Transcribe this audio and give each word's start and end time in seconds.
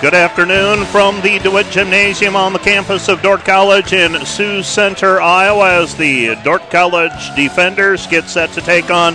Good 0.00 0.14
afternoon 0.14 0.86
from 0.86 1.20
the 1.20 1.38
DeWitt 1.40 1.66
Gymnasium 1.66 2.34
on 2.34 2.54
the 2.54 2.58
campus 2.58 3.08
of 3.08 3.20
Dordt 3.20 3.44
College 3.44 3.92
in 3.92 4.24
Sioux 4.24 4.62
Center, 4.62 5.20
Iowa, 5.20 5.82
as 5.82 5.94
the 5.94 6.36
Dordt 6.36 6.70
College 6.70 7.12
defenders 7.36 8.06
get 8.06 8.24
set 8.24 8.50
to 8.52 8.62
take 8.62 8.88
on 8.88 9.12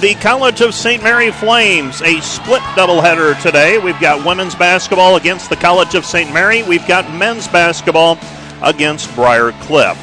the 0.00 0.16
College 0.20 0.60
of 0.60 0.74
St. 0.74 1.00
Mary 1.04 1.30
Flames. 1.30 2.02
A 2.02 2.20
split 2.20 2.62
doubleheader 2.74 3.40
today. 3.42 3.78
We've 3.78 4.00
got 4.00 4.26
women's 4.26 4.56
basketball 4.56 5.14
against 5.14 5.50
the 5.50 5.56
College 5.56 5.94
of 5.94 6.04
St. 6.04 6.34
Mary. 6.34 6.64
We've 6.64 6.86
got 6.88 7.08
men's 7.14 7.46
basketball 7.46 8.18
against 8.60 9.14
Briar 9.14 9.52
Cliff. 9.60 9.96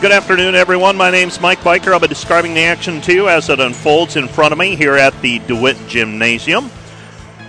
Good 0.00 0.12
afternoon, 0.12 0.54
everyone. 0.54 0.96
My 0.96 1.10
name's 1.10 1.42
Mike 1.42 1.60
Biker. 1.60 1.92
I'll 1.92 2.00
be 2.00 2.08
describing 2.08 2.54
the 2.54 2.62
action 2.62 3.02
to 3.02 3.12
you 3.12 3.28
as 3.28 3.50
it 3.50 3.60
unfolds 3.60 4.16
in 4.16 4.28
front 4.28 4.52
of 4.52 4.58
me 4.58 4.76
here 4.76 4.94
at 4.96 5.20
the 5.20 5.40
DeWitt 5.40 5.76
Gymnasium. 5.88 6.70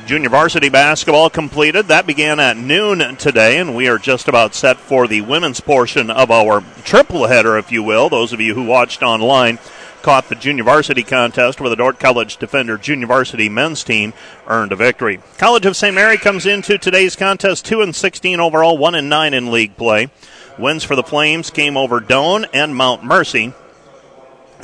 Junior 0.06 0.30
varsity 0.30 0.70
basketball 0.70 1.32
completed. 1.32 1.88
That 1.88 2.05
began 2.05 2.40
at 2.40 2.58
noon 2.58 3.16
today, 3.16 3.58
and 3.58 3.76
we 3.76 3.88
are 3.88 3.98
just 3.98 4.28
about 4.28 4.54
set 4.54 4.78
for 4.78 5.08
the 5.08 5.22
women's 5.22 5.59
portion 5.59 6.12
of 6.12 6.30
our 6.30 6.64
triple 6.84 7.26
header, 7.26 7.58
if 7.58 7.72
you 7.72 7.81
will. 7.81 8.08
Those 8.08 8.31
of 8.31 8.40
you 8.40 8.54
who 8.54 8.64
watched 8.64 9.02
online 9.02 9.58
caught 10.04 10.30
the 10.30 10.36
junior 10.36 10.64
varsity 10.64 11.02
contest 11.02 11.59
where 11.59 11.72
the 11.72 11.76
Dordt 11.76 12.00
College 12.00 12.38
Defender 12.38 12.78
junior 12.78 13.08
varsity 13.08 13.50
men's 13.50 13.84
team 13.84 14.14
earned 14.45 14.72
a 14.72 14.76
victory. 14.76 15.22
College 15.40 15.66
of 15.66 15.76
St. 15.76 15.95
Mary 15.95 16.17
comes 16.17 16.45
into 16.45 16.78
today's 16.78 17.16
contest 17.16 17.66
2 17.66 17.81
and 17.81 17.95
16 17.95 18.40
overall, 18.40 18.78
1 18.78 18.94
and 18.94 19.09
9 19.09 19.34
in 19.34 19.52
league 19.52 19.76
play. 19.76 20.12
Wins 20.59 20.84
for 20.84 20.95
the 20.95 21.02
Flames 21.02 21.50
came 21.50 21.76
over 21.76 22.00
Doane 22.00 22.45
and 22.53 22.76
Mount 22.76 23.03
Mercy. 23.03 23.53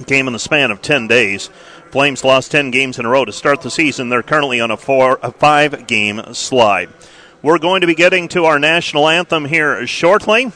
Came 0.05 0.27
in 0.27 0.33
the 0.33 0.39
span 0.39 0.69
of 0.69 0.83
10 0.83 1.07
days. 1.07 1.49
Flames 1.91 2.23
lost 2.23 2.51
10 2.51 2.71
games 2.71 2.97
in 2.97 3.05
a 3.05 3.09
row 3.09 3.25
to 3.25 3.33
start 3.33 3.61
the 3.61 3.69
season. 3.69 4.07
They're 4.07 4.23
currently 4.23 4.61
on 4.61 4.71
a, 4.71 4.77
four, 4.77 5.19
a 5.21 5.31
five 5.31 5.87
game 5.87 6.21
slide. 6.33 6.89
We're 7.41 7.59
going 7.59 7.81
to 7.81 7.87
be 7.87 7.95
getting 7.95 8.29
to 8.29 8.45
our 8.45 8.59
national 8.59 9.09
anthem 9.09 9.45
here 9.45 9.85
shortly. 9.85 10.53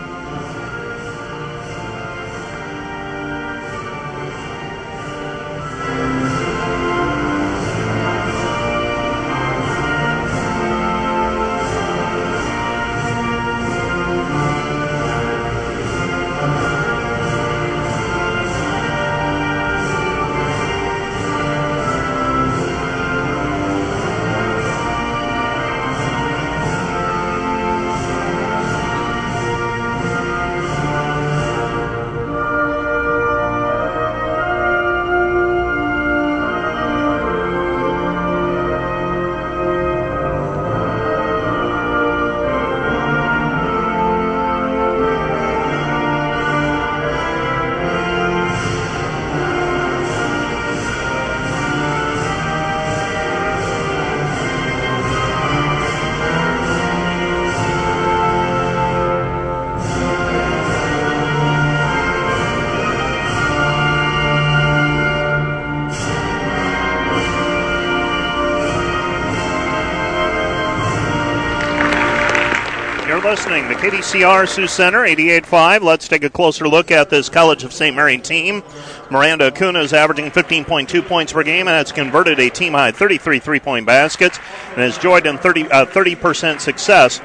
listening 73.28 73.68
to 73.68 73.76
KDCR 73.76 74.48
Sioux 74.48 74.68
Center 74.68 75.00
88.5. 75.00 75.82
Let's 75.82 76.08
take 76.08 76.24
a 76.24 76.30
closer 76.30 76.66
look 76.66 76.92
at 76.92 77.10
this 77.10 77.28
College 77.28 77.66
of 77.66 77.74
St. 77.74 77.94
Mary 77.94 78.18
team. 78.18 78.64
Miranda 79.10 79.48
Acuna 79.48 79.80
is 79.80 79.92
averaging 79.92 80.32
15.2 80.32 81.06
points 81.06 81.34
per 81.34 81.44
game 81.44 81.68
and 81.68 81.76
has 81.76 81.92
converted 81.92 82.40
a 82.40 82.50
team 82.50 82.72
high 82.72 82.92
33 82.92 83.40
three 83.40 83.60
point 83.60 83.86
baskets 83.86 84.40
and 84.70 84.78
has 84.78 84.98
joined 84.98 85.26
in 85.26 85.38
30, 85.38 85.70
uh, 85.70 85.86
30% 85.88 86.62
success 86.62 87.20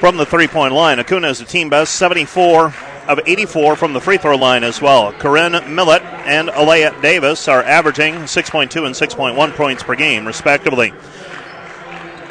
from 0.00 0.16
the 0.16 0.24
three 0.24 0.46
point 0.46 0.72
line. 0.72 0.98
Acuna 0.98 1.28
is 1.28 1.42
a 1.42 1.44
team 1.44 1.68
best 1.68 1.96
74 1.96 2.72
of 3.06 3.20
84 3.26 3.76
from 3.76 3.92
the 3.92 4.00
free 4.00 4.16
throw 4.16 4.36
line 4.36 4.64
as 4.64 4.80
well. 4.80 5.12
Corinne 5.12 5.74
Millett 5.74 6.02
and 6.24 6.48
Alea 6.48 6.98
Davis 7.02 7.48
are 7.48 7.62
averaging 7.62 8.14
6.2 8.14 8.86
and 8.86 8.94
6.1 8.94 9.54
points 9.56 9.82
per 9.82 9.94
game, 9.94 10.26
respectively. 10.26 10.94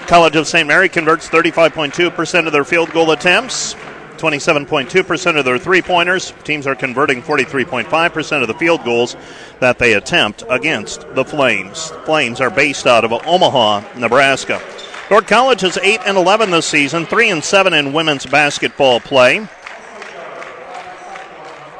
College 0.07 0.37
of 0.37 0.47
St. 0.47 0.65
Mary 0.65 0.87
converts 0.87 1.27
35.2% 1.27 2.47
of 2.47 2.53
their 2.53 2.63
field 2.63 2.89
goal 2.91 3.11
attempts, 3.11 3.73
27.2% 4.15 5.37
of 5.37 5.43
their 5.43 5.57
three 5.57 5.81
pointers. 5.81 6.33
Teams 6.45 6.65
are 6.65 6.75
converting 6.75 7.21
43.5% 7.21 8.41
of 8.41 8.47
the 8.47 8.53
field 8.53 8.85
goals 8.85 9.17
that 9.59 9.79
they 9.79 9.93
attempt 9.93 10.45
against 10.49 11.01
the 11.13 11.25
Flames. 11.25 11.89
Flames 12.05 12.39
are 12.39 12.49
based 12.49 12.87
out 12.87 13.03
of 13.03 13.11
Omaha, 13.11 13.83
Nebraska. 13.97 14.61
Dordt 15.09 15.27
College 15.27 15.63
is 15.63 15.77
8 15.77 15.99
and 16.05 16.17
11 16.17 16.51
this 16.51 16.65
season, 16.65 17.05
3 17.05 17.29
and 17.29 17.43
7 17.43 17.73
in 17.73 17.91
women's 17.91 18.25
basketball 18.25 19.01
play. 19.01 19.45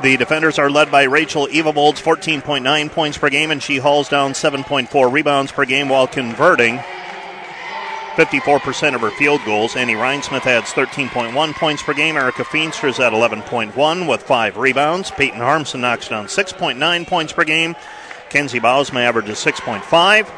The 0.02 0.18
defenders 0.18 0.60
are 0.60 0.70
led 0.70 0.92
by 0.92 1.04
Rachel 1.04 1.48
Evavolds, 1.48 2.02
14.9 2.02 2.92
points 2.92 3.18
per 3.18 3.30
game, 3.30 3.52
and 3.52 3.64
she 3.64 3.78
hauls 3.78 4.10
down 4.10 4.34
7.4 4.34 5.12
rebounds 5.12 5.54
per 5.54 5.64
game 5.64 5.88
while 5.88 6.08
converting 6.08 6.82
54% 8.18 8.96
of 8.96 9.02
her 9.02 9.12
field 9.12 9.42
goals. 9.46 9.76
Annie 9.76 9.94
Rhinesmith 9.94 10.48
adds 10.48 10.74
13.1 10.74 11.54
points 11.54 11.84
per 11.84 11.94
game. 11.94 12.18
Erica 12.18 12.44
Feenstra 12.44 12.90
is 12.90 13.00
at 13.00 13.14
11.1 13.14 14.10
with 14.10 14.24
five 14.24 14.58
rebounds. 14.58 15.12
Peyton 15.12 15.40
Harmson 15.40 15.82
knocks 15.82 16.10
down 16.10 16.26
6.9 16.26 17.06
points 17.06 17.32
per 17.32 17.44
game. 17.44 17.76
Kenzie 18.30 18.60
Bausma 18.60 19.02
averages 19.02 19.38
6.5. 19.38 20.32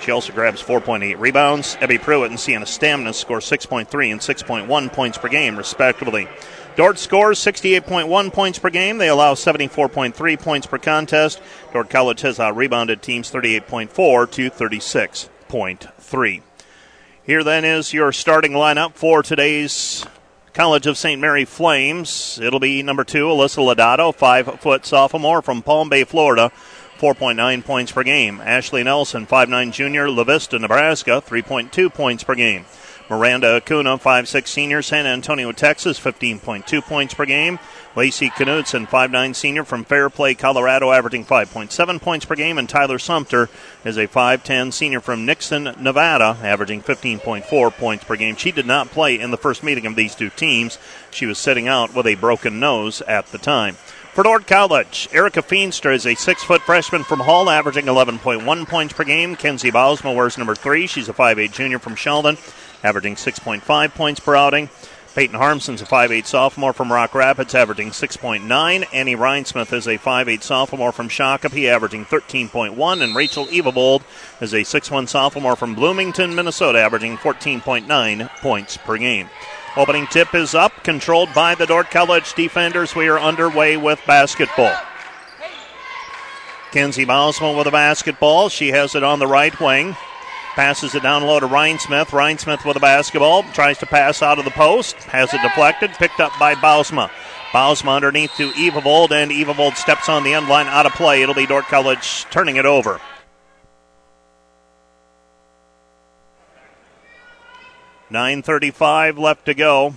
She 0.00 0.12
also 0.12 0.32
grabs 0.32 0.62
4.8 0.62 1.18
rebounds. 1.18 1.74
Ebby 1.76 2.00
Pruitt 2.00 2.30
and 2.30 2.38
Sienna 2.38 2.66
Stamnus 2.66 3.14
score 3.14 3.40
6.3 3.40 4.12
and 4.12 4.20
6.1 4.20 4.92
points 4.92 5.18
per 5.18 5.28
game, 5.28 5.56
respectively. 5.58 6.28
Dordt 6.76 7.00
scores 7.00 7.40
68.1 7.40 8.32
points 8.32 8.60
per 8.60 8.70
game. 8.70 8.98
They 8.98 9.08
allow 9.08 9.34
74.3 9.34 10.40
points 10.40 10.68
per 10.68 10.78
contest. 10.78 11.42
Dordt 11.72 11.90
College 11.90 12.20
has 12.20 12.38
out 12.38 12.54
rebounded 12.54 13.02
teams 13.02 13.32
38.4 13.32 14.30
to 14.30 14.50
36.3. 14.50 16.42
Here 17.26 17.42
then 17.42 17.64
is 17.64 17.94
your 17.94 18.12
starting 18.12 18.52
lineup 18.52 18.96
for 18.96 19.22
today's 19.22 20.04
College 20.52 20.86
of 20.86 20.98
St. 20.98 21.18
Mary 21.18 21.46
Flames. 21.46 22.38
It'll 22.38 22.60
be 22.60 22.82
number 22.82 23.02
two, 23.02 23.24
Alyssa 23.28 23.64
Lodato, 23.64 24.14
five 24.14 24.60
foot 24.60 24.84
sophomore 24.84 25.40
from 25.40 25.62
Palm 25.62 25.88
Bay, 25.88 26.04
Florida. 26.04 26.52
4.9 26.98 27.64
points 27.64 27.92
per 27.92 28.02
game. 28.02 28.42
Ashley 28.42 28.82
Nelson, 28.82 29.26
5'9 29.26 29.72
junior, 29.72 30.10
La 30.10 30.22
Vista, 30.24 30.58
Nebraska, 30.58 31.22
3.2 31.26 31.92
points 31.92 32.22
per 32.24 32.34
game. 32.34 32.66
Miranda 33.08 33.56
Acuna, 33.56 33.96
5'6 33.96 34.46
senior, 34.46 34.82
San 34.82 35.06
Antonio, 35.06 35.50
Texas, 35.50 35.98
15.2 35.98 36.82
points 36.82 37.14
per 37.14 37.24
game. 37.24 37.58
Lacey 37.96 38.28
Knudsen, 38.30 38.88
5'9 38.88 39.36
senior 39.36 39.64
from 39.64 39.84
Fairplay, 39.84 40.34
Colorado, 40.34 40.90
averaging 40.90 41.24
5.7 41.24 42.00
points 42.00 42.24
per 42.24 42.34
game. 42.34 42.58
And 42.58 42.68
Tyler 42.68 42.98
Sumter 42.98 43.48
is 43.84 43.96
a 43.96 44.08
5'10 44.08 44.72
senior 44.72 45.00
from 45.00 45.24
Nixon, 45.24 45.74
Nevada, 45.78 46.36
averaging 46.42 46.82
15.4 46.82 47.72
points 47.76 48.04
per 48.04 48.16
game. 48.16 48.34
She 48.34 48.50
did 48.50 48.66
not 48.66 48.90
play 48.90 49.18
in 49.18 49.30
the 49.30 49.36
first 49.36 49.62
meeting 49.62 49.86
of 49.86 49.94
these 49.94 50.16
two 50.16 50.30
teams. 50.30 50.78
She 51.10 51.26
was 51.26 51.38
sitting 51.38 51.68
out 51.68 51.94
with 51.94 52.06
a 52.06 52.16
broken 52.16 52.58
nose 52.58 53.00
at 53.02 53.26
the 53.26 53.38
time. 53.38 53.76
For 54.14 54.22
Dordt 54.22 54.46
College, 54.46 55.08
Erica 55.12 55.42
Feenstra 55.42 55.92
is 55.92 56.06
a 56.06 56.14
six 56.14 56.44
foot 56.44 56.62
freshman 56.62 57.02
from 57.02 57.18
Hull, 57.20 57.50
averaging 57.50 57.86
11.1 57.86 58.68
points 58.68 58.92
per 58.92 59.02
game. 59.02 59.34
Kenzie 59.34 59.72
Bausma 59.72 60.14
wears 60.14 60.38
number 60.38 60.54
three. 60.54 60.86
She's 60.86 61.08
a 61.08 61.12
5'8 61.12 61.52
junior 61.52 61.80
from 61.80 61.96
Sheldon, 61.96 62.38
averaging 62.84 63.16
6.5 63.16 63.94
points 63.94 64.20
per 64.20 64.36
outing. 64.36 64.68
Peyton 65.14 65.36
Harmson's 65.36 65.80
a 65.80 65.84
5'8 65.86 66.26
sophomore 66.26 66.72
from 66.72 66.92
Rock 66.92 67.14
Rapids, 67.14 67.54
averaging 67.54 67.90
6.9. 67.90 68.84
Annie 68.92 69.14
Rhinesmith 69.14 69.72
is 69.72 69.86
a 69.86 69.96
5'8 69.96 70.42
sophomore 70.42 70.90
from 70.90 71.08
Shakopee, 71.08 71.68
averaging 71.68 72.04
13.1. 72.04 73.00
And 73.00 73.14
Rachel 73.14 73.46
Evavold 73.46 74.02
is 74.40 74.52
a 74.52 74.62
6'1 74.62 75.08
sophomore 75.08 75.54
from 75.54 75.76
Bloomington, 75.76 76.34
Minnesota, 76.34 76.80
averaging 76.80 77.16
14.9 77.18 78.28
points 78.40 78.76
per 78.76 78.98
game. 78.98 79.30
Opening 79.76 80.08
tip 80.08 80.34
is 80.34 80.52
up, 80.52 80.82
controlled 80.82 81.32
by 81.32 81.54
the 81.54 81.66
Dordt 81.66 81.90
College 81.92 82.34
defenders. 82.34 82.96
We 82.96 83.06
are 83.06 83.18
underway 83.20 83.76
with 83.76 84.00
basketball. 84.08 84.76
Kenzie 86.72 87.06
Bausma 87.06 87.56
with 87.56 87.68
a 87.68 87.70
basketball. 87.70 88.48
She 88.48 88.72
has 88.72 88.96
it 88.96 89.04
on 89.04 89.20
the 89.20 89.28
right 89.28 89.58
wing. 89.60 89.96
Passes 90.54 90.94
it 90.94 91.02
down 91.02 91.24
low 91.24 91.40
to 91.40 91.48
Rhinesmith. 91.48 92.12
Ryan 92.12 92.38
Smith 92.38 92.64
with 92.64 92.76
a 92.76 92.80
basketball. 92.80 93.42
Tries 93.52 93.78
to 93.78 93.86
pass 93.86 94.22
out 94.22 94.38
of 94.38 94.44
the 94.44 94.52
post. 94.52 94.94
Has 95.04 95.34
it 95.34 95.42
deflected. 95.42 95.90
Picked 95.92 96.20
up 96.20 96.32
by 96.38 96.54
Bausma. 96.54 97.10
Bausma 97.50 97.96
underneath 97.96 98.32
to 98.36 98.50
Evavold, 98.50 99.10
and 99.10 99.30
Evavold 99.30 99.76
steps 99.76 100.08
on 100.08 100.22
the 100.22 100.34
end 100.34 100.48
line 100.48 100.66
out 100.66 100.86
of 100.86 100.92
play. 100.92 101.22
It'll 101.22 101.34
be 101.34 101.46
Dordt 101.46 101.64
College 101.66 102.24
turning 102.30 102.56
it 102.56 102.66
over. 102.66 103.00
Nine 108.10 108.42
thirty-five 108.42 109.18
left 109.18 109.46
to 109.46 109.54
go 109.54 109.94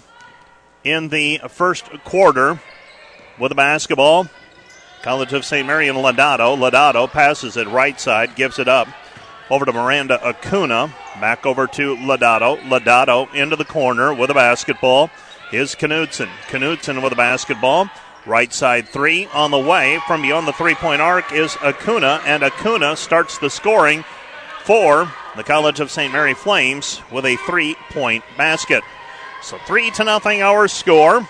in 0.83 1.09
the 1.09 1.39
first 1.49 1.85
quarter 2.03 2.59
with 3.37 3.49
the 3.49 3.55
basketball. 3.55 4.27
College 5.03 5.33
of 5.33 5.45
St. 5.45 5.67
Mary 5.67 5.87
and 5.87 5.99
Lodato. 5.99 6.57
Lodato 6.57 7.07
passes 7.07 7.57
it 7.57 7.67
right 7.67 7.99
side, 7.99 8.35
gives 8.35 8.57
it 8.57 8.67
up 8.67 8.87
over 9.49 9.65
to 9.65 9.73
Miranda 9.73 10.23
Acuna. 10.25 10.93
Back 11.19 11.45
over 11.45 11.67
to 11.67 11.95
Lodato. 11.97 12.57
Lodato 12.61 13.33
into 13.33 13.55
the 13.55 13.65
corner 13.65 14.13
with 14.13 14.29
a 14.29 14.33
basketball 14.33 15.09
is 15.51 15.75
Knudsen. 15.75 16.29
Knudsen 16.51 17.01
with 17.01 17.13
a 17.13 17.15
basketball. 17.15 17.89
Right 18.25 18.51
side 18.51 18.89
three 18.89 19.27
on 19.33 19.51
the 19.51 19.59
way 19.59 19.99
from 20.05 20.21
beyond 20.21 20.47
the 20.47 20.53
three 20.53 20.75
point 20.75 21.01
arc 21.01 21.31
is 21.31 21.55
Acuna, 21.63 22.21
and 22.25 22.43
Acuna 22.43 22.97
starts 22.97 23.37
the 23.37 23.49
scoring 23.49 24.03
for 24.63 25.09
the 25.37 25.45
College 25.45 25.79
of 25.79 25.89
St. 25.89 26.11
Mary 26.11 26.33
Flames 26.33 27.01
with 27.09 27.25
a 27.25 27.37
three 27.37 27.75
point 27.91 28.25
basket. 28.37 28.83
So 29.41 29.57
three 29.59 29.91
to 29.91 30.03
nothing 30.03 30.41
our 30.41 30.67
score. 30.67 31.25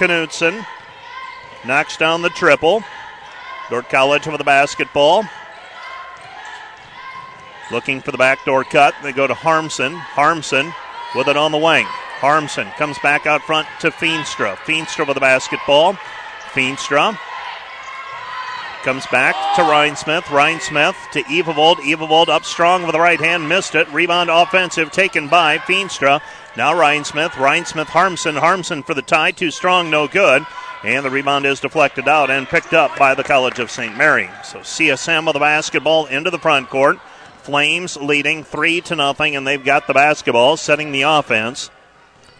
Knudsen 0.00 0.66
knocks 1.64 1.96
down 1.96 2.22
the 2.22 2.30
triple. 2.30 2.82
Dordt 3.70 3.88
College 3.88 4.26
with 4.26 4.40
a 4.40 4.44
basketball. 4.44 5.24
Looking 7.72 8.02
for 8.02 8.12
the 8.12 8.18
backdoor 8.18 8.64
cut. 8.64 8.94
They 9.02 9.12
go 9.12 9.26
to 9.26 9.34
Harmson. 9.34 9.94
Harmson 9.94 10.72
with 11.16 11.28
it 11.28 11.36
on 11.36 11.52
the 11.52 11.58
wing. 11.58 11.86
Harmson 11.86 12.68
comes 12.76 12.98
back 12.98 13.26
out 13.26 13.42
front 13.42 13.66
to 13.80 13.90
Feenstra. 13.90 14.56
Feenstra 14.56 15.06
with 15.06 15.14
the 15.14 15.20
basketball. 15.20 15.94
Feenstra 16.52 17.18
comes 18.82 19.06
back 19.06 19.34
to 19.56 19.62
Rhinesmith. 19.62 20.30
Ryan 20.30 20.60
Smith 20.60 20.96
to 21.12 21.22
Evavold. 21.24 21.76
Evavold 21.76 22.28
up 22.28 22.44
strong 22.44 22.82
with 22.82 22.92
the 22.92 23.00
right 23.00 23.20
hand, 23.20 23.48
missed 23.48 23.74
it. 23.74 23.90
Rebound 23.92 24.28
offensive 24.28 24.90
taken 24.90 25.28
by 25.28 25.58
Feenstra. 25.58 26.20
Now 26.56 26.74
Rhinesmith. 26.74 27.36
Ryan 27.36 27.64
Smith, 27.64 27.88
Harmson. 27.88 28.36
Harmson 28.36 28.82
for 28.82 28.94
the 28.94 29.02
tie. 29.02 29.30
Too 29.30 29.50
strong, 29.50 29.90
no 29.90 30.08
good. 30.08 30.44
And 30.84 31.04
the 31.04 31.10
rebound 31.10 31.46
is 31.46 31.60
deflected 31.60 32.08
out 32.08 32.28
and 32.28 32.48
picked 32.48 32.74
up 32.74 32.98
by 32.98 33.14
the 33.14 33.22
College 33.22 33.60
of 33.60 33.70
St. 33.70 33.96
Mary. 33.96 34.28
So 34.44 34.58
CSM 34.58 35.26
with 35.26 35.34
the 35.34 35.40
basketball 35.40 36.06
into 36.06 36.30
the 36.30 36.38
front 36.38 36.68
court. 36.68 36.98
Flames 37.42 37.96
leading 37.96 38.44
three 38.44 38.80
to 38.82 38.94
nothing, 38.94 39.34
and 39.34 39.46
they've 39.46 39.64
got 39.64 39.86
the 39.86 39.94
basketball, 39.94 40.56
setting 40.56 40.92
the 40.92 41.02
offense. 41.02 41.70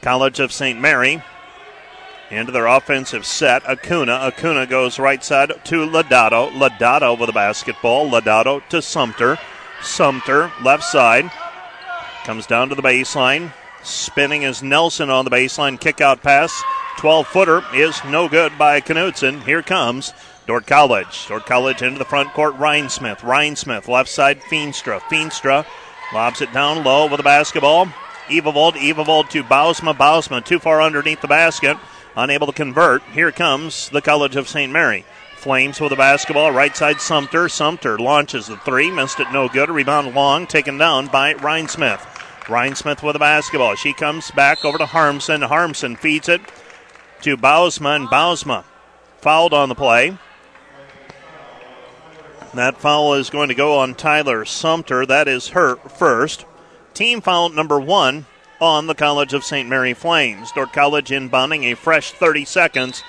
College 0.00 0.40
of 0.40 0.52
St. 0.52 0.80
Mary 0.80 1.22
into 2.30 2.50
their 2.50 2.66
offensive 2.66 3.26
set. 3.26 3.64
Acuna. 3.66 4.12
Acuna 4.12 4.66
goes 4.66 4.98
right 4.98 5.22
side 5.22 5.52
to 5.64 5.86
Lodato. 5.86 6.50
Lodato 6.50 7.18
with 7.18 7.26
the 7.26 7.32
basketball. 7.32 8.10
Lodato 8.10 8.66
to 8.68 8.80
Sumter. 8.80 9.38
Sumter 9.82 10.50
left 10.62 10.84
side. 10.84 11.30
Comes 12.24 12.46
down 12.46 12.68
to 12.70 12.74
the 12.74 12.82
baseline. 12.82 13.52
Spinning 13.82 14.42
is 14.42 14.62
Nelson 14.62 15.10
on 15.10 15.24
the 15.24 15.30
baseline. 15.30 15.78
Kick 15.78 16.00
out 16.00 16.22
pass. 16.22 16.62
12 16.98 17.26
footer 17.26 17.62
is 17.74 18.00
no 18.04 18.28
good 18.28 18.56
by 18.56 18.80
Knudsen. 18.80 19.40
Here 19.42 19.62
comes 19.62 20.14
Dordt 20.46 20.66
College. 20.66 21.28
Dordt 21.28 21.46
College 21.46 21.82
into 21.82 21.98
the 21.98 22.04
front 22.04 22.32
court. 22.32 22.56
Rhinesmith. 22.58 23.22
Ryan 23.22 23.54
Smith 23.54 23.86
left 23.86 24.08
side. 24.08 24.40
Feenstra. 24.40 25.00
Feenstra 25.02 25.64
lobs 26.12 26.40
it 26.40 26.52
down 26.52 26.82
low 26.82 27.06
with 27.06 27.18
the 27.18 27.22
basketball. 27.22 27.86
Evavold, 28.28 28.74
Evavold 28.74 29.28
to 29.30 29.44
Bausma. 29.44 29.94
Bausma 29.96 30.44
too 30.44 30.58
far 30.58 30.82
underneath 30.82 31.20
the 31.20 31.28
basket. 31.28 31.76
Unable 32.16 32.48
to 32.48 32.52
convert. 32.52 33.02
Here 33.04 33.30
comes 33.30 33.88
the 33.90 34.02
College 34.02 34.36
of 34.36 34.48
St. 34.48 34.72
Mary. 34.72 35.04
Flames 35.36 35.80
with 35.80 35.90
the 35.90 35.96
basketball. 35.96 36.50
Right 36.50 36.76
side 36.76 37.00
Sumter. 37.00 37.48
Sumter 37.48 37.98
launches 37.98 38.48
the 38.48 38.56
three. 38.58 38.90
Missed 38.90 39.20
it 39.20 39.32
no 39.32 39.48
good. 39.48 39.70
Rebound 39.70 40.14
long. 40.14 40.46
Taken 40.48 40.76
down 40.76 41.06
by 41.06 41.34
Rhinesmith. 41.34 42.48
Ryan 42.48 42.74
Smith 42.74 43.02
with 43.02 43.12
the 43.12 43.20
basketball. 43.20 43.76
She 43.76 43.92
comes 43.92 44.32
back 44.32 44.64
over 44.64 44.78
to 44.78 44.86
Harmson. 44.86 45.42
Harmson 45.42 45.94
feeds 45.94 46.28
it 46.28 46.40
to 47.22 47.36
Bausma. 47.36 47.96
And 47.96 48.08
Bausma 48.08 48.64
fouled 49.20 49.54
on 49.54 49.68
the 49.68 49.74
play. 49.76 50.18
That 52.54 52.76
foul 52.76 53.14
is 53.14 53.30
going 53.30 53.48
to 53.48 53.54
go 53.54 53.78
on 53.78 53.94
Tyler 53.94 54.44
Sumter. 54.44 55.06
That 55.06 55.26
is 55.26 55.48
her 55.48 55.76
first. 55.76 56.44
Team 56.92 57.22
foul 57.22 57.48
number 57.48 57.80
one 57.80 58.26
on 58.60 58.86
the 58.86 58.94
College 58.94 59.32
of 59.32 59.42
St. 59.42 59.68
Mary 59.68 59.94
Flames. 59.94 60.52
Dordt 60.52 60.72
College 60.72 61.08
inbounding 61.08 61.72
a 61.72 61.76
fresh 61.76 62.12
30 62.12 62.44
seconds 62.44 63.02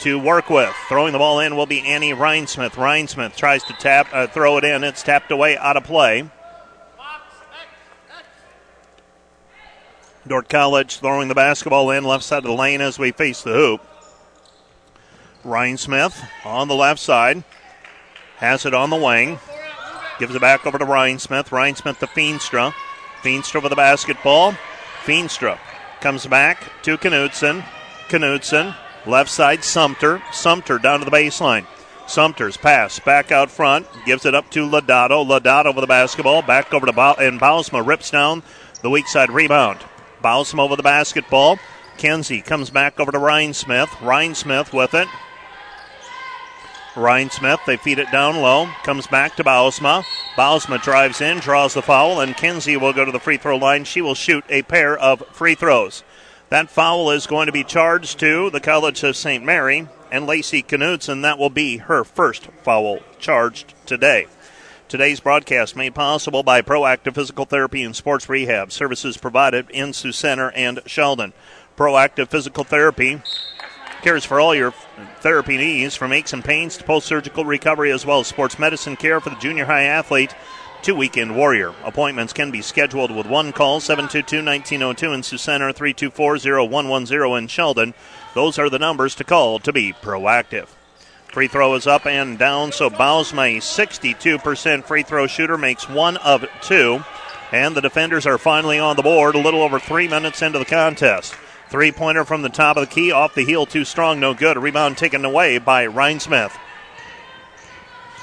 to 0.00 0.18
work 0.18 0.50
with. 0.50 0.74
Throwing 0.88 1.12
the 1.12 1.18
ball 1.18 1.40
in 1.40 1.56
will 1.56 1.64
be 1.64 1.80
Annie 1.80 2.12
Rhinesmith. 2.12 2.72
Rhinesmith 2.72 3.34
tries 3.36 3.64
to 3.64 3.72
tap, 3.72 4.08
uh, 4.12 4.26
throw 4.26 4.58
it 4.58 4.64
in. 4.64 4.84
It's 4.84 5.02
tapped 5.02 5.32
away 5.32 5.56
out 5.56 5.78
of 5.78 5.84
play. 5.84 6.30
Dordt 10.26 10.48
College 10.50 10.98
throwing 10.98 11.28
the 11.28 11.34
basketball 11.34 11.90
in 11.90 12.04
left 12.04 12.24
side 12.24 12.38
of 12.38 12.44
the 12.44 12.52
lane 12.52 12.82
as 12.82 12.98
we 12.98 13.12
face 13.12 13.42
the 13.42 13.52
hoop. 13.52 13.80
Rhinesmith 15.42 16.26
on 16.44 16.68
the 16.68 16.74
left 16.74 17.00
side 17.00 17.44
has 18.44 18.66
it 18.66 18.74
on 18.74 18.90
the 18.90 18.96
wing. 18.96 19.38
Gives 20.18 20.34
it 20.34 20.40
back 20.40 20.66
over 20.66 20.76
to 20.76 20.84
Rhinesmith. 20.84 21.50
Ryan 21.50 21.76
Smith 21.76 21.98
to 22.00 22.06
Feenstra. 22.06 22.74
Feenstra 23.22 23.62
with 23.62 23.70
the 23.70 23.76
basketball. 23.76 24.54
Feenstra 25.02 25.58
comes 26.02 26.26
back 26.26 26.70
to 26.82 26.98
Knudsen. 26.98 27.64
Knudsen, 28.10 28.74
left 29.06 29.30
side 29.30 29.64
Sumter. 29.64 30.22
Sumter 30.30 30.78
down 30.78 30.98
to 30.98 31.06
the 31.06 31.10
baseline. 31.10 31.66
Sumter's 32.06 32.58
pass 32.58 32.98
back 32.98 33.32
out 33.32 33.50
front. 33.50 33.86
Gives 34.04 34.26
it 34.26 34.34
up 34.34 34.50
to 34.50 34.68
Lodato. 34.68 35.26
Lodato 35.26 35.74
with 35.74 35.82
the 35.82 35.86
basketball. 35.86 36.42
Back 36.42 36.74
over 36.74 36.84
to 36.84 36.92
ba- 36.92 37.16
and 37.18 37.40
Bausma 37.40 37.84
rips 37.84 38.10
down 38.10 38.42
the 38.82 38.90
weak 38.90 39.08
side 39.08 39.30
rebound. 39.30 39.80
Bausma 40.22 40.68
with 40.68 40.76
the 40.76 40.82
basketball. 40.82 41.58
Kenzie 41.96 42.42
comes 42.42 42.68
back 42.68 43.00
over 43.00 43.10
to 43.10 43.18
Rhinesmith. 43.18 43.88
Ryan 44.02 44.34
Smith 44.34 44.74
with 44.74 44.92
it. 44.92 45.08
Rhinesmith, 46.94 47.64
they 47.66 47.76
feed 47.76 47.98
it 47.98 48.10
down 48.12 48.36
low. 48.36 48.68
Comes 48.84 49.06
back 49.06 49.36
to 49.36 49.44
Bausma. 49.44 50.04
Bausma 50.36 50.82
drives 50.82 51.20
in, 51.20 51.38
draws 51.38 51.74
the 51.74 51.82
foul, 51.82 52.20
and 52.20 52.36
Kenzie 52.36 52.76
will 52.76 52.92
go 52.92 53.04
to 53.04 53.12
the 53.12 53.20
free 53.20 53.36
throw 53.36 53.56
line. 53.56 53.84
She 53.84 54.00
will 54.00 54.14
shoot 54.14 54.44
a 54.48 54.62
pair 54.62 54.96
of 54.96 55.24
free 55.32 55.54
throws. 55.54 56.04
That 56.50 56.70
foul 56.70 57.10
is 57.10 57.26
going 57.26 57.46
to 57.46 57.52
be 57.52 57.64
charged 57.64 58.20
to 58.20 58.48
the 58.50 58.60
College 58.60 59.02
of 59.02 59.16
St. 59.16 59.44
Mary 59.44 59.88
and 60.12 60.26
Lacey 60.26 60.62
Knudsen. 60.62 61.22
That 61.22 61.38
will 61.38 61.50
be 61.50 61.78
her 61.78 62.04
first 62.04 62.46
foul 62.62 63.00
charged 63.18 63.74
today. 63.86 64.26
Today's 64.86 65.18
broadcast 65.18 65.74
made 65.74 65.96
possible 65.96 66.44
by 66.44 66.62
Proactive 66.62 67.14
Physical 67.16 67.46
Therapy 67.46 67.82
and 67.82 67.96
Sports 67.96 68.28
Rehab. 68.28 68.70
Services 68.70 69.16
provided 69.16 69.68
in 69.70 69.92
Sioux 69.92 70.12
Center 70.12 70.52
and 70.52 70.80
Sheldon. 70.86 71.32
Proactive 71.76 72.28
Physical 72.28 72.62
Therapy 72.62 73.20
cares 74.02 74.24
for 74.24 74.38
all 74.38 74.54
your 74.54 74.72
therapy 75.20 75.56
needs 75.56 75.94
from 75.94 76.12
aches 76.12 76.32
and 76.32 76.44
pains 76.44 76.76
to 76.76 76.84
post 76.84 77.06
surgical 77.06 77.44
recovery 77.44 77.90
as 77.90 78.06
well 78.06 78.20
as 78.20 78.26
sports 78.26 78.58
medicine 78.58 78.96
care 78.96 79.20
for 79.20 79.30
the 79.30 79.36
junior 79.36 79.64
high 79.64 79.84
athlete 79.84 80.34
to 80.82 80.94
weekend 80.94 81.34
warrior. 81.34 81.74
Appointments 81.82 82.34
can 82.34 82.50
be 82.50 82.60
scheduled 82.60 83.10
with 83.10 83.26
one 83.26 83.52
call 83.52 83.80
722 83.80 84.44
1902 84.44 85.12
in 85.12 85.22
Sioux 85.22 85.38
Center 85.38 85.72
324 85.72 86.38
0110 86.68 87.38
in 87.38 87.48
Sheldon. 87.48 87.94
Those 88.34 88.58
are 88.58 88.68
the 88.68 88.78
numbers 88.78 89.14
to 89.14 89.24
call 89.24 89.58
to 89.60 89.72
be 89.72 89.94
proactive. 89.94 90.68
Free 91.28 91.48
throw 91.48 91.74
is 91.74 91.86
up 91.86 92.06
and 92.06 92.38
down, 92.38 92.70
so 92.70 92.90
Bausma, 92.90 93.56
62% 93.56 94.84
free 94.84 95.02
throw 95.02 95.26
shooter, 95.26 95.58
makes 95.58 95.88
one 95.88 96.16
of 96.18 96.44
two. 96.60 97.02
And 97.50 97.74
the 97.74 97.80
defenders 97.80 98.26
are 98.26 98.38
finally 98.38 98.78
on 98.78 98.96
the 98.96 99.02
board 99.02 99.34
a 99.34 99.40
little 99.40 99.62
over 99.62 99.80
three 99.80 100.06
minutes 100.06 100.42
into 100.42 100.58
the 100.58 100.64
contest. 100.64 101.34
Three 101.74 101.90
pointer 101.90 102.24
from 102.24 102.42
the 102.42 102.50
top 102.50 102.76
of 102.76 102.88
the 102.88 102.94
key, 102.94 103.10
off 103.10 103.34
the 103.34 103.44
heel, 103.44 103.66
too 103.66 103.84
strong, 103.84 104.20
no 104.20 104.32
good. 104.32 104.56
Rebound 104.56 104.96
taken 104.96 105.24
away 105.24 105.58
by 105.58 105.88
Rhinesmith. 105.88 106.52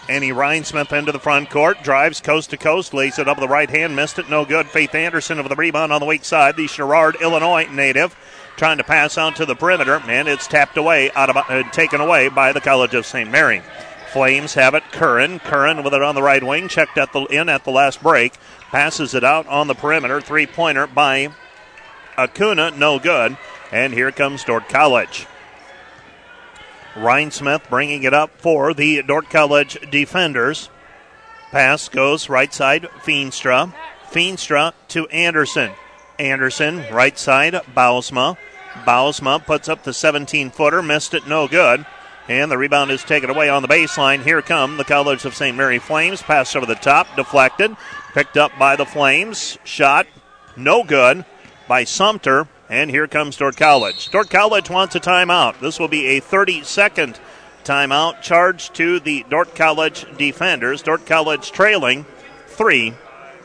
Annie 0.07 0.31
Rhinesmith 0.31 0.97
into 0.97 1.11
the 1.11 1.19
front 1.19 1.49
court, 1.49 1.83
drives 1.83 2.21
coast 2.21 2.51
to 2.51 2.57
coast, 2.57 2.93
lays 2.93 3.19
it 3.19 3.27
up 3.27 3.35
with 3.35 3.49
the 3.49 3.53
right 3.53 3.69
hand, 3.69 3.93
missed 3.93 4.19
it, 4.19 4.29
no 4.29 4.45
good. 4.45 4.67
Faith 4.67 4.95
Anderson 4.95 5.37
of 5.37 5.49
the 5.49 5.57
rebound 5.57 5.91
on 5.91 5.99
the 5.99 6.05
weak 6.05 6.23
side, 6.23 6.55
the 6.55 6.65
Sherrard, 6.65 7.17
Illinois 7.19 7.67
native, 7.69 8.15
trying 8.55 8.77
to 8.77 8.85
pass 8.85 9.17
out 9.17 9.35
to 9.35 9.45
the 9.45 9.53
perimeter, 9.53 10.01
and 10.07 10.29
it's 10.29 10.47
tapped 10.47 10.77
away, 10.77 11.11
out 11.11 11.29
of, 11.29 11.35
uh, 11.35 11.69
taken 11.71 11.99
away 11.99 12.29
by 12.29 12.53
the 12.53 12.61
College 12.61 12.93
of 12.93 13.05
St. 13.05 13.29
Mary. 13.29 13.61
Flames 14.13 14.53
have 14.53 14.75
it. 14.75 14.83
Curran, 14.93 15.39
Curran 15.39 15.83
with 15.83 15.93
it 15.93 16.01
on 16.01 16.15
the 16.15 16.23
right 16.23 16.41
wing, 16.41 16.69
checked 16.69 16.97
at 16.97 17.11
the 17.11 17.25
in 17.25 17.49
at 17.49 17.65
the 17.65 17.71
last 17.71 18.01
break, 18.01 18.31
passes 18.69 19.13
it 19.13 19.25
out 19.25 19.45
on 19.47 19.67
the 19.67 19.75
perimeter, 19.75 20.21
three 20.21 20.47
pointer 20.47 20.87
by 20.87 21.33
Acuna, 22.21 22.71
no 22.71 22.99
good. 22.99 23.37
And 23.71 23.93
here 23.93 24.11
comes 24.11 24.43
Dordt 24.43 24.69
College. 24.69 25.25
Ryan 26.95 27.31
Smith 27.31 27.63
bringing 27.69 28.03
it 28.03 28.13
up 28.13 28.31
for 28.37 28.73
the 28.73 29.01
Dordt 29.01 29.29
College 29.29 29.77
defenders. 29.89 30.69
Pass 31.51 31.89
goes 31.89 32.29
right 32.29 32.53
side, 32.53 32.83
Feenstra. 33.03 33.73
Feenstra 34.09 34.73
to 34.89 35.07
Anderson. 35.07 35.71
Anderson, 36.19 36.83
right 36.91 37.17
side, 37.17 37.53
Bausma. 37.75 38.37
Bausma 38.85 39.43
puts 39.43 39.67
up 39.67 39.83
the 39.83 39.93
17 39.93 40.51
footer, 40.51 40.83
missed 40.83 41.13
it, 41.13 41.27
no 41.27 41.47
good. 41.47 41.85
And 42.27 42.51
the 42.51 42.57
rebound 42.57 42.91
is 42.91 43.03
taken 43.03 43.29
away 43.29 43.49
on 43.49 43.61
the 43.61 43.67
baseline. 43.67 44.23
Here 44.23 44.41
come 44.41 44.77
the 44.77 44.83
College 44.83 45.25
of 45.25 45.35
St. 45.35 45.57
Mary 45.57 45.79
Flames. 45.79 46.21
Pass 46.21 46.55
over 46.55 46.65
the 46.65 46.75
top, 46.75 47.07
deflected, 47.15 47.75
picked 48.13 48.37
up 48.37 48.51
by 48.59 48.75
the 48.75 48.85
Flames. 48.85 49.57
Shot, 49.63 50.07
no 50.55 50.83
good 50.83 51.25
by 51.71 51.85
Sumter. 51.85 52.49
And 52.67 52.89
here 52.89 53.07
comes 53.07 53.37
Dordt 53.37 53.55
College. 53.55 54.09
Dordt 54.09 54.29
College 54.29 54.69
wants 54.69 54.93
a 54.95 54.99
timeout. 54.99 55.61
This 55.61 55.79
will 55.79 55.87
be 55.87 56.05
a 56.07 56.19
30 56.19 56.63
second 56.63 57.17
timeout 57.63 58.21
charged 58.21 58.75
to 58.75 58.99
the 58.99 59.25
Dordt 59.29 59.55
College 59.55 60.05
defenders. 60.17 60.81
Dordt 60.81 61.05
College 61.05 61.49
trailing 61.53 62.05
3 62.47 62.93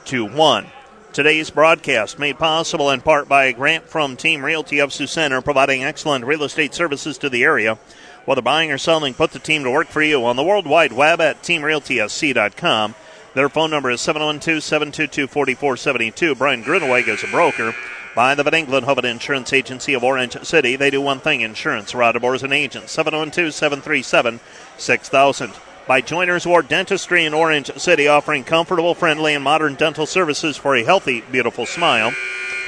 to 0.06 0.24
1. 0.24 0.66
Today's 1.12 1.50
broadcast 1.50 2.18
made 2.18 2.36
possible 2.36 2.90
in 2.90 3.00
part 3.00 3.28
by 3.28 3.44
a 3.44 3.52
grant 3.52 3.84
from 3.84 4.16
Team 4.16 4.44
Realty 4.44 4.80
of 4.80 4.92
Sioux 4.92 5.06
Center, 5.06 5.40
providing 5.40 5.84
excellent 5.84 6.24
real 6.24 6.42
estate 6.42 6.74
services 6.74 7.18
to 7.18 7.30
the 7.30 7.44
area. 7.44 7.78
Whether 8.24 8.42
buying 8.42 8.72
or 8.72 8.78
selling, 8.78 9.14
put 9.14 9.30
the 9.30 9.38
team 9.38 9.62
to 9.62 9.70
work 9.70 9.86
for 9.86 10.02
you 10.02 10.26
on 10.26 10.34
the 10.34 10.42
World 10.42 10.66
Wide 10.66 10.92
Web 10.92 11.20
at 11.20 11.44
teamrealtysc.com. 11.44 12.96
Their 13.34 13.48
phone 13.48 13.70
number 13.70 13.92
is 13.92 14.00
712 14.00 14.64
722 14.64 15.28
4472. 15.28 16.34
Brian 16.34 16.64
Gruneweg 16.64 17.06
is 17.06 17.22
a 17.22 17.28
broker. 17.28 17.72
By 18.16 18.34
the 18.34 18.44
Van 18.44 18.54
England 18.54 18.86
Hovind 18.86 19.04
Insurance 19.04 19.52
Agency 19.52 19.92
of 19.92 20.02
Orange 20.02 20.42
City, 20.42 20.74
they 20.74 20.88
do 20.88 21.02
one 21.02 21.20
thing 21.20 21.42
insurance. 21.42 21.92
Rodabor 21.92 22.34
is 22.34 22.42
an 22.42 22.50
agent. 22.50 22.88
712 22.88 23.52
737 23.52 24.40
6000. 24.78 25.52
By 25.86 26.00
Joiners 26.00 26.46
Ward 26.46 26.66
Dentistry 26.66 27.26
in 27.26 27.34
Orange 27.34 27.70
City, 27.76 28.08
offering 28.08 28.42
comfortable, 28.42 28.94
friendly, 28.94 29.34
and 29.34 29.44
modern 29.44 29.74
dental 29.74 30.06
services 30.06 30.56
for 30.56 30.74
a 30.74 30.82
healthy, 30.82 31.20
beautiful 31.30 31.66
smile 31.66 32.14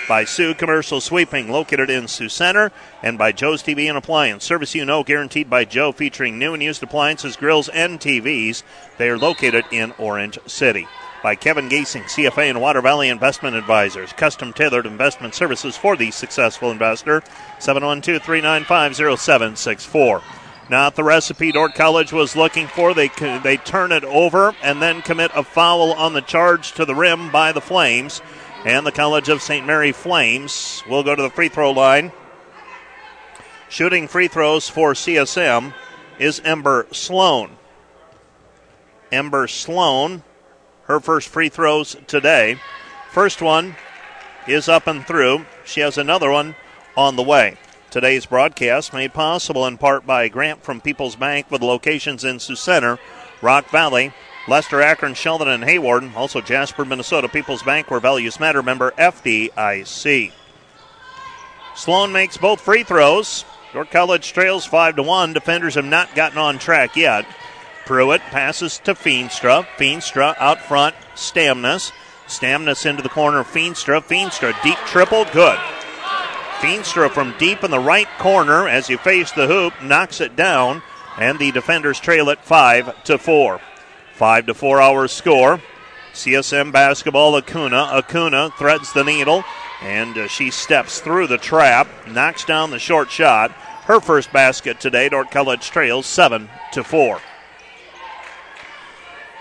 by 0.07 0.25
Sioux 0.25 0.53
Commercial 0.53 1.01
Sweeping, 1.01 1.51
located 1.51 1.89
in 1.89 2.09
Sioux 2.09 2.29
Center, 2.29 2.71
and 3.03 3.17
by 3.17 3.33
Joe's 3.33 3.63
TV 3.63 3.89
and 3.89 3.97
Appliance. 3.97 4.45
Service 4.45 4.75
you 4.75 4.85
know, 4.85 5.03
guaranteed 5.03 5.49
by 5.49 5.65
Joe, 5.65 5.93
featuring 5.93 6.39
new 6.39 6.53
and 6.53 6.63
used 6.63 6.83
appliances, 6.83 7.37
grills, 7.37 7.71
and 7.71 7.99
TVs. 7.99 8.63
They 8.99 9.09
are 9.09 9.19
located 9.19 9.65
in 9.71 9.93
Orange 9.99 10.39
City. 10.47 10.87
By 11.23 11.35
Kevin 11.35 11.69
Gasing, 11.69 12.05
CFA 12.05 12.49
and 12.49 12.61
Water 12.61 12.81
Valley 12.81 13.09
Investment 13.09 13.57
Advisors. 13.57 14.13
Custom 14.13 14.53
tailored 14.53 14.87
investment 14.87 15.35
services 15.35 15.77
for 15.77 15.97
the 15.97 16.13
successful 16.13 16.71
investor. 16.71 17.23
712 17.59 18.23
395 18.23 19.19
0764. 19.19 20.23
Not 20.71 20.95
the 20.95 21.03
recipe 21.03 21.51
Dordt 21.51 21.75
College 21.75 22.13
was 22.13 22.37
looking 22.37 22.69
for. 22.69 22.95
They 22.95 23.09
they 23.43 23.57
turn 23.57 23.91
it 23.91 24.05
over 24.05 24.55
and 24.63 24.81
then 24.81 25.03
commit 25.03 25.33
a 25.35 25.43
foul 25.43 25.93
on 25.93 26.13
the 26.13 26.21
charge 26.21 26.73
to 26.73 26.85
the 26.85 26.95
rim 26.95 27.31
by 27.33 27.53
the 27.53 27.61
Flames. 27.61 28.21
And 28.65 28.87
the 28.87 28.93
College 28.93 29.29
of 29.29 29.43
St. 29.43 29.67
Mary 29.67 29.93
Flames 29.93 30.83
will 30.89 31.03
go 31.03 31.17
to 31.17 31.23
the 31.23 31.31
free 31.31 31.49
throw 31.49 31.73
line. 31.73 32.13
Shooting 33.69 34.09
free 34.09 34.29
throws 34.29 34.69
for 34.69 34.93
CSM 34.93 35.75
is 36.19 36.41
Ember 36.45 36.87
Sloan. 36.93 37.57
Ember 39.11 39.49
Sloan, 39.49 40.23
her 40.89 40.99
first 41.01 41.29
free 41.29 41.49
throws 41.49 41.97
today. 42.07 42.59
First 43.11 43.41
one 43.41 43.77
is 44.47 44.69
up 44.69 44.87
and 44.87 45.07
through. 45.07 45.47
She 45.65 45.81
has 45.81 45.97
another 45.97 46.31
one 46.31 46.57
on 46.97 47.17
the 47.17 47.23
way. 47.23 47.57
Today's 47.91 48.27
broadcast 48.27 48.93
made 48.93 49.15
possible 49.15 49.67
in 49.67 49.79
part 49.79 50.07
by 50.07 50.25
a 50.25 50.29
grant 50.29 50.63
from 50.63 50.81
People's 50.81 51.17
Bank 51.17 51.51
with 51.51 51.63
locations 51.63 52.25
in 52.25 52.39
Sioux 52.39 52.57
Center, 52.57 52.99
Rock 53.41 53.71
Valley, 53.71 54.13
Lester, 54.47 54.83
Akron, 54.83 55.15
Sheldon, 55.15 55.49
and 55.49 55.65
Hawarden. 55.65 56.15
Also 56.15 56.41
Jasper, 56.41 56.85
Minnesota, 56.85 57.29
People's 57.29 57.63
Bank, 57.63 57.91
where 57.91 58.01
values 58.01 58.41
matter, 58.41 58.63
member 58.63 58.91
FDIC. 58.93 60.33
Sloan 61.75 62.13
makes 62.13 62.37
both 62.37 62.61
free 62.61 62.83
throws. 62.83 63.45
York 63.73 63.91
College 63.91 64.33
trails 64.33 64.65
5 64.65 64.97
to 64.97 65.03
1. 65.03 65.35
Defenders 65.35 65.75
have 65.75 65.85
not 65.85 66.15
gotten 66.15 66.39
on 66.39 66.59
track 66.59 66.97
yet. 66.97 67.27
Pruitt 67.89 68.21
passes 68.21 68.77
to 68.81 68.95
Feenstra. 68.95 69.67
Feenstra 69.79 70.37
out 70.39 70.61
front, 70.61 70.95
Stamnus. 71.15 71.91
Stamnus 72.27 72.85
into 72.85 73.03
the 73.03 73.09
corner, 73.09 73.43
Feenstra. 73.43 74.03
Feenstra, 74.03 74.55
deep 74.63 74.77
triple, 74.85 75.25
good. 75.33 75.59
Feenstra 76.59 77.11
from 77.11 77.35
deep 77.39 77.65
in 77.65 77.71
the 77.71 77.81
right 77.81 78.07
corner 78.19 78.69
as 78.69 78.91
you 78.91 78.99
face 78.99 79.33
the 79.33 79.47
hoop, 79.47 79.73
knocks 79.83 80.21
it 80.21 80.37
down, 80.37 80.83
and 81.17 81.39
the 81.39 81.51
defenders 81.51 81.99
trail 81.99 82.29
it 82.29 82.41
5 82.41 83.05
to 83.05 83.17
4. 83.17 83.59
Five 84.13 84.45
to 84.47 84.55
four 84.55 84.83
hour 84.83 85.09
score. 85.09 85.59
CSM 86.13 86.71
basketball, 86.71 87.37
Acuna. 87.37 87.89
Acuna 87.91 88.51
threads 88.59 88.93
the 88.93 89.05
needle, 89.05 89.45
and 89.81 90.19
uh, 90.19 90.29
she 90.29 90.51
steps 90.51 91.01
through 91.01 91.29
the 91.29 91.39
trap, 91.39 91.89
knocks 92.07 92.45
down 92.45 92.71
the 92.71 92.79
short 92.79 93.11
shot. 93.11 93.51
Her 93.87 93.99
first 93.99 94.31
basket 94.31 94.79
today, 94.79 95.09
Dordt 95.09 95.31
College 95.31 95.71
trails 95.71 96.05
seven 96.05 96.51
to 96.73 96.85
four. 96.85 97.23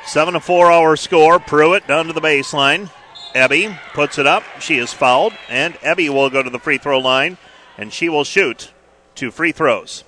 Seven 0.07 0.35
to 0.35 0.39
four 0.39 0.71
hour 0.71 0.95
score. 0.95 1.37
Pruitt 1.37 1.85
down 1.85 2.07
to 2.07 2.13
the 2.13 2.21
baseline. 2.21 2.89
Ebby 3.35 3.77
puts 3.93 4.17
it 4.17 4.25
up. 4.25 4.41
She 4.61 4.77
is 4.77 4.93
fouled, 4.93 5.33
and 5.49 5.73
Ebby 5.75 6.07
will 6.09 6.29
go 6.29 6.41
to 6.41 6.49
the 6.49 6.59
free 6.59 6.77
throw 6.77 6.99
line, 6.99 7.37
and 7.77 7.91
she 7.91 8.07
will 8.07 8.23
shoot 8.23 8.71
two 9.15 9.31
free 9.31 9.51
throws. 9.51 10.05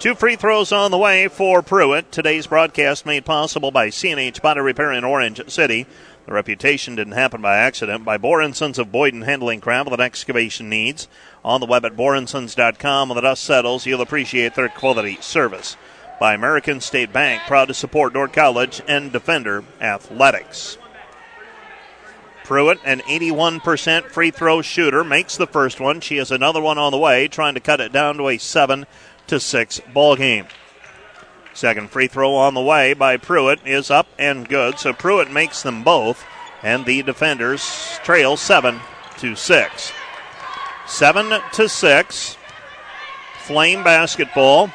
Two 0.00 0.16
free 0.16 0.34
throws 0.34 0.72
on 0.72 0.90
the 0.90 0.98
way 0.98 1.28
for 1.28 1.62
Pruitt. 1.62 2.10
Today's 2.10 2.48
broadcast 2.48 3.06
made 3.06 3.24
possible 3.24 3.70
by 3.70 3.90
CNH 3.90 4.42
Body 4.42 4.60
Repair 4.60 4.92
in 4.92 5.04
Orange 5.04 5.40
City. 5.48 5.86
The 6.26 6.32
reputation 6.32 6.96
didn't 6.96 7.12
happen 7.12 7.40
by 7.40 7.58
accident. 7.58 8.04
By 8.04 8.18
Borensons 8.18 8.78
of 8.78 8.90
Boyden 8.90 9.22
Handling 9.22 9.60
Gravel 9.60 9.92
and 9.92 10.02
Excavation 10.02 10.68
Needs. 10.68 11.06
On 11.44 11.60
the 11.60 11.66
web 11.66 11.84
at 11.84 11.96
borensons.com. 11.96 13.08
When 13.08 13.14
the 13.14 13.22
dust 13.22 13.44
settles, 13.44 13.86
you'll 13.86 14.00
appreciate 14.00 14.56
their 14.56 14.68
quality 14.68 15.18
service. 15.20 15.76
By 16.20 16.34
American 16.34 16.82
State 16.82 17.14
Bank, 17.14 17.40
proud 17.46 17.68
to 17.68 17.74
support 17.74 18.12
Dordt 18.12 18.34
College 18.34 18.82
and 18.86 19.10
Defender 19.10 19.64
Athletics. 19.80 20.76
Pruitt, 22.44 22.78
an 22.84 23.00
81% 23.00 24.10
free 24.10 24.30
throw 24.30 24.60
shooter, 24.60 25.02
makes 25.02 25.38
the 25.38 25.46
first 25.46 25.80
one. 25.80 26.00
She 26.00 26.18
has 26.18 26.30
another 26.30 26.60
one 26.60 26.76
on 26.76 26.92
the 26.92 26.98
way, 26.98 27.26
trying 27.26 27.54
to 27.54 27.60
cut 27.60 27.80
it 27.80 27.90
down 27.90 28.18
to 28.18 28.28
a 28.28 28.36
7 28.36 28.84
to 29.28 29.40
6 29.40 29.80
ball 29.94 30.14
game. 30.14 30.46
Second 31.54 31.90
free 31.90 32.06
throw 32.06 32.34
on 32.34 32.52
the 32.54 32.60
way 32.60 32.92
by 32.92 33.16
Pruitt 33.16 33.66
is 33.66 33.90
up 33.90 34.06
and 34.18 34.48
good. 34.48 34.78
So 34.78 34.92
Pruitt 34.92 35.30
makes 35.30 35.62
them 35.62 35.82
both, 35.82 36.22
and 36.62 36.84
the 36.84 37.02
defenders 37.02 37.98
trail 38.04 38.36
7 38.36 38.78
to 39.18 39.34
6. 39.34 39.92
7 40.86 41.40
to 41.52 41.68
6. 41.68 42.36
Flame 43.38 43.82
basketball. 43.82 44.70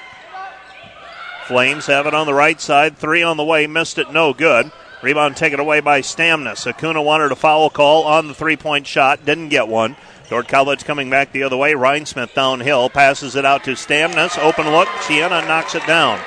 Flames 1.48 1.86
have 1.86 2.08
it 2.08 2.14
on 2.14 2.26
the 2.26 2.34
right 2.34 2.60
side. 2.60 2.98
Three 2.98 3.22
on 3.22 3.38
the 3.38 3.44
way. 3.44 3.68
Missed 3.68 3.98
it. 3.98 4.12
No 4.12 4.34
good. 4.34 4.72
Rebound 5.04 5.38
taken 5.38 5.60
away 5.60 5.80
by 5.80 6.02
Stamnus. 6.02 6.66
Acuna 6.66 7.02
wanted 7.02 7.32
a 7.32 7.36
foul 7.36 7.70
call 7.70 8.04
on 8.06 8.28
the 8.28 8.34
three 8.34 8.58
point 8.58 8.88
shot. 8.88 9.26
Didn't 9.26 9.50
get 9.50 9.68
one. 9.68 9.96
Dordt 10.30 10.48
College 10.48 10.86
coming 10.86 11.10
back 11.10 11.32
the 11.32 11.44
other 11.44 11.58
way. 11.58 11.74
Rhinesmith 11.74 12.34
downhill. 12.34 12.90
Passes 12.90 13.36
it 13.36 13.46
out 13.46 13.64
to 13.66 13.72
Stamnus. 13.72 14.40
Open 14.40 14.68
look. 14.72 14.90
Sienna 15.02 15.42
knocks 15.48 15.76
it 15.76 15.86
down. 15.86 16.20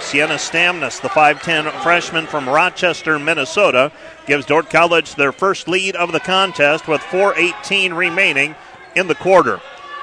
Sienna 0.00 0.34
Stamnus, 0.34 1.00
the 1.00 1.08
5'10 1.08 1.70
freshman 1.82 2.26
from 2.26 2.48
Rochester, 2.48 3.18
Minnesota, 3.18 3.90
gives 4.26 4.44
Dordt 4.44 4.68
College 4.68 5.14
their 5.14 5.32
first 5.32 5.66
lead 5.66 5.96
of 5.96 6.12
the 6.12 6.20
contest 6.20 6.86
with 6.86 7.00
4.18 7.00 7.96
remaining 7.96 8.54
in 8.94 9.06
the 9.06 9.14
quarter. 9.14 9.60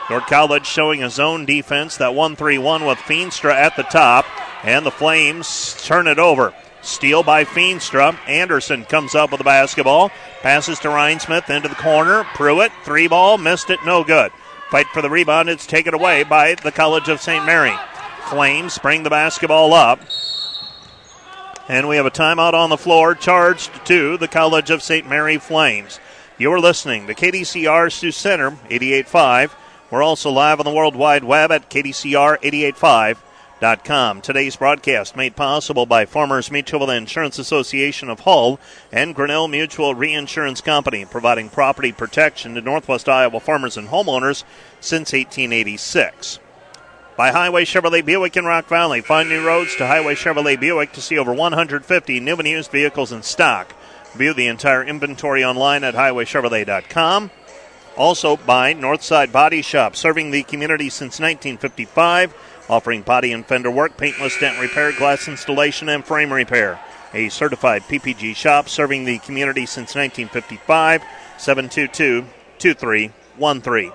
Dordt 0.10 0.26
College 0.28 0.66
showing 0.66 1.04
a 1.04 1.10
zone 1.10 1.46
defense 1.46 1.98
that 1.98 2.16
1 2.16 2.36
3 2.36 2.58
1 2.58 2.86
with 2.86 2.98
Feenstra 3.00 3.54
at 3.54 3.76
the 3.76 3.84
top, 3.84 4.26
and 4.64 4.86
the 4.86 4.92
Flames 4.92 5.76
turn 5.84 6.08
it 6.08 6.20
over. 6.20 6.54
Steal 6.82 7.22
by 7.22 7.46
Feenstra. 7.46 8.18
Anderson 8.28 8.86
comes 8.86 9.14
up 9.14 9.32
with 9.32 9.38
the 9.38 9.44
basketball. 9.44 10.12
Passes 10.42 10.80
to 10.80 10.88
Rhinesmith 10.88 11.50
into 11.50 11.68
the 11.68 11.76
corner. 11.76 12.24
Pruitt, 12.34 12.72
three 12.84 13.08
ball, 13.08 13.38
missed 13.38 13.70
it, 13.70 13.80
no 13.86 14.04
good. 14.04 14.32
Fight 14.70 14.88
for 14.88 15.02
the 15.02 15.10
rebound. 15.10 15.50
It's 15.50 15.68
taken 15.68 15.94
away 15.94 16.24
by 16.24 16.56
the 16.56 16.72
College 16.72 17.10
of 17.10 17.22
St. 17.22 17.46
Mary. 17.46 17.74
Flames 18.30 18.78
bring 18.80 19.04
the 19.04 19.10
basketball 19.10 19.74
up. 19.74 20.00
And 21.68 21.88
we 21.88 21.98
have 21.98 22.06
a 22.06 22.12
timeout 22.12 22.54
on 22.54 22.70
the 22.70 22.78
floor 22.78 23.14
charged 23.14 23.86
to 23.86 24.18
the 24.18 24.28
College 24.28 24.72
of 24.72 24.82
St. 24.82 25.08
Mary 25.08 25.38
Flames. 25.38 26.00
You're 26.38 26.60
listening 26.60 27.06
to 27.08 27.14
KDCR 27.14 27.92
Sioux 27.92 28.12
Center 28.12 28.52
88.5. 28.70 29.52
We're 29.92 30.02
also 30.02 30.32
live 30.32 30.60
on 30.60 30.66
the 30.66 30.74
World 30.74 30.96
Wide 30.96 31.24
Web 31.24 31.52
at 31.52 31.70
KDCR 31.70 32.42
88.5 32.42 33.18
Com. 33.62 34.22
Today's 34.22 34.56
broadcast 34.56 35.16
made 35.16 35.36
possible 35.36 35.86
by 35.86 36.08
Farmers 36.08 36.50
Mutual 36.50 36.90
Insurance 36.90 37.38
Association 37.38 38.10
of 38.10 38.22
Hull 38.22 38.60
and 38.92 39.14
Grinnell 39.14 39.48
Mutual 39.48 39.94
Reinsurance 39.94 40.62
Company, 40.62 41.06
providing 41.06 41.48
property 41.48 41.92
protection 41.92 42.56
to 42.56 42.62
Northwest 42.62 43.08
Iowa 43.08 43.40
farmers 43.40 43.78
and 43.78 43.90
homeowners 43.90 44.44
since 44.80 45.14
1886. 45.14 46.40
By 47.16 47.32
Highway 47.32 47.66
Chevrolet 47.66 48.04
Buick 48.04 48.36
in 48.36 48.46
Rock 48.46 48.66
Valley. 48.66 49.00
Find 49.00 49.30
new 49.30 49.46
roads 49.46 49.76
to 49.76 49.86
Highway 49.86 50.16
Chevrolet 50.16 50.60
Buick 50.60 50.92
to 50.94 51.02
see 51.02 51.20
over 51.20 51.32
150 51.32 52.20
new 52.20 52.36
and 52.38 52.48
used 52.48 52.72
vehicles 52.72 53.12
in 53.12 53.22
stock. 53.22 53.76
View 54.16 54.34
the 54.34 54.48
entire 54.48 54.84
inventory 54.84 55.46
online 55.46 55.84
at 55.84 55.94
highwaychevrolet.com. 55.94 57.30
Also 57.96 58.38
by 58.38 58.74
Northside 58.74 59.32
Body 59.32 59.62
Shop, 59.62 59.96
serving 59.96 60.32
the 60.32 60.42
community 60.42 60.90
since 60.90 61.20
1955 61.20 62.34
offering 62.72 63.02
body 63.02 63.34
and 63.34 63.46
fender 63.46 63.70
work, 63.70 63.98
paintless 63.98 64.40
dent 64.40 64.60
repair, 64.60 64.94
glass 64.94 65.28
installation, 65.28 65.90
and 65.90 66.06
frame 66.06 66.32
repair. 66.32 66.80
A 67.14 67.28
certified 67.28 67.84
PPG 67.84 68.36
shop 68.36 68.70
serving 68.70 69.04
the 69.04 69.20
community 69.20 69.66
since 69.66 69.94
1955. 69.94 71.04
722 71.38 72.26
2313. 72.60 73.92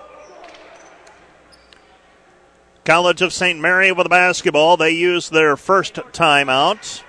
College 2.84 3.22
of 3.22 3.32
St. 3.32 3.58
Mary 3.58 3.90
with 3.90 4.04
the 4.04 4.10
basketball. 4.10 4.76
They 4.76 4.90
use 4.90 5.30
their 5.30 5.56
first 5.56 5.94
timeout. 5.94 7.02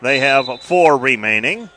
They 0.00 0.20
have 0.20 0.48
four 0.62 0.96
remaining. 0.96 1.68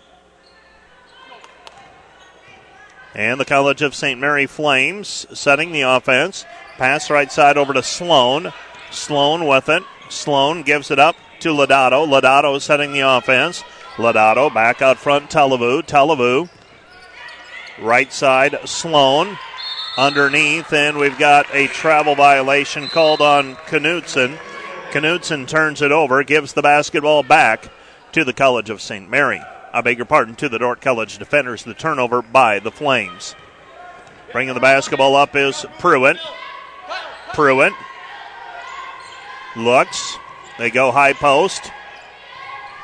And 3.13 3.39
the 3.39 3.45
College 3.45 3.81
of 3.81 3.93
St. 3.93 4.19
Mary 4.19 4.47
Flames 4.47 5.27
setting 5.33 5.71
the 5.71 5.81
offense. 5.81 6.45
Pass 6.77 7.12
right 7.12 7.31
side 7.31 7.57
over 7.57 7.73
to 7.73 7.83
Sloan. 7.83 8.53
Sloan 8.93 9.47
with 9.47 9.69
it. 9.69 9.83
Sloan 10.09 10.63
gives 10.63 10.91
it 10.91 11.00
up 11.00 11.15
to 11.39 11.50
Lodato. 11.50 12.07
Lodato 12.07 12.62
setting 12.62 12.93
the 12.93 13.01
offense. 13.01 13.63
Lodato 13.95 14.53
back 14.53 14.81
out 14.81 14.97
front, 14.97 15.29
Televu. 15.29 15.81
Televu. 15.83 16.50
Right 17.79 18.12
side, 18.13 18.57
Sloan. 18.65 19.38
Underneath, 19.97 20.73
and 20.73 20.97
we've 20.97 21.19
got 21.19 21.53
a 21.53 21.67
travel 21.67 22.15
violation 22.15 22.88
called 22.88 23.21
on 23.21 23.55
Knudsen. 23.67 24.38
Knudsen 24.91 25.45
turns 25.45 25.81
it 25.83 25.91
over, 25.91 26.23
gives 26.23 26.53
the 26.53 26.63
basketball 26.63 27.21
back 27.21 27.69
to 28.12 28.23
the 28.23 28.33
College 28.33 28.71
of 28.71 28.81
St. 28.81 29.07
Mary. 29.09 29.41
I 29.71 29.81
beg 29.81 29.97
your 29.97 30.05
pardon, 30.05 30.35
to 30.35 30.50
the 30.50 30.59
Dordt 30.59 30.81
College 30.81 31.17
defenders. 31.17 31.63
The 31.63 31.73
turnover 31.73 32.21
by 32.21 32.59
the 32.59 32.71
Flames. 32.71 33.35
Bringing 34.31 34.53
the 34.55 34.59
basketball 34.59 35.15
up 35.15 35.35
is 35.35 35.63
Pruitt. 35.77 36.17
Pruitt 37.33 37.73
looks. 39.55 40.17
They 40.57 40.69
go 40.69 40.91
high 40.91 41.13
post. 41.13 41.72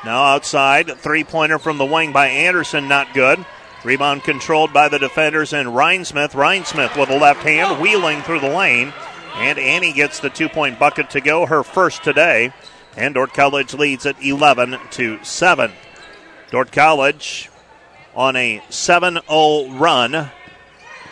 Now 0.04 0.22
outside, 0.24 0.98
three 0.98 1.24
pointer 1.24 1.58
from 1.58 1.78
the 1.78 1.84
wing 1.84 2.12
by 2.12 2.28
Anderson, 2.28 2.88
not 2.88 3.12
good. 3.12 3.44
Rebound 3.84 4.24
controlled 4.24 4.72
by 4.72 4.88
the 4.88 4.98
defenders 4.98 5.52
and 5.52 5.68
Rhinesmith. 5.68 6.32
Rhinesmith 6.32 6.98
with 6.98 7.10
a 7.10 7.18
left 7.18 7.42
hand, 7.42 7.80
wheeling 7.80 8.22
through 8.22 8.40
the 8.40 8.48
lane. 8.48 8.92
And 9.34 9.58
Annie 9.58 9.92
gets 9.92 10.20
the 10.20 10.30
two 10.30 10.48
point 10.48 10.78
bucket 10.78 11.10
to 11.10 11.20
go, 11.20 11.46
her 11.46 11.62
first 11.62 12.02
today. 12.02 12.52
And 12.96 13.14
Dordt 13.14 13.32
College 13.32 13.74
leads 13.74 14.04
at 14.04 14.22
11 14.22 14.78
to 14.92 15.22
7. 15.22 15.72
Dordt 16.50 16.72
College 16.72 17.48
on 18.14 18.36
a 18.36 18.62
7 18.68 19.20
0 19.28 19.70
run. 19.78 20.30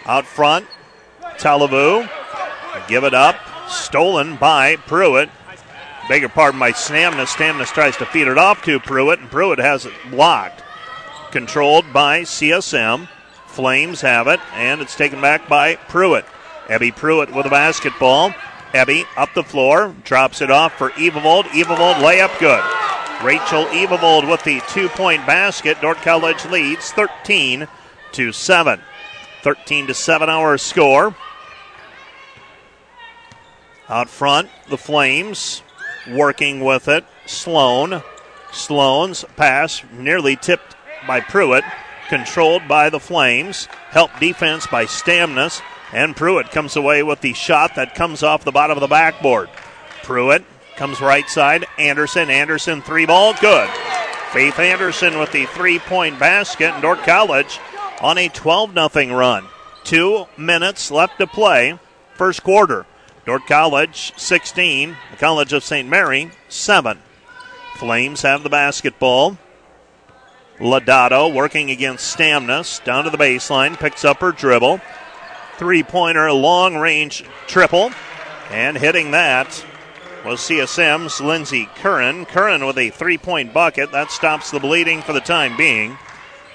Out 0.05 0.27
front, 0.27 0.67
Talavu. 1.39 2.09
Give 2.89 3.05
it 3.05 3.15
up. 3.15 3.37
Stolen 3.69 4.37
by 4.37 4.77
Pruitt. 4.77 5.31
Beg 6.09 6.23
your 6.23 6.31
pardon, 6.31 6.59
by 6.59 6.73
Stamnus. 6.73 7.35
Stamnus 7.35 7.71
tries 7.71 7.97
to 7.99 8.07
feed 8.07 8.29
it 8.29 8.39
off 8.39 8.63
to 8.63 8.81
Pruitt, 8.81 9.21
and 9.21 9.31
Pruitt 9.31 9.59
has 9.59 9.85
it 9.85 9.93
blocked. 10.11 10.63
Controlled 11.31 11.93
by 11.93 12.23
CSM. 12.23 13.09
Flames 13.47 14.01
have 14.01 14.27
it, 14.27 14.41
and 14.55 14.81
it's 14.81 14.97
taken 14.97 15.21
back 15.21 15.49
by 15.49 15.75
Pruitt. 15.75 16.25
Ebby 16.69 16.97
Pruitt 16.97 17.35
with 17.35 17.45
a 17.45 17.51
basketball. 17.51 18.31
Ebby 18.73 19.05
up 19.19 19.35
the 19.35 19.43
floor, 19.43 19.95
drops 20.05 20.41
it 20.41 20.51
off 20.51 20.79
for 20.79 20.91
Evavold. 20.91 21.45
Evavold 21.45 21.97
layup 21.97 22.39
good. 22.39 22.65
Rachel 23.23 23.65
Evavold 23.67 24.31
with 24.31 24.43
the 24.45 24.63
two 24.69 24.89
point 24.89 25.27
basket. 25.27 25.79
Dordt 25.83 25.99
College 25.99 26.45
leads 26.47 26.91
13 26.93 27.69
to 28.13 28.33
7. 28.33 28.81
13 29.43 29.87
to 29.89 29.95
7 29.95 30.31
our 30.31 30.57
score. 30.57 31.15
Out 33.91 34.09
front, 34.09 34.49
the 34.69 34.79
Flames 34.79 35.63
working 36.11 36.61
with 36.65 36.89
it. 36.89 37.05
Sloan. 37.27 38.03
Sloan's 38.53 39.25
pass 39.37 39.83
nearly 39.93 40.37
tipped 40.37 40.77
by 41.07 41.21
Pruitt, 41.21 41.65
controlled 42.09 42.67
by 42.67 42.91
the 42.91 43.01
Flames. 43.01 43.67
Help 43.91 44.11
defense 44.19 44.67
by 44.67 44.85
Stamnus. 44.87 45.61
And 45.93 46.17
Pruitt 46.17 46.51
comes 46.51 46.77
away 46.77 47.03
with 47.03 47.21
the 47.21 47.33
shot 47.33 47.75
that 47.77 47.95
comes 47.95 48.23
off 48.23 48.45
the 48.45 48.53
bottom 48.53 48.77
of 48.77 48.81
the 48.81 48.87
backboard. 48.89 49.49
Pruitt 50.03 50.45
comes 50.77 51.01
right 51.01 51.29
side. 51.29 51.67
Anderson. 51.79 52.31
Anderson 52.31 52.83
three 52.83 53.07
ball. 53.07 53.35
Good. 53.41 53.69
Faith 54.33 54.59
Anderson 54.59 55.19
with 55.19 55.33
the 55.33 55.47
three 55.47 55.79
point 55.79 56.19
basket. 56.19 56.73
And 56.73 56.83
Dordt 56.83 57.01
College 57.01 57.59
on 58.01 58.19
a 58.19 58.29
12 58.29 58.73
0 58.75 59.17
run. 59.17 59.47
Two 59.85 60.27
minutes 60.37 60.91
left 60.91 61.19
to 61.19 61.27
play. 61.27 61.79
First 62.15 62.43
quarter. 62.43 62.85
Dordt 63.29 63.47
College 63.47 64.15
16, 64.17 64.97
the 65.11 65.17
College 65.19 65.53
of 65.53 65.63
St. 65.63 65.87
Mary 65.87 66.31
7. 66.49 66.99
Flames 67.75 68.23
have 68.23 68.43
the 68.43 68.49
basketball. 68.49 69.37
Lodato 70.59 71.31
working 71.31 71.71
against 71.71 72.17
Stamnus 72.17 72.83
down 72.85 73.05
to 73.05 73.11
the 73.11 73.19
baseline, 73.19 73.79
picks 73.79 74.03
up 74.03 74.21
her 74.21 74.33
dribble. 74.33 74.81
Three 75.59 75.83
pointer, 75.83 76.33
long 76.33 76.79
range 76.79 77.23
triple. 77.47 77.91
And 78.51 78.79
hitting 78.79 79.11
that 79.11 79.63
was 80.25 80.41
CSM's 80.41 81.21
Lindsey 81.21 81.69
Curran. 81.75 82.25
Curran 82.25 82.65
with 82.65 82.79
a 82.79 82.89
three 82.89 83.19
point 83.19 83.53
bucket. 83.53 83.93
That 83.93 84.11
stops 84.11 84.51
the 84.51 84.59
bleeding 84.59 85.03
for 85.03 85.13
the 85.13 85.21
time 85.21 85.55
being. 85.55 85.99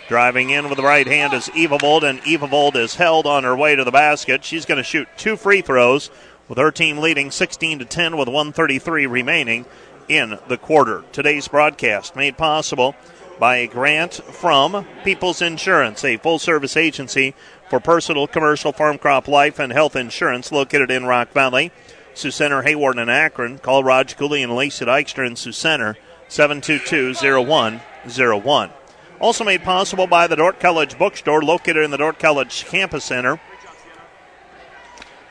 Driving 0.09 0.49
in 0.49 0.67
with 0.67 0.77
the 0.77 0.83
right 0.83 1.07
hand 1.07 1.33
is 1.33 1.49
Evavold, 1.49 2.03
and 2.03 2.19
Evavold 2.23 2.75
is 2.75 2.95
held 2.95 3.25
on 3.25 3.43
her 3.43 3.55
way 3.55 3.75
to 3.75 3.83
the 3.83 3.91
basket. 3.91 4.43
She's 4.43 4.65
going 4.65 4.77
to 4.79 4.83
shoot 4.83 5.07
two 5.17 5.37
free 5.37 5.61
throws 5.61 6.09
with 6.47 6.57
her 6.57 6.71
team 6.71 6.97
leading 6.97 7.31
16 7.31 7.79
to 7.79 7.85
10 7.85 8.17
with 8.17 8.27
133 8.27 9.05
remaining 9.05 9.65
in 10.07 10.39
the 10.47 10.57
quarter. 10.57 11.03
Today's 11.11 11.47
broadcast 11.47 12.15
made 12.15 12.37
possible 12.37 12.95
by 13.39 13.57
a 13.57 13.67
grant 13.67 14.13
from 14.13 14.85
People's 15.03 15.41
Insurance, 15.41 16.03
a 16.03 16.17
full 16.17 16.39
service 16.39 16.77
agency 16.77 17.33
for 17.69 17.79
personal, 17.79 18.27
commercial, 18.27 18.71
farm 18.71 18.97
crop, 18.97 19.27
life, 19.27 19.59
and 19.59 19.71
health 19.71 19.95
insurance 19.95 20.51
located 20.51 20.91
in 20.91 21.05
Rock 21.05 21.31
Valley. 21.31 21.71
Sioux 22.13 22.31
Center, 22.31 22.61
Hawarden, 22.61 23.01
and 23.01 23.09
Akron. 23.09 23.57
Call 23.57 23.83
Raj 23.83 24.15
Cooley 24.15 24.43
and 24.43 24.55
Lacey 24.55 24.85
Dykstra 24.85 25.25
in 25.25 25.35
Sioux 25.35 25.51
Center, 25.51 25.97
722-0101. 26.29 28.71
Also 29.19 29.43
made 29.43 29.63
possible 29.63 30.05
by 30.05 30.27
the 30.27 30.35
Dordt 30.35 30.59
College 30.59 30.99
Bookstore 30.99 31.41
located 31.41 31.83
in 31.83 31.91
the 31.91 31.97
Dordt 31.97 32.19
College 32.19 32.65
Campus 32.65 33.05
Center 33.05 33.39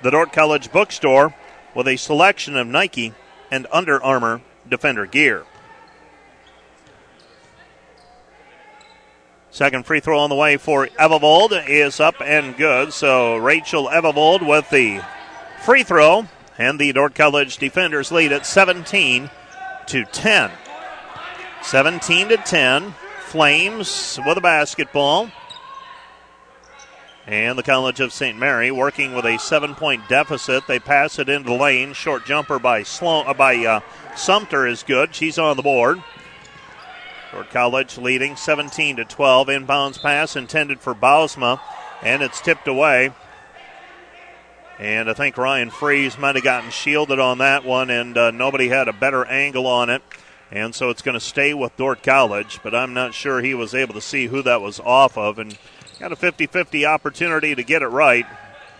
the 0.02 0.10
Dordt 0.10 0.32
College 0.32 0.72
Bookstore 0.72 1.34
with 1.74 1.88
a 1.88 1.96
selection 1.96 2.56
of 2.56 2.66
Nike 2.66 3.14
and 3.50 3.66
Under 3.72 4.02
Armour 4.02 4.42
Defender 4.68 5.06
gear. 5.06 5.44
Second 9.50 9.84
free 9.84 10.00
throw 10.00 10.18
on 10.18 10.30
the 10.30 10.36
way 10.36 10.56
for 10.56 10.86
Evavold 10.98 11.68
is 11.68 12.00
up 12.00 12.14
and 12.22 12.56
good. 12.56 12.92
So 12.92 13.36
Rachel 13.36 13.88
Evavold 13.88 14.46
with 14.46 14.68
the 14.70 15.02
free 15.62 15.82
throw, 15.82 16.26
and 16.58 16.78
the 16.78 16.92
Dordt 16.92 17.14
College 17.14 17.58
defenders 17.58 18.10
lead 18.10 18.32
at 18.32 18.46
17 18.46 19.30
to 19.86 20.04
10. 20.04 20.50
17 21.62 22.28
to 22.28 22.36
10. 22.38 22.94
Flames 23.26 24.18
with 24.26 24.38
a 24.38 24.40
basketball. 24.40 25.30
And 27.26 27.56
the 27.56 27.62
College 27.62 28.00
of 28.00 28.12
St. 28.12 28.36
Mary 28.36 28.72
working 28.72 29.14
with 29.14 29.24
a 29.24 29.38
seven-point 29.38 30.08
deficit. 30.08 30.66
They 30.66 30.80
pass 30.80 31.18
it 31.20 31.28
into 31.28 31.50
the 31.50 31.56
lane. 31.56 31.92
Short 31.92 32.26
jumper 32.26 32.58
by 32.58 32.82
uh, 32.82 33.34
by 33.34 33.56
uh, 33.64 33.80
Sumter 34.16 34.66
is 34.66 34.82
good. 34.82 35.14
She's 35.14 35.38
on 35.38 35.56
the 35.56 35.62
board. 35.62 36.02
Dordt 37.30 37.50
College 37.50 37.96
leading 37.96 38.36
17 38.36 38.96
to 38.96 39.04
12. 39.04 39.48
Inbounds 39.48 40.02
pass 40.02 40.36
intended 40.36 40.80
for 40.80 40.94
Bausma, 40.94 41.60
and 42.02 42.22
it's 42.22 42.40
tipped 42.40 42.68
away. 42.68 43.12
And 44.78 45.08
I 45.08 45.14
think 45.14 45.38
Ryan 45.38 45.70
Freeze 45.70 46.18
might 46.18 46.34
have 46.34 46.44
gotten 46.44 46.70
shielded 46.70 47.20
on 47.20 47.38
that 47.38 47.64
one, 47.64 47.88
and 47.88 48.18
uh, 48.18 48.32
nobody 48.32 48.68
had 48.68 48.88
a 48.88 48.92
better 48.92 49.24
angle 49.24 49.66
on 49.66 49.90
it. 49.90 50.02
And 50.50 50.74
so 50.74 50.90
it's 50.90 51.00
going 51.00 51.14
to 51.14 51.20
stay 51.20 51.54
with 51.54 51.74
Dordt 51.76 52.02
College, 52.02 52.60
but 52.62 52.74
I'm 52.74 52.92
not 52.92 53.14
sure 53.14 53.40
he 53.40 53.54
was 53.54 53.74
able 53.74 53.94
to 53.94 54.02
see 54.02 54.26
who 54.26 54.42
that 54.42 54.60
was 54.60 54.80
off 54.80 55.16
of. 55.16 55.38
And 55.38 55.56
Got 55.98 56.12
a 56.12 56.16
50 56.16 56.46
50 56.46 56.86
opportunity 56.86 57.54
to 57.54 57.62
get 57.62 57.82
it 57.82 57.88
right. 57.88 58.26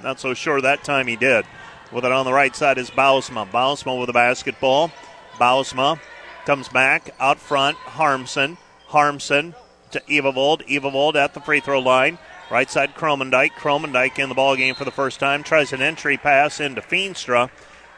Not 0.03 0.19
so 0.19 0.35
sure 0.35 0.61
that 0.61 0.85
time 0.85 1.07
he 1.07 1.17
did. 1.17 1.45
With 1.93 2.05
it 2.05 2.13
on 2.13 2.25
the 2.25 2.33
right 2.33 2.55
side 2.57 2.79
is 2.79 2.91
Bausma. 2.91 3.49
Bausma 3.51 3.99
with 3.99 4.07
the 4.07 4.13
basketball. 4.13 4.91
Bausma 5.35 6.01
comes 6.47 6.69
back 6.69 7.15
out 7.21 7.39
front. 7.39 7.77
Harmson. 7.77 8.57
Harmson 8.89 9.55
to 9.91 10.01
Evavold. 10.01 10.67
Evavold 10.69 11.15
at 11.15 11.35
the 11.35 11.41
free 11.41 11.61
throw 11.61 11.81
line. 11.81 12.19
Right 12.51 12.71
side 12.71 12.95
Cromendike. 12.95 13.53
Cromendike 13.53 14.19
in 14.19 14.29
the 14.29 14.35
ball 14.35 14.57
game 14.57 14.75
for 14.75 14.85
the 14.85 14.91
first 14.91 15.21
time. 15.21 15.43
Tries 15.43 15.73
an 15.73 15.83
entry 15.83 16.17
pass 16.17 16.61
into 16.61 16.81
Feenstra. 16.81 17.51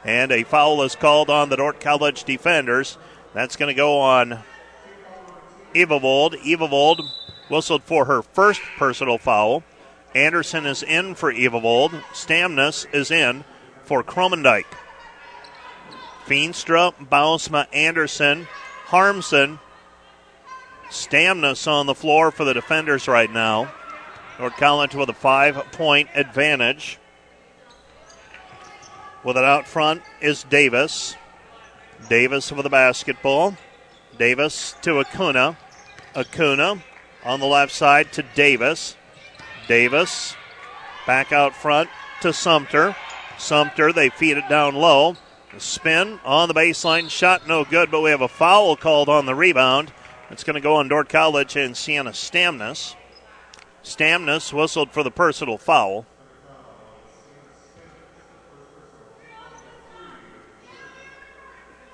And 0.05 0.33
a 0.33 0.45
foul 0.45 0.83
is 0.83 0.97
called 0.97 1.31
on 1.31 1.49
the 1.49 1.57
Dordt 1.57 1.81
College 1.81 2.25
defenders. 2.25 2.99
That's 3.33 3.57
going 3.57 3.75
to 3.75 3.79
go 3.79 4.01
on 4.01 4.41
Evavold. 5.75 6.35
Evavold 6.43 7.09
whistled 7.49 7.83
for 7.85 8.07
her 8.07 8.23
first 8.23 8.61
personal 8.77 9.19
foul. 9.19 9.63
Anderson 10.15 10.67
is 10.67 10.83
in 10.83 11.15
for 11.15 11.33
Evavold. 11.33 11.91
Stamnus 12.13 12.87
is 12.95 13.11
in 13.11 13.45
for 13.83 14.03
Cromendike. 14.03 14.67
Feenstra, 16.27 16.95
Bausma, 17.09 17.67
Anderson, 17.73 18.47
Harmson, 18.87 19.59
Stamnus 20.89 21.67
on 21.67 21.87
the 21.87 21.95
floor 21.95 22.31
for 22.31 22.45
the 22.45 22.55
defenders 22.55 23.09
right 23.09 23.31
now. 23.31 23.73
North 24.39 24.57
College 24.57 24.95
with 24.95 25.09
a 25.09 25.15
five 25.15 25.57
point 25.73 26.09
advantage. 26.15 26.99
With 29.23 29.37
it 29.37 29.45
out 29.45 29.67
front 29.67 30.03
is 30.21 30.45
Davis. 30.45 31.17
Davis 32.09 32.53
with 32.53 32.65
the 32.65 32.71
basketball. 32.71 33.57
Davis 34.19 34.77
to 34.83 35.01
Acuna. 35.01 35.57
Acuna 36.15 36.83
on 37.25 37.41
the 37.41 37.47
left 37.47 37.73
side 37.73 38.13
to 38.13 38.23
Davis. 38.35 38.97
Davis 39.67 40.37
back 41.07 41.33
out 41.33 41.55
front 41.55 41.89
to 42.21 42.33
Sumter. 42.33 42.97
Sumter, 43.39 43.93
they 43.93 44.11
feed 44.11 44.37
it 44.37 44.49
down 44.49 44.75
low. 44.75 45.17
spin 45.59 46.21
on 46.25 46.49
the 46.49 46.55
baseline, 46.55 47.09
shot 47.09 47.47
no 47.47 47.65
good, 47.65 47.91
but 47.91 48.01
we 48.01 48.11
have 48.11 48.21
a 48.21 48.29
foul 48.29 48.77
called 48.77 49.09
on 49.09 49.27
the 49.27 49.35
rebound. 49.35 49.93
It's 50.31 50.45
going 50.45 50.55
to 50.55 50.61
go 50.61 50.77
on 50.77 50.89
Dordt 50.89 51.09
College 51.09 51.57
and 51.57 51.77
Sienna 51.77 52.11
Stamnus. 52.11 52.97
Stamnus 53.83 54.53
whistled 54.53 54.91
for 54.91 55.03
the 55.03 55.11
personal 55.11 55.59
foul. 55.59 56.07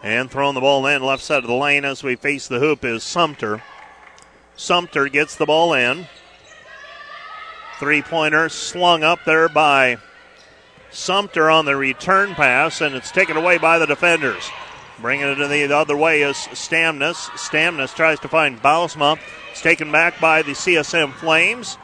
And 0.03 0.31
throwing 0.31 0.55
the 0.55 0.61
ball 0.61 0.87
in 0.87 1.03
left 1.03 1.23
side 1.23 1.43
of 1.43 1.49
the 1.49 1.55
lane 1.55 1.85
as 1.85 2.03
we 2.03 2.17
face 2.17 2.49
the 2.49 2.59
hoop 2.59 2.85
is 2.85 3.03
Sumter. 3.03 3.63
Sumter 4.61 5.09
gets 5.09 5.37
the 5.37 5.47
ball 5.47 5.73
in. 5.73 6.07
Three 7.79 8.03
pointer 8.03 8.51
slung 8.51 9.03
up 9.03 9.21
there 9.25 9.49
by 9.49 9.97
Sumter 10.91 11.51
on 11.51 11.65
the 11.65 11.77
return 11.77 12.35
pass, 12.35 12.83
and 12.83 12.95
it's 12.95 13.11
taken 13.11 13.39
away 13.39 13.57
by 13.57 13.79
the 13.79 13.87
defenders. 13.87 14.51
Bringing 15.01 15.29
it 15.29 15.49
the 15.49 15.75
other 15.75 15.97
way 15.97 16.21
is 16.21 16.37
Stamnus. 16.37 17.31
Stamnus 17.39 17.95
tries 17.95 18.21
to 18.21 18.29
find 18.29 18.61
Bausma. 18.61 19.19
It's 19.51 19.63
taken 19.63 19.91
back 19.91 20.21
by 20.21 20.43
the 20.43 20.53
CSM 20.53 21.15
Flames. 21.15 21.79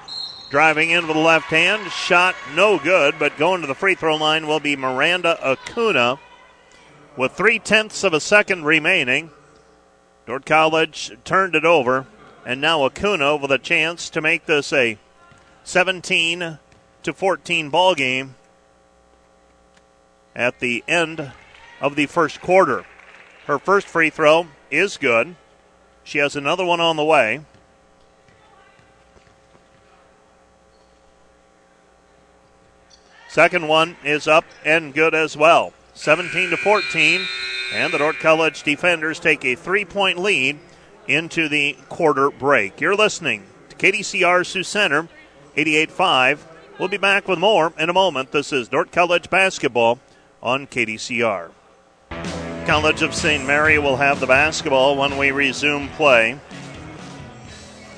Driving 0.50 0.90
in 0.90 1.06
with 1.06 1.16
the 1.16 1.22
left 1.22 1.46
hand. 1.46 1.90
Shot 1.90 2.34
no 2.54 2.78
good, 2.78 3.14
but 3.18 3.38
going 3.38 3.62
to 3.62 3.66
the 3.66 3.74
free 3.74 3.94
throw 3.94 4.16
line 4.16 4.46
will 4.46 4.60
be 4.60 4.76
Miranda 4.76 5.38
Acuna. 5.42 6.18
With 7.16 7.32
three 7.32 7.58
tenths 7.58 8.04
of 8.04 8.12
a 8.12 8.20
second 8.20 8.64
remaining, 8.64 9.30
Dordt 10.26 10.44
College 10.44 11.12
turned 11.24 11.54
it 11.54 11.64
over, 11.64 12.06
and 12.46 12.60
now 12.60 12.84
Acuna 12.84 13.34
with 13.34 13.50
a 13.50 13.58
chance 13.58 14.08
to 14.08 14.22
make 14.22 14.46
this 14.46 14.72
a 14.72 14.96
17 15.64 16.58
to 17.02 17.12
14 17.12 17.70
ball 17.70 17.96
game 17.96 18.36
at 20.34 20.60
the 20.60 20.84
end 20.86 21.32
of 21.80 21.96
the 21.96 22.06
first 22.06 22.40
quarter. 22.40 22.86
Her 23.46 23.58
first 23.58 23.88
free 23.88 24.10
throw 24.10 24.46
is 24.70 24.96
good. 24.96 25.34
She 26.04 26.18
has 26.18 26.36
another 26.36 26.64
one 26.64 26.80
on 26.80 26.94
the 26.94 27.04
way. 27.04 27.40
Second 33.28 33.66
one 33.66 33.96
is 34.04 34.28
up 34.28 34.44
and 34.64 34.94
good 34.94 35.16
as 35.16 35.36
well. 35.36 35.72
17 35.94 36.50
to 36.50 36.56
14, 36.56 37.20
and 37.74 37.92
the 37.92 37.98
Dordt 37.98 38.20
College 38.20 38.62
defenders 38.62 39.18
take 39.18 39.44
a 39.44 39.56
three-point 39.56 40.18
lead 40.18 40.60
into 41.08 41.48
the 41.48 41.76
quarter 41.88 42.30
break. 42.30 42.80
You're 42.80 42.96
listening 42.96 43.44
to 43.68 43.76
KDCR 43.76 44.44
Sioux 44.44 44.62
Center, 44.62 45.08
88.5. 45.56 46.38
We'll 46.78 46.88
be 46.88 46.96
back 46.96 47.28
with 47.28 47.38
more 47.38 47.72
in 47.78 47.88
a 47.88 47.94
moment. 47.94 48.32
This 48.32 48.52
is 48.52 48.68
Dordt 48.68 48.92
College 48.92 49.30
basketball 49.30 49.98
on 50.42 50.66
KDCR. 50.66 51.50
College 52.66 53.02
of 53.02 53.14
St. 53.14 53.46
Mary 53.46 53.78
will 53.78 53.96
have 53.96 54.20
the 54.20 54.26
basketball 54.26 54.96
when 54.96 55.16
we 55.16 55.30
resume 55.30 55.88
play. 55.90 56.38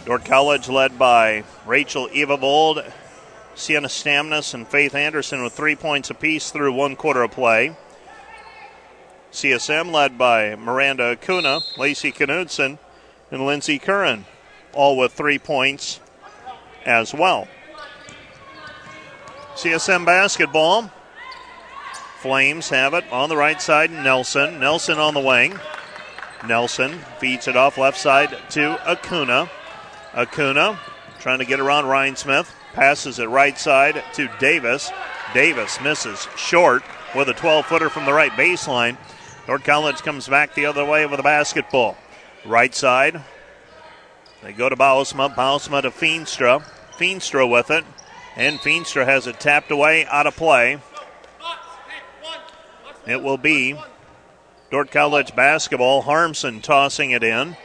Dordt 0.04 0.24
College 0.24 0.68
led 0.68 0.98
by 0.98 1.44
Rachel 1.66 2.08
Evavold, 2.08 2.90
Sienna 3.54 3.88
Stamnus, 3.88 4.54
and 4.54 4.68
Faith 4.68 4.94
Anderson 4.94 5.42
with 5.42 5.52
three 5.52 5.74
points 5.74 6.10
apiece 6.10 6.50
through 6.50 6.72
one 6.72 6.96
quarter 6.96 7.22
of 7.22 7.30
play. 7.30 7.76
CSM 9.32 9.92
led 9.92 10.16
by 10.16 10.54
Miranda 10.54 11.04
Acuna, 11.12 11.60
Lacey 11.76 12.12
Knudsen, 12.12 12.78
and 13.30 13.44
Lindsey 13.44 13.78
Curran, 13.78 14.24
all 14.72 14.96
with 14.96 15.12
three 15.12 15.38
points 15.38 16.00
as 16.84 17.12
well. 17.12 17.48
CSM 19.54 20.06
basketball 20.06 20.90
Flames 22.18 22.68
have 22.70 22.94
it 22.94 23.04
on 23.12 23.28
the 23.28 23.36
right 23.36 23.62
side. 23.62 23.92
Nelson. 23.92 24.58
Nelson 24.58 24.98
on 24.98 25.14
the 25.14 25.20
wing. 25.20 25.56
Nelson 26.48 26.98
feeds 27.20 27.46
it 27.46 27.54
off 27.54 27.78
left 27.78 27.96
side 27.96 28.36
to 28.50 28.76
Acuna. 28.90 29.48
Acuna 30.14 30.80
trying 31.20 31.38
to 31.38 31.44
get 31.44 31.60
around 31.60 31.84
Rhinesmith. 31.84 32.50
Passes 32.72 33.20
it 33.20 33.26
right 33.26 33.56
side 33.56 34.02
to 34.14 34.28
Davis. 34.40 34.90
Davis 35.32 35.80
misses 35.80 36.26
short 36.36 36.82
with 37.14 37.28
a 37.28 37.34
12 37.34 37.66
footer 37.66 37.88
from 37.88 38.04
the 38.04 38.12
right 38.12 38.32
baseline. 38.32 38.96
Dordt 39.46 39.62
College 39.62 40.02
comes 40.02 40.26
back 40.26 40.56
the 40.56 40.66
other 40.66 40.84
way 40.84 41.06
with 41.06 41.20
a 41.20 41.22
basketball. 41.22 41.96
Right 42.44 42.74
side. 42.74 43.22
They 44.42 44.52
go 44.52 44.68
to 44.68 44.76
Bausma. 44.76 45.34
Bausma 45.34 45.82
to 45.82 45.90
Feenstra. 45.90 46.62
Feenstra 46.96 47.48
with 47.50 47.70
it. 47.70 47.84
And 48.36 48.58
Feenstra 48.58 49.04
has 49.04 49.26
it 49.26 49.40
tapped 49.40 49.70
away 49.70 50.06
out 50.06 50.26
of 50.26 50.36
play. 50.36 50.78
It 53.06 53.22
will 53.22 53.38
be 53.38 53.76
Dordt 54.70 54.90
College 54.90 55.34
basketball. 55.34 56.02
Harmson 56.02 56.60
tossing 56.60 57.10
it 57.10 57.24
in. 57.24 57.56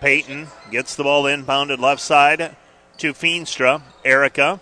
Peyton 0.00 0.48
gets 0.70 0.96
the 0.96 1.04
ball 1.04 1.24
inbounded 1.24 1.78
left 1.78 2.00
side 2.00 2.56
to 2.98 3.12
Feenstra. 3.12 3.82
Erica 4.04 4.60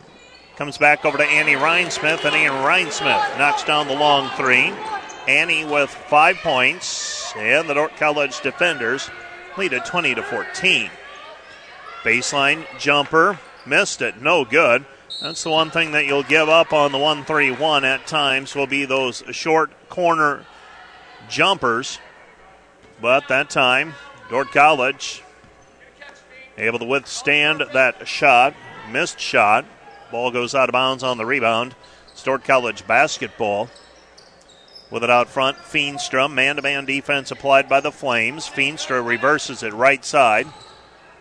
comes 0.56 0.78
back 0.78 1.04
over 1.04 1.18
to 1.18 1.24
Annie 1.24 1.54
Rhinesmith, 1.54 2.24
and 2.24 2.34
Annie 2.34 2.48
Rhinesmith 2.48 3.38
knocks 3.38 3.62
down 3.64 3.88
the 3.88 3.94
long 3.94 4.30
three. 4.36 4.72
Annie 5.28 5.64
with 5.64 5.90
five 5.90 6.36
points, 6.36 7.32
and 7.36 7.68
the 7.68 7.74
Dordt 7.74 7.96
College 7.96 8.40
defenders 8.40 9.10
at 9.58 9.86
20 9.86 10.14
to 10.14 10.22
14. 10.22 10.90
Baseline 12.02 12.66
jumper 12.78 13.38
missed 13.64 14.02
it, 14.02 14.20
no 14.20 14.44
good. 14.44 14.84
That's 15.20 15.42
the 15.42 15.50
one 15.50 15.70
thing 15.70 15.92
that 15.92 16.04
you'll 16.04 16.22
give 16.22 16.48
up 16.48 16.72
on 16.72 16.92
the 16.92 16.98
1 16.98 17.24
3 17.24 17.50
1 17.52 17.84
at 17.84 18.06
times 18.06 18.54
will 18.54 18.66
be 18.66 18.84
those 18.84 19.24
short 19.30 19.70
corner 19.88 20.44
jumpers. 21.28 21.98
But 23.00 23.28
that 23.28 23.48
time, 23.50 23.94
Dordt 24.28 24.52
College 24.52 25.22
able 26.58 26.78
to 26.78 26.84
withstand 26.84 27.64
that 27.72 28.06
shot. 28.06 28.54
Missed 28.90 29.18
shot. 29.18 29.64
Ball 30.12 30.30
goes 30.30 30.54
out 30.54 30.68
of 30.68 30.72
bounds 30.72 31.02
on 31.02 31.18
the 31.18 31.26
rebound. 31.26 31.74
It's 32.12 32.22
Dordt 32.22 32.44
College 32.44 32.86
basketball. 32.86 33.68
With 34.90 35.02
it 35.02 35.10
out 35.10 35.28
front, 35.28 35.58
Feenstra. 35.58 36.32
Man 36.32 36.56
to 36.56 36.62
man 36.62 36.84
defense 36.84 37.30
applied 37.30 37.68
by 37.68 37.80
the 37.80 37.90
Flames. 37.90 38.48
Feenstra 38.48 39.04
reverses 39.04 39.62
it 39.62 39.72
right 39.72 40.04
side. 40.04 40.46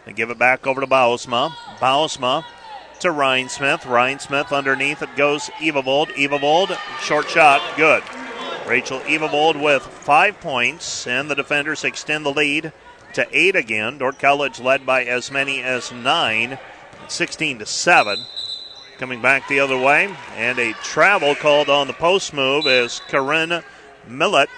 They 0.05 0.13
give 0.13 0.29
it 0.29 0.37
back 0.37 0.67
over 0.67 0.81
to 0.81 0.87
Bausma. 0.87 1.49
Bausma 1.79 2.45
to 2.99 3.07
Rhinesmith. 3.07 3.89
Ryan 3.89 4.19
Smith 4.19 4.51
underneath 4.51 5.01
it 5.01 5.15
goes 5.15 5.49
Evavold. 5.59 6.09
Evavold, 6.15 6.77
short 7.01 7.29
shot, 7.29 7.61
good. 7.75 8.03
Rachel 8.67 8.99
Evavold 9.01 9.61
with 9.61 9.83
five 9.83 10.39
points, 10.39 11.05
and 11.07 11.29
the 11.29 11.35
defenders 11.35 11.83
extend 11.83 12.25
the 12.25 12.33
lead 12.33 12.71
to 13.13 13.27
eight 13.31 13.55
again. 13.55 13.97
Dordt 13.97 14.19
College 14.19 14.59
led 14.59 14.85
by 14.85 15.03
as 15.05 15.31
many 15.31 15.61
as 15.61 15.91
nine, 15.91 16.59
16 17.07 17.59
to 17.59 17.65
seven. 17.65 18.19
Coming 18.97 19.21
back 19.21 19.47
the 19.49 19.59
other 19.59 19.77
way, 19.77 20.15
and 20.37 20.57
a 20.57 20.71
travel 20.73 21.35
called 21.35 21.69
on 21.69 21.87
the 21.87 21.93
post 21.93 22.33
move 22.33 22.65
as 22.65 23.01
Corinne 23.09 23.61
Millett 24.07 24.49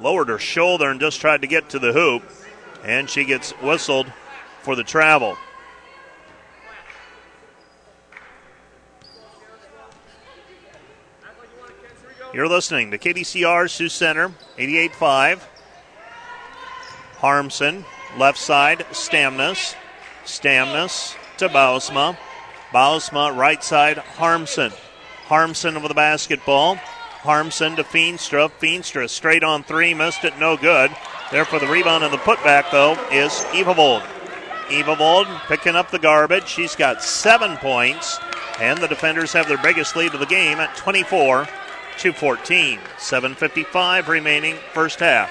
lowered 0.00 0.28
her 0.28 0.38
shoulder 0.38 0.90
and 0.90 1.00
just 1.00 1.18
tried 1.18 1.40
to 1.40 1.46
get 1.46 1.70
to 1.70 1.78
the 1.78 1.94
hoop, 1.94 2.22
and 2.84 3.08
she 3.08 3.24
gets 3.24 3.52
whistled 3.62 4.12
for 4.60 4.76
the 4.76 4.84
travel. 4.84 5.38
You're 12.34 12.48
listening 12.48 12.90
to 12.90 12.98
KDCR 12.98 13.70
Sioux 13.70 13.88
Center, 13.88 14.30
88.5. 14.58 15.40
Harmson, 17.16 17.82
left 18.18 18.36
side, 18.36 18.84
Stamnus. 18.90 19.74
Stamnus 20.26 21.16
to 21.38 21.48
Bausma. 21.48 22.18
Bausma, 22.76 23.34
right 23.34 23.64
side, 23.64 23.96
Harmson. 23.96 24.70
Harmson 25.28 25.76
with 25.76 25.88
the 25.88 25.94
basketball. 25.94 26.74
Harmson 26.74 27.74
to 27.76 27.82
Feenstra. 27.82 28.50
Feenstra 28.50 29.08
straight 29.08 29.42
on 29.42 29.62
three, 29.62 29.94
missed 29.94 30.24
it, 30.24 30.38
no 30.38 30.58
good. 30.58 30.94
There 31.30 31.46
for 31.46 31.58
the 31.58 31.68
rebound 31.68 32.04
and 32.04 32.12
the 32.12 32.18
putback, 32.18 32.70
though, 32.70 32.92
is 33.10 33.32
Evavold. 33.54 34.02
Evavold 34.68 35.26
picking 35.46 35.74
up 35.74 35.90
the 35.90 35.98
garbage. 35.98 36.48
She's 36.48 36.76
got 36.76 37.02
seven 37.02 37.56
points, 37.56 38.18
and 38.60 38.78
the 38.78 38.88
defenders 38.88 39.32
have 39.32 39.48
their 39.48 39.56
biggest 39.56 39.96
lead 39.96 40.12
of 40.12 40.20
the 40.20 40.26
game 40.26 40.58
at 40.58 40.76
24 40.76 41.48
to 42.00 42.12
14. 42.12 42.78
7.55 42.98 44.06
remaining 44.06 44.56
first 44.74 45.00
half. 45.00 45.30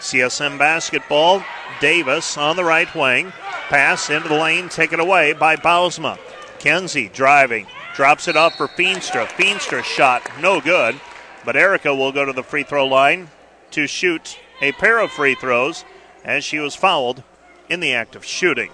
CSM 0.00 0.58
basketball. 0.58 1.44
Davis 1.80 2.36
on 2.36 2.56
the 2.56 2.64
right 2.64 2.92
wing. 2.92 3.32
Pass 3.68 4.10
into 4.10 4.28
the 4.28 4.34
lane, 4.34 4.68
taken 4.68 4.98
away 4.98 5.32
by 5.32 5.54
Bausma. 5.54 6.18
Kenzie 6.58 7.08
driving, 7.08 7.66
drops 7.94 8.28
it 8.28 8.36
off 8.36 8.56
for 8.56 8.68
Feenstra. 8.68 9.26
Feenstra 9.26 9.82
shot 9.82 10.28
no 10.40 10.60
good, 10.60 11.00
but 11.44 11.56
Erica 11.56 11.94
will 11.94 12.12
go 12.12 12.24
to 12.24 12.32
the 12.32 12.42
free 12.42 12.62
throw 12.62 12.86
line 12.86 13.28
to 13.70 13.86
shoot 13.86 14.38
a 14.60 14.72
pair 14.72 14.98
of 14.98 15.10
free 15.10 15.34
throws 15.34 15.84
as 16.24 16.44
she 16.44 16.58
was 16.58 16.74
fouled 16.74 17.22
in 17.68 17.80
the 17.80 17.92
act 17.92 18.16
of 18.16 18.24
shooting. 18.24 18.70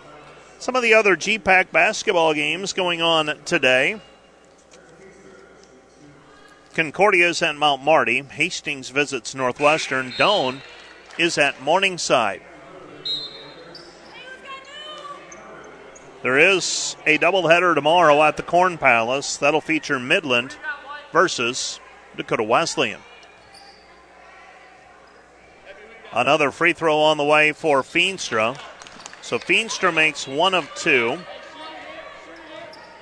Some 0.58 0.76
of 0.76 0.82
the 0.82 0.94
other 0.94 1.16
GPAC 1.16 1.72
basketball 1.72 2.34
games 2.34 2.72
going 2.72 3.02
on 3.02 3.38
today. 3.44 4.00
Concordia 6.74 7.28
is 7.28 7.42
at 7.42 7.56
Mount 7.56 7.82
Marty. 7.82 8.22
Hastings 8.22 8.90
visits 8.90 9.34
Northwestern. 9.34 10.12
Doane 10.12 10.60
is 11.18 11.36
at 11.36 11.60
Morningside. 11.60 12.42
There 16.22 16.38
is 16.38 16.96
a 17.04 17.18
doubleheader 17.18 17.74
tomorrow 17.74 18.22
at 18.22 18.36
the 18.36 18.44
Corn 18.44 18.78
Palace. 18.78 19.36
That'll 19.36 19.60
feature 19.60 19.98
Midland 19.98 20.56
versus 21.12 21.80
Dakota 22.16 22.44
Wesleyan. 22.44 23.00
Another 26.12 26.52
free 26.52 26.74
throw 26.74 26.98
on 26.98 27.16
the 27.16 27.24
way 27.24 27.50
for 27.50 27.82
Feenstra. 27.82 28.56
So 29.20 29.38
Feenstra 29.40 29.92
makes 29.92 30.28
one 30.28 30.54
of 30.54 30.72
two. 30.76 31.18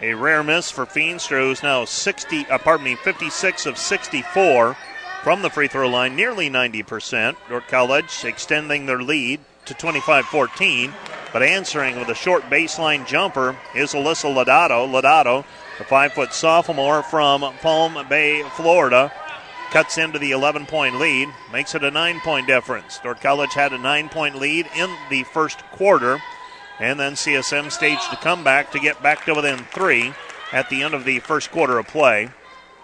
A 0.01 0.15
rare 0.15 0.43
miss 0.43 0.71
for 0.71 0.87
Feenstra, 0.87 1.41
who's 1.41 1.63
now 1.63 1.85
60, 1.85 2.47
uh, 2.47 2.57
pardon 2.57 2.85
me, 2.85 2.95
56 2.95 3.67
of 3.67 3.77
64 3.77 4.79
from 5.23 5.43
the 5.43 5.51
free 5.51 5.69
throw 5.69 5.91
line, 5.91 6.17
nearly 6.17 6.49
90%. 6.49 7.37
Dordt 7.51 7.69
College 7.69 8.25
extending 8.25 8.87
their 8.87 9.03
lead 9.03 9.41
to 9.71 9.75
25 9.75 10.27
14, 10.27 10.93
but 11.33 11.45
answering 11.45 11.97
with 11.99 12.09
a 12.09 12.15
short 12.15 12.43
baseline 12.51 13.07
jumper 13.07 13.57
is 13.73 13.93
Alyssa 13.93 14.35
Lodato. 14.35 14.85
Lodato, 14.91 15.45
the 15.79 15.85
five 15.85 16.13
foot 16.13 16.35
sophomore 16.35 17.05
from 17.05 17.43
Palm 17.63 17.97
Bay, 18.09 18.43
Florida, 18.57 19.13
cuts 19.71 19.97
into 19.97 20.19
the 20.19 20.33
11 20.33 20.67
point 20.67 20.99
lead, 20.99 21.29
makes 21.53 21.77
it 21.77 21.85
a 21.85 21.91
nine 21.91 22.19
point 22.21 22.49
difference. 22.49 22.99
Dordt 22.99 23.21
College 23.21 23.55
had 23.55 23.73
a 23.73 23.79
nine 23.79 24.09
point 24.09 24.35
lead 24.35 24.67
in 24.77 24.93
the 25.09 25.23
first 25.23 25.61
quarter, 25.71 26.21
and 26.81 26.99
then 26.99 27.13
CSM 27.13 27.71
staged 27.71 28.13
a 28.13 28.17
comeback 28.17 28.73
to 28.73 28.81
get 28.81 29.01
back 29.01 29.25
to 29.25 29.35
within 29.35 29.59
three 29.59 30.13
at 30.53 30.69
the 30.69 30.83
end 30.83 30.95
of 30.95 31.05
the 31.05 31.21
first 31.21 31.53
quarter 31.53 31.79
of 31.79 31.87
play. 31.87 32.31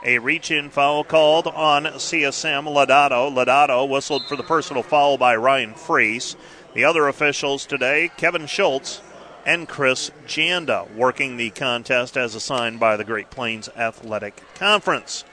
A 0.04 0.20
reach 0.20 0.52
in 0.52 0.70
foul 0.70 1.02
called 1.02 1.48
on 1.48 1.84
CSM 1.84 2.64
Lodato. 2.68 3.28
Lodato 3.28 3.88
whistled 3.88 4.26
for 4.28 4.36
the 4.36 4.44
personal 4.44 4.84
foul 4.84 5.18
by 5.18 5.34
Ryan 5.34 5.74
Freese. 5.74 6.36
The 6.76 6.84
other 6.84 7.08
officials 7.08 7.64
today, 7.64 8.10
Kevin 8.18 8.44
Schultz 8.44 9.00
and 9.46 9.66
Chris 9.66 10.10
Janda, 10.26 10.94
working 10.94 11.38
the 11.38 11.48
contest 11.48 12.18
as 12.18 12.34
assigned 12.34 12.78
by 12.78 12.98
the 12.98 13.04
Great 13.04 13.30
Plains 13.30 13.70
Athletic 13.74 14.42
Conference. 14.56 15.24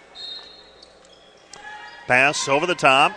Pass 2.08 2.47
over 2.47 2.65
the 2.65 2.75
top. 2.75 3.12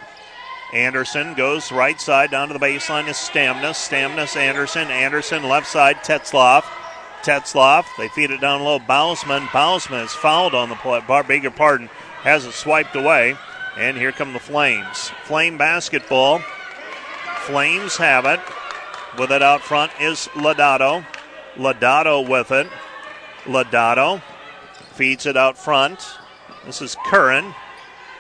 Anderson 0.73 1.35
goes 1.35 1.71
right 1.71 2.01
side 2.01 2.33
down 2.33 2.49
to 2.49 2.55
the 2.55 2.59
baseline 2.59 3.07
is 3.07 3.15
Stamnus. 3.15 3.77
Stamnus, 3.77 4.35
Anderson. 4.35 4.89
Anderson 4.89 5.45
left 5.45 5.69
side, 5.69 5.99
Tetzloff. 5.99 6.65
Tetzloff, 7.23 7.85
they 7.97 8.09
feed 8.09 8.33
it 8.33 8.41
down 8.41 8.65
low. 8.65 8.81
Bausma. 8.81 9.39
Bausma 9.51 10.05
is 10.05 10.13
fouled 10.13 10.53
on 10.53 10.69
the 10.69 10.75
play. 10.75 11.01
Your 11.39 11.53
pardon, 11.53 11.89
has 12.23 12.45
it 12.45 12.55
swiped 12.55 12.97
away. 12.97 13.37
And 13.77 13.97
here 13.97 14.11
come 14.11 14.33
the 14.33 14.41
Flames. 14.41 15.13
Flame 15.27 15.57
basketball. 15.57 16.43
Flames 17.47 17.97
have 17.99 18.27
it. 18.27 18.41
With 19.17 19.31
it 19.31 19.41
out 19.41 19.63
front 19.63 19.93
is 20.01 20.27
Lodato. 20.35 21.07
Lodato 21.55 22.29
with 22.29 22.51
it. 22.51 22.67
Lodato 23.45 24.21
feeds 24.95 25.27
it 25.27 25.37
out 25.37 25.57
front. 25.57 26.19
This 26.65 26.83
is 26.83 26.97
Curran. 27.07 27.55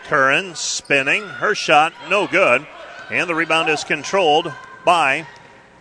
Curran 0.05 0.55
spinning. 0.55 1.25
Her 1.27 1.57
shot, 1.57 1.93
no 2.09 2.29
good. 2.29 2.69
And 3.11 3.29
the 3.29 3.35
rebound 3.35 3.69
is 3.69 3.83
controlled 3.83 4.53
by 4.85 5.27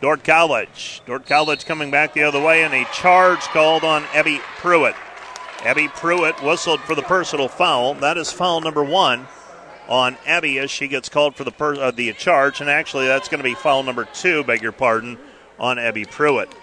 Dordt 0.01 0.23
College. 0.23 1.03
Dordt 1.05 1.27
College 1.27 1.65
coming 1.65 1.91
back 1.91 2.15
the 2.15 2.23
other 2.23 2.41
way, 2.41 2.63
and 2.63 2.73
a 2.73 2.85
charge 2.85 3.41
called 3.41 3.83
on 3.83 4.05
Abby 4.11 4.39
Pruitt. 4.57 4.95
Abby 5.63 5.87
Pruitt 5.87 6.41
whistled 6.41 6.79
for 6.79 6.95
the 6.95 7.03
personal 7.03 7.47
foul. 7.47 7.93
That 7.93 8.17
is 8.17 8.31
foul 8.31 8.61
number 8.61 8.83
one 8.83 9.27
on 9.87 10.17
Abby 10.25 10.59
as 10.59 10.71
she 10.71 10.87
gets 10.87 11.09
called 11.09 11.35
for 11.35 11.43
the 11.43 11.51
per, 11.51 11.75
uh, 11.75 11.91
the 11.91 12.11
charge, 12.13 12.61
and 12.61 12.69
actually 12.69 13.07
that's 13.07 13.29
going 13.29 13.39
to 13.39 13.43
be 13.43 13.55
foul 13.55 13.83
number 13.83 14.05
two. 14.05 14.43
Beg 14.43 14.61
your 14.61 14.71
pardon 14.71 15.17
on 15.59 15.79
Abby 15.79 16.05
Pruitt. 16.05 16.53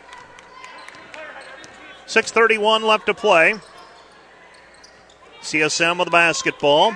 6:31 2.07 2.83
left 2.83 3.07
to 3.07 3.15
play. 3.15 3.55
CSM 5.41 5.99
with 5.99 6.07
the 6.07 6.13
basketball. 6.13 6.95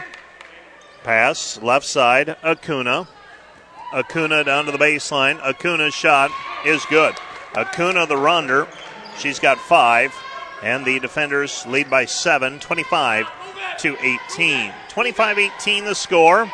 Pass 1.04 1.60
left 1.62 1.86
side, 1.86 2.36
Acuna. 2.42 3.08
Acuna 3.92 4.44
down 4.44 4.66
to 4.66 4.72
the 4.72 4.78
baseline. 4.78 5.40
Acuna's 5.44 5.94
shot 5.94 6.30
is 6.64 6.84
good. 6.86 7.14
Acuna 7.54 8.06
the 8.06 8.16
runner. 8.16 8.66
She's 9.18 9.38
got 9.38 9.58
five. 9.58 10.14
And 10.62 10.84
the 10.84 10.98
defenders 11.00 11.66
lead 11.66 11.90
by 11.90 12.06
seven, 12.06 12.58
25 12.58 13.26
to 13.78 13.96
18. 14.00 14.72
25 14.88 15.38
18 15.38 15.84
the 15.84 15.94
score. 15.94 16.50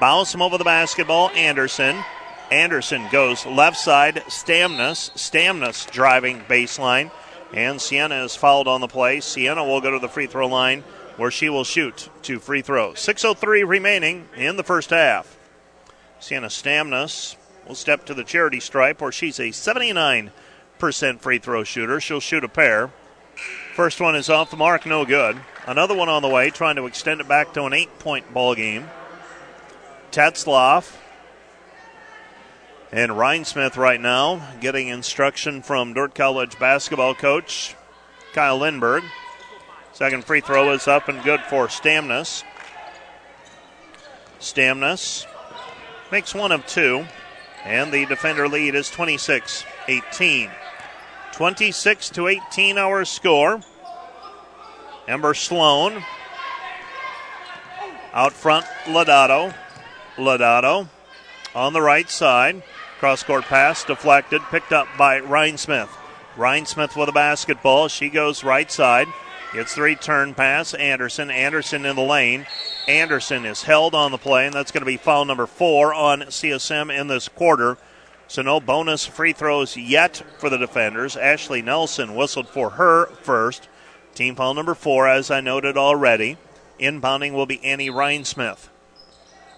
Him 0.00 0.42
over 0.42 0.58
the 0.58 0.64
basketball. 0.64 1.30
Anderson. 1.30 2.02
Anderson 2.50 3.06
goes 3.10 3.44
left 3.46 3.76
side. 3.76 4.16
Stamnus. 4.28 5.10
Stamnus 5.12 5.90
driving 5.90 6.40
baseline. 6.42 7.10
And 7.52 7.80
Sienna 7.80 8.24
is 8.24 8.36
fouled 8.36 8.68
on 8.68 8.80
the 8.80 8.88
play. 8.88 9.20
Sienna 9.20 9.64
will 9.64 9.80
go 9.80 9.90
to 9.90 9.98
the 9.98 10.08
free 10.08 10.26
throw 10.26 10.46
line 10.46 10.84
where 11.16 11.30
she 11.30 11.48
will 11.48 11.64
shoot 11.64 12.08
two 12.22 12.38
free 12.38 12.62
throws. 12.62 12.96
6.03 12.96 13.66
remaining 13.66 14.28
in 14.36 14.56
the 14.56 14.62
first 14.62 14.90
half. 14.90 15.36
Sienna 16.18 16.46
Stamnus 16.46 17.36
will 17.66 17.74
step 17.74 18.06
to 18.06 18.14
the 18.14 18.24
charity 18.24 18.60
stripe 18.60 19.00
where 19.00 19.12
she's 19.12 19.38
a 19.38 19.48
79% 19.50 20.30
free 21.20 21.38
throw 21.38 21.64
shooter. 21.64 22.00
She'll 22.00 22.20
shoot 22.20 22.44
a 22.44 22.48
pair. 22.48 22.90
First 23.74 24.00
one 24.00 24.16
is 24.16 24.28
off 24.28 24.50
the 24.50 24.56
mark, 24.56 24.84
no 24.84 25.04
good. 25.04 25.38
Another 25.66 25.94
one 25.94 26.08
on 26.08 26.22
the 26.22 26.28
way, 26.28 26.50
trying 26.50 26.76
to 26.76 26.86
extend 26.86 27.20
it 27.20 27.28
back 27.28 27.52
to 27.54 27.64
an 27.64 27.72
eight 27.72 27.98
point 27.98 28.32
ball 28.34 28.54
game. 28.54 28.88
Tetzloff 30.10 30.96
and 32.90 33.12
Rhinesmith 33.12 33.76
right 33.76 34.00
now 34.00 34.42
getting 34.60 34.88
instruction 34.88 35.62
from 35.62 35.94
Dordt 35.94 36.16
College 36.16 36.58
basketball 36.58 37.14
coach 37.14 37.76
Kyle 38.32 38.58
Lindberg. 38.58 39.04
Second 39.92 40.24
free 40.24 40.40
throw 40.40 40.72
is 40.72 40.88
up 40.88 41.08
and 41.08 41.22
good 41.22 41.40
for 41.42 41.68
Stamnus. 41.68 42.42
Stamnus 44.40 45.26
makes 46.10 46.34
one 46.34 46.50
of 46.50 46.66
two, 46.66 47.06
and 47.64 47.92
the 47.92 48.06
defender 48.06 48.48
lead 48.48 48.74
is 48.74 48.90
26 48.90 49.64
18. 49.86 50.50
26 51.40 52.10
to 52.10 52.28
18 52.28 52.76
our 52.76 53.02
score. 53.02 53.62
Ember 55.08 55.32
Sloan 55.32 56.04
out 58.12 58.34
front, 58.34 58.66
Lodato. 58.84 59.54
Lodato 60.16 60.86
on 61.54 61.72
the 61.72 61.80
right 61.80 62.10
side. 62.10 62.62
Cross 62.98 63.22
court 63.22 63.44
pass 63.44 63.82
deflected, 63.84 64.42
picked 64.50 64.72
up 64.72 64.86
by 64.98 65.18
Rhinesmith. 65.18 65.88
Ryan 66.36 66.66
Smith 66.66 66.94
with 66.94 67.08
a 67.08 67.12
basketball. 67.12 67.88
She 67.88 68.10
goes 68.10 68.44
right 68.44 68.70
side. 68.70 69.08
Gets 69.54 69.76
the 69.76 69.80
return 69.80 70.34
pass. 70.34 70.74
Anderson. 70.74 71.30
Anderson 71.30 71.86
in 71.86 71.96
the 71.96 72.02
lane. 72.02 72.46
Anderson 72.86 73.46
is 73.46 73.62
held 73.62 73.94
on 73.94 74.10
the 74.10 74.18
play, 74.18 74.44
and 74.44 74.54
that's 74.54 74.72
going 74.72 74.82
to 74.82 74.84
be 74.84 74.98
foul 74.98 75.24
number 75.24 75.46
four 75.46 75.94
on 75.94 76.20
CSM 76.20 76.94
in 76.94 77.06
this 77.06 77.28
quarter. 77.28 77.78
So 78.30 78.42
no 78.42 78.60
bonus 78.60 79.06
free 79.06 79.32
throws 79.32 79.76
yet 79.76 80.22
for 80.38 80.48
the 80.48 80.56
defenders. 80.56 81.16
Ashley 81.16 81.62
Nelson 81.62 82.14
whistled 82.14 82.46
for 82.46 82.70
her 82.70 83.06
first. 83.06 83.68
Team 84.14 84.36
foul 84.36 84.54
number 84.54 84.76
four, 84.76 85.08
as 85.08 85.32
I 85.32 85.40
noted 85.40 85.76
already. 85.76 86.36
Inbounding 86.78 87.32
will 87.32 87.46
be 87.46 87.62
Annie 87.64 87.90
Rhinesmith. 87.90 88.68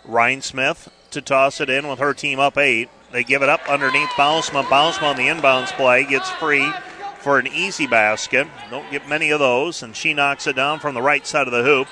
Rhinesmith 0.08 0.88
to 1.10 1.20
toss 1.20 1.60
it 1.60 1.68
in 1.68 1.86
with 1.86 1.98
her 1.98 2.14
team 2.14 2.40
up 2.40 2.56
eight. 2.56 2.88
They 3.10 3.24
give 3.24 3.42
it 3.42 3.50
up 3.50 3.68
underneath 3.68 4.08
Bausma. 4.16 4.62
Bausma 4.62 5.02
on 5.02 5.16
the 5.16 5.28
inbounds 5.28 5.70
play 5.76 6.04
gets 6.04 6.30
free 6.30 6.72
for 7.18 7.38
an 7.38 7.48
easy 7.48 7.86
basket. 7.86 8.46
Don't 8.70 8.90
get 8.90 9.06
many 9.06 9.32
of 9.32 9.38
those, 9.38 9.82
and 9.82 9.94
she 9.94 10.14
knocks 10.14 10.46
it 10.46 10.56
down 10.56 10.80
from 10.80 10.94
the 10.94 11.02
right 11.02 11.26
side 11.26 11.46
of 11.46 11.52
the 11.52 11.62
hoop. 11.62 11.88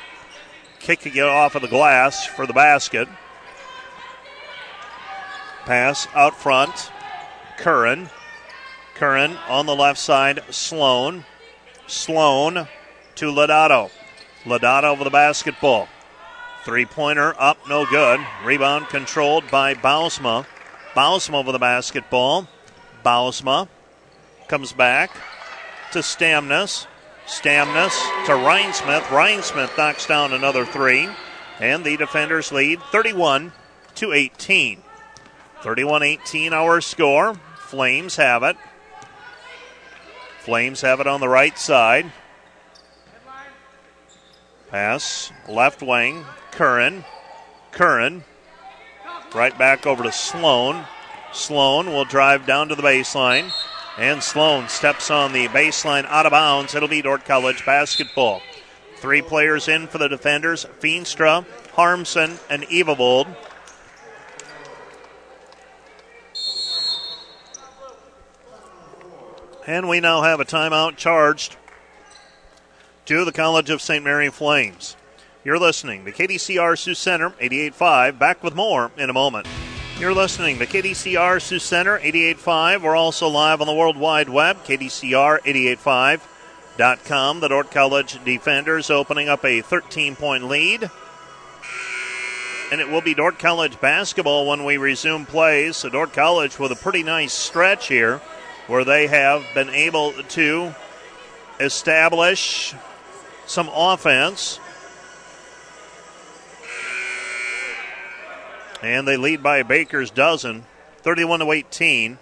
Kicking 0.79 1.15
it 1.15 1.25
off 1.25 1.55
of 1.55 1.61
the 1.61 1.69
glass 1.69 2.25
for 2.25 2.47
the 2.47 2.55
basket. 2.55 3.07
Pass 5.65 6.07
out 6.15 6.37
front. 6.37 6.91
Curran. 7.59 8.09
Curran 8.95 9.37
on 9.49 9.67
the 9.67 9.77
left 9.77 9.99
side. 9.99 10.43
Sloan. 10.51 11.25
Sloan 11.87 12.69
to 13.17 13.27
Lodato. 13.27 13.91
Lodato 14.45 14.85
over 14.85 15.05
the 15.05 15.11
basketball. 15.11 15.89
Three 16.65 16.85
pointer 16.85 17.35
up, 17.39 17.59
no 17.69 17.87
good. 17.87 18.21
Rebound 18.45 18.89
controlled 18.89 19.51
by 19.51 19.75
Bausma. 19.75 20.47
Bausma 20.95 21.35
over 21.35 21.53
the 21.53 21.59
basketball. 21.59 22.49
Bausma 23.05 23.69
comes 24.49 24.73
back 24.73 25.11
to 25.93 26.01
Stamnus. 26.01 26.87
Stamnus 27.27 27.95
to 28.27 28.33
Rhinesmith. 28.33 29.03
Rhinesmith 29.03 29.77
knocks 29.79 30.07
down 30.07 30.33
another 30.33 30.67
three. 30.67 31.09
And 31.61 31.85
the 31.85 31.97
defenders 31.97 32.53
lead 32.53 32.81
31 32.91 33.53
to 33.97 34.13
18. 34.13 34.83
31 35.63 36.03
18 36.03 36.53
our 36.53 36.81
score. 36.81 37.35
Flames 37.59 38.17
have 38.17 38.43
it. 38.43 38.57
Flames 40.41 40.81
have 40.81 41.01
it 41.01 41.07
on 41.07 41.21
the 41.21 41.29
right 41.29 41.59
side. 41.59 42.11
Pass 44.71 45.33
left 45.49 45.83
wing. 45.83 46.25
Curran. 46.53 47.05
Curran. 47.73 48.25
Right 49.35 49.57
back 49.59 49.87
over 49.87 50.03
to 50.03 50.13
Sloan. 50.13 50.85
Sloan 51.33 51.89
will 51.89 52.05
drive 52.05 52.47
down 52.47 52.69
to 52.69 52.75
the 52.75 52.83
baseline. 52.83 53.53
And 53.99 54.23
Sloan 54.23 54.69
steps 54.69 55.11
on 55.11 55.33
the 55.33 55.49
baseline 55.49 56.07
out 56.07 56.25
of 56.25 56.33
bounds. 56.33 56.75
It'll 56.75 56.89
be 56.89 57.03
Dordt 57.03 57.25
College 57.25 57.67
basketball. 57.67 58.41
Three 58.97 59.23
players 59.23 59.69
in 59.69 59.87
for 59.89 59.99
the 59.99 60.09
defenders 60.09 60.65
Feenstra, 60.81 61.45
Harmson, 61.73 62.39
and 62.49 62.63
Evavold. 62.65 63.35
And 69.71 69.89
we 69.89 70.01
now 70.01 70.23
have 70.23 70.41
a 70.41 70.45
timeout 70.45 70.97
charged 70.97 71.55
to 73.07 73.25
the 73.25 73.31
College 73.31 73.71
of 73.71 73.81
St. 73.81 74.03
Mary 74.03 74.29
Flames. 74.29 74.97
You're 75.45 75.61
listening 75.61 76.05
to 76.05 76.11
KDCR 76.11 76.77
Sioux 76.77 76.97
Center 76.97 77.31
88.5. 77.31 78.19
Back 78.19 78.43
with 78.43 78.57
more 78.57 78.91
in 78.97 79.11
a 79.11 79.13
moment. 79.13 79.47
You're 80.01 80.13
listening 80.13 80.59
to 80.59 80.67
KDCR 80.67 81.41
Sioux 81.41 81.61
Center 81.61 82.01
88.5. 82.01 82.83
We're 82.83 82.97
also 82.97 83.29
live 83.29 83.61
on 83.61 83.69
the 83.69 83.73
World 83.73 83.97
Wide 83.97 84.29
Web, 84.29 84.65
KDCR885.com. 84.65 87.39
The 87.39 87.49
Dordt 87.49 87.71
College 87.71 88.25
defenders 88.25 88.91
opening 88.91 89.29
up 89.29 89.45
a 89.45 89.61
13 89.61 90.17
point 90.17 90.49
lead. 90.49 90.91
And 92.73 92.81
it 92.81 92.91
will 92.91 93.03
be 93.03 93.15
Dordt 93.15 93.39
College 93.39 93.81
basketball 93.81 94.49
when 94.49 94.65
we 94.65 94.79
resume 94.79 95.27
play. 95.27 95.71
So 95.71 95.89
Dordt 95.89 96.13
College 96.13 96.59
with 96.59 96.73
a 96.73 96.77
pretty 96.77 97.05
nice 97.05 97.33
stretch 97.33 97.87
here 97.87 98.21
where 98.71 98.85
they 98.85 99.09
have 99.09 99.45
been 99.53 99.69
able 99.69 100.13
to 100.13 100.73
establish 101.59 102.73
some 103.45 103.69
offense. 103.75 104.61
And 108.81 109.09
they 109.09 109.17
lead 109.17 109.43
by 109.43 109.65
baker's 109.65 110.13
dozen, 110.13 110.67
31 110.99 111.41
to 111.41 111.51
18. 111.51 112.19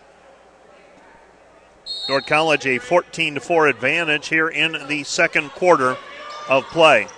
North 2.08 2.24
College 2.24 2.66
a 2.66 2.78
14 2.78 3.34
to 3.34 3.40
4 3.40 3.66
advantage 3.66 4.28
here 4.28 4.48
in 4.48 4.72
the 4.88 5.04
second 5.04 5.50
quarter 5.50 5.98
of 6.48 6.64
play. 6.68 7.08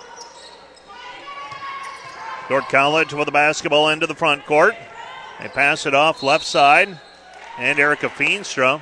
North 2.49 2.67
College 2.67 3.13
with 3.13 3.27
the 3.27 3.31
basketball 3.31 3.87
into 3.87 4.07
the 4.07 4.13
front 4.13 4.45
court. 4.45 4.75
They 5.39 5.47
pass 5.47 5.85
it 5.85 5.95
off 5.95 6.21
left 6.21 6.43
side, 6.43 6.99
and 7.57 7.79
Erica 7.79 8.09
Feenstra 8.09 8.81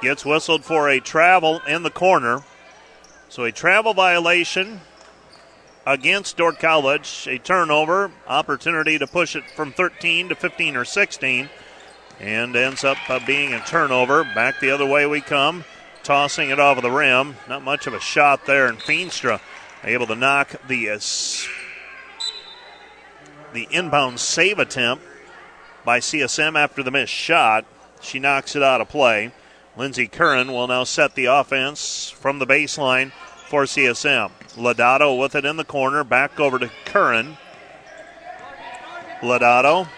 gets 0.00 0.24
whistled 0.24 0.64
for 0.64 0.88
a 0.88 1.00
travel 1.00 1.60
in 1.66 1.82
the 1.82 1.90
corner. 1.90 2.42
So 3.28 3.44
a 3.44 3.52
travel 3.52 3.94
violation 3.94 4.80
against 5.86 6.36
Dordt 6.36 6.58
College. 6.58 7.26
A 7.30 7.38
turnover, 7.38 8.10
opportunity 8.26 8.98
to 8.98 9.06
push 9.06 9.36
it 9.36 9.50
from 9.52 9.72
13 9.72 10.28
to 10.30 10.34
15 10.34 10.76
or 10.76 10.84
16, 10.84 11.48
and 12.20 12.56
ends 12.56 12.84
up 12.84 12.98
uh, 13.08 13.20
being 13.26 13.54
a 13.54 13.60
turnover. 13.60 14.24
Back 14.24 14.60
the 14.60 14.70
other 14.70 14.86
way 14.86 15.06
we 15.06 15.20
come, 15.20 15.64
tossing 16.02 16.50
it 16.50 16.60
off 16.60 16.76
of 16.76 16.82
the 16.82 16.90
rim. 16.90 17.36
Not 17.48 17.62
much 17.62 17.86
of 17.86 17.94
a 17.94 18.00
shot 18.00 18.46
there, 18.46 18.66
and 18.66 18.78
Feenstra 18.78 19.40
able 19.84 20.06
to 20.08 20.16
knock 20.16 20.54
the 20.66 20.90
uh, 20.90 20.98
the 23.52 23.68
inbound 23.70 24.20
save 24.20 24.58
attempt 24.58 25.04
by 25.84 26.00
CSM 26.00 26.58
after 26.58 26.82
the 26.82 26.90
missed 26.90 27.12
shot. 27.12 27.64
She 28.02 28.18
knocks 28.18 28.54
it 28.56 28.62
out 28.62 28.80
of 28.80 28.88
play. 28.88 29.32
Lindsey 29.76 30.08
Curran 30.08 30.52
will 30.52 30.66
now 30.66 30.84
set 30.84 31.14
the 31.14 31.26
offense 31.26 32.08
from 32.08 32.38
the 32.38 32.46
baseline 32.46 33.12
for 33.48 33.64
CSM. 33.64 34.30
Lodato 34.54 35.18
with 35.18 35.34
it 35.34 35.44
in 35.44 35.56
the 35.56 35.64
corner, 35.64 36.02
back 36.02 36.40
over 36.40 36.58
to 36.58 36.70
Curran. 36.86 37.36
Lodato 39.20 39.88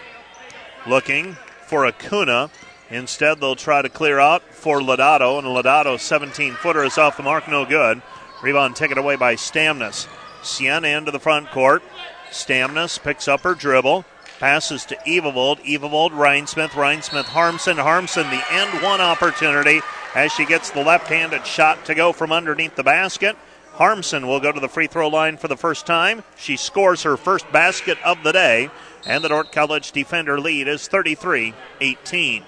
looking 0.85 1.37
for 1.65 1.85
Acuna. 1.85 2.49
Instead, 2.89 3.39
they'll 3.39 3.55
try 3.55 3.81
to 3.81 3.89
clear 3.89 4.19
out 4.19 4.41
for 4.53 4.79
Lodato, 4.79 5.37
and 5.37 5.47
Lodato 5.47 5.99
17 5.99 6.55
footer 6.55 6.83
is 6.83 6.97
off 6.97 7.17
the 7.17 7.23
mark, 7.23 7.47
no 7.47 7.65
good. 7.65 8.01
Rebound 8.41 8.75
taken 8.75 8.97
away 8.97 9.15
by 9.15 9.35
Stamnus. 9.35 10.07
Sienna 10.43 10.87
into 10.87 11.11
the 11.11 11.19
front 11.19 11.51
court. 11.51 11.83
Stamnus 12.31 13.01
picks 13.01 13.27
up 13.27 13.41
her 13.41 13.53
dribble, 13.53 14.05
passes 14.39 14.85
to 14.85 14.95
Evavold. 15.05 15.59
Evavold, 15.65 16.11
Rhinesmith, 16.11 16.69
Rhinesmith, 16.69 17.25
Harmson. 17.25 17.77
Harmson, 17.77 18.29
the 18.29 18.43
end 18.51 18.81
one 18.81 19.01
opportunity 19.01 19.81
as 20.15 20.31
she 20.31 20.45
gets 20.45 20.71
the 20.71 20.83
left 20.83 21.07
handed 21.07 21.45
shot 21.45 21.85
to 21.85 21.93
go 21.93 22.11
from 22.11 22.31
underneath 22.31 22.75
the 22.75 22.83
basket. 22.83 23.35
Harmson 23.73 24.27
will 24.27 24.39
go 24.39 24.51
to 24.51 24.59
the 24.59 24.67
free 24.67 24.87
throw 24.87 25.07
line 25.07 25.37
for 25.37 25.47
the 25.47 25.55
first 25.55 25.85
time. 25.85 26.23
She 26.37 26.57
scores 26.57 27.03
her 27.03 27.15
first 27.15 27.49
basket 27.51 27.97
of 28.03 28.23
the 28.23 28.33
day, 28.33 28.69
and 29.05 29.23
the 29.23 29.29
Dordt 29.29 29.51
College 29.51 29.91
defender 29.91 30.39
lead 30.39 30.67
is 30.67 30.87
33 30.87 31.53
18. 31.79 32.43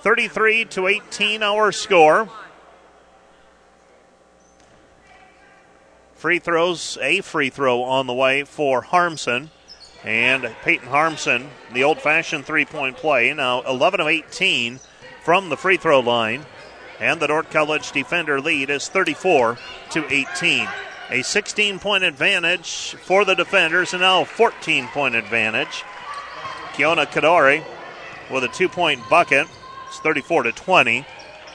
33 0.00 0.64
to 0.66 0.86
18, 0.86 1.42
our 1.42 1.72
score. 1.72 2.28
Free 6.14 6.38
throws, 6.38 6.98
a 7.00 7.20
free 7.20 7.50
throw 7.50 7.82
on 7.82 8.06
the 8.06 8.14
way 8.14 8.44
for 8.44 8.82
Harmson. 8.82 9.50
And 10.08 10.50
Peyton 10.62 10.88
Harmson, 10.88 11.50
the 11.74 11.84
old 11.84 12.00
fashioned 12.00 12.46
three 12.46 12.64
point 12.64 12.96
play, 12.96 13.30
now 13.34 13.60
11 13.60 14.00
of 14.00 14.06
18 14.06 14.80
from 15.22 15.50
the 15.50 15.56
free 15.56 15.76
throw 15.76 16.00
line. 16.00 16.46
And 16.98 17.20
the 17.20 17.26
Dordt 17.26 17.50
College 17.50 17.92
defender 17.92 18.40
lead 18.40 18.70
is 18.70 18.88
34 18.88 19.58
to 19.90 20.10
18. 20.10 20.66
A 21.10 21.20
16 21.20 21.78
point 21.78 22.04
advantage 22.04 22.94
for 23.02 23.26
the 23.26 23.34
defenders, 23.34 23.92
and 23.92 24.00
now 24.00 24.22
a 24.22 24.24
14 24.24 24.88
point 24.88 25.14
advantage. 25.14 25.84
Kiona 26.72 27.04
Kadori 27.04 27.62
with 28.32 28.44
a 28.44 28.48
two 28.48 28.70
point 28.70 29.06
bucket. 29.10 29.46
It's 29.88 29.98
34 30.00 30.44
to 30.44 30.52
20. 30.52 31.06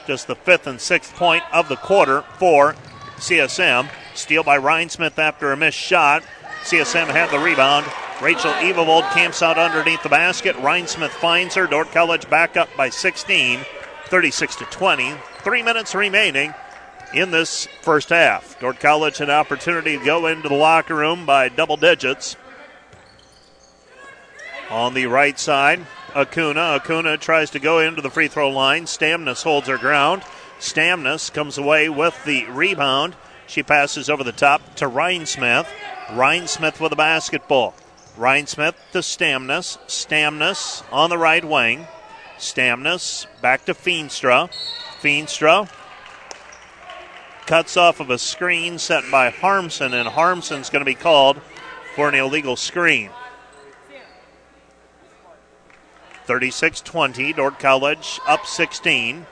Just 0.06 0.28
the 0.28 0.36
fifth 0.36 0.68
and 0.68 0.80
sixth 0.80 1.12
point 1.16 1.42
of 1.52 1.68
the 1.68 1.76
quarter 1.76 2.22
for 2.38 2.76
CSM. 3.16 3.88
Steal 4.14 4.44
by 4.44 4.58
Rhinesmith 4.58 5.18
after 5.18 5.50
a 5.50 5.56
missed 5.56 5.76
shot. 5.76 6.22
CSM 6.62 7.08
had 7.08 7.30
the 7.30 7.38
rebound. 7.40 7.84
Rachel 8.24 8.52
Evavold 8.52 9.02
camps 9.10 9.42
out 9.42 9.58
underneath 9.58 10.02
the 10.02 10.08
basket. 10.08 10.56
Rhinesmith 10.56 11.10
finds 11.10 11.56
her. 11.56 11.66
Dordt 11.66 11.90
College 11.90 12.30
back 12.30 12.56
up 12.56 12.74
by 12.74 12.88
16, 12.88 13.60
36 14.06 14.56
to 14.56 14.64
20. 14.64 15.12
Three 15.40 15.62
minutes 15.62 15.94
remaining 15.94 16.54
in 17.12 17.32
this 17.32 17.68
first 17.82 18.08
half. 18.08 18.58
Dordt 18.60 18.80
College 18.80 19.18
had 19.18 19.28
an 19.28 19.34
opportunity 19.34 19.98
to 19.98 20.04
go 20.06 20.26
into 20.26 20.48
the 20.48 20.54
locker 20.54 20.94
room 20.94 21.26
by 21.26 21.50
double 21.50 21.76
digits. 21.76 22.36
On 24.70 24.94
the 24.94 25.04
right 25.04 25.38
side, 25.38 25.84
Acuna. 26.16 26.60
Acuna 26.76 27.18
tries 27.18 27.50
to 27.50 27.58
go 27.58 27.78
into 27.78 28.00
the 28.00 28.08
free 28.08 28.28
throw 28.28 28.48
line. 28.48 28.86
Stamnus 28.86 29.42
holds 29.42 29.68
her 29.68 29.76
ground. 29.76 30.22
Stamnus 30.60 31.30
comes 31.30 31.58
away 31.58 31.90
with 31.90 32.24
the 32.24 32.46
rebound. 32.46 33.16
She 33.46 33.62
passes 33.62 34.08
over 34.08 34.24
the 34.24 34.32
top 34.32 34.76
to 34.76 34.86
Rhinesmith. 34.86 35.66
Rhinesmith 36.06 36.80
with 36.80 36.88
the 36.88 36.96
basketball. 36.96 37.74
Rhinesmith 38.16 38.74
to 38.92 38.98
Stamnus. 38.98 39.78
Stamnus 39.88 40.84
on 40.92 41.10
the 41.10 41.18
right 41.18 41.44
wing. 41.44 41.86
Stamnus 42.38 43.26
back 43.40 43.64
to 43.64 43.74
Feenstra. 43.74 44.50
Feenstra 45.00 45.68
cuts 47.46 47.76
off 47.76 48.00
of 48.00 48.10
a 48.10 48.18
screen 48.18 48.78
set 48.78 49.04
by 49.10 49.30
Harmson, 49.30 49.92
and 49.92 50.08
Harmson's 50.08 50.70
going 50.70 50.80
to 50.80 50.86
be 50.86 50.94
called 50.94 51.40
for 51.94 52.08
an 52.08 52.14
illegal 52.14 52.56
screen. 52.56 53.10
36 56.24 56.80
20. 56.80 57.32
Dordt 57.34 57.58
College 57.58 58.18
up 58.26 58.46
16. 58.46 59.26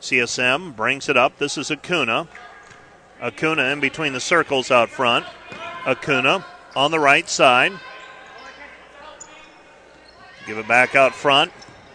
CSM 0.00 0.76
brings 0.76 1.08
it 1.08 1.16
up. 1.16 1.38
This 1.38 1.58
is 1.58 1.70
Acuna. 1.70 2.28
Acuna 3.26 3.64
in 3.64 3.80
between 3.80 4.12
the 4.12 4.20
circles 4.20 4.70
out 4.70 4.88
front. 4.88 5.26
Acuna 5.84 6.46
on 6.76 6.92
the 6.92 7.00
right 7.00 7.28
side. 7.28 7.72
Give 10.46 10.58
it 10.58 10.68
back 10.68 10.94
out 10.94 11.12
front. 11.12 11.50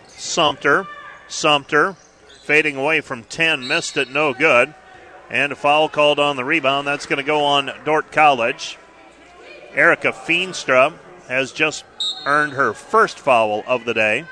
Sumter. 0.08 0.88
Sumter 1.30 1.96
fading 2.42 2.76
away 2.76 3.00
from 3.00 3.24
10. 3.24 3.66
Missed 3.66 3.96
it, 3.96 4.12
no 4.12 4.34
good. 4.34 4.74
And 5.30 5.54
a 5.54 5.56
foul 5.56 5.88
called 5.88 6.20
on 6.20 6.36
the 6.36 6.44
rebound. 6.44 6.86
That's 6.86 7.06
going 7.06 7.16
to 7.16 7.24
go 7.24 7.46
on 7.46 7.72
Dordt 7.86 8.12
College. 8.12 8.78
Erica 9.74 10.12
Feenstra 10.12 10.94
has 11.30 11.54
just 11.54 11.86
earned 12.26 12.52
her 12.54 12.74
first 12.74 13.18
foul 13.18 13.64
of 13.66 13.86
the 13.86 13.94
day. 13.94 14.26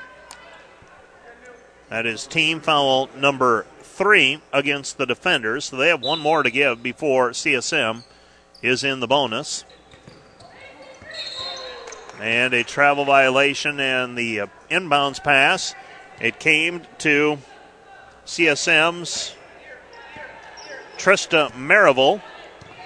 That 1.88 2.04
is 2.04 2.26
team 2.26 2.60
foul 2.60 3.08
number 3.16 3.64
three 4.00 4.40
against 4.50 4.96
the 4.96 5.04
defenders. 5.04 5.66
So 5.66 5.76
they 5.76 5.88
have 5.88 6.00
one 6.00 6.20
more 6.20 6.42
to 6.42 6.50
give 6.50 6.82
before 6.82 7.32
CSM 7.32 8.02
is 8.62 8.82
in 8.82 9.00
the 9.00 9.06
bonus. 9.06 9.66
And 12.18 12.54
a 12.54 12.64
travel 12.64 13.04
violation 13.04 13.78
and 13.78 14.16
the 14.16 14.40
uh, 14.40 14.46
inbounds 14.70 15.22
pass. 15.22 15.74
It 16.18 16.40
came 16.40 16.80
to 16.98 17.36
CSM's 18.24 19.34
Trista 20.96 21.52
Mariville. 21.52 22.22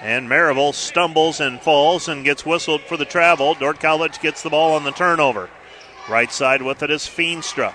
And 0.01 0.27
Mariville 0.27 0.73
stumbles 0.73 1.39
and 1.39 1.61
falls 1.61 2.09
and 2.09 2.25
gets 2.25 2.45
whistled 2.45 2.81
for 2.81 2.97
the 2.97 3.05
travel. 3.05 3.53
Dordt 3.53 3.79
College 3.79 4.19
gets 4.19 4.43
the 4.43 4.49
ball 4.49 4.75
on 4.75 4.83
the 4.83 4.91
turnover. 4.91 5.49
Right 6.09 6.31
side 6.31 6.61
with 6.61 6.83
it 6.83 6.91
is 6.91 7.03
Feenstra. 7.03 7.73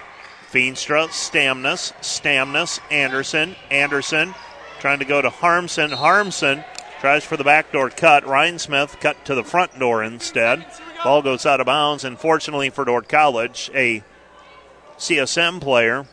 Feenstra, 0.52 1.08
Stamnus, 1.08 1.92
Stamnus, 2.00 2.80
Anderson, 2.90 3.54
Anderson 3.70 4.34
trying 4.80 4.98
to 4.98 5.04
go 5.04 5.22
to 5.22 5.30
Harmson. 5.30 5.92
Harmson 5.92 6.64
tries 7.00 7.24
for 7.24 7.36
the 7.36 7.44
backdoor 7.44 7.90
cut. 7.90 8.24
Rhinesmith 8.24 9.00
cut 9.00 9.24
to 9.26 9.34
the 9.34 9.44
front 9.44 9.78
door 9.78 10.02
instead. 10.02 10.66
Ball 11.04 11.22
goes 11.22 11.46
out 11.46 11.60
of 11.60 11.66
bounds, 11.66 12.04
and 12.04 12.18
fortunately 12.18 12.70
for 12.70 12.84
Dordt 12.84 13.08
College, 13.08 13.70
a 13.74 14.02
CSM 14.98 15.60
player 15.60 16.06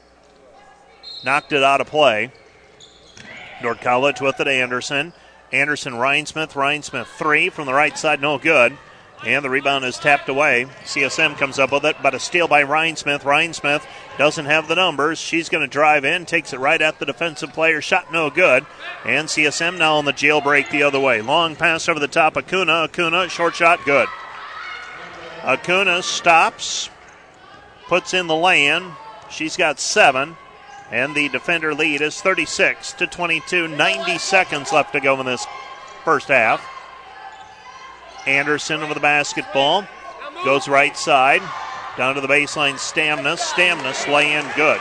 knocked 1.23 1.51
it 1.51 1.63
out 1.63 1.81
of 1.81 1.87
play. 1.87 2.31
Dordt 3.61 3.81
College 3.81 4.21
with 4.21 4.39
it, 4.39 4.47
Anderson. 4.47 5.13
Anderson, 5.51 5.93
Rhinesmith, 5.93 6.55
Ryan 6.55 6.83
Smith, 6.83 7.07
three 7.17 7.49
from 7.49 7.65
the 7.65 7.73
right 7.73 7.97
side, 7.97 8.21
no 8.21 8.37
good. 8.37 8.77
And 9.25 9.43
the 9.43 9.49
rebound 9.49 9.83
is 9.83 9.97
tapped 9.97 10.29
away. 10.29 10.67
CSM 10.85 11.37
comes 11.37 11.57
up 11.57 11.71
with 11.71 11.85
it, 11.85 11.95
but 12.03 12.13
a 12.13 12.19
steal 12.19 12.47
by 12.47 12.63
Rhinesmith. 12.63 13.25
Ryan 13.25 13.53
Smith 13.53 13.85
doesn't 14.17 14.45
have 14.45 14.67
the 14.67 14.75
numbers. 14.75 15.17
She's 15.17 15.49
going 15.49 15.63
to 15.63 15.67
drive 15.67 16.05
in, 16.05 16.25
takes 16.25 16.53
it 16.53 16.59
right 16.59 16.81
at 16.81 16.99
the 16.99 17.05
defensive 17.05 17.51
player. 17.51 17.81
Shot 17.81 18.13
no 18.13 18.29
good. 18.29 18.65
And 19.03 19.27
CSM 19.27 19.79
now 19.79 19.95
on 19.95 20.05
the 20.05 20.13
jailbreak 20.13 20.69
the 20.69 20.83
other 20.83 20.99
way. 20.99 21.21
Long 21.21 21.55
pass 21.55 21.89
over 21.89 21.99
the 21.99 22.07
top. 22.07 22.37
Acuna. 22.37 22.83
Acuna, 22.83 23.27
short 23.27 23.55
shot, 23.55 23.83
good. 23.85 24.07
Acuna 25.43 26.03
stops, 26.03 26.89
puts 27.87 28.13
in 28.13 28.27
the 28.27 28.35
lay-in. 28.35 28.91
She's 29.31 29.57
got 29.57 29.79
seven. 29.79 30.37
And 30.91 31.15
the 31.15 31.27
defender 31.29 31.73
lead 31.73 32.01
is 32.01 32.21
36 32.21 32.93
to 32.93 33.07
22. 33.07 33.67
90 33.67 34.17
seconds 34.19 34.71
left 34.71 34.93
to 34.93 35.01
go 35.01 35.19
in 35.19 35.25
this 35.25 35.45
first 36.05 36.27
half. 36.27 36.76
Anderson 38.27 38.81
over 38.81 38.93
the 38.93 38.99
basketball. 38.99 39.87
Goes 40.43 40.67
right 40.67 40.95
side. 40.95 41.41
Down 41.97 42.15
to 42.15 42.21
the 42.21 42.27
baseline. 42.27 42.75
Stamnus. 42.75 43.39
Stamnus 43.39 44.11
lay 44.11 44.33
in 44.33 44.45
good. 44.55 44.79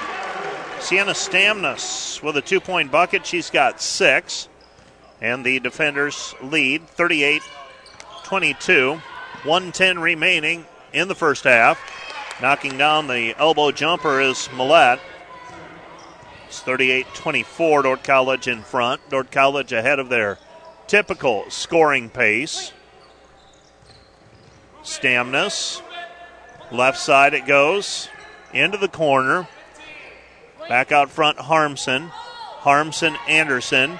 Sienna 0.80 1.12
Stamnus 1.12 2.22
with 2.22 2.36
a 2.36 2.42
two 2.42 2.60
point 2.60 2.90
bucket. 2.90 3.24
She's 3.24 3.48
got 3.48 3.80
six. 3.80 4.48
And 5.20 5.44
the 5.44 5.60
defenders 5.60 6.34
lead 6.42 6.86
38 6.88 7.42
22. 8.24 9.00
110 9.44 9.98
remaining 9.98 10.66
in 10.92 11.08
the 11.08 11.14
first 11.14 11.44
half. 11.44 11.80
Knocking 12.42 12.76
down 12.76 13.06
the 13.06 13.34
elbow 13.38 13.70
jumper 13.70 14.20
is 14.20 14.48
Millette. 14.48 15.00
It's 16.48 16.60
38 16.60 17.06
24. 17.14 17.82
Dordt 17.82 18.04
College 18.04 18.48
in 18.48 18.62
front. 18.62 19.00
Dordt 19.08 19.30
College 19.30 19.72
ahead 19.72 19.98
of 19.98 20.08
their 20.08 20.38
typical 20.86 21.44
scoring 21.48 22.10
pace. 22.10 22.72
Stamnus. 24.86 25.82
Left 26.70 26.98
side 26.98 27.34
it 27.34 27.46
goes. 27.46 28.08
Into 28.52 28.78
the 28.78 28.88
corner. 28.88 29.48
Back 30.68 30.92
out 30.92 31.10
front, 31.10 31.38
Harmson. 31.38 32.08
Harmson, 32.08 33.16
Anderson. 33.28 33.98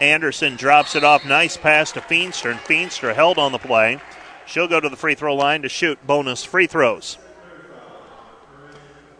Anderson 0.00 0.56
drops 0.56 0.96
it 0.96 1.04
off. 1.04 1.24
Nice 1.24 1.56
pass 1.56 1.92
to 1.92 2.00
Feenstra, 2.00 2.50
and 2.50 2.60
Feenstra 2.60 3.14
held 3.14 3.38
on 3.38 3.52
the 3.52 3.58
play. 3.58 4.00
She'll 4.46 4.68
go 4.68 4.80
to 4.80 4.88
the 4.88 4.96
free 4.96 5.14
throw 5.14 5.34
line 5.34 5.62
to 5.62 5.68
shoot 5.68 6.04
bonus 6.06 6.44
free 6.44 6.66
throws. 6.66 7.16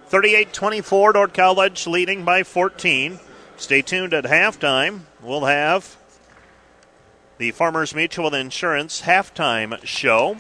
38 0.07 0.53
24, 0.53 1.13
Dordt 1.13 1.35
College 1.35 1.87
leading 1.87 2.25
by 2.25 2.43
14. 2.43 3.19
Stay 3.57 3.83
tuned 3.83 4.13
at 4.13 4.25
halftime. 4.25 5.01
We'll 5.23 5.47
have 5.47 5.97
the 7.37 7.51
Farmers 7.51 7.95
Mutual 7.95 8.33
Insurance 8.33 9.03
halftime 9.03 9.85
show 9.85 10.37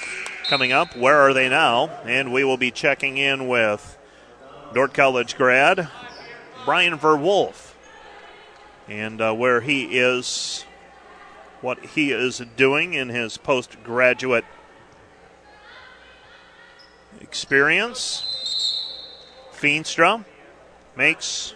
coming 0.48 0.70
up. 0.70 0.96
Where 0.96 1.18
are 1.18 1.34
they 1.34 1.48
now? 1.48 1.88
And 2.04 2.32
we 2.32 2.44
will 2.44 2.56
be 2.56 2.70
checking 2.70 3.16
in 3.16 3.48
with 3.48 3.98
Dordt 4.72 4.94
College 4.94 5.36
grad 5.36 5.88
Brian 6.64 6.96
Verwolf 6.96 7.74
and 8.88 9.20
uh, 9.20 9.32
where 9.34 9.60
he 9.60 9.98
is, 9.98 10.64
what 11.60 11.84
he 11.84 12.12
is 12.12 12.40
doing 12.56 12.94
in 12.94 13.08
his 13.08 13.38
postgraduate 13.38 14.44
experience. 17.20 18.30
Feenstra 19.52 20.24
makes 20.96 21.54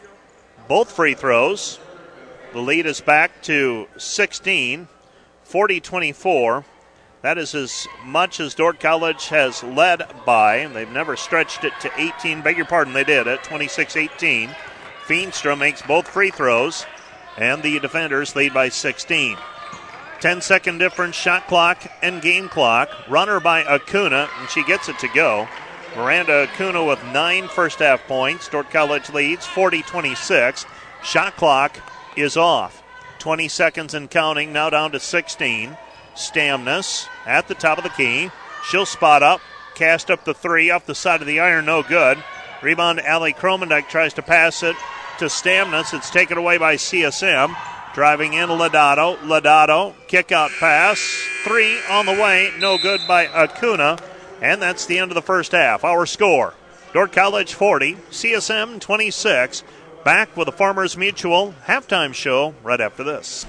both 0.66 0.90
free 0.90 1.14
throws. 1.14 1.78
The 2.52 2.60
lead 2.60 2.86
is 2.86 3.00
back 3.00 3.42
to 3.42 3.86
16, 3.98 4.88
40 5.48 5.80
24. 5.80 6.64
That 7.22 7.38
is 7.38 7.54
as 7.54 7.88
much 8.04 8.38
as 8.38 8.54
Dordt 8.54 8.80
College 8.80 9.28
has 9.28 9.62
led 9.62 10.06
by. 10.26 10.66
They've 10.66 10.90
never 10.90 11.16
stretched 11.16 11.64
it 11.64 11.72
to 11.80 11.90
18. 11.96 12.42
Beg 12.42 12.58
your 12.58 12.66
pardon, 12.66 12.92
they 12.92 13.02
did 13.02 13.26
at 13.26 13.44
26 13.44 13.96
18. 13.96 14.54
Feenstra 15.06 15.58
makes 15.58 15.80
both 15.80 16.06
free 16.06 16.30
throws, 16.30 16.84
and 17.38 17.62
the 17.62 17.80
defenders 17.80 18.36
lead 18.36 18.52
by 18.52 18.68
16. 18.68 19.38
10 20.20 20.40
second 20.42 20.76
difference, 20.76 21.16
shot 21.16 21.46
clock 21.46 21.82
and 22.02 22.20
game 22.20 22.50
clock. 22.50 22.90
Runner 23.08 23.40
by 23.40 23.64
Acuna, 23.64 24.28
and 24.38 24.50
she 24.50 24.62
gets 24.64 24.90
it 24.90 24.98
to 24.98 25.08
go. 25.08 25.48
Miranda 25.96 26.46
Acuna 26.46 26.84
with 26.84 27.02
nine 27.06 27.48
first 27.48 27.78
half 27.78 28.06
points. 28.06 28.50
Dordt 28.50 28.70
College 28.70 29.08
leads 29.08 29.46
40 29.46 29.80
26. 29.80 30.66
Shot 31.02 31.36
clock 31.36 31.78
is 32.16 32.36
off. 32.36 32.82
20 33.18 33.48
seconds 33.48 33.94
and 33.94 34.10
counting, 34.10 34.52
now 34.52 34.70
down 34.70 34.92
to 34.92 35.00
16. 35.00 35.76
Stamnus 36.14 37.08
at 37.26 37.48
the 37.48 37.54
top 37.54 37.78
of 37.78 37.84
the 37.84 37.90
key. 37.90 38.30
She'll 38.68 38.86
spot 38.86 39.22
up, 39.22 39.40
cast 39.74 40.10
up 40.10 40.24
the 40.24 40.34
three 40.34 40.70
off 40.70 40.86
the 40.86 40.94
side 40.94 41.20
of 41.20 41.26
the 41.26 41.40
iron, 41.40 41.66
no 41.66 41.82
good. 41.82 42.22
Rebound, 42.62 43.00
Ali 43.00 43.32
Kromendijk 43.32 43.88
tries 43.88 44.14
to 44.14 44.22
pass 44.22 44.62
it 44.62 44.76
to 45.18 45.26
Stamnus. 45.26 45.94
It's 45.94 46.10
taken 46.10 46.38
away 46.38 46.58
by 46.58 46.76
CSM. 46.76 47.54
Driving 47.94 48.34
in 48.34 48.48
Lodato. 48.48 49.16
Lodato, 49.18 49.94
kick 50.06 50.32
out 50.32 50.50
pass. 50.58 51.00
Three 51.44 51.78
on 51.88 52.06
the 52.06 52.12
way, 52.12 52.52
no 52.58 52.78
good 52.78 53.00
by 53.08 53.26
Acuna. 53.26 53.98
And 54.40 54.62
that's 54.62 54.86
the 54.86 54.98
end 54.98 55.10
of 55.10 55.14
the 55.14 55.22
first 55.22 55.52
half. 55.52 55.84
Our 55.84 56.06
score 56.06 56.54
Dordt 56.92 57.12
College 57.12 57.54
40, 57.54 57.94
CSM 58.10 58.80
26. 58.80 59.62
Back 60.08 60.32
with 60.38 60.46
the 60.46 60.52
Farmers 60.52 60.96
Mutual 60.96 61.54
halftime 61.66 62.14
show 62.14 62.54
right 62.62 62.80
after 62.80 63.04
this. 63.04 63.44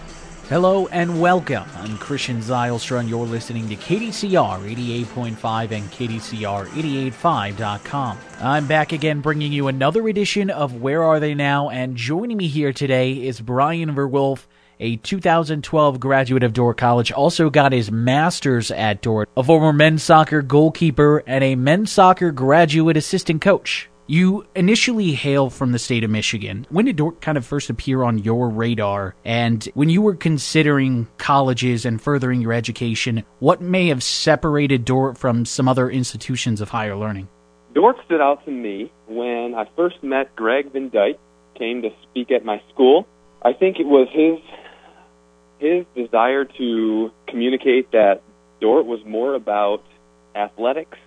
Hello 0.50 0.88
and 0.88 1.22
welcome. 1.22 1.64
I'm 1.78 1.98
Christian 1.98 2.42
Zylstra, 2.42 3.00
and 3.00 3.08
you're 3.08 3.26
listening 3.26 3.70
to 3.70 3.78
KDCR 3.78 5.06
88.5 5.06 5.72
and 5.72 5.90
KDCR885.com. 5.90 8.18
I'm 8.42 8.68
back 8.68 8.92
again 8.92 9.22
bringing 9.22 9.54
you 9.54 9.70
another 9.70 10.06
edition 10.10 10.50
of 10.50 10.82
Where 10.82 11.02
Are 11.02 11.22
They 11.22 11.34
Now? 11.34 11.70
And 11.70 11.96
joining 11.96 12.36
me 12.36 12.50
here 12.50 12.74
today 12.74 13.14
is 13.14 13.40
Brian 13.40 13.96
Verwolf, 13.96 14.46
a 14.82 14.98
2012 14.98 16.02
graduate 16.02 16.44
of 16.44 16.52
Dordt 16.52 16.76
College, 16.76 17.14
also 17.14 17.50
got 17.50 17.72
his 17.72 17.90
master's 17.90 18.70
at 18.70 19.02
Dordt, 19.02 19.30
a 19.38 19.44
former 19.44 19.72
men's 19.72 20.04
soccer 20.04 20.42
goalkeeper, 20.42 21.24
and 21.26 21.42
a 21.42 21.56
men's 21.56 21.90
soccer 21.90 22.34
graduate 22.34 22.98
assistant 22.98 23.42
coach. 23.42 23.89
You 24.10 24.48
initially 24.56 25.12
hail 25.12 25.52
from 25.52 25.72
the 25.72 25.78
state 25.78 26.04
of 26.04 26.10
Michigan. 26.10 26.66
When 26.72 26.86
did 26.86 26.96
Dordt 26.96 27.22
kind 27.22 27.38
of 27.38 27.46
first 27.46 27.70
appear 27.70 28.02
on 28.02 28.18
your 28.18 28.50
radar? 28.50 29.14
And 29.24 29.64
when 29.76 29.90
you 29.90 30.02
were 30.02 30.16
considering 30.16 31.08
colleges 31.20 31.86
and 31.86 32.02
furthering 32.02 32.42
your 32.42 32.52
education, 32.52 33.24
what 33.38 33.62
may 33.62 33.90
have 33.90 34.02
separated 34.02 34.84
Dordt 34.84 35.16
from 35.16 35.46
some 35.46 35.68
other 35.68 35.92
institutions 35.92 36.60
of 36.60 36.70
higher 36.70 36.96
learning? 36.96 37.28
Dordt 37.76 37.98
stood 38.06 38.20
out 38.20 38.44
to 38.46 38.52
me 38.52 38.92
when 39.08 39.54
I 39.54 39.70
first 39.76 40.02
met 40.02 40.36
Greg 40.36 40.72
Van 40.74 40.90
Dyke, 40.90 41.20
came 41.54 41.84
to 41.84 41.92
speak 42.02 42.32
at 42.32 42.44
my 42.44 42.64
school. 42.74 43.06
I 43.44 43.54
think 43.54 43.80
it 43.80 43.86
was 43.86 44.08
his 44.12 44.40
his 45.60 45.86
desire 45.94 46.46
to 46.46 47.12
communicate 47.28 47.92
that 47.92 48.24
Dordt 48.60 48.88
was 48.88 49.06
more 49.06 49.36
about 49.36 49.84
athletics 50.34 50.98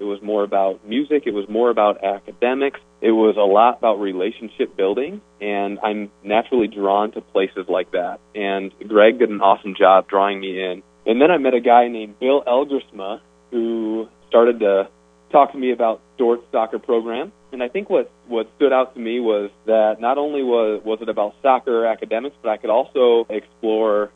it 0.00 0.04
was 0.04 0.20
more 0.22 0.42
about 0.42 0.86
music. 0.86 1.24
It 1.26 1.34
was 1.34 1.48
more 1.48 1.70
about 1.70 2.04
academics. 2.04 2.80
It 3.00 3.12
was 3.12 3.36
a 3.36 3.40
lot 3.40 3.78
about 3.78 4.00
relationship 4.00 4.76
building, 4.76 5.20
and 5.40 5.78
I'm 5.82 6.10
naturally 6.22 6.68
drawn 6.68 7.12
to 7.12 7.20
places 7.20 7.66
like 7.68 7.92
that. 7.92 8.18
And 8.34 8.72
Greg 8.88 9.18
did 9.18 9.30
an 9.30 9.40
awesome 9.40 9.74
job 9.78 10.08
drawing 10.08 10.40
me 10.40 10.62
in. 10.62 10.82
And 11.06 11.20
then 11.20 11.30
I 11.30 11.38
met 11.38 11.54
a 11.54 11.60
guy 11.60 11.88
named 11.88 12.18
Bill 12.18 12.42
Elgersma 12.46 13.20
who 13.50 14.08
started 14.28 14.60
to 14.60 14.88
talk 15.30 15.52
to 15.52 15.58
me 15.58 15.72
about 15.72 16.00
Dordt's 16.18 16.44
soccer 16.50 16.78
program. 16.78 17.32
And 17.52 17.62
I 17.62 17.68
think 17.68 17.90
what 17.90 18.10
what 18.26 18.48
stood 18.56 18.72
out 18.72 18.94
to 18.94 19.00
me 19.00 19.20
was 19.20 19.50
that 19.66 20.00
not 20.00 20.18
only 20.18 20.42
was 20.42 20.82
was 20.84 20.98
it 21.02 21.08
about 21.08 21.34
soccer 21.42 21.86
academics, 21.86 22.36
but 22.42 22.48
I 22.48 22.56
could 22.56 22.70
also 22.70 23.26
explore 23.28 24.10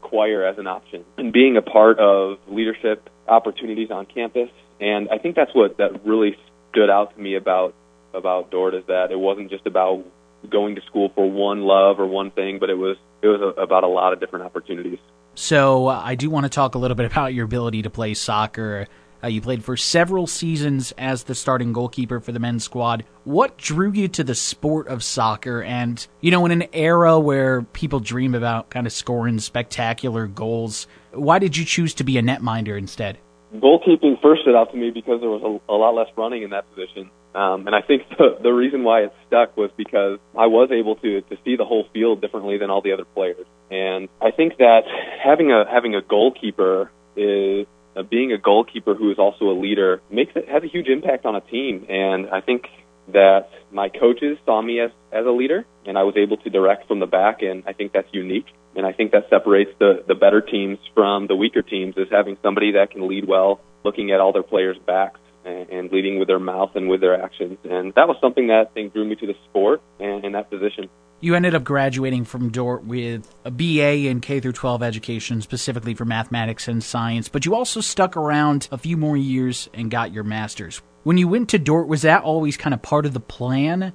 choir 0.00 0.44
as 0.44 0.58
an 0.58 0.66
option 0.66 1.04
and 1.18 1.32
being 1.32 1.56
a 1.56 1.62
part 1.62 1.98
of 1.98 2.38
leadership 2.48 3.08
opportunities 3.28 3.90
on 3.90 4.06
campus 4.06 4.48
and 4.80 5.08
I 5.10 5.18
think 5.18 5.36
that's 5.36 5.54
what 5.54 5.76
that 5.78 6.04
really 6.04 6.36
stood 6.70 6.90
out 6.90 7.14
to 7.14 7.20
me 7.20 7.36
about 7.36 7.74
about 8.14 8.50
Dordt 8.50 8.74
is 8.74 8.84
that 8.86 9.12
it 9.12 9.18
wasn't 9.18 9.50
just 9.50 9.66
about 9.66 10.04
going 10.48 10.74
to 10.74 10.80
school 10.82 11.10
for 11.14 11.30
one 11.30 11.62
love 11.62 12.00
or 12.00 12.06
one 12.06 12.30
thing, 12.30 12.58
but 12.58 12.70
it 12.70 12.74
was 12.74 12.96
it 13.22 13.28
was 13.28 13.40
a, 13.40 13.60
about 13.60 13.84
a 13.84 13.88
lot 13.88 14.12
of 14.12 14.20
different 14.20 14.46
opportunities. 14.46 14.98
So 15.34 15.88
uh, 15.88 16.00
I 16.04 16.14
do 16.14 16.30
want 16.30 16.44
to 16.44 16.50
talk 16.50 16.74
a 16.74 16.78
little 16.78 16.94
bit 16.94 17.06
about 17.06 17.34
your 17.34 17.44
ability 17.44 17.82
to 17.82 17.90
play 17.90 18.14
soccer. 18.14 18.86
Uh, 19.22 19.28
you 19.28 19.42
played 19.42 19.62
for 19.62 19.76
several 19.76 20.26
seasons 20.26 20.92
as 20.96 21.24
the 21.24 21.34
starting 21.34 21.74
goalkeeper 21.74 22.20
for 22.20 22.32
the 22.32 22.38
men's 22.38 22.64
squad. 22.64 23.04
What 23.24 23.58
drew 23.58 23.92
you 23.92 24.08
to 24.08 24.24
the 24.24 24.34
sport 24.34 24.88
of 24.88 25.04
soccer? 25.04 25.62
And, 25.62 26.04
you 26.22 26.30
know, 26.30 26.46
in 26.46 26.52
an 26.52 26.64
era 26.72 27.20
where 27.20 27.60
people 27.62 28.00
dream 28.00 28.34
about 28.34 28.70
kind 28.70 28.86
of 28.86 28.94
scoring 28.94 29.38
spectacular 29.38 30.26
goals, 30.26 30.86
why 31.12 31.38
did 31.38 31.54
you 31.54 31.66
choose 31.66 31.92
to 31.94 32.04
be 32.04 32.16
a 32.16 32.22
netminder 32.22 32.78
instead? 32.78 33.18
Goalkeeping 33.54 34.20
first 34.22 34.42
stood 34.42 34.54
out 34.54 34.70
to 34.72 34.76
me 34.76 34.90
because 34.90 35.20
there 35.20 35.30
was 35.30 35.42
a, 35.42 35.72
a 35.72 35.76
lot 35.76 35.94
less 35.94 36.08
running 36.16 36.42
in 36.42 36.50
that 36.50 36.68
position. 36.70 37.10
Um, 37.34 37.66
and 37.66 37.74
I 37.74 37.82
think 37.82 38.02
the, 38.18 38.38
the 38.42 38.50
reason 38.50 38.82
why 38.82 39.02
it 39.02 39.12
stuck 39.26 39.56
was 39.56 39.70
because 39.76 40.18
I 40.36 40.46
was 40.46 40.70
able 40.72 40.96
to 40.96 41.20
to 41.22 41.36
see 41.44 41.56
the 41.56 41.64
whole 41.64 41.86
field 41.92 42.20
differently 42.20 42.58
than 42.58 42.70
all 42.70 42.82
the 42.82 42.92
other 42.92 43.04
players. 43.04 43.46
And 43.70 44.08
I 44.20 44.30
think 44.30 44.56
that 44.58 44.82
having 45.22 45.52
a 45.52 45.64
having 45.70 45.94
a 45.94 46.02
goalkeeper 46.02 46.90
is 47.16 47.66
uh, 47.96 48.02
being 48.02 48.32
a 48.32 48.38
goalkeeper 48.38 48.94
who 48.94 49.10
is 49.10 49.18
also 49.18 49.46
a 49.46 49.56
leader 49.58 50.00
makes 50.10 50.32
it 50.34 50.48
has 50.48 50.62
a 50.62 50.68
huge 50.68 50.88
impact 50.88 51.24
on 51.24 51.36
a 51.36 51.40
team. 51.40 51.86
And 51.88 52.30
I 52.30 52.40
think 52.40 52.66
that 53.12 53.50
my 53.70 53.88
coaches 53.88 54.38
saw 54.44 54.60
me 54.60 54.80
as 54.80 54.90
as 55.12 55.26
a 55.26 55.30
leader, 55.30 55.66
and 55.86 55.98
I 55.98 56.02
was 56.04 56.16
able 56.16 56.36
to 56.38 56.50
direct 56.50 56.86
from 56.88 57.00
the 57.00 57.06
back, 57.06 57.42
and 57.42 57.64
I 57.66 57.72
think 57.72 57.92
that's 57.92 58.12
unique. 58.12 58.46
And 58.76 58.86
I 58.86 58.92
think 58.92 59.12
that 59.12 59.28
separates 59.28 59.70
the 59.78 60.04
the 60.06 60.14
better 60.14 60.40
teams 60.40 60.78
from 60.94 61.26
the 61.26 61.36
weaker 61.36 61.62
teams 61.62 61.96
is 61.96 62.08
having 62.10 62.36
somebody 62.42 62.72
that 62.72 62.90
can 62.90 63.08
lead 63.08 63.26
well, 63.26 63.60
looking 63.84 64.12
at 64.12 64.20
all 64.20 64.32
their 64.32 64.42
players' 64.42 64.78
backs 64.86 65.20
and, 65.44 65.68
and 65.70 65.92
leading 65.92 66.18
with 66.18 66.28
their 66.28 66.38
mouth 66.38 66.76
and 66.76 66.88
with 66.88 67.00
their 67.00 67.20
actions. 67.20 67.58
And 67.64 67.92
that 67.94 68.08
was 68.08 68.16
something 68.20 68.48
that 68.48 68.68
I 68.70 68.72
think 68.72 68.92
drew 68.92 69.04
me 69.04 69.16
to 69.16 69.26
the 69.26 69.34
sport 69.48 69.80
and 69.98 70.24
in 70.24 70.32
that 70.32 70.50
position. 70.50 70.88
You 71.22 71.34
ended 71.34 71.54
up 71.54 71.64
graduating 71.64 72.24
from 72.24 72.48
Dordt 72.48 72.84
with 72.84 73.28
a 73.44 73.50
BA 73.50 74.08
in 74.08 74.20
K 74.20 74.40
through 74.40 74.52
12 74.52 74.82
education, 74.82 75.42
specifically 75.42 75.92
for 75.92 76.06
mathematics 76.06 76.66
and 76.66 76.82
science, 76.82 77.28
but 77.28 77.44
you 77.44 77.54
also 77.54 77.82
stuck 77.82 78.16
around 78.16 78.68
a 78.72 78.78
few 78.78 78.96
more 78.96 79.18
years 79.18 79.68
and 79.74 79.90
got 79.90 80.12
your 80.12 80.24
master's. 80.24 80.80
When 81.02 81.16
you 81.16 81.28
went 81.28 81.48
to 81.50 81.58
Dordt, 81.58 81.88
was 81.88 82.02
that 82.02 82.22
always 82.22 82.56
kind 82.56 82.74
of 82.74 82.82
part 82.82 83.06
of 83.06 83.14
the 83.14 83.20
plan? 83.20 83.94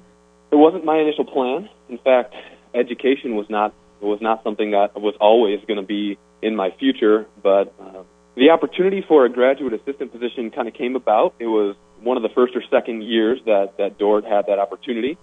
It 0.50 0.56
wasn't 0.56 0.84
my 0.84 0.98
initial 0.98 1.24
plan. 1.24 1.68
In 1.88 1.98
fact, 1.98 2.34
education 2.74 3.36
was 3.36 3.48
not 3.48 3.72
was 4.00 4.20
not 4.20 4.42
something 4.44 4.72
that 4.72 5.00
was 5.00 5.14
always 5.20 5.60
going 5.66 5.78
to 5.78 5.86
be 5.86 6.18
in 6.42 6.54
my 6.54 6.70
future, 6.78 7.26
but 7.42 7.72
uh, 7.80 8.02
the 8.34 8.50
opportunity 8.50 9.02
for 9.06 9.24
a 9.24 9.28
graduate 9.28 9.72
assistant 9.72 10.12
position 10.12 10.50
kind 10.50 10.68
of 10.68 10.74
came 10.74 10.96
about. 10.96 11.34
It 11.38 11.46
was 11.46 11.76
one 12.00 12.16
of 12.16 12.22
the 12.22 12.28
first 12.28 12.54
or 12.54 12.62
second 12.70 13.02
years 13.02 13.40
that 13.46 13.78
that 13.78 13.98
Dordt 13.98 14.24
had 14.24 14.46
that 14.48 14.58
opportunity, 14.58 15.16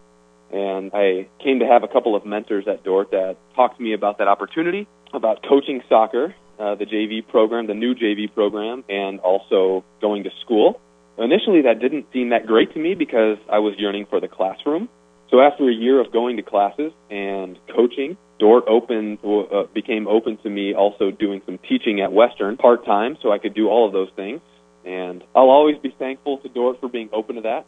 and 0.51 0.91
I 0.93 1.27
came 1.43 1.59
to 1.59 1.67
have 1.67 1.83
a 1.83 1.87
couple 1.89 2.15
of 2.15 2.25
mentors 2.25 2.67
at 2.67 2.83
Dordt 2.83 3.11
that 3.11 3.35
talked 3.55 3.77
to 3.77 3.83
me 3.83 3.93
about 3.93 4.19
that 4.19 4.29
opportunity, 4.29 4.87
about 5.13 5.43
coaching 5.43 5.83
soccer, 5.89 6.33
uh, 6.59 6.75
the 6.75 6.85
JV 6.85 7.27
program, 7.27 7.67
the 7.67 7.73
new 7.73 7.93
JV 7.93 8.33
program, 8.33 8.83
and 8.87 9.19
also 9.19 9.83
going 9.99 10.23
to 10.23 10.29
school. 10.41 10.79
Initially, 11.17 11.61
that 11.63 11.79
didn't 11.79 12.07
seem 12.11 12.29
that 12.29 12.47
great 12.47 12.73
to 12.73 12.79
me 12.79 12.95
because 12.95 13.37
I 13.49 13.59
was 13.59 13.75
yearning 13.77 14.07
for 14.09 14.19
the 14.19 14.27
classroom. 14.27 14.89
So 15.29 15.41
after 15.41 15.69
a 15.69 15.73
year 15.73 15.99
of 15.99 16.11
going 16.11 16.37
to 16.37 16.43
classes 16.43 16.91
and 17.09 17.57
coaching, 17.75 18.17
Dordt 18.39 18.65
opened 18.67 19.19
uh, 19.23 19.63
became 19.73 20.07
open 20.07 20.37
to 20.43 20.49
me 20.49 20.73
also 20.73 21.11
doing 21.11 21.41
some 21.45 21.57
teaching 21.57 22.01
at 22.01 22.11
Western 22.11 22.57
part 22.57 22.85
time, 22.85 23.17
so 23.21 23.31
I 23.31 23.39
could 23.39 23.53
do 23.53 23.67
all 23.67 23.87
of 23.87 23.93
those 23.93 24.09
things. 24.15 24.41
And 24.85 25.23
I'll 25.35 25.49
always 25.49 25.77
be 25.77 25.95
thankful 25.97 26.39
to 26.39 26.49
Dordt 26.49 26.79
for 26.79 26.89
being 26.89 27.09
open 27.13 27.35
to 27.37 27.41
that. 27.41 27.65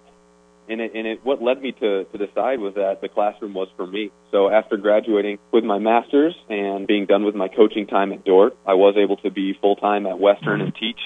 And 0.68 0.82
it, 0.82 0.92
and 0.96 1.08
it, 1.08 1.24
what 1.24 1.42
led 1.42 1.62
me 1.62 1.72
to, 1.72 2.06
to 2.06 2.18
decide 2.18 2.60
was 2.60 2.74
that 2.76 3.00
the 3.00 3.08
classroom 3.08 3.54
was 3.54 3.68
for 3.78 3.86
me. 3.86 4.12
So 4.32 4.50
after 4.50 4.78
graduating 4.78 5.38
with 5.52 5.64
my 5.64 5.78
master's 5.78 6.36
and 6.50 6.88
being 6.88 7.06
done 7.06 7.24
with 7.24 7.36
my 7.36 7.48
coaching 7.48 7.86
time 7.86 8.12
at 8.12 8.26
Dordt, 8.26 8.58
I 8.66 8.74
was 8.74 8.96
able 8.98 9.18
to 9.18 9.30
be 9.30 9.54
full 9.62 9.76
time 9.76 10.08
at 10.08 10.20
Western 10.20 10.62
and 10.62 10.74
teach. 10.76 11.00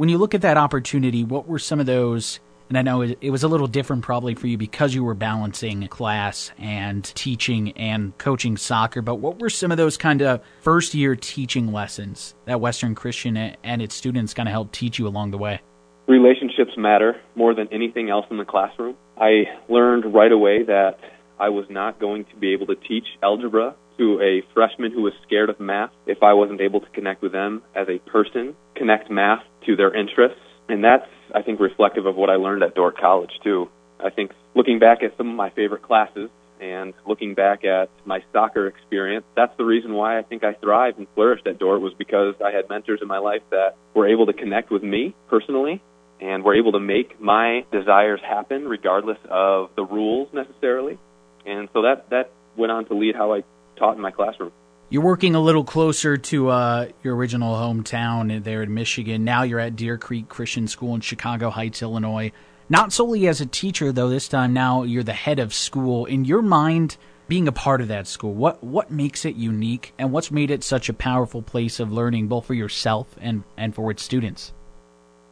When 0.00 0.08
you 0.08 0.16
look 0.16 0.34
at 0.34 0.40
that 0.40 0.56
opportunity, 0.56 1.24
what 1.24 1.46
were 1.46 1.58
some 1.58 1.78
of 1.78 1.84
those 1.84 2.40
and 2.70 2.78
I 2.78 2.80
know 2.80 3.02
it 3.02 3.28
was 3.28 3.42
a 3.42 3.48
little 3.48 3.66
different 3.66 4.02
probably 4.02 4.34
for 4.34 4.46
you 4.46 4.56
because 4.56 4.94
you 4.94 5.04
were 5.04 5.12
balancing 5.12 5.86
class 5.88 6.52
and 6.56 7.04
teaching 7.04 7.72
and 7.72 8.16
coaching 8.16 8.56
soccer. 8.56 9.02
But 9.02 9.16
what 9.16 9.40
were 9.40 9.50
some 9.50 9.70
of 9.70 9.76
those 9.76 9.98
kind 9.98 10.22
of 10.22 10.40
first 10.62 10.94
year 10.94 11.16
teaching 11.16 11.70
lessons 11.70 12.34
that 12.46 12.62
Western 12.62 12.94
Christian 12.94 13.36
and 13.36 13.82
its 13.82 13.94
students 13.94 14.32
kind 14.32 14.48
of 14.48 14.52
helped 14.52 14.72
teach 14.72 14.98
you 14.98 15.06
along 15.06 15.32
the 15.32 15.38
way? 15.38 15.60
Relationships 16.06 16.78
matter 16.78 17.20
more 17.34 17.52
than 17.52 17.68
anything 17.70 18.08
else 18.08 18.24
in 18.30 18.38
the 18.38 18.46
classroom. 18.46 18.96
I 19.18 19.42
learned 19.68 20.14
right 20.14 20.32
away 20.32 20.62
that 20.62 20.98
I 21.38 21.50
was 21.50 21.66
not 21.68 22.00
going 22.00 22.24
to 22.24 22.36
be 22.36 22.54
able 22.54 22.68
to 22.68 22.74
teach 22.74 23.04
algebra 23.22 23.74
to 24.00 24.20
a 24.20 24.42
freshman 24.54 24.92
who 24.92 25.02
was 25.02 25.12
scared 25.26 25.50
of 25.50 25.60
math 25.60 25.90
if 26.06 26.22
I 26.22 26.32
wasn't 26.32 26.60
able 26.60 26.80
to 26.80 26.88
connect 26.90 27.22
with 27.22 27.32
them 27.32 27.62
as 27.76 27.86
a 27.88 27.98
person, 28.10 28.56
connect 28.74 29.10
math 29.10 29.42
to 29.66 29.76
their 29.76 29.94
interests. 29.94 30.40
And 30.68 30.82
that's 30.82 31.06
I 31.34 31.42
think, 31.42 31.60
reflective 31.60 32.06
of 32.06 32.16
what 32.16 32.30
I 32.30 32.36
learned 32.36 32.62
at 32.62 32.74
Dordt 32.74 32.98
College, 32.98 33.30
too. 33.42 33.68
I 33.98 34.10
think 34.10 34.32
looking 34.54 34.78
back 34.78 35.02
at 35.02 35.16
some 35.16 35.28
of 35.28 35.36
my 35.36 35.50
favorite 35.50 35.82
classes 35.82 36.30
and 36.60 36.92
looking 37.06 37.34
back 37.34 37.64
at 37.64 37.90
my 38.04 38.22
soccer 38.32 38.66
experience, 38.66 39.24
that's 39.36 39.56
the 39.56 39.64
reason 39.64 39.94
why 39.94 40.18
I 40.18 40.22
think 40.22 40.44
I 40.44 40.54
thrived 40.54 40.98
and 40.98 41.06
flourished 41.14 41.46
at 41.46 41.58
Dordt 41.58 41.80
was 41.80 41.94
because 41.94 42.34
I 42.44 42.50
had 42.50 42.68
mentors 42.68 43.00
in 43.02 43.08
my 43.08 43.18
life 43.18 43.42
that 43.50 43.76
were 43.94 44.08
able 44.08 44.26
to 44.26 44.32
connect 44.32 44.70
with 44.70 44.82
me 44.82 45.14
personally 45.28 45.82
and 46.20 46.44
were 46.44 46.54
able 46.54 46.72
to 46.72 46.80
make 46.80 47.20
my 47.20 47.64
desires 47.72 48.20
happen 48.22 48.68
regardless 48.68 49.18
of 49.30 49.70
the 49.76 49.84
rules 49.84 50.28
necessarily. 50.32 50.98
And 51.46 51.68
so 51.72 51.82
that, 51.82 52.10
that 52.10 52.30
went 52.56 52.72
on 52.72 52.84
to 52.86 52.94
lead 52.94 53.14
how 53.16 53.32
I 53.32 53.42
taught 53.80 53.96
in 53.96 54.02
my 54.02 54.12
classroom. 54.12 54.52
You're 54.90 55.02
working 55.02 55.34
a 55.34 55.40
little 55.40 55.64
closer 55.64 56.16
to 56.16 56.48
uh, 56.48 56.88
your 57.02 57.16
original 57.16 57.54
hometown 57.54 58.42
there 58.44 58.62
in 58.62 58.74
Michigan. 58.74 59.24
Now 59.24 59.42
you're 59.42 59.60
at 59.60 59.76
Deer 59.76 59.96
Creek 59.96 60.28
Christian 60.28 60.68
School 60.68 60.94
in 60.94 61.00
Chicago 61.00 61.50
Heights, 61.50 61.80
Illinois. 61.80 62.32
Not 62.68 62.92
solely 62.92 63.26
as 63.26 63.40
a 63.40 63.46
teacher, 63.46 63.92
though. 63.92 64.08
This 64.08 64.28
time 64.28 64.52
now 64.52 64.82
you're 64.82 65.02
the 65.02 65.12
head 65.12 65.38
of 65.38 65.54
school. 65.54 66.06
In 66.06 66.24
your 66.24 66.42
mind, 66.42 66.96
being 67.28 67.46
a 67.46 67.52
part 67.52 67.80
of 67.80 67.88
that 67.88 68.08
school, 68.08 68.34
what 68.34 68.62
what 68.64 68.90
makes 68.90 69.24
it 69.24 69.36
unique, 69.36 69.94
and 69.96 70.12
what's 70.12 70.32
made 70.32 70.50
it 70.50 70.64
such 70.64 70.88
a 70.88 70.92
powerful 70.92 71.40
place 71.40 71.78
of 71.78 71.92
learning, 71.92 72.26
both 72.26 72.46
for 72.46 72.54
yourself 72.54 73.16
and 73.20 73.44
and 73.56 73.74
for 73.74 73.90
its 73.92 74.02
students? 74.02 74.52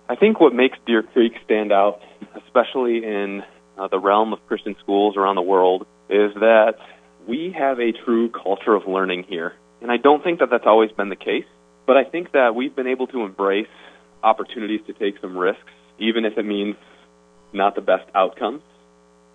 I 0.09 0.15
think 0.15 0.41
what 0.41 0.55
makes 0.55 0.79
Deer 0.87 1.03
Creek 1.03 1.33
stand 1.45 1.73
out, 1.73 2.01
especially 2.45 3.05
in 3.05 3.43
uh, 3.77 3.89
the 3.89 3.99
realm 3.99 4.33
of 4.33 4.39
Christian 4.47 4.77
schools 4.81 5.17
around 5.17 5.35
the 5.35 5.43
world, 5.43 5.87
is 6.09 6.33
that 6.35 6.77
we 7.29 7.55
have 7.57 7.79
a 7.79 7.93
true 7.93 8.31
culture 8.31 8.75
of 8.75 8.89
learning 8.89 9.25
here. 9.29 9.53
And 9.83 9.93
I 9.93 9.99
don't 9.99 10.25
think 10.25 10.41
that 10.41 10.49
that's 10.51 10.67
always 10.67 10.91
been 10.91 11.11
the 11.11 11.17
case, 11.17 11.45
but 11.87 11.97
I 11.97 12.05
think 12.05 12.33
that 12.33 12.55
we've 12.55 12.75
been 12.75 12.87
able 12.87 13.07
to 13.09 13.23
embrace 13.23 13.69
opportunities 14.23 14.81
to 14.87 14.95
take 14.95 15.21
some 15.21 15.37
risks, 15.37 15.71
even 15.99 16.25
if 16.25 16.39
it 16.39 16.45
means 16.45 16.77
not 17.53 17.75
the 17.75 17.83
best 17.83 18.09
outcomes. 18.15 18.63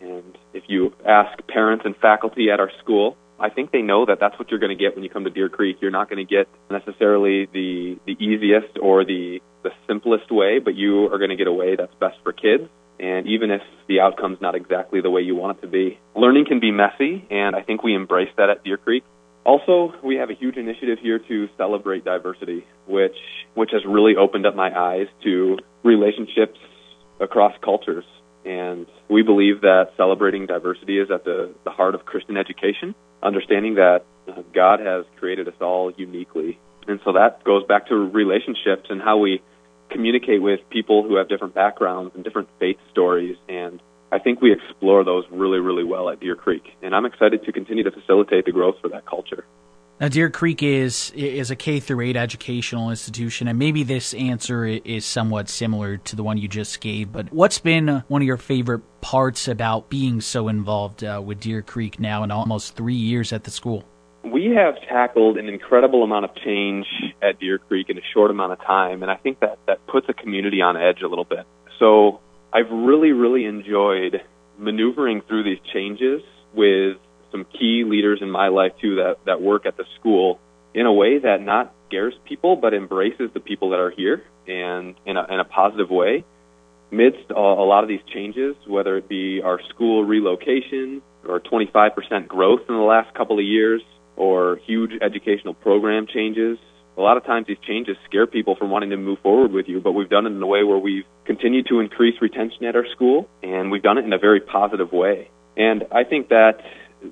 And 0.01 0.37
if 0.53 0.63
you 0.67 0.93
ask 1.07 1.47
parents 1.47 1.85
and 1.85 1.95
faculty 1.95 2.49
at 2.51 2.59
our 2.59 2.71
school, 2.81 3.15
I 3.39 3.49
think 3.49 3.71
they 3.71 3.81
know 3.81 4.05
that 4.05 4.19
that's 4.19 4.37
what 4.37 4.49
you're 4.49 4.59
going 4.59 4.75
to 4.75 4.83
get 4.83 4.95
when 4.95 5.03
you 5.03 5.09
come 5.09 5.23
to 5.23 5.29
Deer 5.29 5.47
Creek. 5.47 5.77
You're 5.79 5.91
not 5.91 6.09
going 6.09 6.25
to 6.25 6.29
get 6.29 6.47
necessarily 6.69 7.45
the 7.45 7.97
the 8.05 8.13
easiest 8.13 8.77
or 8.81 9.05
the 9.05 9.41
the 9.63 9.71
simplest 9.87 10.29
way, 10.29 10.59
but 10.59 10.75
you 10.75 11.05
are 11.05 11.17
going 11.17 11.29
to 11.29 11.35
get 11.35 11.47
a 11.47 11.53
way 11.53 11.75
that's 11.75 11.93
best 11.95 12.17
for 12.23 12.33
kids 12.33 12.69
and 13.03 13.27
even 13.27 13.51
if 13.51 13.61
the 13.89 13.99
outcome's 13.99 14.39
not 14.39 14.55
exactly 14.55 15.01
the 15.01 15.09
way 15.09 15.21
you 15.21 15.35
want 15.35 15.57
it 15.57 15.61
to 15.61 15.67
be. 15.67 15.99
Learning 16.15 16.45
can 16.45 16.61
be 16.61 16.71
messy, 16.71 17.25
and 17.29 17.53
I 17.53 17.61
think 17.61 17.83
we 17.83 17.93
embrace 17.93 18.29
that 18.37 18.49
at 18.49 18.63
Deer 18.63 18.77
Creek. 18.77 19.03
Also, 19.43 19.93
we 20.01 20.15
have 20.15 20.29
a 20.29 20.33
huge 20.33 20.55
initiative 20.55 20.99
here 21.01 21.19
to 21.19 21.49
celebrate 21.57 22.05
diversity, 22.05 22.65
which 22.87 23.17
which 23.55 23.71
has 23.73 23.81
really 23.85 24.15
opened 24.15 24.45
up 24.45 24.55
my 24.55 24.71
eyes 24.71 25.07
to 25.23 25.57
relationships 25.83 26.57
across 27.19 27.53
cultures. 27.61 28.05
And 28.45 28.87
we 29.09 29.21
believe 29.21 29.61
that 29.61 29.91
celebrating 29.97 30.45
diversity 30.45 30.97
is 30.97 31.11
at 31.11 31.25
the, 31.25 31.53
the 31.65 31.71
heart 31.71 31.95
of 31.95 32.05
Christian 32.05 32.37
education, 32.37 32.95
understanding 33.21 33.75
that 33.75 34.05
uh, 34.29 34.41
God 34.53 34.79
has 34.79 35.05
created 35.19 35.47
us 35.49 35.55
all 35.59 35.91
uniquely. 35.91 36.57
And 36.87 36.99
so 37.03 37.13
that 37.13 37.43
goes 37.43 37.65
back 37.65 37.87
to 37.87 37.95
relationships 37.95 38.87
and 38.89 39.01
how 39.01 39.17
we 39.17 39.41
communicate 39.93 40.41
with 40.41 40.59
people 40.69 41.03
who 41.03 41.15
have 41.15 41.29
different 41.29 41.53
backgrounds 41.53 42.15
and 42.15 42.23
different 42.23 42.49
faith 42.59 42.77
stories. 42.91 43.37
And 43.47 43.81
I 44.11 44.19
think 44.19 44.41
we 44.41 44.51
explore 44.51 45.03
those 45.03 45.23
really, 45.31 45.59
really 45.59 45.83
well 45.83 46.09
at 46.09 46.19
Deer 46.19 46.35
Creek. 46.35 46.63
And 46.81 46.93
I'm 46.93 47.05
excited 47.05 47.45
to 47.45 47.51
continue 47.51 47.83
to 47.83 47.91
facilitate 47.91 48.45
the 48.45 48.51
growth 48.51 48.75
for 48.81 48.89
that 48.89 49.05
culture. 49.05 49.45
Now, 49.99 50.07
Deer 50.09 50.29
Creek 50.29 50.63
is 50.63 51.11
is 51.15 51.51
a 51.51 51.55
K 51.55 51.79
through 51.79 52.01
eight 52.01 52.17
educational 52.17 52.89
institution, 52.89 53.47
and 53.47 53.57
maybe 53.57 53.83
this 53.83 54.13
answer 54.15 54.65
is 54.65 55.05
somewhat 55.05 55.47
similar 55.49 55.97
to 55.97 56.15
the 56.15 56.23
one 56.23 56.37
you 56.37 56.47
just 56.47 56.81
gave. 56.81 57.11
But 57.11 57.31
what's 57.31 57.59
been 57.59 58.03
one 58.07 58.21
of 58.21 58.25
your 58.25 58.37
favorite 58.37 58.81
parts 59.01 59.47
about 59.47 59.89
being 59.89 60.19
so 60.19 60.47
involved 60.47 61.03
uh, 61.03 61.21
with 61.23 61.39
Deer 61.39 61.61
Creek 61.61 61.99
now 61.99 62.23
in 62.23 62.31
almost 62.31 62.75
three 62.75 62.95
years 62.95 63.31
at 63.31 63.43
the 63.43 63.51
school? 63.51 63.85
We 64.23 64.55
have 64.55 64.75
tackled 64.87 65.37
an 65.37 65.49
incredible 65.49 66.03
amount 66.03 66.25
of 66.25 66.31
change 66.35 66.85
at 67.21 67.39
Deer 67.39 67.57
Creek 67.57 67.89
in 67.89 67.97
a 67.97 68.01
short 68.13 68.31
amount 68.31 68.53
of 68.53 68.59
time, 68.61 69.03
and 69.03 69.11
I 69.11 69.15
think 69.15 69.41
that 69.41 69.59
that 69.67 69.85
puts 69.87 70.07
a 70.09 70.13
community 70.13 70.61
on 70.61 70.77
edge 70.77 71.01
a 71.03 71.07
little 71.07 71.25
bit. 71.25 71.45
So 71.79 72.21
I've 72.53 72.71
really, 72.71 73.11
really 73.11 73.45
enjoyed 73.45 74.21
maneuvering 74.57 75.21
through 75.27 75.43
these 75.43 75.59
changes 75.73 76.21
with 76.53 76.97
some 77.31 77.45
key 77.45 77.83
leaders 77.85 78.19
in 78.21 78.29
my 78.29 78.47
life 78.47 78.71
too 78.79 78.95
that 78.95 79.17
that 79.25 79.41
work 79.41 79.65
at 79.65 79.75
the 79.75 79.85
school 79.99 80.39
in 80.73 80.85
a 80.85 80.93
way 80.93 81.17
that 81.17 81.41
not 81.41 81.73
scares 81.87 82.13
people 82.25 82.55
but 82.55 82.73
embraces 82.73 83.29
the 83.33 83.39
people 83.39 83.71
that 83.71 83.79
are 83.79 83.89
here 83.89 84.23
and 84.47 84.95
in 85.05 85.17
a, 85.17 85.25
in 85.33 85.39
a 85.39 85.43
positive 85.43 85.89
way 85.89 86.23
amidst 86.91 87.31
a, 87.31 87.33
a 87.33 87.65
lot 87.65 87.83
of 87.83 87.89
these 87.89 88.01
changes 88.13 88.55
whether 88.67 88.97
it 88.97 89.09
be 89.09 89.41
our 89.43 89.59
school 89.69 90.05
relocation 90.05 91.01
or 91.27 91.39
25% 91.39 92.27
growth 92.27 92.61
in 92.69 92.75
the 92.75 92.81
last 92.81 93.13
couple 93.15 93.39
of 93.39 93.45
years 93.45 93.81
or 94.15 94.59
huge 94.65 94.91
educational 95.01 95.53
program 95.53 96.07
changes 96.07 96.57
a 96.97 97.01
lot 97.01 97.17
of 97.17 97.25
times 97.25 97.47
these 97.47 97.57
changes 97.65 97.97
scare 98.05 98.27
people 98.27 98.55
from 98.55 98.69
wanting 98.69 98.91
to 98.91 98.97
move 98.97 99.19
forward 99.19 99.51
with 99.51 99.67
you, 99.67 99.79
but 99.79 99.93
we've 99.93 100.09
done 100.09 100.25
it 100.27 100.31
in 100.31 100.41
a 100.41 100.47
way 100.47 100.63
where 100.63 100.77
we've 100.77 101.05
continued 101.25 101.65
to 101.67 101.79
increase 101.79 102.21
retention 102.21 102.65
at 102.65 102.75
our 102.75 102.85
school, 102.93 103.27
and 103.41 103.71
we've 103.71 103.81
done 103.81 103.97
it 103.97 104.05
in 104.05 104.13
a 104.13 104.19
very 104.19 104.39
positive 104.39 104.91
way. 104.91 105.29
And 105.57 105.85
I 105.91 106.03
think 106.03 106.29
that 106.29 106.61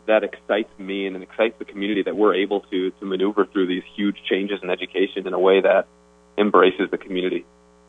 that 0.06 0.24
excites 0.24 0.70
me 0.80 1.06
and 1.06 1.16
it 1.18 1.22
excites 1.22 1.56
the 1.60 1.66
community 1.66 2.04
that 2.04 2.16
we're 2.16 2.36
able 2.36 2.62
to 2.62 2.92
to 2.92 3.06
maneuver 3.06 3.46
through 3.46 3.68
these 3.68 3.84
huge 3.96 4.16
changes 4.30 4.60
in 4.64 4.70
education 4.70 5.28
in 5.28 5.34
a 5.34 5.40
way 5.40 5.62
that 5.62 5.88
embraces 6.38 6.90
the 6.92 6.98
community. 6.98 7.46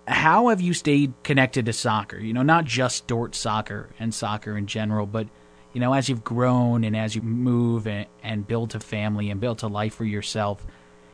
How 0.08 0.48
have 0.48 0.60
you 0.60 0.74
stayed 0.74 1.12
connected 1.22 1.66
to 1.66 1.72
soccer? 1.72 2.18
You 2.18 2.32
know, 2.32 2.42
not 2.42 2.64
just 2.64 3.06
Dordt 3.06 3.36
soccer 3.36 3.90
and 4.00 4.12
soccer 4.12 4.56
in 4.56 4.66
general, 4.66 5.06
but 5.06 5.28
you 5.72 5.80
know, 5.80 5.92
as 5.92 6.08
you've 6.08 6.24
grown 6.24 6.84
and 6.84 6.96
as 6.96 7.14
you 7.16 7.22
move 7.22 7.86
and, 7.86 8.06
and 8.22 8.46
build 8.46 8.74
a 8.74 8.80
family 8.80 9.30
and 9.30 9.40
build 9.40 9.62
a 9.62 9.68
life 9.68 9.94
for 9.94 10.04
yourself, 10.04 10.64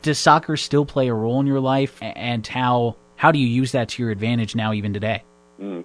does 0.01 0.17
soccer 0.17 0.57
still 0.57 0.85
play 0.85 1.07
a 1.07 1.13
role 1.13 1.39
in 1.39 1.47
your 1.47 1.59
life? 1.59 1.97
And 2.01 2.45
how 2.45 2.95
how 3.15 3.31
do 3.31 3.39
you 3.39 3.47
use 3.47 3.73
that 3.73 3.89
to 3.89 4.01
your 4.01 4.11
advantage 4.11 4.55
now, 4.55 4.71
even 4.73 4.93
today? 4.93 5.23
Mm. 5.59 5.83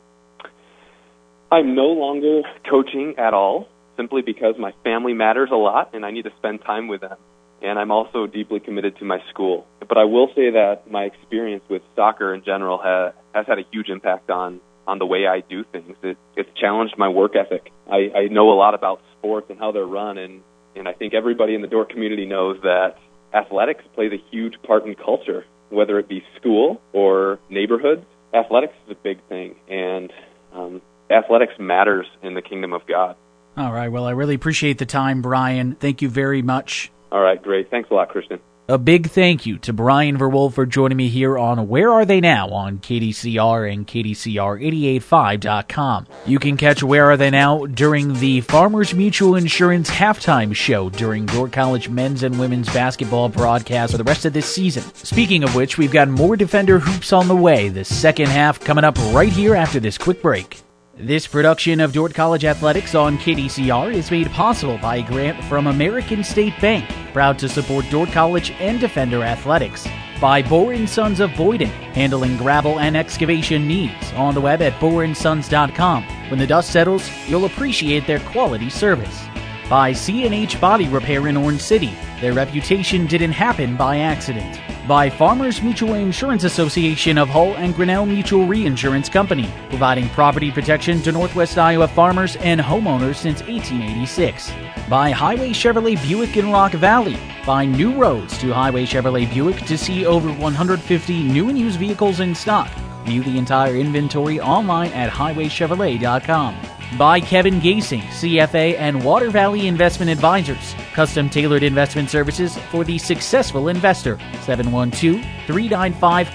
I'm 1.51 1.75
no 1.75 1.87
longer 1.87 2.43
coaching 2.69 3.15
at 3.19 3.35
all 3.35 3.69
simply 3.97 4.23
because 4.23 4.57
my 4.59 4.73
family 4.83 5.15
matters 5.15 5.51
a 5.53 5.57
lot 5.57 5.95
and 5.95 6.05
I 6.05 6.11
need 6.11 6.23
to 6.25 6.33
spend 6.39 6.63
time 6.63 6.89
with 6.89 7.01
them. 7.01 7.17
And 7.63 7.79
I'm 7.79 7.91
also 7.91 8.27
deeply 8.27 8.61
committed 8.61 8.99
to 8.99 9.05
my 9.05 9.19
school. 9.31 9.67
But 9.81 9.97
I 9.97 10.05
will 10.05 10.29
say 10.35 10.51
that 10.51 10.91
my 10.91 11.05
experience 11.05 11.63
with 11.69 11.83
soccer 11.97 12.35
in 12.35 12.45
general 12.45 12.79
has, 12.79 13.15
has 13.35 13.47
had 13.47 13.59
a 13.59 13.65
huge 13.73 13.89
impact 13.89 14.31
on, 14.31 14.61
on 14.87 14.99
the 14.99 15.07
way 15.07 15.27
I 15.27 15.41
do 15.41 15.65
things. 15.65 15.97
It, 16.03 16.17
it's 16.37 16.51
challenged 16.59 16.97
my 16.99 17.09
work 17.09 17.37
ethic. 17.37 17.73
I, 17.91 18.11
I 18.15 18.29
know 18.29 18.51
a 18.51 18.57
lot 18.57 18.75
about 18.75 19.01
sports 19.19 19.47
and 19.51 19.59
how 19.59 19.73
they're 19.73 19.87
run, 19.87 20.19
and, 20.19 20.43
and 20.77 20.89
I 20.89 20.93
think 20.93 21.15
everybody 21.15 21.55
in 21.55 21.63
the 21.63 21.69
Dordt 21.69 21.91
community 21.91 22.27
knows 22.27 22.61
that 22.63 22.97
athletics 23.33 23.85
plays 23.95 24.13
a 24.13 24.23
huge 24.31 24.55
part 24.63 24.87
in 24.87 24.95
culture, 24.95 25.45
whether 25.71 25.99
it 25.99 26.09
be 26.09 26.23
school 26.37 26.81
or 26.93 27.39
neighborhoods. 27.49 28.05
Athletics 28.33 28.75
is 28.87 28.93
a 28.93 29.01
big 29.03 29.23
thing, 29.29 29.57
and 29.69 30.13
um, 30.53 30.83
athletics 31.11 31.55
matters 31.59 32.07
in 32.23 32.35
the 32.35 32.43
kingdom 32.43 32.73
of 32.73 32.87
God. 32.87 33.17
All 33.57 33.73
right. 33.73 33.89
Well, 33.89 34.05
I 34.05 34.11
really 34.11 34.35
appreciate 34.35 34.79
the 34.79 34.87
time, 34.87 35.23
Brian. 35.23 35.77
Thank 35.77 36.03
you 36.03 36.09
very 36.09 36.43
much. 36.43 36.91
All 37.13 37.21
right. 37.21 37.41
Great. 37.41 37.71
Thanks 37.71 37.91
a 37.91 37.95
lot, 37.95 38.09
Christian. 38.09 38.41
A 38.67 38.79
big 38.79 39.11
thank 39.11 39.45
you 39.45 39.59
to 39.59 39.75
Brian 39.75 40.17
Verwolf 40.17 40.55
for 40.55 40.65
joining 40.65 40.97
me 40.97 41.11
here 41.11 41.37
on 41.37 41.69
Where 41.69 41.93
Are 41.93 42.07
They 42.07 42.23
Now 42.23 42.49
on 42.49 42.79
KDCR 42.79 43.71
and 43.71 43.87
KDCR885.com. 43.87 46.07
You 46.25 46.39
can 46.39 46.57
catch 46.57 46.83
Where 46.83 47.11
Are 47.11 47.19
They 47.19 47.29
Now 47.29 47.67
during 47.67 48.15
the 48.15 48.41
Farmers 48.41 48.95
Mutual 48.95 49.37
Insurance 49.37 49.91
halftime 49.91 50.57
show 50.57 50.89
during 50.89 51.27
Dordt 51.27 51.53
College 51.53 51.91
men's 51.91 52.23
and 52.23 52.39
women's 52.39 52.73
basketball 52.73 53.29
broadcast 53.29 53.93
for 53.93 53.99
the 53.99 54.05
rest 54.05 54.25
of 54.25 54.33
this 54.33 54.47
season. 54.47 54.83
Speaking 54.95 55.45
of 55.45 55.55
which, 55.55 55.77
we've 55.77 55.93
got 55.93 56.09
more 56.09 56.35
Defender 56.35 56.79
hoops 56.79 57.13
on 57.13 57.29
the 57.29 57.37
way, 57.37 57.69
the 57.69 57.85
second 57.85 58.31
half 58.31 58.61
coming 58.61 58.85
up 58.85 58.97
right 59.13 59.31
here 59.31 59.55
after 59.55 59.79
this 59.79 59.99
quick 59.99 60.23
break. 60.23 60.63
This 60.97 61.27
production 61.27 61.81
of 61.81 61.93
Dordt 61.93 62.15
College 62.15 62.45
Athletics 62.45 62.95
on 62.95 63.19
KDCR 63.19 63.93
is 63.93 64.13
made 64.13 64.31
possible 64.31 64.79
by 64.79 64.97
a 64.97 65.03
grant 65.03 65.43
from 65.47 65.67
American 65.67 66.23
State 66.23 66.55
Bank, 66.61 66.89
proud 67.13 67.37
to 67.41 67.49
support 67.49 67.85
Dordt 67.91 68.13
College 68.13 68.53
and 68.61 68.79
Defender 68.79 69.25
Athletics. 69.25 69.89
By 70.21 70.41
Boren 70.41 70.87
Sons 70.87 71.19
of 71.19 71.35
Boyden, 71.35 71.67
handling 71.67 72.37
gravel 72.37 72.79
and 72.79 72.97
excavation 72.97 73.67
needs 73.67 74.13
on 74.13 74.35
the 74.35 74.41
web 74.41 74.63
at 74.63 74.75
borensons.com. 74.75 76.05
When 76.31 76.39
the 76.39 76.47
dust 76.47 76.71
settles, 76.71 77.11
you'll 77.27 77.47
appreciate 77.47 78.07
their 78.07 78.21
quality 78.21 78.71
service. 78.71 79.25
By 79.69 79.93
C&H 79.93 80.61
Body 80.61 80.89
Repair 80.89 81.29
in 81.29 81.37
Orange 81.37 81.61
City, 81.61 81.95
their 82.21 82.35
reputation 82.35 83.07
didn't 83.07 83.33
happen 83.33 83.77
by 83.77 83.99
accident 83.99 84.61
by 84.87 85.09
Farmers 85.09 85.63
Mutual 85.63 85.95
Insurance 85.95 86.45
Association 86.45 87.17
of 87.17 87.29
Hull 87.29 87.57
and 87.57 87.75
Grinnell 87.75 88.05
Mutual 88.05 88.47
Reinsurance 88.47 89.09
Company, 89.09 89.51
providing 89.71 90.09
property 90.11 90.51
protection 90.51 91.01
to 91.03 91.13
Northwest 91.13 91.57
Iowa 91.57 91.89
farmers 91.89 92.37
and 92.37 92.61
homeowners 92.61 93.17
since 93.17 93.41
1886. 93.43 94.53
By 94.89 95.11
Highway 95.11 95.51
Chevrolet 95.51 96.01
Buick 96.07 96.37
in 96.37 96.51
Rock 96.51 96.73
Valley. 96.73 97.17
Find 97.45 97.73
new 97.73 97.95
roads 97.95 98.37
to 98.39 98.53
Highway 98.53 98.85
Chevrolet 98.85 99.33
Buick 99.33 99.57
to 99.67 99.79
see 99.79 100.05
over 100.05 100.31
150 100.33 101.23
new 101.23 101.49
and 101.49 101.59
used 101.59 101.79
vehicles 101.79 102.21
in 102.21 102.35
stock. 102.35 102.71
View 103.05 103.23
the 103.23 103.39
entire 103.39 103.77
inventory 103.77 104.41
online 104.41 104.93
at 104.93 105.11
highwaychevrolet.com 105.11 106.57
by 106.97 107.21
Kevin 107.21 107.61
Gasing, 107.61 108.03
CFA 108.03 108.79
and 108.79 109.03
Water 109.05 109.31
Valley 109.31 109.67
Investment 109.67 110.11
Advisors. 110.11 110.75
Custom 110.93 111.29
tailored 111.29 111.63
investment 111.63 112.09
services 112.09 112.57
for 112.71 112.85
the 112.85 112.99
successful 112.99 113.69
investor. 113.69 114.19
712 114.43 115.25
395 115.47 116.29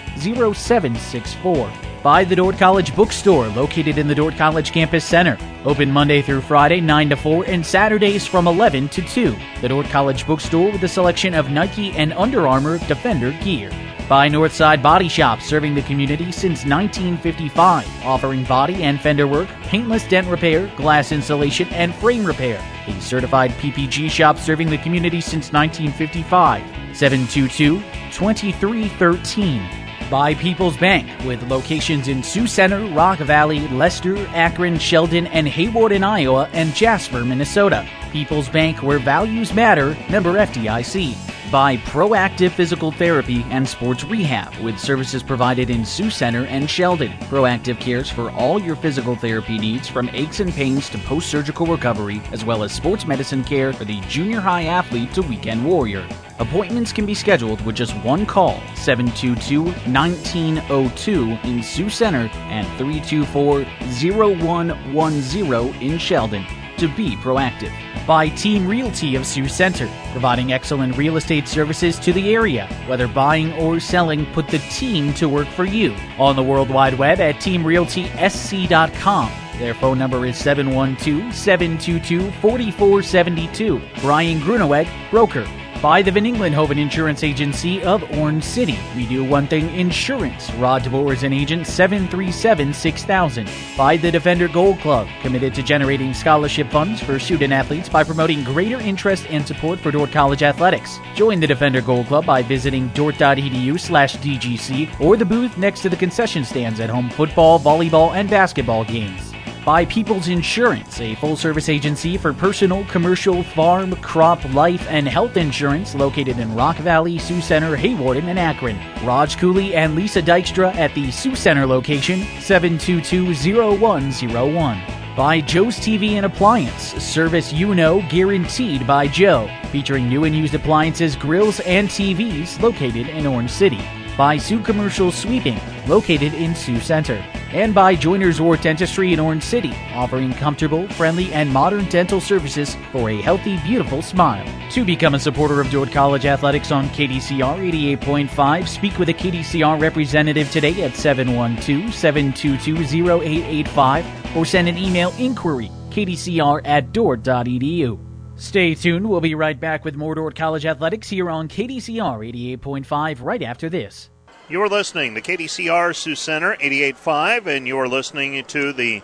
0764. 0.56 1.72
By 2.04 2.24
the 2.24 2.36
Dordt 2.36 2.58
College 2.58 2.96
Bookstore, 2.96 3.48
located 3.50 3.98
in 3.98 4.08
the 4.08 4.16
Dordt 4.16 4.36
College 4.36 4.72
Campus 4.72 5.04
Center. 5.04 5.38
Open 5.66 5.92
Monday 5.92 6.22
through 6.22 6.42
Friday, 6.42 6.80
9 6.80 7.10
to 7.10 7.16
4, 7.18 7.46
and 7.46 7.66
Saturdays 7.66 8.26
from 8.26 8.48
11 8.48 8.88
to 8.90 9.02
2. 9.02 9.36
The 9.62 9.68
Dordt 9.68 9.88
College 9.88 10.26
Bookstore 10.26 10.72
with 10.72 10.84
a 10.84 10.88
selection 10.88 11.34
of 11.34 11.50
Nike 11.50 11.92
and 11.92 12.14
Under 12.14 12.48
Armour 12.48 12.78
Defender 12.88 13.32
gear 13.44 13.70
by 14.10 14.28
Northside 14.28 14.82
Body 14.82 15.08
Shop, 15.08 15.40
serving 15.40 15.76
the 15.76 15.84
community 15.84 16.32
since 16.32 16.66
1955, 16.66 17.88
offering 18.04 18.44
body 18.44 18.82
and 18.82 19.00
fender 19.00 19.28
work, 19.28 19.48
paintless 19.62 20.04
dent 20.08 20.28
repair, 20.28 20.66
glass 20.76 21.12
insulation, 21.12 21.68
and 21.70 21.94
frame 21.94 22.26
repair. 22.26 22.60
A 22.88 23.00
certified 23.00 23.52
PPG 23.52 24.10
shop 24.10 24.40
serving 24.40 24.72
the 24.72 24.80
community 24.80 25.22
since 25.22 25.54
1955. 25.54 26.64
722 26.98 27.80
2313 28.12 30.10
by 30.10 30.34
People's 30.34 30.76
Bank, 30.76 31.08
with 31.24 31.44
locations 31.44 32.08
in 32.08 32.24
Sioux 32.24 32.48
Center, 32.48 32.84
Rock 32.96 33.20
Valley, 33.20 33.68
Lester, 33.68 34.18
Akron, 34.30 34.80
Sheldon, 34.80 35.28
and 35.28 35.48
Hawarden 35.48 35.98
in 35.98 36.04
Iowa, 36.04 36.50
and 36.52 36.74
Jasper, 36.74 37.24
Minnesota. 37.24 37.88
People's 38.12 38.50
Bank, 38.50 38.82
where 38.82 38.98
values 38.98 39.54
matter, 39.54 39.96
member 40.10 40.34
FDIC 40.34 41.16
by 41.52 41.78
Proactive 41.78 42.52
Physical 42.52 42.92
Therapy 42.92 43.44
and 43.50 43.68
Sports 43.68 44.04
Rehab, 44.04 44.56
with 44.64 44.78
services 44.78 45.24
provided 45.24 45.70
in 45.70 45.84
Sioux 45.84 46.10
Center 46.10 46.46
and 46.46 46.70
Sheldon. 46.70 47.12
Proactive 47.30 47.80
cares 47.80 48.10
for 48.10 48.32
all 48.32 48.62
your 48.62 48.76
physical 48.76 49.16
therapy 49.16 49.58
needs 49.58 49.88
from 49.88 50.10
aches 50.14 50.40
and 50.40 50.54
pains 50.54 50.90
to 50.90 50.98
post 51.00 51.30
surgical 51.30 51.66
recovery, 51.66 52.22
as 52.32 52.46
well 52.46 52.64
as 52.64 52.72
sports 52.72 53.08
medicine 53.08 53.44
care 53.44 53.74
for 53.74 53.86
the 53.86 54.00
junior 54.02 54.40
high 54.40 54.66
athlete 54.66 55.14
to 55.14 55.22
weekend 55.22 55.66
warrior. 55.66 56.08
Appointments 56.40 56.94
can 56.94 57.06
be 57.06 57.14
scheduled 57.14 57.64
with 57.66 57.76
just 57.76 57.94
one 57.98 58.26
call 58.26 58.62
722 58.76 59.66
1902 59.92 61.38
in 61.44 61.64
Sioux 61.64 61.90
Center 61.90 62.30
and 62.34 62.68
324 62.78 63.64
0110 63.64 65.82
in 65.82 65.98
Sheldon 65.98 66.46
to 66.78 66.88
be 66.96 67.18
proactive. 67.18 67.74
By 68.10 68.30
Team 68.30 68.66
Realty 68.66 69.16
of 69.16 69.28
Sioux 69.28 69.48
Center, 69.48 69.88
providing 70.14 70.52
excellent 70.52 70.98
real 70.98 71.18
estate 71.18 71.48
services 71.48 72.00
to 72.00 72.12
the 72.12 72.34
area. 72.34 72.66
Whether 72.88 73.08
buying 73.08 73.54
or 73.54 73.80
selling, 73.80 74.26
put 74.34 74.48
the 74.48 74.58
team 74.58 75.14
to 75.14 75.30
work 75.30 75.48
for 75.48 75.64
you. 75.64 75.96
On 76.18 76.36
the 76.36 76.42
World 76.42 76.72
Wide 76.72 76.96
Web 76.96 77.20
at 77.20 77.36
teamrealtysc.com. 77.36 79.32
Their 79.60 79.76
phone 79.76 80.00
number 80.00 80.26
is 80.26 80.40
712 80.40 81.36
722 81.36 82.32
4472. 82.32 83.80
Brian 84.02 84.40
Gruneweg, 84.40 84.90
broker 85.12 85.48
by 85.82 86.02
the 86.02 86.12
Van 86.12 86.26
Englenhoven 86.26 86.78
Insurance 86.78 87.24
Agency 87.24 87.82
of 87.84 88.04
Orange 88.18 88.44
City. 88.44 88.78
We 88.96 89.06
do 89.06 89.24
one 89.24 89.48
thing 89.48 89.74
insurance. 89.74 90.52
Rod 90.56 90.84
DeBoer 90.84 91.14
is 91.14 91.24
an 91.24 91.32
agent 91.32 91.68
737 91.68 92.74
6000. 92.74 93.50
By 93.78 93.96
the 93.96 94.12
Defender 94.12 94.48
Gold 94.48 94.80
Club, 94.80 95.08
committed 95.22 95.54
to 95.56 95.64
generating 95.64 96.14
scholarship 96.14 96.70
funds 96.70 97.02
for 97.02 97.18
student 97.18 97.54
athletes 97.54 97.88
by 97.88 98.04
promoting 98.04 98.44
greater 98.44 98.80
interest 98.80 99.26
and 99.30 99.48
support 99.48 99.80
for 99.80 99.92
Dordt 99.92 100.12
College 100.12 100.44
athletics. 100.44 101.00
Join 101.16 101.40
the 101.40 101.48
Defender 101.48 101.82
Gold 101.82 102.08
Club 102.08 102.26
by 102.26 102.42
visiting 102.42 102.90
dordt.edu 102.90 103.80
slash 103.80 104.18
DGC 104.18 105.00
or 105.00 105.16
the 105.16 105.26
booth 105.26 105.58
next 105.58 105.82
to 105.82 105.90
the 105.90 105.96
concession 105.96 106.44
stands 106.44 106.80
at 106.80 106.90
home 106.90 107.10
football, 107.10 107.60
volleyball, 107.60 108.16
and 108.16 108.30
basketball 108.30 108.84
games 108.84 109.34
by 109.66 109.86
People's 109.86 110.28
Insurance, 110.28 111.00
a 111.00 111.16
full 111.16 111.36
service 111.36 111.70
agency 111.70 112.18
for 112.18 112.34
personal, 112.34 112.86
commercial, 112.86 113.44
farm, 113.44 113.96
crop, 113.98 114.44
life, 114.54 114.86
and 114.90 115.08
health 115.08 115.38
insurance 115.38 115.96
located 115.96 116.40
in 116.40 116.56
Rock 116.56 116.78
Valley, 116.78 117.18
Sioux 117.18 117.42
Center, 117.42 117.76
Hawarden, 117.76 118.26
and 118.26 118.40
Akron. 118.40 118.78
Raj 119.06 119.38
Cooley 119.38 119.76
and 119.76 119.96
Lisa 119.96 120.22
Dykstra 120.22 120.74
at 120.76 120.94
the 120.96 121.12
Sioux 121.12 121.36
Center 121.36 121.66
location, 121.66 122.22
7220101 122.40 124.82
by 125.16 125.42
Joe's 125.42 125.76
TV 125.76 126.12
and 126.12 126.26
Appliance. 126.26 126.94
Service 127.04 127.52
you 127.52 127.76
know, 127.76 128.02
guaranteed 128.10 128.88
by 128.88 129.08
Joe. 129.08 129.50
Featuring 129.72 130.08
new 130.08 130.24
and 130.24 130.34
used 130.34 130.56
appliances, 130.56 131.16
grills, 131.16 131.60
and 131.62 131.90
TVs 131.90 132.62
located 132.62 133.10
in 133.10 133.28
Orange 133.28 133.52
City. 133.52 133.82
By 134.20 134.36
Sioux 134.36 134.60
Commercial 134.60 135.14
Sweeping, 135.14 135.58
located 135.88 136.34
in 136.34 136.54
Sioux 136.54 136.82
Center 136.82 137.24
and 137.54 137.74
by 137.74 137.96
Joiners 137.96 138.42
Ward 138.42 138.60
Dentistry 138.60 139.14
in 139.14 139.20
Orange 139.22 139.44
City, 139.44 139.74
offering 139.94 140.34
comfortable, 140.34 140.90
friendly, 140.90 141.32
and 141.32 141.50
modern 141.50 141.86
dental 141.86 142.20
services 142.20 142.76
for 142.92 143.10
a 143.10 143.22
healthy, 143.22 143.58
beautiful 143.60 144.02
smile. 144.02 144.46
To 144.72 144.84
become 144.84 145.16
a 145.16 145.20
supporter 145.20 145.62
of 145.62 145.72
Dordt 145.72 145.94
College 145.94 146.26
Athletics 146.26 146.70
on 146.70 146.90
KDCR 146.90 147.98
88.5, 147.98 148.68
speak 148.68 149.00
with 149.00 149.08
a 149.08 149.14
KDCR 149.14 149.80
representative 149.80 150.52
today 150.52 150.84
at 150.84 150.98
712 150.98 151.94
722 151.94 153.14
0885 153.16 154.36
or 154.36 154.46
send 154.46 154.68
an 154.68 154.78
email 154.78 155.14
inquiry 155.18 155.72
kdcr 155.92 156.60
at 156.66 156.92
dordt.edu. 156.92 158.09
Stay 158.40 158.74
tuned. 158.74 159.10
We'll 159.10 159.20
be 159.20 159.36
right 159.36 159.60
back 159.60 159.84
with 159.84 159.96
more 159.96 160.16
Dordt 160.16 160.34
College 160.34 160.66
Athletics 160.66 161.10
here 161.10 161.30
on 161.30 161.50
KDCR 161.50 162.58
88.5 162.58 163.18
right 163.22 163.44
after 163.44 163.70
this. 163.70 164.10
You're 164.48 164.70
listening 164.70 165.14
to 165.16 165.22
KDCR 165.22 165.94
Sioux 165.94 166.16
Center 166.16 166.56
88.5, 166.56 167.48
and 167.48 167.68
you're 167.68 167.90
listening 167.90 168.42
to 168.46 168.72
the 168.72 169.04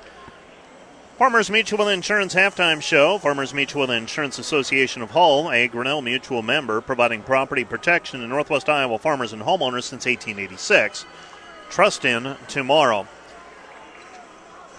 Farmers 1.17 1.49
Mutual 1.49 1.89
Insurance 1.89 2.33
Halftime 2.33 2.81
Show. 2.81 3.17
Farmers 3.17 3.53
Mutual 3.53 3.91
Insurance 3.91 4.39
Association 4.39 5.01
of 5.01 5.11
Hull, 5.11 5.51
a 5.51 5.67
Grinnell 5.67 6.01
Mutual 6.01 6.41
member, 6.41 6.79
providing 6.79 7.21
property 7.21 7.65
protection 7.65 8.21
to 8.21 8.27
Northwest 8.27 8.69
Iowa 8.69 8.97
farmers 8.97 9.33
and 9.33 9.41
homeowners 9.41 9.83
since 9.83 10.05
1886. 10.05 11.05
Trust 11.69 12.05
in 12.05 12.37
tomorrow. 12.47 13.05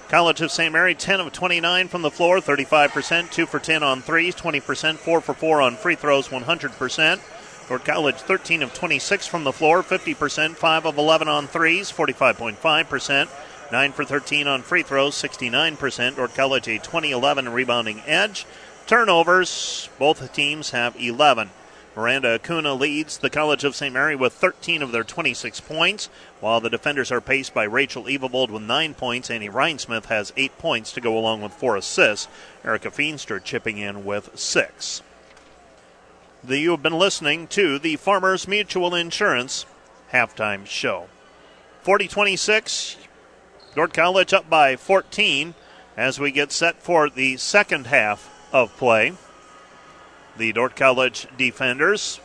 College 0.09 0.41
of 0.41 0.53
St. 0.53 0.73
Mary, 0.73 0.95
10 0.95 1.19
of 1.19 1.33
29 1.33 1.89
from 1.89 2.03
the 2.03 2.13
floor, 2.13 2.39
35%, 2.39 3.29
2 3.33 3.45
for 3.45 3.59
10 3.59 3.83
on 3.83 4.03
threes, 4.03 4.37
20%, 4.37 4.99
4 4.99 5.21
for 5.21 5.35
4 5.35 5.61
on 5.61 5.75
free 5.75 5.97
throws, 5.97 6.29
100%. 6.29 7.21
Dordt 7.69 7.85
College 7.85 8.15
13 8.15 8.63
of 8.63 8.73
26 8.73 9.27
from 9.27 9.43
the 9.43 9.53
floor, 9.53 9.83
50%, 9.83 10.55
5 10.55 10.87
of 10.87 10.97
11 10.97 11.27
on 11.27 11.49
threes, 11.49 11.91
45.5%, 11.91 13.29
9 13.73 13.93
for 13.93 14.05
13 14.05 14.47
on 14.47 14.63
free 14.63 14.85
throws, 14.85 15.17
69%. 15.17 16.15
Dordt 16.15 16.35
College 16.37 16.69
a 16.69 16.79
2011 16.79 17.49
rebounding 17.49 18.01
edge. 18.07 18.47
Turnovers, 18.87 19.89
both 19.99 20.33
teams 20.33 20.71
have 20.71 20.95
11. 20.95 21.51
Miranda 21.97 22.35
Acuna 22.35 22.75
leads 22.75 23.19
the 23.19 23.31
College 23.31 23.65
of 23.65 23.75
St. 23.75 23.93
Mary 23.93 24.15
with 24.15 24.35
13 24.35 24.83
of 24.83 24.93
their 24.93 25.03
26 25.03 25.61
points, 25.61 26.09
while 26.41 26.61
the 26.61 26.71
defenders 26.71 27.11
are 27.11 27.21
paced 27.21 27.55
by 27.55 27.65
Rachel 27.65 28.05
Evavold 28.05 28.51
with 28.51 28.63
9 28.63 28.95
points. 28.95 29.31
Annie 29.31 29.49
Rhinesmith 29.49 30.05
has 30.05 30.33
8 30.37 30.59
points 30.59 30.93
to 30.93 31.01
go 31.01 31.19
along 31.19 31.41
with 31.41 31.53
4 31.55 31.77
assists. 31.77 32.29
Erica 32.65 32.91
Feenstra 32.91 33.43
chipping 33.43 33.79
in 33.79 34.05
with 34.05 34.39
6 34.39 35.03
the, 36.47 36.59
you 36.59 36.71
have 36.71 36.83
been 36.83 36.99
listening 36.99 37.49
to 37.49 37.79
the 37.79 37.97
Farmers 37.97 38.47
Mutual 38.47 38.95
Insurance 38.95 39.67
halftime 40.13 40.65
show. 40.67 41.09
40 41.83 42.09
26, 42.09 42.97
Dordt 43.75 43.93
College 43.93 44.33
up 44.33 44.49
by 44.49 44.77
14 44.77 45.55
as 45.97 46.21
we 46.21 46.31
get 46.31 46.53
set 46.53 46.81
for 46.81 47.11
the 47.11 47.37
second 47.37 47.89
half 47.89 48.33
of 48.53 48.77
play. 48.77 49.15
The 50.39 50.53
Dordt 50.53 50.77
College 50.77 51.27
defenders. 51.39 52.21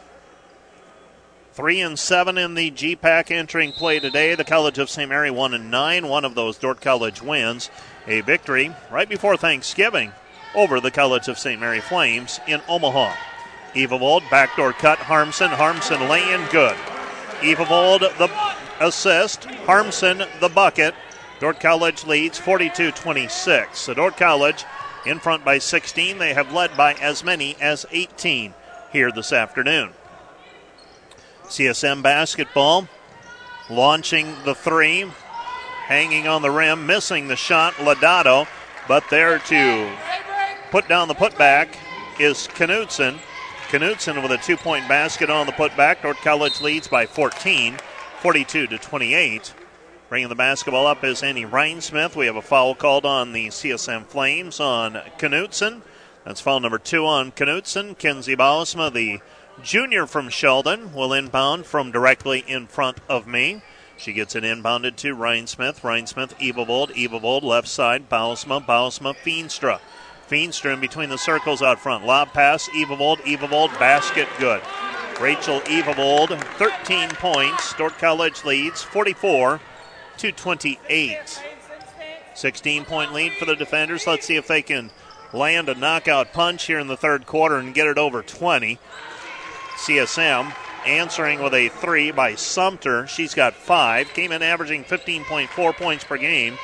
Three 1.53 1.81
and 1.81 1.97
seven 1.97 2.37
in 2.37 2.55
the 2.55 2.71
GPAC 2.71 3.31
entering 3.31 3.71
play 3.71 3.99
today. 3.99 4.35
The 4.35 4.43
College 4.43 4.79
of 4.79 4.89
St. 4.89 5.09
Mary 5.09 5.31
one 5.31 5.53
and 5.53 5.71
nine. 5.71 6.07
One 6.07 6.25
of 6.25 6.35
those 6.35 6.57
Dordt 6.57 6.81
College 6.81 7.21
wins. 7.21 7.69
A 8.07 8.21
victory 8.21 8.73
right 8.91 9.07
before 9.07 9.37
Thanksgiving 9.37 10.11
over 10.55 10.79
the 10.79 10.91
College 10.91 11.27
of 11.27 11.37
St. 11.37 11.59
Mary 11.59 11.79
Flames 11.79 12.39
in 12.47 12.61
Omaha. 12.67 13.13
Evavold, 13.75 14.29
backdoor 14.29 14.73
cut, 14.73 14.99
Harmson. 14.99 15.49
Harmson 15.49 16.09
laying 16.09 16.45
good. 16.51 16.75
Evavold, 17.39 17.99
the 18.17 18.29
assist. 18.85 19.45
Harmson, 19.45 20.23
the 20.39 20.49
bucket. 20.49 20.93
Dordt 21.39 21.59
College 21.59 22.05
leads 22.05 22.37
42 22.37 22.91
26. 22.91 23.79
So 23.79 23.93
Dordt 23.93 24.17
College 24.17 24.65
in 25.05 25.19
front 25.19 25.43
by 25.43 25.57
16. 25.57 26.17
They 26.17 26.33
have 26.33 26.53
led 26.53 26.75
by 26.77 26.93
as 26.93 27.23
many 27.23 27.55
as 27.59 27.85
18 27.91 28.53
here 28.91 29.11
this 29.11 29.33
afternoon. 29.33 29.91
CSM 31.45 32.01
basketball 32.01 32.87
launching 33.69 34.35
the 34.45 34.55
three, 34.55 35.05
hanging 35.85 36.27
on 36.27 36.41
the 36.41 36.51
rim, 36.51 36.85
missing 36.85 37.27
the 37.27 37.35
shot. 37.35 37.73
Lodato, 37.75 38.47
but 38.87 39.03
there 39.09 39.39
to 39.39 39.91
put 40.69 40.87
down 40.87 41.07
the 41.07 41.15
putback 41.15 41.75
is 42.19 42.47
Knudsen. 42.47 43.19
Knudsen 43.71 44.21
with 44.21 44.31
a 44.31 44.37
two 44.37 44.57
point 44.57 44.87
basket 44.87 45.29
on 45.29 45.45
the 45.45 45.51
putback. 45.53 46.01
Dordt 46.01 46.17
College 46.17 46.61
leads 46.61 46.87
by 46.87 47.05
14, 47.05 47.77
42 48.19 48.67
to 48.67 48.77
28. 48.77 49.53
Bringing 50.11 50.27
the 50.27 50.35
basketball 50.35 50.87
up 50.87 51.05
is 51.05 51.23
Annie 51.23 51.45
Rhinesmith. 51.45 52.17
We 52.17 52.25
have 52.25 52.35
a 52.35 52.41
foul 52.41 52.75
called 52.75 53.05
on 53.05 53.31
the 53.31 53.47
CSM 53.47 54.07
Flames 54.07 54.59
on 54.59 54.99
Knudsen. 55.17 55.83
That's 56.25 56.41
foul 56.41 56.59
number 56.59 56.79
two 56.79 57.05
on 57.05 57.31
Knudsen. 57.31 57.95
Kenzie 57.95 58.35
Bausma, 58.35 58.91
the 58.91 59.21
junior 59.63 60.05
from 60.05 60.27
Sheldon, 60.27 60.93
will 60.93 61.13
inbound 61.13 61.65
from 61.65 61.93
directly 61.93 62.43
in 62.45 62.67
front 62.67 62.97
of 63.07 63.25
me. 63.25 63.61
She 63.95 64.11
gets 64.11 64.35
it 64.35 64.43
inbounded 64.43 64.97
to 64.97 65.15
Rhinesmith. 65.15 65.79
Rhinesmith, 65.79 66.37
Evavold. 66.39 66.91
Evavold 66.93 67.43
left 67.43 67.69
side. 67.69 68.09
Bausma. 68.09 68.65
Bausma, 68.65 69.15
Feenstra. 69.15 69.79
Feenstra 70.29 70.73
in 70.73 70.81
between 70.81 71.07
the 71.07 71.17
circles 71.17 71.61
out 71.61 71.79
front. 71.79 72.05
Lob 72.05 72.33
pass, 72.33 72.67
Evavold, 72.75 73.19
Evavold, 73.19 73.79
basket 73.79 74.27
good. 74.39 74.61
Rachel 75.21 75.61
Evavold, 75.61 76.37
13 76.57 77.11
points. 77.11 77.73
Dordt 77.75 77.97
College 77.97 78.43
leads 78.43 78.83
44 78.83 79.61
to 80.21 80.31
28. 80.31 81.41
16 82.35 82.85
point 82.85 83.11
lead 83.11 83.33
for 83.33 83.45
the 83.45 83.55
defenders. 83.55 84.05
Let's 84.05 84.27
see 84.27 84.35
if 84.35 84.47
they 84.47 84.61
can 84.61 84.91
land 85.33 85.67
a 85.67 85.73
knockout 85.73 86.31
punch 86.31 86.67
here 86.67 86.77
in 86.77 86.85
the 86.85 86.95
third 86.95 87.25
quarter 87.25 87.57
and 87.57 87.73
get 87.73 87.87
it 87.87 87.97
over 87.97 88.21
20. 88.21 88.77
CSM 89.77 90.53
answering 90.85 91.41
with 91.41 91.55
a 91.55 91.69
three 91.69 92.11
by 92.11 92.35
Sumter. 92.35 93.07
She's 93.07 93.33
got 93.33 93.55
five. 93.55 94.13
Came 94.13 94.31
in 94.31 94.43
averaging 94.43 94.83
15.4 94.83 95.75
points 95.75 96.03
per 96.03 96.17
game. 96.17 96.55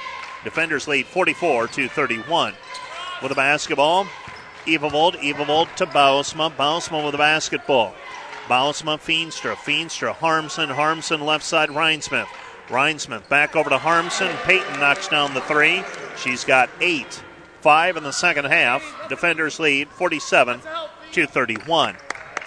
Defenders 0.43 0.87
lead 0.87 1.07
44 1.07 1.67
to 1.69 1.89
31 1.89 2.53
with 3.23 3.31
a 3.31 3.35
basketball. 3.35 4.05
Evavold, 4.67 5.15
Evavold 5.15 5.73
to 5.77 5.87
Bausma. 5.87 6.55
Bausma 6.55 7.03
with 7.03 7.15
a 7.15 7.17
basketball. 7.17 7.95
Bausma, 8.45 8.99
Feenstra, 8.99 9.55
Feenstra, 9.55 10.13
Harmson, 10.13 10.69
Harmson 10.69 11.21
left 11.21 11.43
side, 11.43 11.69
Rhinesmith. 11.69 12.27
Rhinesmith 12.67 13.29
back 13.29 13.55
over 13.55 13.69
to 13.69 13.77
Harmson. 13.77 14.35
Peyton 14.43 14.79
knocks 14.79 15.07
down 15.07 15.33
the 15.33 15.41
three. 15.41 15.83
She's 16.17 16.43
got 16.43 16.69
eight. 16.81 17.23
Five 17.61 17.97
in 17.97 18.03
the 18.03 18.11
second 18.11 18.45
half. 18.45 18.83
Defenders 19.09 19.59
lead 19.59 19.89
47 19.89 20.61
to 21.13 21.27
31. 21.27 21.95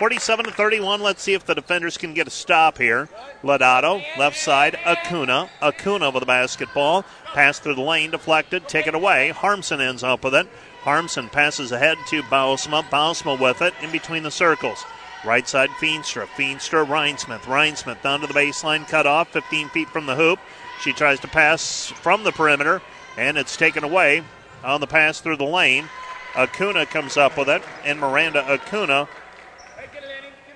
47 0.00 0.46
to 0.46 0.50
31. 0.50 1.02
Let's 1.02 1.22
see 1.22 1.34
if 1.34 1.44
the 1.44 1.54
defenders 1.54 1.98
can 1.98 2.14
get 2.14 2.26
a 2.26 2.30
stop 2.30 2.78
here. 2.78 3.08
Lodato, 3.42 4.02
left 4.16 4.38
side, 4.38 4.78
Acuna. 4.86 5.50
Acuna 5.60 6.10
with 6.10 6.20
the 6.20 6.26
basketball. 6.26 7.04
Pass 7.34 7.58
through 7.58 7.74
the 7.74 7.82
lane, 7.82 8.10
deflected, 8.10 8.66
taken 8.66 8.94
away. 8.94 9.28
Harmson 9.28 9.80
ends 9.80 10.02
up 10.02 10.24
with 10.24 10.34
it. 10.34 10.48
Harmson 10.80 11.28
passes 11.28 11.70
ahead 11.70 11.98
to 12.08 12.22
Bausma. 12.22 12.82
Bausma 12.84 13.38
with 13.38 13.60
it 13.60 13.74
in 13.82 13.92
between 13.92 14.22
the 14.22 14.30
circles. 14.30 14.84
Right 15.24 15.46
side, 15.46 15.70
Feenstra. 15.70 16.26
Feenstra, 16.26 16.86
Rhinesmith. 16.86 17.42
Rhinesmith 17.42 18.02
down 18.02 18.20
to 18.20 18.26
the 18.26 18.34
baseline, 18.34 18.88
cut 18.88 19.06
off 19.06 19.28
15 19.32 19.68
feet 19.68 19.88
from 19.90 20.06
the 20.06 20.16
hoop. 20.16 20.38
She 20.80 20.92
tries 20.92 21.20
to 21.20 21.28
pass 21.28 21.88
from 21.88 22.24
the 22.24 22.32
perimeter, 22.32 22.80
and 23.18 23.36
it's 23.36 23.56
taken 23.56 23.84
away 23.84 24.22
on 24.64 24.80
the 24.80 24.86
pass 24.86 25.20
through 25.20 25.36
the 25.36 25.44
lane. 25.44 25.88
Acuna 26.34 26.86
comes 26.86 27.16
up 27.16 27.36
with 27.36 27.48
it, 27.48 27.62
and 27.84 28.00
Miranda 28.00 28.50
Acuna 28.50 29.08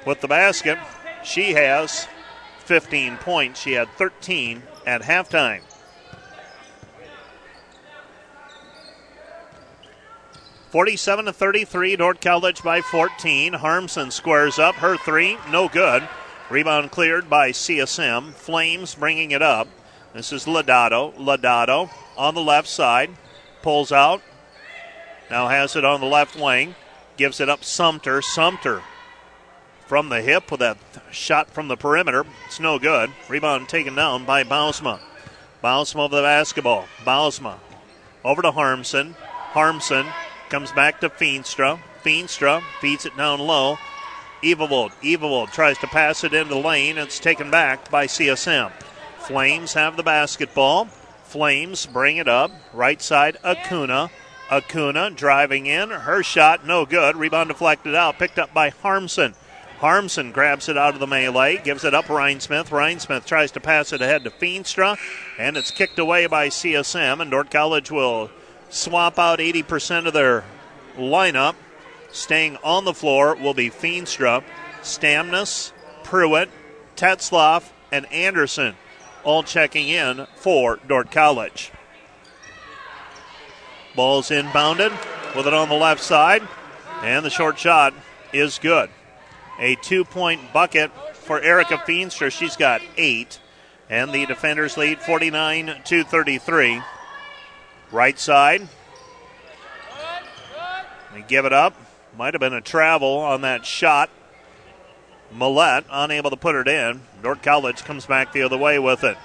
with 0.07 0.21
the 0.21 0.29
basket. 0.29 0.79
She 1.25 1.53
has 1.53 2.09
15 2.61 3.19
points. 3.19 3.61
She 3.61 3.73
had 3.73 3.89
13 3.91 4.63
at 4.87 5.03
halftime. 5.03 5.61
Forty-seven 10.75 11.27
to 11.27 11.33
thirty-three, 11.33 11.95
Dordt 11.95 12.21
College 12.21 12.65
by 12.65 12.81
14. 12.81 13.53
Harmson 13.53 14.11
squares 14.11 14.59
up 14.59 14.75
her 14.75 14.97
three, 14.97 15.39
no 15.49 15.69
good. 15.69 16.09
Rebound 16.51 16.91
cleared 16.91 17.31
by 17.31 17.53
CSM. 17.53 18.33
Flames 18.33 18.97
bringing 18.97 19.31
it 19.31 19.41
up. 19.41 19.69
This 20.15 20.33
is 20.33 20.47
Lodato. 20.47 21.15
Lodato 21.15 21.91
on 22.17 22.35
the 22.35 22.43
left 22.43 22.67
side, 22.67 23.11
pulls 23.63 23.93
out. 23.93 24.21
Now 25.31 25.47
has 25.47 25.77
it 25.77 25.85
on 25.85 26.01
the 26.01 26.09
left 26.09 26.35
wing, 26.35 26.75
gives 27.17 27.39
it 27.39 27.49
up 27.49 27.63
Sumter. 27.63 28.21
Sumter 28.21 28.83
from 29.87 30.09
the 30.09 30.23
hip 30.23 30.51
with 30.51 30.59
that 30.59 30.79
shot 31.13 31.51
from 31.51 31.69
the 31.69 31.77
perimeter. 31.77 32.27
It's 32.47 32.59
no 32.59 32.81
good. 32.81 33.13
Rebound 33.29 33.69
taken 33.69 33.95
down 33.95 34.25
by 34.25 34.43
Bausma. 34.43 34.99
Bausma 35.63 36.07
of 36.07 36.11
the 36.11 36.23
basketball. 36.23 36.89
Bausma 37.05 37.59
over 38.25 38.43
to 38.43 38.51
Harmson. 38.51 39.15
Harmson 39.53 40.07
comes 40.55 40.71
back 40.71 41.01
to 41.01 41.11
Feenstra. 41.11 41.81
Feenstra 42.05 42.63
feeds 42.81 43.05
it 43.05 43.17
down 43.17 43.41
low. 43.41 43.77
Evavold. 44.41 44.93
Evavold 45.03 45.51
tries 45.51 45.77
to 45.79 45.89
pass 45.89 46.23
it 46.23 46.33
into 46.33 46.55
the 46.55 46.61
lane. 46.61 46.97
It's 46.97 47.19
taken 47.19 47.51
back 47.51 47.91
by 47.91 48.07
CSM. 48.07 48.71
Flames 49.19 49.73
have 49.73 49.97
the 49.97 50.05
basketball. 50.05 50.85
Flames 51.25 51.87
bring 51.87 52.19
it 52.19 52.29
up. 52.29 52.53
Right 52.73 53.03
side, 53.03 53.37
Acuna. 53.43 54.11
Acuna 54.49 55.11
driving 55.11 55.67
in. 55.67 55.91
Her 55.91 56.23
shot, 56.23 56.65
no 56.65 56.87
good. 56.87 57.17
Rebound 57.17 57.49
deflected 57.49 57.97
out. 57.97 58.21
Picked 58.21 58.39
up 58.39 58.55
by 58.55 58.69
Harmson. 58.69 59.35
Harmson 59.79 60.31
grabs 60.31 60.69
it 60.69 60.79
out 60.79 60.95
of 60.95 61.01
the 61.01 61.09
melee, 61.09 61.61
gives 61.65 61.83
it 61.83 61.95
up 61.95 62.05
Rhinesmith. 62.05 62.69
Rhinesmith 62.69 63.27
tries 63.27 63.51
to 63.51 63.61
pass 63.61 63.93
it 63.93 64.01
ahead 64.01 64.23
to 64.23 64.31
Feenstra, 64.31 64.97
and 65.37 65.57
it's 65.57 65.73
kicked 65.73 65.99
away 65.99 66.29
by 66.29 66.47
CSM. 66.47 67.21
And 67.21 67.33
Dordt 67.33 67.51
College 67.51 67.91
will 67.91 68.31
swap 68.75 69.19
out 69.19 69.39
80% 69.39 70.07
of 70.07 70.13
their 70.13 70.45
lineup. 70.97 71.55
Staying 72.11 72.59
on 72.63 72.85
the 72.85 72.95
floor 72.95 73.35
will 73.35 73.55
be 73.55 73.71
Feenstra, 73.71 74.43
Stamnus, 74.83 75.73
Pruitt, 76.03 76.49
Tetzloff, 76.97 77.71
and 77.91 78.11
Anderson, 78.13 78.77
all 79.25 79.43
checking 79.43 79.89
in 79.89 80.27
for 80.37 80.79
Dordt 80.87 81.11
College. 81.11 81.73
Ball's 83.97 84.31
inbounded 84.31 84.91
with 85.35 85.47
it 85.47 85.55
on 85.55 85.69
the 85.69 85.75
left 85.75 86.03
side, 86.03 86.43
and 87.03 87.25
the 87.25 87.31
short 87.31 87.59
shot 87.59 87.95
is 88.33 88.59
good. 88.59 88.91
A 89.59 89.77
two 89.77 90.05
point 90.05 90.53
bucket 90.53 90.91
for 91.15 91.41
Erica 91.41 91.79
Feenstra. 91.79 92.31
She's 92.31 92.57
got 92.57 92.83
eight. 92.97 93.39
And 93.91 94.13
the 94.13 94.27
defenders 94.27 94.77
lead 94.77 94.99
49 95.01 95.83
to 95.85 96.05
33. 96.05 96.83
Right 97.95 98.19
side. 98.19 98.67
They 101.15 101.23
give 101.29 101.45
it 101.45 101.53
up. 101.53 101.77
Might 102.19 102.35
have 102.35 102.41
been 102.41 102.53
a 102.53 102.61
travel 102.61 103.19
on 103.19 103.43
that 103.43 103.65
shot. 103.65 104.11
Millette 105.33 105.85
unable 105.89 106.31
to 106.31 106.37
put 106.37 106.57
it 106.57 106.67
in. 106.67 107.03
Dordt 107.23 107.45
College 107.45 107.85
comes 107.85 108.05
back 108.05 108.33
the 108.33 108.43
other 108.43 108.59
way 108.59 108.81
with 108.81 109.05
it. 109.05 109.17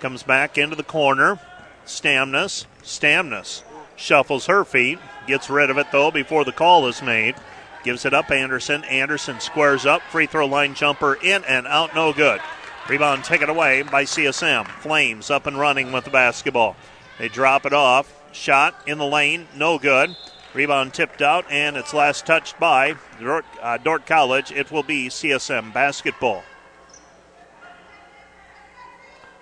Comes 0.00 0.22
back 0.22 0.56
into 0.56 0.74
the 0.74 0.82
corner. 0.82 1.38
Stamnus. 1.84 2.64
Stamnus 2.82 3.62
shuffles 3.94 4.46
her 4.46 4.64
feet. 4.64 4.98
Gets 5.26 5.50
rid 5.50 5.68
of 5.68 5.76
it 5.76 5.92
though 5.92 6.10
before 6.10 6.46
the 6.46 6.52
call 6.52 6.86
is 6.86 7.02
made. 7.02 7.34
Gives 7.84 8.06
it 8.06 8.14
up 8.14 8.30
Anderson. 8.30 8.84
Anderson 8.84 9.38
squares 9.38 9.84
up. 9.84 10.00
Free 10.00 10.24
throw 10.24 10.46
line 10.46 10.72
jumper 10.72 11.18
in 11.22 11.44
and 11.44 11.66
out. 11.66 11.94
No 11.94 12.14
good. 12.14 12.40
Rebound 12.88 13.24
taken 13.24 13.50
away 13.50 13.82
by 13.82 14.04
CSM. 14.04 14.66
Flames 14.66 15.28
up 15.28 15.46
and 15.46 15.58
running 15.58 15.92
with 15.92 16.04
the 16.04 16.10
basketball. 16.10 16.74
They 17.18 17.28
drop 17.28 17.66
it 17.66 17.72
off. 17.72 18.14
Shot 18.32 18.74
in 18.86 18.98
the 18.98 19.06
lane. 19.06 19.48
No 19.56 19.78
good. 19.78 20.16
Rebound 20.54 20.94
tipped 20.94 21.20
out, 21.20 21.44
and 21.50 21.76
it's 21.76 21.92
last 21.92 22.24
touched 22.24 22.58
by 22.58 22.94
Dordt, 23.20 23.44
uh, 23.60 23.76
Dordt 23.76 24.06
College. 24.06 24.50
It 24.50 24.70
will 24.70 24.82
be 24.82 25.08
CSM 25.08 25.72
basketball. 25.72 26.42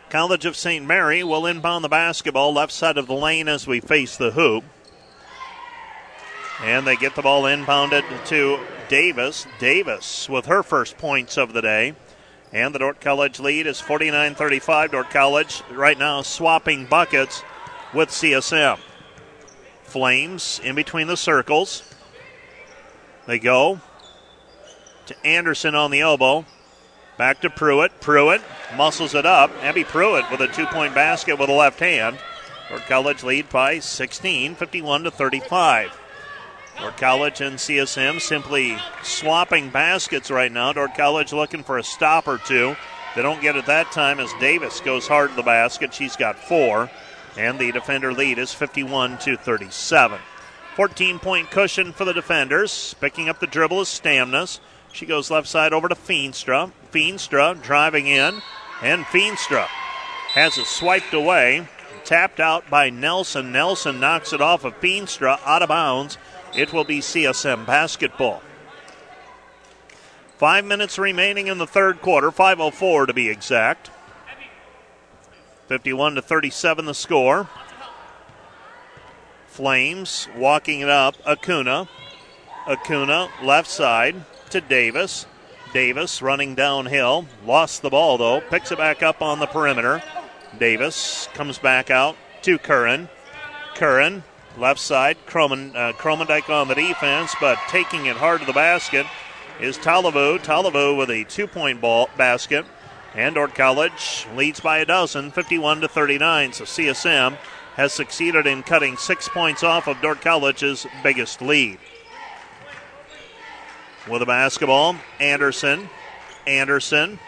College 0.09 0.47
of 0.47 0.57
St. 0.57 0.85
Mary 0.87 1.23
will 1.23 1.47
inbound 1.47 1.85
the 1.85 1.89
basketball 1.89 2.53
left 2.53 2.73
side 2.73 2.97
of 2.97 3.07
the 3.07 3.15
lane 3.15 3.49
as 3.49 3.67
we 3.67 3.81
face 3.81 4.17
the 4.17 4.31
hoop. 4.31 4.65
And 6.63 6.87
they 6.87 6.97
get 6.97 7.15
the 7.15 7.23
ball 7.23 7.43
inbounded 7.43 8.05
to 8.27 8.59
Davis. 8.89 9.47
Davis 9.59 10.29
with 10.29 10.47
her 10.47 10.63
first 10.63 10.97
points 10.97 11.37
of 11.37 11.53
the 11.53 11.63
day. 11.63 11.95
And 12.53 12.75
the 12.75 12.79
Dordt 12.79 13.01
College 13.01 13.41
lead 13.41 13.67
is 13.67 13.81
49 13.81 14.35
35. 14.35 14.93
Dordt 14.93 15.11
College 15.11 15.63
right 15.71 15.99
now 15.99 16.23
swapping 16.23 16.87
buckets 16.87 17.43
with 17.97 18.11
CSM. 18.11 18.79
Flames 19.83 20.61
in 20.63 20.75
between 20.75 21.07
the 21.07 21.17
circles. 21.17 21.83
They 23.27 23.39
go 23.39 23.81
to 25.07 25.27
Anderson 25.27 25.75
on 25.75 25.91
the 25.91 26.01
elbow. 26.01 26.45
Back 27.17 27.41
to 27.41 27.51
Pruitt. 27.51 28.01
Pruitt 28.01 28.43
muscles 28.77 29.15
it 29.15 29.25
up. 29.25 29.51
Abby 29.63 29.85
Pruitt 29.85 30.31
with 30.31 30.41
a 30.41 30.49
two 30.49 30.67
point 30.67 30.95
basket 30.95 31.39
with 31.39 31.49
a 31.49 31.53
left 31.53 31.81
hand. 31.81 32.19
Dordt 32.69 32.83
College 32.87 33.23
lead 33.23 33.49
by 33.49 33.79
16, 33.79 34.55
51 34.57 35.05
to 35.05 35.11
35. 35.11 35.99
Dordt 36.79 36.97
College 36.99 37.41
and 37.41 37.57
CSM 37.57 38.21
simply 38.21 38.77
swapping 39.03 39.71
baskets 39.71 40.31
right 40.31 40.53
now. 40.53 40.73
Dordt 40.73 40.95
College 40.95 41.33
looking 41.33 41.63
for 41.63 41.79
a 41.79 41.83
stop 41.83 42.29
or 42.29 42.37
two. 42.37 42.77
They 43.15 43.23
don't 43.23 43.41
get 43.41 43.57
it 43.57 43.65
that 43.67 43.93
time 43.93 44.21
as 44.21 44.31
Davis 44.41 44.81
goes 44.81 45.09
hard 45.09 45.31
to 45.31 45.37
the 45.37 45.43
basket. 45.43 45.95
She's 45.95 46.17
got 46.17 46.39
four. 46.39 46.91
And 47.37 47.59
the 47.59 47.73
defender 47.73 48.13
lead 48.13 48.39
is 48.39 48.53
51 48.53 49.19
to 49.19 49.37
37. 49.37 50.19
14 50.75 51.19
point 51.19 51.51
cushion 51.51 51.93
for 51.93 52.05
the 52.05 52.13
defenders. 52.13 52.95
Picking 53.01 53.29
up 53.29 53.41
the 53.41 53.47
dribble 53.47 53.83
is 53.83 53.89
Stamnus. 53.89 54.61
She 54.93 55.07
goes 55.07 55.31
left 55.31 55.49
side 55.49 55.73
over 55.73 55.89
to 55.89 55.95
Feenstra. 55.95 56.73
Feenstra 56.93 57.61
driving 57.63 58.07
in. 58.07 58.43
And 58.83 59.05
Feenstra 59.05 59.67
has 60.35 60.59
it 60.59 60.67
swiped 60.67 61.15
away. 61.15 61.69
Tapped 62.05 62.41
out 62.41 62.71
by 62.71 62.91
Nelson. 62.91 63.53
Nelson 63.53 64.01
knocks 64.01 64.33
it 64.33 64.41
off 64.41 64.65
of 64.65 64.81
Feenstra 64.81 65.41
out 65.45 65.63
of 65.63 65.69
bounds 65.69 66.19
it 66.57 66.73
will 66.73 66.85
be 66.85 67.01
CSM 67.01 67.67
basketball. 67.67 68.43
Five 70.39 70.65
minutes 70.65 70.99
remaining 70.99 71.47
in 71.47 71.59
the 71.59 71.67
third 71.67 72.01
quarter, 72.01 72.31
5.04 72.31 73.07
to 73.07 73.15
be 73.15 73.29
exact. 73.29 73.91
51 75.69 76.17
to 76.17 76.23
37 76.23 76.85
the 76.85 76.95
score. 76.95 77.49
Flames 79.47 80.29
walking 80.37 80.81
it 80.81 80.89
up. 80.89 81.17
Acuna. 81.27 81.89
Acuna 82.67 83.29
left 83.43 83.71
side 83.71 84.25
to 84.51 84.61
Davis. 84.61 85.27
Davis 85.73 86.23
running 86.23 86.55
downhill. 86.55 87.27
Lost 87.45 87.83
the 87.83 87.91
ball 87.91 88.19
though. 88.19 88.41
Picks 88.41 88.73
it 88.73 88.79
back 88.79 89.03
up 89.03 89.23
on 89.23 89.41
the 89.41 89.47
perimeter. 89.47 90.03
Davis 90.59 91.29
comes 91.35 91.59
back 91.59 91.91
out 91.91 92.17
to 92.43 92.59
Curran. 92.59 93.09
Curran 93.75 94.23
Left 94.59 94.81
side, 94.81 95.19
Croman, 95.27 95.77
uh, 95.77 95.93
on 96.03 96.69
the 96.69 96.75
defense, 96.75 97.35
but 97.41 97.59
taking 97.69 98.07
it 98.07 98.17
hard 98.17 98.41
to 98.41 98.47
the 98.47 98.55
basket 98.55 99.05
is 99.61 99.77
Talivu. 99.77 100.39
Talivu 100.39 100.97
with 100.97 101.11
a 101.11 101.25
two 101.25 101.47
point 101.47 101.81
ball 101.83 102.09
basket. 102.17 102.65
And 103.17 103.35
Dordt 103.35 103.55
College 103.55 104.27
leads 104.37 104.61
by 104.61 104.79
a 104.79 104.85
dozen, 104.85 105.31
51 105.31 105.81
to 105.81 105.89
39. 105.89 106.53
So 106.53 106.65
CSM 106.65 107.39
has 107.75 107.93
succeeded 107.93 108.47
in 108.47 108.63
cutting 108.63 108.99
six 108.99 109.29
points 109.29 109.63
off 109.63 109.89
of 109.89 110.01
Dordt 110.03 110.21
College's 110.21 110.87
biggest 111.03 111.41
lead. 111.41 111.79
With 114.09 114.23
a 114.23 114.27
basketball, 114.27 114.97
Anderson 115.19 115.89
Anderson 116.47 117.19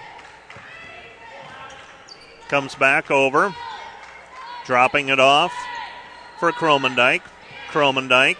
comes 2.48 2.74
back 2.74 3.10
over, 3.10 3.54
dropping 4.64 5.08
it 5.08 5.18
off 5.18 5.52
for 6.38 6.52
Kromendijk. 6.52 7.22
Kromendijk 7.70 8.36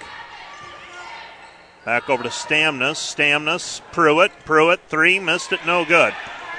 back 1.85 2.09
over 2.09 2.23
to 2.23 2.29
Stamnus. 2.29 2.97
Stamnus, 2.97 3.81
Pruitt, 3.93 4.31
Pruitt, 4.45 4.81
three, 4.89 5.19
missed 5.19 5.53
it, 5.53 5.67
no 5.67 5.85
good. 5.85 6.15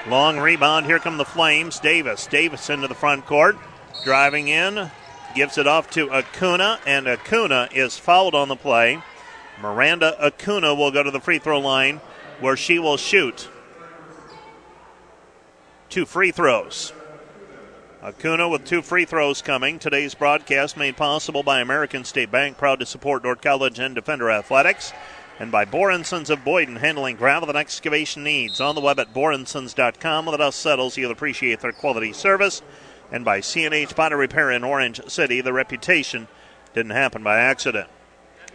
Long 0.06 0.38
rebound. 0.38 0.86
Here 0.86 0.98
come 0.98 1.18
the 1.18 1.24
Flames. 1.24 1.78
Davis. 1.78 2.26
Davis 2.26 2.70
into 2.70 2.88
the 2.88 2.94
front 2.94 3.26
court. 3.26 3.56
Driving 4.04 4.48
in. 4.48 4.90
Gives 5.34 5.58
it 5.58 5.66
off 5.66 5.90
to 5.90 6.10
Acuna, 6.10 6.80
and 6.86 7.06
Acuna 7.06 7.68
is 7.72 7.96
fouled 7.96 8.34
on 8.34 8.48
the 8.48 8.56
play. 8.56 9.00
Miranda 9.60 10.16
Acuna 10.24 10.74
will 10.74 10.90
go 10.90 11.02
to 11.02 11.10
the 11.10 11.20
free 11.20 11.38
throw 11.38 11.60
line 11.60 12.00
where 12.40 12.56
she 12.56 12.78
will 12.78 12.96
shoot 12.96 13.48
two 15.88 16.06
free 16.06 16.30
throws. 16.32 16.92
Acuna 18.02 18.48
with 18.48 18.64
two 18.64 18.80
free 18.80 19.04
throws 19.04 19.42
coming. 19.42 19.78
Today's 19.78 20.14
broadcast 20.14 20.76
made 20.76 20.96
possible 20.96 21.42
by 21.42 21.60
American 21.60 22.04
State 22.04 22.30
Bank, 22.30 22.56
proud 22.56 22.80
to 22.80 22.86
support 22.86 23.22
Dordt 23.22 23.42
College 23.42 23.78
and 23.78 23.94
Defender 23.94 24.30
Athletics, 24.30 24.92
and 25.40 25.50
by 25.50 25.64
Borensons 25.64 26.30
of 26.30 26.44
Boyden, 26.44 26.76
handling 26.76 27.16
gravel 27.16 27.48
and 27.48 27.58
excavation 27.58 28.22
needs. 28.22 28.60
On 28.60 28.74
the 28.74 28.80
web 28.80 29.00
at 29.00 29.14
borensons.com. 29.14 30.26
When 30.26 30.32
the 30.32 30.38
dust 30.38 30.60
settles, 30.60 30.96
you'll 30.96 31.10
appreciate 31.10 31.60
their 31.60 31.72
quality 31.72 32.12
service. 32.12 32.62
And 33.10 33.24
by 33.24 33.40
C&H 33.40 33.96
Body 33.96 34.14
Repair 34.14 34.52
in 34.52 34.62
Orange 34.62 35.00
City, 35.08 35.40
the 35.40 35.54
reputation 35.54 36.28
didn't 36.74 36.92
happen 36.92 37.24
by 37.24 37.38
accident. 37.38 37.88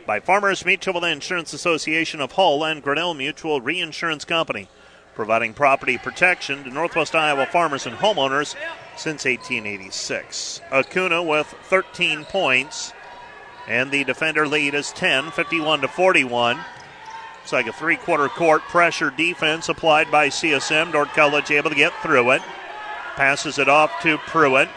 By 0.06 0.20
Farmers 0.20 0.64
Mutual 0.64 1.04
Insurance 1.04 1.52
Association 1.52 2.22
of 2.22 2.34
Hull 2.34 2.64
and 2.64 2.84
Grinnell 2.84 3.16
Mutual 3.16 3.60
Reinsurance 3.60 4.24
Company 4.24 4.70
providing 5.16 5.54
property 5.54 5.98
protection 5.98 6.64
to 6.64 6.70
Northwest 6.70 7.16
Iowa 7.16 7.46
farmers 7.48 7.88
and 7.88 7.96
homeowners 7.96 8.56
since 8.98 9.26
1886. 9.26 10.62
Acuna 10.72 11.24
with 11.24 11.48
13 11.64 12.26
points, 12.26 12.94
and 13.68 13.90
the 13.90 14.04
defender 14.04 14.48
lead 14.48 14.76
is 14.76 14.92
10, 14.92 15.32
51 15.32 15.82
to 15.82 15.88
41. 15.88 16.60
It's 17.46 17.54
like 17.54 17.68
a 17.68 17.74
three 17.74 17.98
quarter 17.98 18.28
court 18.28 18.64
pressure 18.64 19.12
defense 19.12 19.70
applied 19.70 20.10
by 20.10 20.30
CSM. 20.30 20.92
Dordt 20.92 21.10
College 21.10 21.52
able 21.52 21.70
to 21.70 21.76
get 21.76 21.94
through 22.02 22.32
it. 22.32 22.42
Passes 23.16 23.60
it 23.60 23.70
off 23.70 24.02
to 24.02 24.18
Pruitt. 24.18 24.68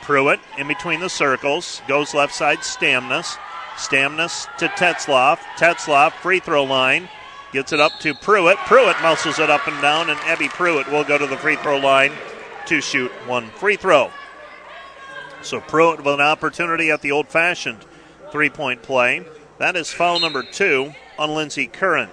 Pruitt 0.00 0.40
in 0.56 0.66
between 0.66 1.00
the 1.00 1.10
circles. 1.10 1.82
Goes 1.86 2.14
left 2.14 2.34
side, 2.34 2.60
Stamnus. 2.60 3.36
Stamnus 3.76 4.46
to 4.56 4.68
Tetzloff. 4.68 5.36
Tetzloff, 5.58 6.12
free 6.14 6.40
throw 6.40 6.64
line. 6.64 7.10
Gets 7.52 7.74
it 7.74 7.80
up 7.80 7.92
to 8.00 8.14
Pruitt. 8.14 8.56
Pruitt 8.64 8.96
muscles 9.02 9.38
it 9.38 9.50
up 9.50 9.68
and 9.68 9.82
down, 9.82 10.08
and 10.08 10.18
Abby 10.20 10.48
Pruitt 10.48 10.90
will 10.90 11.04
go 11.04 11.18
to 11.18 11.26
the 11.26 11.36
free 11.36 11.56
throw 11.56 11.76
line 11.76 12.12
to 12.68 12.80
shoot 12.80 13.10
one 13.26 13.48
free 13.48 13.76
throw. 13.76 14.10
So 15.42 15.60
Pruitt 15.60 15.98
with 15.98 16.14
an 16.14 16.20
opportunity 16.22 16.90
at 16.90 17.02
the 17.02 17.12
old 17.12 17.28
fashioned 17.28 17.84
three 18.32 18.48
point 18.48 18.80
play. 18.80 19.26
That 19.58 19.76
is 19.76 19.92
foul 19.92 20.20
number 20.20 20.44
two 20.44 20.94
on 21.18 21.34
Lindsey 21.34 21.66
Curran. 21.66 22.10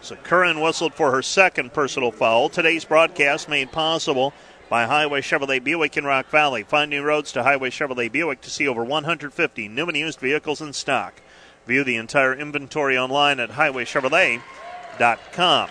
So 0.00 0.14
Curran 0.14 0.60
whistled 0.60 0.94
for 0.94 1.10
her 1.10 1.22
second 1.22 1.72
personal 1.72 2.12
foul. 2.12 2.48
Today's 2.48 2.84
broadcast 2.84 3.48
made 3.48 3.72
possible 3.72 4.32
by 4.68 4.86
Highway 4.86 5.20
Chevrolet 5.20 5.62
Buick 5.62 5.96
in 5.96 6.04
Rock 6.04 6.30
Valley. 6.30 6.62
Find 6.62 6.88
new 6.88 7.02
roads 7.02 7.32
to 7.32 7.42
Highway 7.42 7.70
Chevrolet 7.70 8.12
Buick 8.12 8.40
to 8.42 8.50
see 8.50 8.68
over 8.68 8.84
150 8.84 9.68
new 9.68 9.86
and 9.86 9.96
used 9.96 10.20
vehicles 10.20 10.60
in 10.60 10.72
stock. 10.72 11.20
View 11.66 11.82
the 11.82 11.96
entire 11.96 12.34
inventory 12.34 12.96
online 12.96 13.40
at 13.40 13.50
highwaychevrolet.com. 13.50 15.68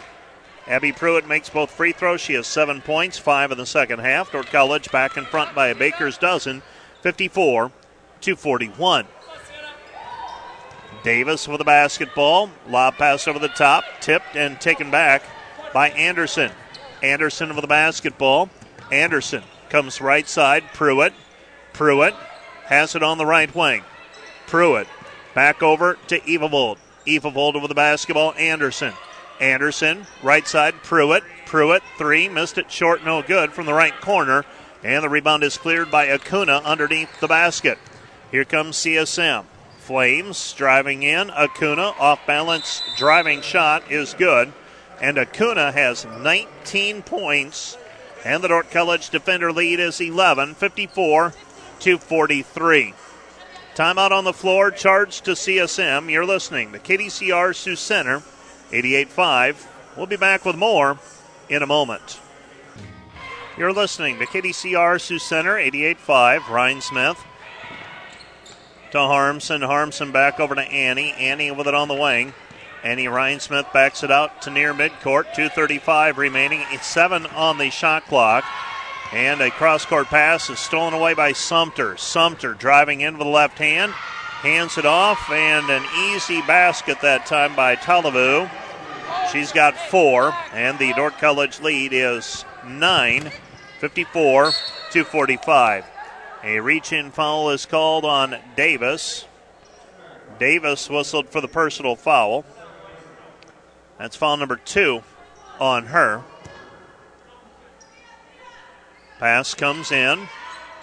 Abby 0.68 0.91
Pruitt 0.91 1.30
makes 1.30 1.49
both 1.49 1.72
free 1.72 1.93
throws. 1.93 2.20
She 2.20 2.34
has 2.34 2.47
seven 2.47 2.82
points, 2.82 3.18
five 3.18 3.53
in 3.53 3.57
the 3.57 3.66
second 3.66 3.99
half. 3.99 4.34
Dordt 4.34 4.47
College 4.47 4.91
back 4.91 5.16
in 5.16 5.24
front 5.24 5.55
by 5.55 5.68
a 5.68 5.76
baker's 5.76 6.18
dozen, 6.18 6.61
54 7.01 7.72
to 8.22 8.36
41. 8.36 9.05
Davis 11.06 11.47
with 11.47 11.60
the 11.60 11.64
basketball. 11.64 12.49
Lob 12.68 12.95
pass 12.95 13.28
over 13.28 13.38
the 13.38 13.47
top, 13.47 13.84
tipped 14.01 14.36
and 14.36 14.60
taken 14.60 14.89
back 14.89 15.22
by 15.72 15.91
Anderson. 15.91 16.51
Anderson 17.03 17.49
with 17.49 17.62
the 17.62 17.68
basketball. 17.68 18.49
Anderson 18.91 19.43
comes 19.70 20.01
right 20.01 20.28
side. 20.28 20.64
Pruitt. 20.74 21.14
Pruitt 21.74 22.16
has 22.66 22.95
it 22.95 23.03
on 23.03 23.20
the 23.20 23.26
right 23.26 23.53
wing. 23.53 23.84
Pruitt 24.47 24.88
back 25.36 25.62
over 25.62 25.99
to 26.08 26.20
Evavold. 26.22 26.78
Evavold 27.06 27.62
with 27.62 27.70
the 27.70 27.76
basketball. 27.76 28.34
Anderson. 28.34 28.93
Anderson, 29.39 30.08
right 30.24 30.47
side, 30.47 30.74
Pruitt. 30.82 31.24
Pruitt, 31.45 31.84
three, 31.99 32.30
missed 32.30 32.58
it 32.58 32.72
short, 32.72 33.06
no 33.06 33.22
good 33.22 33.53
from 33.53 33.68
the 33.68 33.74
right 33.74 33.93
corner. 34.01 34.43
And 34.84 35.03
the 35.03 35.10
rebound 35.10 35.43
is 35.43 35.56
cleared 35.56 35.91
by 35.91 36.10
Acuna 36.10 36.62
underneath 36.66 37.20
the 37.20 37.28
basket. 37.28 37.78
Here 38.32 38.45
comes 38.45 38.78
CSM. 38.78 39.45
Flames 39.86 40.54
driving 40.54 41.04
in. 41.04 41.30
Acuna, 41.30 41.94
off 42.00 42.26
balance, 42.26 42.82
driving 42.98 43.42
shot 43.42 43.92
is 43.92 44.16
good. 44.16 44.52
And 45.00 45.20
Acuna 45.20 45.72
has 45.72 46.06
19 46.06 47.04
points. 47.04 47.78
And 48.24 48.44
the 48.44 48.48
Dordt 48.48 48.72
College 48.72 49.12
defender 49.12 49.52
lead 49.52 49.80
is 49.80 50.02
11, 50.02 50.56
54 50.56 51.34
to 51.82 51.98
43. 52.00 52.96
Timeout 53.76 54.10
on 54.10 54.24
the 54.24 54.34
floor, 54.34 54.72
charge 54.72 55.22
to 55.22 55.32
CSM. 55.32 56.12
You're 56.12 56.26
listening 56.26 56.72
to 56.72 56.80
KDCR 56.80 57.56
Sioux 57.56 57.76
Center. 57.76 58.24
88.5. 58.72 59.68
We'll 59.96 60.08
be 60.08 60.18
back 60.18 60.46
with 60.46 60.56
more 60.56 60.98
in 61.48 61.62
a 61.62 61.68
moment. 61.68 62.20
You're 63.56 63.72
listening 63.72 64.18
to 64.18 64.26
KDCR 64.26 65.00
Sioux 65.00 65.20
Center, 65.20 65.58
88.5. 65.58 66.40
Rhinesmith 66.40 67.18
to 68.96 69.02
Harmson. 69.02 69.62
Harmson 69.62 70.12
back 70.12 70.39
over 70.39 70.56
to 70.56 70.62
Annie. 70.62 71.12
Annie 71.14 71.52
with 71.52 71.68
it 71.68 71.76
on 71.76 71.88
the 71.88 71.93
wing. 71.93 72.34
Annie 72.82 73.08
Rhinesmith 73.08 73.74
backs 73.74 74.04
it 74.04 74.12
out 74.12 74.41
to 74.43 74.50
near 74.50 74.74
midcourt. 74.74 75.26
2.35 75.34 76.18
remaining. 76.18 76.64
Seven 76.82 77.26
on 77.28 77.58
the 77.58 77.70
shot 77.70 78.06
clock. 78.06 78.46
And 79.12 79.41
a 79.41 79.52
cross 79.52 79.86
court 79.86 80.08
pass 80.08 80.50
is 80.50 80.60
stolen 80.60 80.93
away 80.93 81.14
by 81.14 81.34
Sumter. 81.34 81.98
Sumter 81.98 82.54
driving 82.54 83.02
in 83.02 83.18
with 83.18 83.28
the 83.28 83.32
left 83.32 83.58
hand 83.58 83.91
hands 83.91 84.78
it 84.78 84.86
off, 84.86 85.32
and 85.32 85.70
an 85.72 85.84
easy 86.12 86.39
basket 86.43 87.02
that 87.02 87.26
time 87.26 87.56
by 87.56 87.76
Talavu. 87.76 88.50
She's 89.32 89.52
got 89.52 89.76
four, 89.76 90.34
and 90.54 90.78
the 90.78 90.93
Dordt 90.93 91.18
College 91.18 91.60
lead 91.62 91.93
is 91.93 92.46
9, 92.66 93.32
54 93.80 94.52
to 94.91 95.04
45. 95.04 95.86
A 96.46 96.60
reach 96.60 96.93
in 96.93 97.10
foul 97.10 97.50
is 97.50 97.66
called 97.66 98.06
on 98.06 98.38
Davis. 98.56 99.26
Davis 100.38 100.88
whistled 100.88 101.28
for 101.28 101.41
the 101.41 101.48
personal 101.48 101.96
foul. 101.96 102.46
That's 103.98 104.16
foul 104.16 104.38
number 104.38 104.58
two 104.58 105.02
on 105.60 105.88
her. 105.88 106.24
Pass 109.18 109.56
comes 109.56 109.91
in 109.91 110.28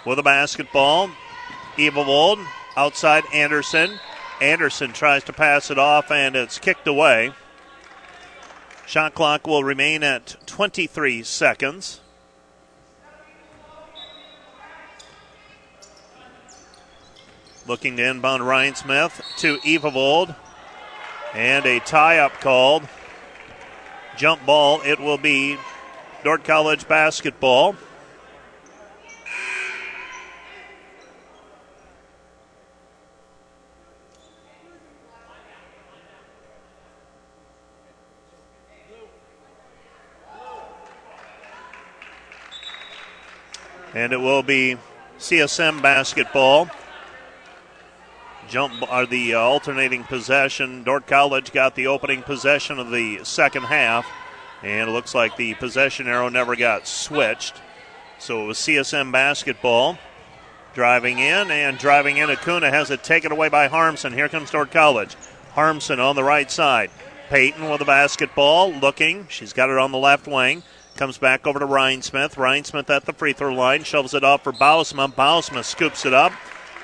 with 0.05 0.19
a 0.19 0.23
basketball. 0.23 1.09
Evavold 1.77 2.45
Outside 2.75 3.23
Anderson. 3.33 3.99
Anderson 4.41 4.91
tries 4.91 5.23
to 5.23 5.33
pass 5.33 5.71
it 5.71 5.79
off 5.79 6.11
and 6.11 6.35
it's 6.35 6.59
kicked 6.59 6.87
away. 6.87 7.31
Shot 8.85 9.13
clock 9.13 9.47
will 9.47 9.63
remain 9.63 10.03
at 10.03 10.35
23 10.45 11.23
seconds. 11.23 12.01
Looking 17.65 17.95
to 17.95 18.09
inbound 18.09 18.43
Rhinesmith 18.43 19.21
to 19.37 19.57
Evavold. 19.59 20.35
And 21.33 21.65
a 21.65 21.79
tie 21.79 22.17
up 22.17 22.33
called. 22.41 22.87
Jump 24.17 24.45
ball. 24.45 24.81
It 24.81 24.99
will 24.99 25.17
be 25.17 25.57
Dordt 26.23 26.43
College 26.43 26.87
basketball. 26.87 27.75
and 43.95 44.11
it 44.11 44.19
will 44.19 44.43
be 44.43 44.75
CSM 45.19 45.81
basketball. 45.81 46.67
Jump 48.53 48.83
are 48.87 49.07
the 49.07 49.33
uh, 49.33 49.39
alternating 49.39 50.03
possession. 50.03 50.83
Dordt 50.83 51.07
College 51.07 51.51
got 51.51 51.73
the 51.73 51.87
opening 51.87 52.21
possession 52.21 52.77
of 52.77 52.91
the 52.91 53.23
second 53.23 53.63
half, 53.63 54.05
and 54.61 54.87
it 54.87 54.93
looks 54.93 55.15
like 55.15 55.35
the 55.35 55.55
possession 55.55 56.07
arrow 56.07 56.29
never 56.29 56.55
got 56.55 56.87
switched. 56.87 57.59
So 58.19 58.43
it 58.43 58.45
was 58.45 58.59
CSM 58.59 59.11
basketball. 59.11 59.97
Driving 60.75 61.17
in 61.17 61.49
and 61.49 61.79
driving 61.79 62.17
in. 62.17 62.29
Acuna 62.29 62.69
has 62.69 62.91
it 62.91 63.03
taken 63.03 63.31
away 63.31 63.49
by 63.49 63.69
Harmson. 63.69 64.13
Here 64.13 64.29
comes 64.29 64.51
Dordt 64.51 64.69
College. 64.69 65.15
Harmson 65.53 65.99
on 65.99 66.15
the 66.15 66.23
right 66.23 66.51
side. 66.51 66.91
Peyton 67.29 67.71
with 67.71 67.79
the 67.79 67.85
basketball, 67.85 68.71
looking. 68.71 69.25
She's 69.31 69.53
got 69.53 69.71
it 69.71 69.79
on 69.79 69.91
the 69.91 69.97
left 69.97 70.27
wing. 70.27 70.61
Comes 70.95 71.17
back 71.17 71.47
over 71.47 71.57
to 71.57 71.65
Rhinesmith. 71.65 72.37
Ryan 72.37 72.65
Smith 72.65 72.91
at 72.91 73.05
the 73.05 73.13
free 73.13 73.33
throw 73.33 73.51
line. 73.51 73.83
Shoves 73.83 74.13
it 74.13 74.23
off 74.23 74.43
for 74.43 74.53
Bausma. 74.53 75.11
Bausma 75.11 75.63
scoops 75.63 76.05
it 76.05 76.13
up. 76.13 76.33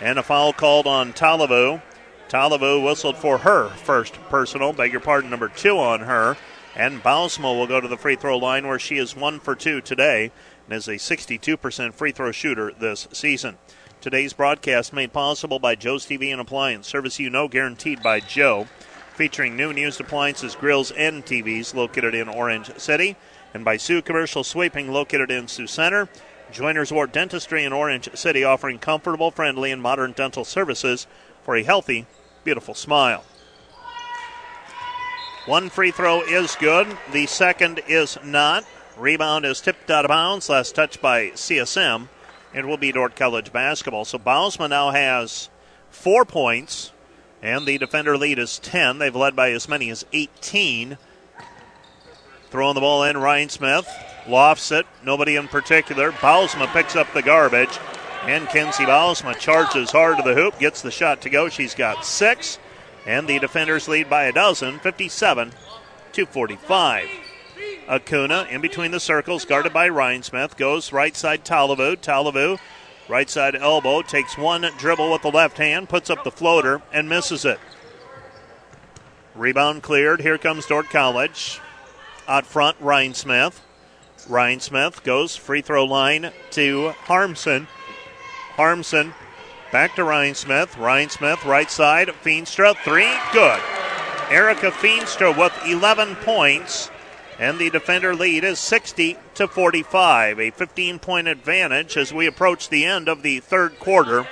And 0.01 0.17
a 0.17 0.23
foul 0.23 0.53
called 0.53 0.87
on 0.87 1.13
Talavu. 1.13 1.81
Talavu 2.29 2.83
whistled 2.83 3.17
for 3.17 3.39
her 3.39 3.69
first 3.69 4.13
personal. 4.29 4.71
Beg 4.71 4.91
your 4.91 5.01
pardon, 5.01 5.29
number 5.29 5.49
two 5.49 5.77
on 5.77 6.01
her. 6.01 6.37
And 6.75 7.03
Bausma 7.03 7.57
will 7.57 7.67
go 7.67 7.81
to 7.81 7.87
the 7.87 7.97
free 7.97 8.15
throw 8.15 8.37
line 8.37 8.67
where 8.67 8.79
she 8.79 8.97
is 8.97 9.15
one 9.15 9.39
for 9.39 9.55
two 9.55 9.81
today 9.81 10.31
and 10.65 10.77
is 10.77 10.87
a 10.87 10.93
62% 10.93 11.93
free 11.93 12.11
throw 12.11 12.31
shooter 12.31 12.71
this 12.71 13.07
season. 13.11 13.57
Today's 13.99 14.31
broadcast 14.31 14.93
made 14.93 15.11
possible 15.11 15.59
by 15.59 15.75
Joe's 15.75 16.05
TV 16.05 16.31
and 16.31 16.39
Appliance, 16.39 16.87
service 16.87 17.19
you 17.19 17.29
know 17.29 17.49
guaranteed 17.49 18.01
by 18.01 18.21
Joe, 18.21 18.67
featuring 19.13 19.57
new 19.57 19.71
and 19.71 19.77
used 19.77 19.99
appliances, 19.99 20.55
grills, 20.55 20.91
and 20.91 21.25
TVs 21.25 21.73
located 21.73 22.15
in 22.15 22.29
Orange 22.29 22.71
City, 22.77 23.17
and 23.53 23.65
by 23.65 23.75
Sioux 23.75 24.01
Commercial 24.01 24.45
Sweeping 24.45 24.93
located 24.93 25.31
in 25.31 25.49
Sioux 25.49 25.67
Center. 25.67 26.07
Joiners 26.51 26.91
Ward 26.91 27.11
Dentistry 27.11 27.63
in 27.63 27.73
Orange 27.73 28.09
City 28.15 28.43
offering 28.43 28.79
comfortable, 28.79 29.31
friendly, 29.31 29.71
and 29.71 29.81
modern 29.81 30.13
dental 30.13 30.43
services 30.43 31.05
for 31.43 31.55
a 31.55 31.63
healthy, 31.63 32.07
beautiful 32.43 32.73
smile. 32.73 33.23
One 35.45 35.69
free 35.69 35.91
throw 35.91 36.21
is 36.21 36.55
good, 36.55 36.87
the 37.11 37.25
second 37.27 37.81
is 37.87 38.17
not. 38.23 38.65
Rebound 38.97 39.45
is 39.45 39.61
tipped 39.61 39.89
out 39.89 40.05
of 40.05 40.09
bounds, 40.09 40.49
last 40.49 40.75
touch 40.75 41.01
by 41.01 41.29
CSM. 41.29 42.09
It 42.53 42.65
will 42.65 42.77
be 42.77 42.91
Dordt 42.91 43.15
College 43.15 43.53
basketball. 43.53 44.05
So 44.05 44.17
Bausma 44.17 44.69
now 44.69 44.91
has 44.91 45.49
four 45.91 46.25
points, 46.25 46.91
and 47.41 47.65
the 47.65 47.77
defender 47.77 48.17
lead 48.17 48.39
is 48.39 48.59
10. 48.59 48.97
They've 48.97 49.15
led 49.15 49.35
by 49.35 49.51
as 49.51 49.69
many 49.69 49.89
as 49.89 50.05
18. 50.13 50.97
Throwing 52.49 52.75
the 52.75 52.81
ball 52.81 53.03
in, 53.03 53.15
Rhinesmith 53.15 53.85
lofts 54.27 54.71
it. 54.71 54.85
Nobody 55.03 55.35
in 55.35 55.47
particular. 55.47 56.11
Bausma 56.11 56.67
picks 56.73 56.95
up 56.95 57.11
the 57.13 57.21
garbage, 57.21 57.79
and 58.23 58.47
Kenzie 58.49 58.85
Bausma 58.85 59.37
charges 59.37 59.91
hard 59.91 60.17
to 60.17 60.23
the 60.23 60.35
hoop, 60.35 60.59
gets 60.59 60.81
the 60.81 60.91
shot 60.91 61.21
to 61.21 61.29
go. 61.29 61.49
She's 61.49 61.75
got 61.75 62.05
six, 62.05 62.59
and 63.05 63.27
the 63.27 63.39
defenders 63.39 63.87
lead 63.87 64.09
by 64.09 64.25
a 64.25 64.31
dozen, 64.31 64.79
57 64.79 65.51
to 66.13 66.25
45. 66.25 67.07
Acuna 67.87 68.47
in 68.51 68.61
between 68.61 68.91
the 68.91 68.99
circles, 68.99 69.45
guarded 69.45 69.73
by 69.73 69.89
Rhinesmith, 69.89 70.57
goes 70.57 70.93
right 70.93 71.15
side 71.15 71.43
Talavu. 71.43 71.95
Talavu, 71.97 72.59
right 73.07 73.29
side 73.29 73.55
elbow, 73.55 74.03
takes 74.03 74.37
one 74.37 74.67
dribble 74.77 75.11
with 75.11 75.23
the 75.23 75.31
left 75.31 75.57
hand, 75.57 75.89
puts 75.89 76.09
up 76.09 76.23
the 76.23 76.31
floater, 76.31 76.81
and 76.93 77.09
misses 77.09 77.45
it. 77.45 77.59
Rebound 79.33 79.81
cleared. 79.81 80.21
Here 80.21 80.37
comes 80.37 80.65
Dordt 80.65 80.89
College. 80.89 81.59
Out 82.27 82.45
front, 82.45 82.79
Rhinesmith. 82.81 83.61
Rhinesmith 84.29 85.03
goes 85.03 85.35
free 85.35 85.61
throw 85.61 85.83
line 85.83 86.31
to 86.51 86.89
Harmson. 87.05 87.67
Harmson 88.55 89.13
back 89.71 89.95
to 89.95 90.03
Rhinesmith. 90.03 90.77
Ryan 90.77 91.09
Smith, 91.09 91.45
right 91.45 91.69
side. 91.69 92.09
Feenstra, 92.23 92.75
three, 92.83 93.11
good. 93.33 93.59
Erica 94.29 94.71
Feenstra 94.71 95.35
with 95.35 95.53
11 95.65 96.15
points. 96.17 96.91
And 97.39 97.57
the 97.57 97.69
defender 97.69 98.13
lead 98.13 98.43
is 98.43 98.59
60 98.59 99.17
to 99.35 99.47
45, 99.47 100.39
a 100.39 100.51
15 100.51 100.99
point 100.99 101.27
advantage 101.27 101.95
as 101.95 102.13
we 102.13 102.27
approach 102.27 102.69
the 102.69 102.85
end 102.85 103.07
of 103.07 103.23
the 103.23 103.39
third 103.39 103.79
quarter. 103.79 104.27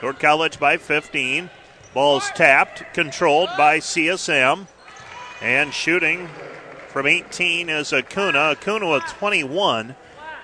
Dordt 0.00 0.18
College 0.18 0.58
by 0.58 0.76
15. 0.76 1.48
Ball's 1.94 2.28
tapped, 2.30 2.82
controlled 2.94 3.50
by 3.56 3.78
CSM. 3.78 4.66
And 5.40 5.72
shooting 5.72 6.28
from 6.92 7.06
18 7.06 7.70
is 7.70 7.92
Acuna. 7.92 8.38
Acuna 8.38 8.88
with 8.90 9.04
21. 9.04 9.96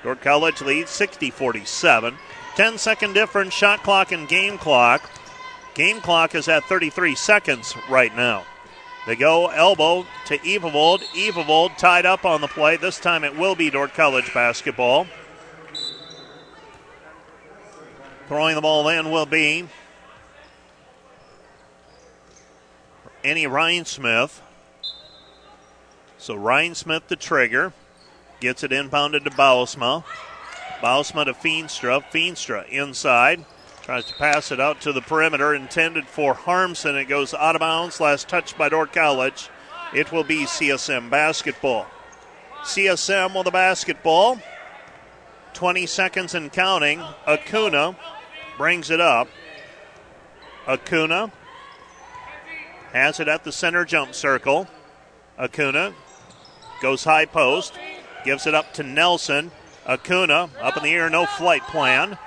Dordt 0.02 0.22
College 0.22 0.62
leads 0.62 0.90
60 0.90 1.30
47. 1.30 2.16
10 2.56 2.78
second 2.78 3.12
difference, 3.12 3.52
shot 3.52 3.82
clock 3.82 4.12
and 4.12 4.26
game 4.26 4.56
clock. 4.56 5.08
Game 5.74 6.00
clock 6.00 6.34
is 6.34 6.48
at 6.48 6.64
33 6.64 7.14
seconds 7.14 7.74
right 7.88 8.16
now. 8.16 8.44
They 9.06 9.14
go 9.14 9.48
elbow 9.48 10.06
to 10.26 10.38
Evavold. 10.38 11.02
Evavold 11.14 11.76
tied 11.76 12.06
up 12.06 12.24
on 12.24 12.40
the 12.40 12.48
play. 12.48 12.76
This 12.76 12.98
time 12.98 13.24
it 13.24 13.36
will 13.36 13.54
be 13.54 13.70
Dordt 13.70 13.94
College 13.94 14.32
basketball. 14.32 15.06
Throwing 18.26 18.54
the 18.54 18.60
ball 18.60 18.88
in 18.88 19.10
will 19.10 19.26
be 19.26 19.68
Annie 23.22 23.46
Rhinesmith. 23.46 24.40
So 26.18 26.36
Rhinesmith 26.36 27.06
the 27.06 27.16
trigger. 27.16 27.72
Gets 28.40 28.62
it 28.62 28.70
inbounded 28.70 29.24
to 29.24 29.30
Bausma. 29.30 30.04
Bausma 30.80 31.24
to 31.24 31.34
Feenstra. 31.34 32.04
Feenstra 32.12 32.68
inside. 32.68 33.44
Tries 33.82 34.04
to 34.06 34.14
pass 34.14 34.52
it 34.52 34.60
out 34.60 34.82
to 34.82 34.92
the 34.92 35.00
perimeter, 35.00 35.54
intended 35.54 36.06
for 36.06 36.34
Harmson. 36.34 36.94
It 36.96 37.06
goes 37.06 37.32
out 37.32 37.56
of 37.56 37.60
bounds. 37.60 38.00
Last 38.00 38.28
touch 38.28 38.56
by 38.58 38.68
Dordt 38.68 38.92
College. 38.92 39.48
It 39.94 40.12
will 40.12 40.24
be 40.24 40.44
CSM 40.44 41.08
basketball. 41.08 41.86
CSM 42.64 43.34
with 43.34 43.46
the 43.46 43.50
basketball. 43.50 44.38
20 45.54 45.86
seconds 45.86 46.34
and 46.34 46.52
counting. 46.52 47.00
Acuna 47.26 47.96
brings 48.58 48.90
it 48.90 49.00
up. 49.00 49.28
Acuna 50.66 51.32
has 52.92 53.20
it 53.20 53.28
at 53.28 53.44
the 53.44 53.52
center 53.52 53.84
jump 53.84 54.14
circle. 54.14 54.68
Acuna 55.38 55.94
goes 56.80 57.04
high 57.04 57.26
post, 57.26 57.74
gives 58.24 58.46
it 58.46 58.54
up 58.54 58.72
to 58.74 58.82
Nelson. 58.82 59.50
Acuna 59.86 60.50
up 60.60 60.76
in 60.76 60.82
the 60.82 60.90
air, 60.90 61.08
no 61.08 61.24
flight 61.24 61.62
plan. 61.62 62.18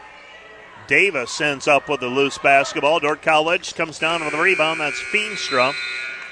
Davis 0.88 1.40
ends 1.40 1.68
up 1.68 1.88
with 1.88 2.00
the 2.00 2.08
loose 2.08 2.38
basketball. 2.38 3.00
Dordt 3.00 3.22
College 3.22 3.76
comes 3.76 4.00
down 4.00 4.26
with 4.26 4.34
a 4.34 4.42
rebound. 4.42 4.80
That's 4.80 5.00
Feenstra. 5.00 5.74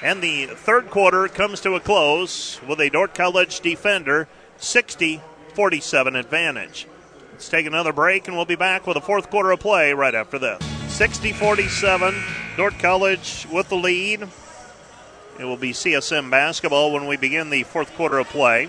And 0.02 0.22
the 0.22 0.48
third 0.48 0.90
quarter 0.90 1.28
comes 1.28 1.62
to 1.62 1.76
a 1.76 1.80
close 1.80 2.60
with 2.68 2.80
a 2.80 2.90
Dordt 2.90 3.14
College 3.14 3.60
defender 3.60 4.28
60 4.58 5.22
47 5.54 6.16
advantage. 6.16 6.88
Let's 7.32 7.50
take 7.50 7.66
another 7.66 7.94
break 7.94 8.28
and 8.28 8.36
we'll 8.36 8.46
be 8.46 8.56
back 8.56 8.88
with 8.88 8.98
a 8.98 9.02
fourth 9.02 9.30
quarter 9.30 9.52
of 9.52 9.60
play 9.60 9.94
right 9.94 10.16
after 10.16 10.40
this. 10.40 10.64
60 10.90 11.32
47, 11.34 12.16
Dordt 12.58 12.80
College 12.80 13.48
with 13.52 13.70
the 13.70 13.76
lead. 13.76 14.28
It 15.40 15.46
will 15.46 15.56
be 15.56 15.72
CSM 15.72 16.30
basketball 16.30 16.92
when 16.92 17.08
we 17.08 17.16
begin 17.16 17.50
the 17.50 17.64
fourth 17.64 17.96
quarter 17.96 18.20
of 18.20 18.28
play. 18.28 18.68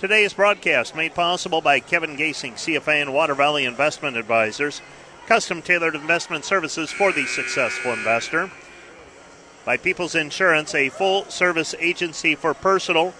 Today's 0.00 0.34
broadcast 0.34 0.94
made 0.94 1.14
possible 1.14 1.62
by 1.62 1.80
Kevin 1.80 2.18
Gasing, 2.18 2.56
CFA 2.56 3.00
and 3.00 3.14
Water 3.14 3.34
Valley 3.34 3.64
Investment 3.64 4.18
Advisors 4.18 4.82
custom 5.26 5.62
tailored 5.62 5.94
investment 5.94 6.44
services 6.44 6.92
for 6.92 7.10
the 7.10 7.24
successful 7.24 7.94
investor. 7.94 8.50
By 9.64 9.78
People's 9.78 10.14
Insurance, 10.14 10.74
a 10.74 10.90
full 10.90 11.24
service 11.30 11.74
agency 11.80 12.34
for 12.34 12.52
personal, 12.52 13.14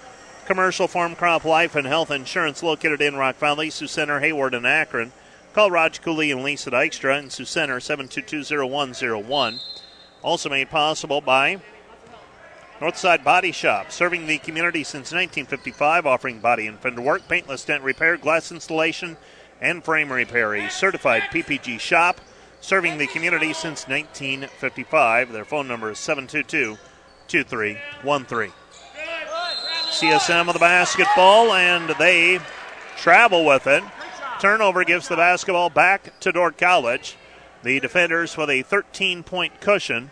commercial, 0.44 0.86
farm, 0.86 1.14
crop, 1.14 1.46
life, 1.46 1.74
and 1.74 1.86
health 1.86 2.10
insurance 2.10 2.62
located 2.62 3.00
in 3.00 3.16
Rock 3.16 3.36
Valley, 3.36 3.70
Sioux 3.70 3.86
Center, 3.86 4.20
Hawarden, 4.20 4.58
and 4.58 4.66
Akron. 4.66 5.12
Call 5.54 5.70
Raj 5.70 6.02
Cooley 6.02 6.30
and 6.30 6.42
Lisa 6.42 6.70
Dykstra 6.70 7.18
in 7.18 7.30
Sioux 7.30 7.46
Center, 7.46 7.78
7220101. 7.78 9.62
Also 10.22 10.50
made 10.50 10.68
possible 10.68 11.22
by 11.22 11.62
Northside 12.84 13.24
Body 13.24 13.50
Shop, 13.50 13.90
serving 13.90 14.26
the 14.26 14.36
community 14.36 14.84
since 14.84 15.10
1955, 15.10 16.04
offering 16.04 16.38
body 16.40 16.66
and 16.66 16.78
fender 16.78 17.00
work, 17.00 17.26
paintless 17.26 17.64
dent 17.64 17.82
repair, 17.82 18.18
glass 18.18 18.52
installation, 18.52 19.16
and 19.58 19.82
frame 19.82 20.12
repair. 20.12 20.52
A 20.52 20.68
certified 20.68 21.22
PPG 21.32 21.80
shop 21.80 22.20
serving 22.60 22.98
the 22.98 23.06
community 23.06 23.54
since 23.54 23.88
1955. 23.88 25.32
Their 25.32 25.46
phone 25.46 25.66
number 25.66 25.92
is 25.92 25.98
722 25.98 26.76
2313. 27.26 28.52
CSM 29.88 30.46
with 30.46 30.52
the 30.52 30.60
basketball, 30.60 31.54
and 31.54 31.88
they 31.98 32.38
travel 32.98 33.46
with 33.46 33.66
it. 33.66 33.82
Turnover 34.40 34.84
gives 34.84 35.08
the 35.08 35.16
basketball 35.16 35.70
back 35.70 36.20
to 36.20 36.32
Dordt 36.32 36.58
College. 36.58 37.16
The 37.62 37.80
defenders 37.80 38.36
with 38.36 38.50
a 38.50 38.60
13 38.60 39.22
point 39.22 39.62
cushion. 39.62 40.10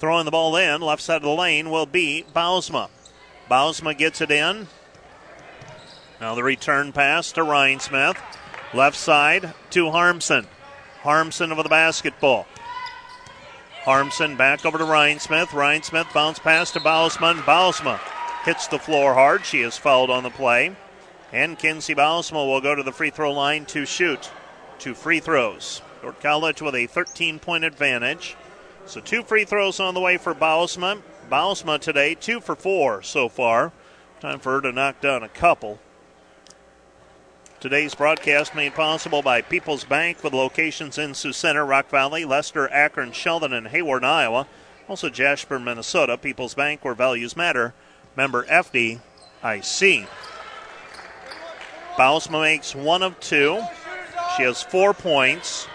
Throwing 0.00 0.24
the 0.24 0.30
ball 0.30 0.56
in, 0.56 0.80
left 0.80 1.02
side 1.02 1.16
of 1.16 1.22
the 1.22 1.28
lane 1.28 1.68
will 1.68 1.84
be 1.84 2.24
Bausma. 2.34 2.88
Bausma 3.50 3.96
gets 3.96 4.22
it 4.22 4.30
in. 4.30 4.66
Now 6.18 6.34
the 6.34 6.42
return 6.42 6.92
pass 6.92 7.32
to 7.32 7.42
Rhinesmith. 7.42 8.16
Left 8.72 8.96
side 8.96 9.52
to 9.70 9.90
Harmson. 9.90 10.46
Harmson 11.02 11.52
over 11.52 11.62
the 11.62 11.68
basketball. 11.68 12.46
Harmson 13.82 14.36
back 14.36 14.64
over 14.64 14.78
to 14.78 14.84
Rhinesmith. 14.84 15.52
Ryan 15.52 15.82
Smith 15.82 16.06
bounce 16.14 16.38
pass 16.38 16.70
to 16.70 16.80
Bausman. 16.80 17.42
Bausma 17.42 18.00
hits 18.44 18.68
the 18.68 18.78
floor 18.78 19.12
hard. 19.12 19.44
She 19.44 19.60
is 19.60 19.76
fouled 19.76 20.08
on 20.08 20.22
the 20.22 20.30
play. 20.30 20.74
And 21.30 21.58
Kenzie 21.58 21.94
Bausma 21.94 22.46
will 22.46 22.62
go 22.62 22.74
to 22.74 22.82
the 22.82 22.92
free 22.92 23.10
throw 23.10 23.32
line 23.32 23.66
to 23.66 23.84
shoot 23.84 24.30
two 24.78 24.94
free 24.94 25.20
throws. 25.20 25.82
Dordt 26.00 26.20
College 26.22 26.62
with 26.62 26.74
a 26.74 26.86
13 26.86 27.38
point 27.38 27.64
advantage. 27.64 28.34
So 28.90 29.00
two 29.00 29.22
free 29.22 29.44
throws 29.44 29.78
on 29.78 29.94
the 29.94 30.00
way 30.00 30.16
for 30.16 30.34
Bausma. 30.34 31.00
Bausma 31.30 31.78
today, 31.78 32.16
two 32.16 32.40
for 32.40 32.56
four 32.56 33.04
so 33.04 33.28
far. 33.28 33.70
Time 34.18 34.40
for 34.40 34.54
her 34.54 34.60
to 34.62 34.72
knock 34.72 35.00
down 35.00 35.22
a 35.22 35.28
couple. 35.28 35.78
Today's 37.60 37.94
broadcast 37.94 38.52
made 38.52 38.74
possible 38.74 39.22
by 39.22 39.42
People's 39.42 39.84
Bank 39.84 40.24
with 40.24 40.32
locations 40.32 40.98
in 40.98 41.14
Sioux 41.14 41.32
Center, 41.32 41.64
Rock 41.64 41.88
Valley, 41.88 42.24
Lester, 42.24 42.68
Akron, 42.72 43.12
Sheldon, 43.12 43.52
and 43.52 43.68
Hawarden, 43.68 44.02
Iowa. 44.02 44.48
Also 44.88 45.08
Jasper, 45.08 45.60
Minnesota. 45.60 46.18
People's 46.18 46.54
Bank 46.54 46.84
where 46.84 46.94
values 46.94 47.36
matter. 47.36 47.74
Member 48.16 48.42
FDIC. 48.46 50.08
Bausma 51.94 52.42
makes 52.42 52.74
one 52.74 53.04
of 53.04 53.20
two. 53.20 53.62
She 54.36 54.42
has 54.42 54.64
four 54.64 54.92
points. 54.92 55.68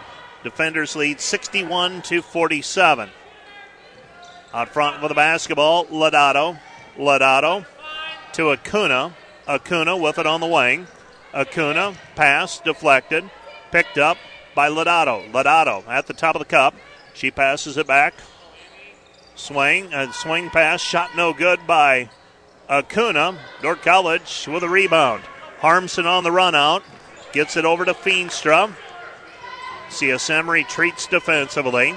Defenders 0.45 0.95
lead 0.95 1.19
61 1.19 2.03
to 2.03 2.22
47. 2.22 3.09
Out 4.53 4.69
front 4.69 5.01
with 5.01 5.09
the 5.09 5.15
basketball, 5.15 5.85
Lodato. 5.88 6.59
Lodato 6.95 7.65
to 8.34 8.51
Acuna. 8.51 9.15
Acuna 9.47 9.97
with 9.97 10.19
it 10.19 10.27
on 10.27 10.41
the 10.41 10.45
wing. 10.45 10.85
Acuna, 11.34 11.95
pass, 12.15 12.59
deflected, 12.59 13.27
picked 13.72 13.97
up 13.97 14.19
by 14.53 14.69
Lodato. 14.69 15.31
Lodato 15.31 15.84
at 15.88 16.05
the 16.05 16.13
top 16.13 16.35
of 16.35 16.39
the 16.39 16.45
cup. 16.45 16.76
She 17.15 17.31
passes 17.31 17.76
it 17.77 17.88
back. 17.88 18.13
Swing, 19.34 19.91
a 19.95 20.13
swing 20.13 20.51
pass, 20.51 20.80
shot 20.80 21.15
no 21.15 21.34
good 21.34 21.65
by 21.65 22.11
Acuna. 22.69 23.39
Dordt 23.63 23.81
College 23.81 24.47
with 24.47 24.61
a 24.61 24.69
rebound. 24.69 25.23
Harmson 25.57 26.05
on 26.05 26.23
the 26.23 26.31
run 26.31 26.53
out. 26.53 26.84
Gets 27.34 27.57
it 27.57 27.65
over 27.65 27.84
to 27.84 27.95
Feenstra. 27.95 28.72
CSM 29.90 30.48
retreats 30.48 31.07
defensively. 31.07 31.95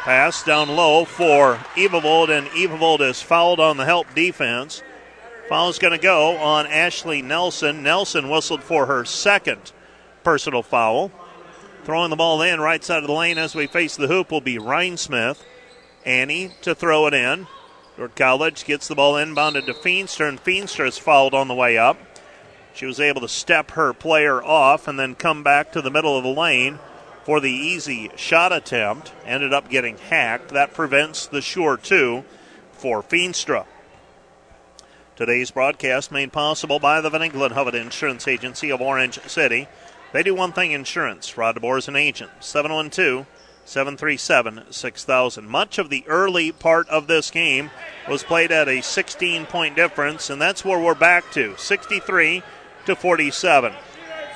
Pass 0.00 0.42
down 0.42 0.68
low 0.68 1.04
for 1.04 1.56
Evavold, 1.76 2.28
and 2.28 2.48
Evavold 2.48 3.00
is 3.00 3.22
fouled 3.22 3.60
on 3.60 3.76
the 3.76 3.84
help 3.84 4.12
defense. 4.14 4.82
Foul's 5.48 5.78
going 5.78 5.92
to 5.92 5.98
go 5.98 6.36
on 6.38 6.66
Ashley 6.66 7.22
Nelson. 7.22 7.82
Nelson 7.82 8.28
whistled 8.28 8.62
for 8.62 8.86
her 8.86 9.04
second 9.04 9.72
personal 10.24 10.62
foul. 10.62 11.12
Throwing 11.84 12.10
the 12.10 12.16
ball 12.16 12.42
in 12.42 12.60
right 12.60 12.82
side 12.82 13.02
of 13.02 13.06
the 13.06 13.12
lane 13.12 13.38
as 13.38 13.54
we 13.54 13.66
face 13.66 13.96
the 13.96 14.08
hoop 14.08 14.30
will 14.30 14.40
be 14.40 14.58
Rhinesmith. 14.58 15.42
Annie 16.04 16.52
to 16.62 16.74
throw 16.74 17.06
it 17.06 17.14
in. 17.14 17.46
Dordt 17.96 18.16
College 18.16 18.64
gets 18.64 18.88
the 18.88 18.94
ball 18.94 19.14
inbounded 19.14 19.66
to 19.66 19.74
Feenstra, 19.74 20.28
and 20.28 20.42
Feenstra 20.42 20.88
is 20.88 20.98
fouled 20.98 21.34
on 21.34 21.48
the 21.48 21.54
way 21.54 21.76
up. 21.76 21.98
She 22.74 22.86
was 22.86 23.00
able 23.00 23.20
to 23.20 23.28
step 23.28 23.72
her 23.72 23.92
player 23.92 24.42
off 24.42 24.88
and 24.88 24.98
then 24.98 25.14
come 25.14 25.42
back 25.42 25.72
to 25.72 25.82
the 25.82 25.90
middle 25.90 26.16
of 26.16 26.24
the 26.24 26.30
lane 26.30 26.78
for 27.24 27.40
the 27.40 27.50
easy 27.50 28.10
shot 28.16 28.52
attempt. 28.52 29.12
Ended 29.24 29.52
up 29.52 29.68
getting 29.68 29.98
hacked. 29.98 30.48
That 30.48 30.74
prevents 30.74 31.26
the 31.26 31.42
sure 31.42 31.76
two 31.76 32.24
for 32.72 33.02
Feenstra. 33.02 33.66
Today's 35.14 35.50
broadcast 35.50 36.10
made 36.10 36.32
possible 36.32 36.78
by 36.78 37.00
the 37.00 37.10
Van 37.10 37.22
Engelen 37.22 37.74
Insurance 37.74 38.26
Agency 38.26 38.70
of 38.70 38.80
Orange 38.80 39.20
City. 39.28 39.68
They 40.12 40.22
do 40.22 40.34
one 40.34 40.52
thing 40.52 40.72
insurance. 40.72 41.36
Rod 41.36 41.56
DeBoer 41.56 41.78
is 41.78 41.88
an 41.88 41.96
agent. 41.96 42.30
712 42.40 43.26
737 43.64 44.72
6000. 44.72 45.48
Much 45.48 45.78
of 45.78 45.90
the 45.90 46.04
early 46.06 46.50
part 46.50 46.88
of 46.88 47.06
this 47.06 47.30
game 47.30 47.70
was 48.08 48.24
played 48.24 48.50
at 48.50 48.68
a 48.68 48.80
16 48.80 49.46
point 49.46 49.76
difference, 49.76 50.30
and 50.30 50.40
that's 50.40 50.64
where 50.64 50.80
we're 50.80 50.94
back 50.94 51.30
to 51.32 51.56
63 51.56 52.42
to 52.86 52.96
47. 52.96 53.72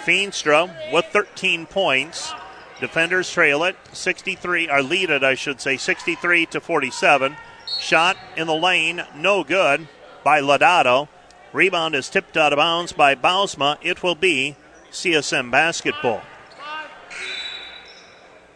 Feenstra 0.05 0.93
with 0.93 1.07
13 1.07 1.67
points. 1.67 2.33
Defenders 2.81 3.31
trail 3.31 3.65
it 3.65 3.77
63, 3.93 4.69
or 4.69 4.83
lead 4.83 5.11
it, 5.11 5.25
I 5.25 5.35
should 5.35 5.61
say, 5.61 5.77
63 5.77 6.47
to 6.47 6.61
47. 6.61 7.37
Shot 7.79 8.17
in 8.37 8.47
the 8.47 8.55
lane, 8.55 9.03
no 9.15 9.43
good 9.43 9.89
by 10.23 10.41
Lodato. 10.41 11.09
Rebound 11.53 11.95
is 11.95 12.11
tipped 12.11 12.37
out 12.37 12.53
of 12.53 12.59
bounds 12.59 12.93
by 12.93 13.15
Bausma. 13.15 13.79
It 13.81 14.03
will 14.03 14.15
be 14.15 14.57
CSM 14.91 15.51
basketball. 15.51 16.23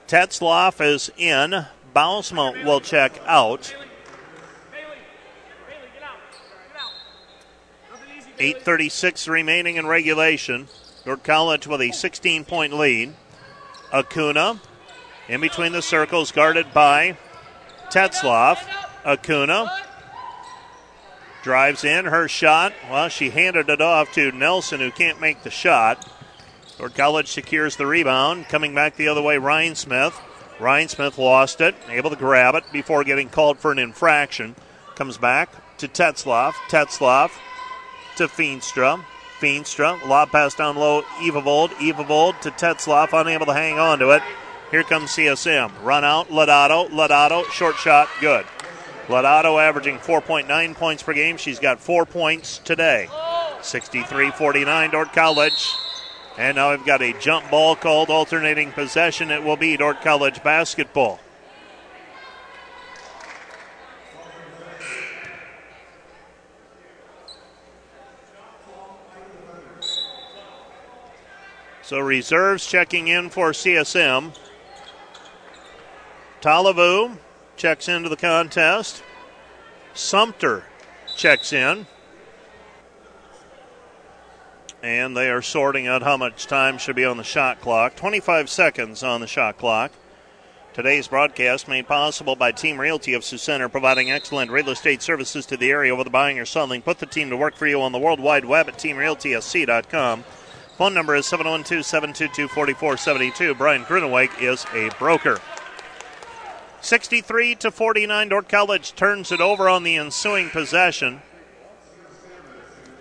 Tetzloff 0.06 0.84
is 0.84 1.10
in. 1.16 1.66
Bausma 1.94 2.64
will 2.64 2.80
check 2.80 3.20
out. 3.26 3.74
8.36 8.40 9.28
remaining 9.28 9.76
in 9.76 9.86
regulation. 9.86 10.66
Dordt 11.04 11.22
College 11.22 11.66
with 11.66 11.82
a 11.82 11.92
16 11.92 12.44
point 12.46 12.72
lead. 12.72 13.12
Acuna 13.92 14.60
in 15.28 15.40
between 15.40 15.72
the 15.72 15.82
circles, 15.82 16.32
guarded 16.32 16.72
by 16.72 17.16
Tetzloff. 17.90 18.66
Acuna 19.04 19.70
Drives 21.42 21.84
in 21.84 22.04
her 22.06 22.28
shot. 22.28 22.72
Well, 22.90 23.08
she 23.08 23.30
handed 23.30 23.70
it 23.70 23.80
off 23.80 24.12
to 24.12 24.32
Nelson, 24.32 24.80
who 24.80 24.90
can't 24.90 25.20
make 25.20 25.42
the 25.42 25.50
shot. 25.50 26.06
Dordt 26.76 26.94
College 26.94 27.28
secures 27.28 27.76
the 27.76 27.86
rebound. 27.86 28.48
Coming 28.48 28.74
back 28.74 28.96
the 28.96 29.08
other 29.08 29.22
way, 29.22 29.36
Rhinesmith. 29.36 30.14
Ryan 30.58 30.88
Smith 30.88 31.16
lost 31.16 31.62
it, 31.62 31.74
able 31.88 32.10
to 32.10 32.16
grab 32.16 32.54
it 32.54 32.64
before 32.72 33.04
getting 33.04 33.30
called 33.30 33.58
for 33.58 33.72
an 33.72 33.78
infraction. 33.78 34.54
Comes 34.94 35.16
back 35.16 35.78
to 35.78 35.88
Tetzloff. 35.88 36.52
Tetzloff 36.68 37.30
to 38.20 38.28
Feenstra. 38.28 39.02
Feenstra, 39.40 40.06
lob 40.06 40.30
pass 40.30 40.54
down 40.54 40.76
low, 40.76 41.00
Evavold. 41.22 41.70
Evavold 41.78 42.38
to 42.42 42.50
Tetzloff, 42.50 43.18
unable 43.18 43.46
to 43.46 43.54
hang 43.54 43.78
on 43.78 43.98
to 43.98 44.10
it. 44.10 44.22
Here 44.70 44.82
comes 44.82 45.12
CSM. 45.12 45.72
Run 45.82 46.04
out, 46.04 46.28
Lodato. 46.28 46.90
Lodato, 46.90 47.46
short 47.50 47.76
shot, 47.76 48.10
good. 48.20 48.44
Lodato 49.06 49.58
averaging 49.58 49.96
4.9 49.96 50.74
points 50.74 51.02
per 51.02 51.14
game. 51.14 51.38
She's 51.38 51.58
got 51.58 51.80
four 51.80 52.04
points 52.04 52.58
today. 52.58 53.08
63 53.62 54.32
49, 54.32 54.90
Dordt 54.90 55.14
College. 55.14 55.74
And 56.36 56.56
now 56.56 56.72
we've 56.72 56.84
got 56.84 57.00
a 57.00 57.18
jump 57.20 57.50
ball 57.50 57.74
called 57.74 58.10
alternating 58.10 58.70
possession. 58.72 59.30
It 59.30 59.42
will 59.42 59.56
be 59.56 59.78
Dordt 59.78 60.02
College 60.02 60.42
basketball. 60.42 61.20
So 71.90 71.98
reserves 71.98 72.64
checking 72.68 73.08
in 73.08 73.30
for 73.30 73.50
CSM. 73.50 74.32
Talavu 76.40 77.18
checks 77.56 77.88
into 77.88 78.08
the 78.08 78.16
contest. 78.16 79.02
Sumter 79.92 80.62
checks 81.16 81.52
in. 81.52 81.88
And 84.84 85.16
they 85.16 85.30
are 85.30 85.42
sorting 85.42 85.88
out 85.88 86.04
how 86.04 86.16
much 86.16 86.46
time 86.46 86.78
should 86.78 86.94
be 86.94 87.04
on 87.04 87.16
the 87.16 87.24
shot 87.24 87.60
clock. 87.60 87.96
25 87.96 88.48
seconds 88.48 89.02
on 89.02 89.20
the 89.20 89.26
shot 89.26 89.58
clock. 89.58 89.90
Today's 90.72 91.08
broadcast 91.08 91.66
made 91.66 91.88
possible 91.88 92.36
by 92.36 92.52
Team 92.52 92.80
Realty 92.80 93.14
of 93.14 93.24
Sioux 93.24 93.36
Center, 93.36 93.68
providing 93.68 94.12
excellent 94.12 94.52
real 94.52 94.70
estate 94.70 95.02
services 95.02 95.44
to 95.46 95.56
the 95.56 95.72
area, 95.72 95.96
whether 95.96 96.08
buying 96.08 96.38
or 96.38 96.46
selling. 96.46 96.82
Put 96.82 97.00
the 97.00 97.06
team 97.06 97.30
to 97.30 97.36
work 97.36 97.56
for 97.56 97.66
you 97.66 97.82
on 97.82 97.90
the 97.90 97.98
World 97.98 98.20
Wide 98.20 98.44
Web 98.44 98.68
at 98.68 98.78
teamrealtysc.com. 98.78 100.24
Phone 100.80 100.94
number 100.94 101.14
is 101.14 101.26
712 101.26 101.84
722 101.84 102.48
4472. 102.48 103.54
Brian 103.54 103.84
Gruneweg 103.84 104.30
is 104.40 104.64
a 104.72 104.88
broker. 104.98 105.38
63 106.80 107.54
to 107.56 107.70
49. 107.70 108.30
Dordt 108.30 108.48
College 108.48 108.94
turns 108.94 109.30
it 109.30 109.42
over 109.42 109.68
on 109.68 109.82
the 109.82 109.96
ensuing 109.96 110.48
possession. 110.48 111.20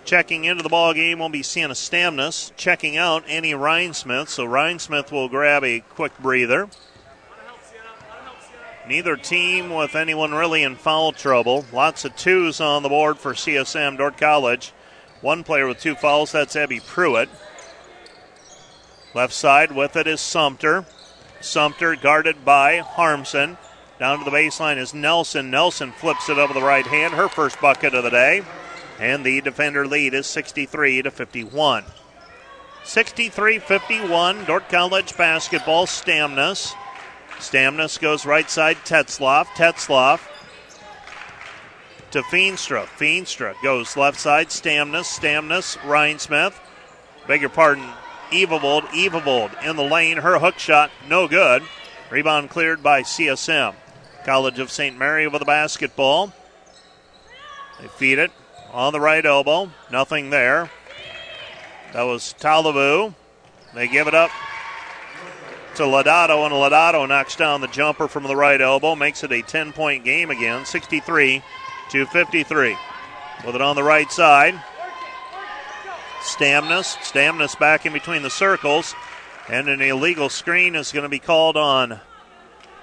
Checking 0.04 0.44
into 0.44 0.62
the 0.62 0.68
ball 0.68 0.92
game 0.92 1.20
will 1.20 1.30
be 1.30 1.42
Sienna 1.42 1.72
Stamnus. 1.72 2.54
Checking 2.54 2.98
out 2.98 3.26
Annie 3.26 3.54
Rhinesmith. 3.54 4.28
So 4.28 4.44
Rhinesmith 4.44 5.10
will 5.10 5.30
grab 5.30 5.64
a 5.64 5.80
quick 5.80 6.12
breather. 6.18 6.68
Neither 8.86 9.16
team 9.16 9.70
with 9.70 9.96
anyone 9.96 10.34
really 10.34 10.62
in 10.62 10.76
foul 10.76 11.12
trouble. 11.12 11.64
Lots 11.72 12.04
of 12.04 12.14
twos 12.14 12.60
on 12.60 12.82
the 12.82 12.90
board 12.90 13.16
for 13.16 13.32
CSM 13.32 13.96
Dordt 13.96 14.18
College. 14.18 14.74
One 15.22 15.44
player 15.44 15.66
with 15.66 15.80
two 15.80 15.94
fouls, 15.94 16.32
that's 16.32 16.56
Abby 16.56 16.80
Pruitt. 16.80 17.30
Left 19.14 19.32
side 19.32 19.72
with 19.72 19.96
it 19.96 20.06
is 20.06 20.20
Sumter. 20.20 20.84
Sumter 21.40 21.96
guarded 21.96 22.44
by 22.44 22.78
Harmson. 22.78 23.58
Down 23.98 24.18
to 24.18 24.24
the 24.24 24.30
baseline 24.30 24.76
is 24.78 24.94
Nelson. 24.94 25.50
Nelson 25.50 25.92
flips 25.92 26.28
it 26.28 26.38
over 26.38 26.54
the 26.54 26.62
right 26.62 26.86
hand, 26.86 27.14
her 27.14 27.28
first 27.28 27.60
bucket 27.60 27.94
of 27.94 28.04
the 28.04 28.10
day. 28.10 28.42
And 28.98 29.24
the 29.24 29.40
defender 29.40 29.86
lead 29.86 30.14
is 30.14 30.26
63 30.26 31.02
to 31.02 31.10
51. 31.10 31.84
63 32.84 33.58
51, 33.58 34.44
Dordt 34.44 34.68
College 34.68 35.16
basketball, 35.16 35.86
Stamnus. 35.86 36.72
Stamnus 37.38 38.00
goes 38.00 38.24
right 38.24 38.48
side, 38.48 38.76
Tetzloff. 38.84 39.46
Tetzloff 39.46 40.20
to 42.10 42.22
Feenstra. 42.22 42.86
Feenstra 42.86 43.54
goes 43.62 43.96
left 43.96 44.18
side, 44.18 44.48
Stamnus. 44.48 45.18
Stamnus, 45.18 45.76
Rhinesmith. 45.78 46.54
Beg 47.26 47.40
your 47.40 47.50
pardon, 47.50 47.88
Evavold. 48.30 48.82
Evavold 48.88 49.62
in 49.64 49.76
the 49.76 49.82
lane. 49.82 50.18
Her 50.18 50.38
hook 50.38 50.58
shot, 50.58 50.90
no 51.08 51.28
good. 51.28 51.62
Rebound 52.10 52.50
cleared 52.50 52.82
by 52.82 53.02
CSM. 53.02 53.74
College 54.24 54.58
of 54.58 54.70
St. 54.70 54.96
Mary 54.96 55.26
with 55.26 55.40
the 55.40 55.46
basketball. 55.46 56.32
They 57.80 57.88
feed 57.88 58.18
it 58.18 58.30
on 58.72 58.92
the 58.92 59.00
right 59.00 59.24
elbow. 59.24 59.70
Nothing 59.90 60.30
there. 60.30 60.70
That 61.92 62.02
was 62.02 62.34
Talavu. 62.38 63.14
They 63.74 63.88
give 63.88 64.06
it 64.08 64.14
up 64.14 64.30
to 65.76 65.82
Lodato, 65.82 66.44
and 66.44 66.52
Lodato 66.52 67.08
knocks 67.08 67.36
down 67.36 67.60
the 67.60 67.68
jumper 67.68 68.08
from 68.08 68.24
the 68.24 68.36
right 68.36 68.60
elbow, 68.60 68.94
makes 68.94 69.24
it 69.24 69.32
a 69.32 69.42
10 69.42 69.72
point 69.72 70.04
game 70.04 70.30
again, 70.30 70.64
63 70.64 71.42
to 71.90 72.06
53. 72.06 72.76
With 73.46 73.54
it 73.54 73.62
on 73.62 73.76
the 73.76 73.82
right 73.82 74.10
side. 74.10 74.60
Stamnus. 76.20 76.96
Stamnus 76.98 77.58
back 77.58 77.86
in 77.86 77.92
between 77.92 78.22
the 78.22 78.30
circles. 78.30 78.94
And 79.48 79.68
an 79.68 79.80
illegal 79.80 80.28
screen 80.28 80.74
is 80.74 80.92
going 80.92 81.02
to 81.02 81.08
be 81.08 81.18
called 81.18 81.56
on 81.56 82.00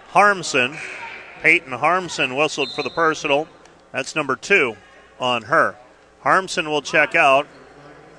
Harmson. 0.09 0.77
Peyton 1.41 1.73
Harmson 1.73 2.35
whistled 2.35 2.73
for 2.73 2.83
the 2.83 2.89
personal. 2.89 3.47
That's 3.91 4.15
number 4.15 4.35
two 4.35 4.75
on 5.19 5.43
her. 5.43 5.75
Harmson 6.21 6.69
will 6.69 6.81
check 6.81 7.15
out. 7.15 7.47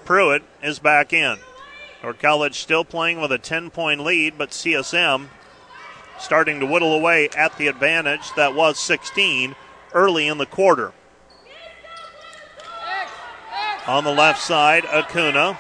Pruitt 0.05 0.43
is 0.63 0.79
back 0.79 1.13
in. 1.13 1.39
Dordt 2.01 2.21
College 2.21 2.59
still 2.59 2.85
playing 2.85 3.21
with 3.21 3.33
a 3.33 3.39
10 3.39 3.71
point 3.71 4.01
lead, 4.01 4.39
but 4.39 4.51
CSM 4.51 5.29
starting 6.19 6.61
to 6.61 6.67
whittle 6.67 6.95
away 6.95 7.29
at 7.31 7.57
the 7.59 7.67
advantage 7.67 8.33
that 8.35 8.55
was 8.55 8.79
16 8.79 9.55
early 9.93 10.27
in 10.27 10.39
the 10.39 10.47
quarter. 10.47 10.93
On 13.89 14.05
the 14.05 14.13
left 14.13 14.43
side, 14.43 14.85
Acuna. 14.85 15.59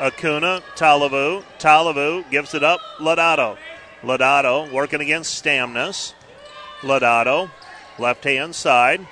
Acuna, 0.00 0.60
Talavu. 0.74 1.44
Talavu 1.60 2.28
gives 2.30 2.52
it 2.52 2.64
up, 2.64 2.80
Lodato. 2.98 3.56
Lodato 4.02 4.68
working 4.72 5.00
against 5.00 5.40
Stamnus. 5.40 6.14
Lodato, 6.80 7.48
left 7.96 8.24
hand 8.24 8.56
side. 8.56 9.06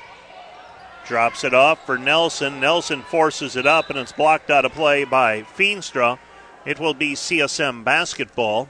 Drops 1.06 1.44
it 1.44 1.54
off 1.54 1.86
for 1.86 1.96
Nelson. 1.96 2.58
Nelson 2.58 3.02
forces 3.02 3.54
it 3.54 3.64
up, 3.64 3.90
and 3.90 3.98
it's 3.98 4.10
blocked 4.10 4.50
out 4.50 4.64
of 4.64 4.72
play 4.72 5.04
by 5.04 5.42
Feenstra. 5.42 6.18
It 6.64 6.80
will 6.80 6.94
be 6.94 7.14
CSM 7.14 7.84
basketball. 7.84 8.68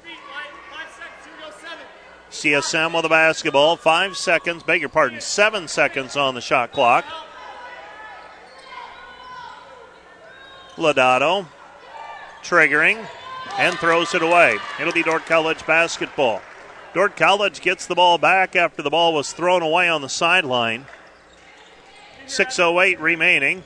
CSM 2.30 2.94
with 2.94 3.06
a 3.06 3.08
basketball. 3.08 3.76
Five 3.76 4.18
seconds, 4.18 4.62
beg 4.64 4.82
your 4.82 4.90
pardon, 4.90 5.22
seven 5.22 5.66
seconds 5.66 6.14
on 6.14 6.34
the 6.34 6.42
shot 6.42 6.72
clock. 6.72 7.06
Lodato 10.76 11.46
triggering 12.42 13.04
and 13.58 13.76
throws 13.78 14.14
it 14.14 14.22
away. 14.22 14.58
It'll 14.80 14.92
be 14.92 15.02
Dordt 15.02 15.26
College 15.26 15.66
basketball. 15.66 16.42
Dordt 16.94 17.16
College 17.16 17.60
gets 17.60 17.86
the 17.86 17.94
ball 17.94 18.18
back 18.18 18.56
after 18.56 18.82
the 18.82 18.90
ball 18.90 19.12
was 19.12 19.32
thrown 19.32 19.62
away 19.62 19.88
on 19.88 20.02
the 20.02 20.08
sideline. 20.08 20.86
6.08 22.26 23.00
remaining. 23.00 23.64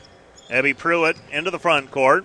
Abby 0.50 0.74
Pruitt 0.74 1.16
into 1.30 1.50
the 1.50 1.58
front 1.58 1.90
court. 1.90 2.24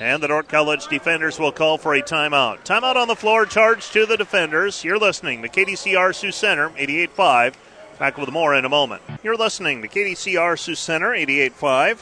And 0.00 0.22
the 0.22 0.28
Dordt 0.28 0.48
College 0.48 0.86
defenders 0.86 1.38
will 1.38 1.52
call 1.52 1.78
for 1.78 1.94
a 1.94 2.02
timeout. 2.02 2.64
Timeout 2.64 2.96
on 2.96 3.08
the 3.08 3.16
floor, 3.16 3.46
charge 3.46 3.90
to 3.90 4.06
the 4.06 4.16
defenders. 4.16 4.84
You're 4.84 4.98
listening 4.98 5.42
to 5.42 5.48
KDCR 5.48 6.14
Sioux 6.14 6.32
Center, 6.32 6.70
88.5. 6.70 7.54
Back 7.98 8.16
with 8.16 8.30
more 8.30 8.54
in 8.54 8.64
a 8.64 8.68
moment. 8.68 9.02
You're 9.24 9.36
listening 9.36 9.82
to 9.82 9.88
KDCR 9.88 10.56
Sioux 10.58 10.76
Center, 10.76 11.10
88.5. 11.10 11.98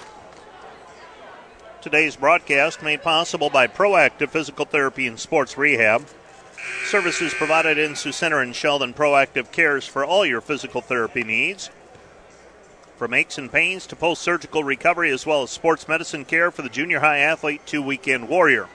Today's 1.86 2.16
broadcast 2.16 2.82
made 2.82 3.04
possible 3.04 3.48
by 3.48 3.68
Proactive 3.68 4.30
Physical 4.30 4.64
Therapy 4.64 5.06
and 5.06 5.20
Sports 5.20 5.56
Rehab. 5.56 6.04
Services 6.84 7.32
provided 7.32 7.78
in 7.78 7.94
Sioux 7.94 8.10
Center 8.10 8.40
and 8.40 8.56
Sheldon 8.56 8.92
Proactive 8.92 9.52
cares 9.52 9.86
for 9.86 10.04
all 10.04 10.26
your 10.26 10.40
physical 10.40 10.80
therapy 10.80 11.22
needs. 11.22 11.70
From 12.96 13.14
aches 13.14 13.38
and 13.38 13.52
pains 13.52 13.86
to 13.86 13.94
post 13.94 14.20
surgical 14.20 14.64
recovery, 14.64 15.12
as 15.12 15.26
well 15.26 15.44
as 15.44 15.52
sports 15.52 15.86
medicine 15.86 16.24
care 16.24 16.50
for 16.50 16.62
the 16.62 16.68
junior 16.68 16.98
high 16.98 17.18
athlete 17.18 17.64
to 17.66 17.80
weekend 17.80 18.28
warrior. 18.28 18.66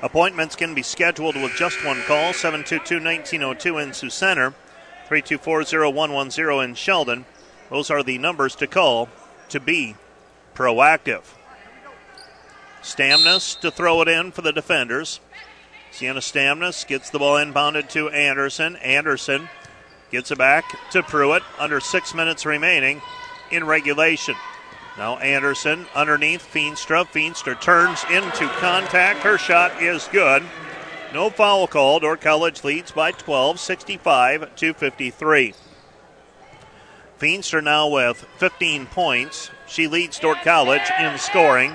Appointments 0.00 0.54
can 0.54 0.76
be 0.76 0.82
scheduled 0.82 1.34
with 1.34 1.56
just 1.56 1.84
one 1.84 2.02
call 2.02 2.32
722 2.32 3.04
1902 3.04 3.78
in 3.78 3.92
Sioux 3.94 4.10
Center, 4.10 4.54
324 5.08 5.64
0110 5.92 6.70
in 6.70 6.76
Sheldon. 6.76 7.24
Those 7.68 7.90
are 7.90 8.04
the 8.04 8.18
numbers 8.18 8.54
to 8.54 8.68
call 8.68 9.08
to 9.48 9.58
be 9.58 9.96
proactive. 10.54 11.34
Stamnus 12.88 13.60
to 13.60 13.70
throw 13.70 14.00
it 14.02 14.08
in 14.08 14.32
for 14.32 14.42
the 14.42 14.52
defenders. 14.52 15.20
Sienna 15.90 16.20
Stamnus 16.20 16.86
gets 16.86 17.10
the 17.10 17.18
ball 17.18 17.36
inbounded 17.36 17.88
to 17.90 18.08
Anderson. 18.08 18.76
Anderson 18.76 19.48
gets 20.10 20.30
it 20.30 20.38
back 20.38 20.64
to 20.90 21.02
Pruitt. 21.02 21.42
Under 21.58 21.80
six 21.80 22.14
minutes 22.14 22.46
remaining 22.46 23.02
in 23.50 23.64
regulation. 23.64 24.34
Now 24.96 25.18
Anderson 25.18 25.86
underneath 25.94 26.46
Feenstra. 26.52 27.06
Feenstra 27.06 27.60
turns 27.60 28.04
into 28.10 28.48
contact. 28.58 29.20
Her 29.20 29.38
shot 29.38 29.82
is 29.82 30.08
good. 30.10 30.42
No 31.12 31.30
foul 31.30 31.66
called. 31.66 32.04
Or 32.04 32.16
College 32.16 32.64
leads 32.64 32.90
by 32.90 33.12
12, 33.12 33.60
65 33.60 34.56
to 34.56 34.74
53. 34.74 35.54
Feenstra 37.18 37.62
now 37.62 37.88
with 37.88 38.26
15 38.38 38.86
points. 38.86 39.50
She 39.66 39.88
leads 39.88 40.18
Dordt 40.18 40.42
College 40.42 40.90
in 41.00 41.18
scoring. 41.18 41.74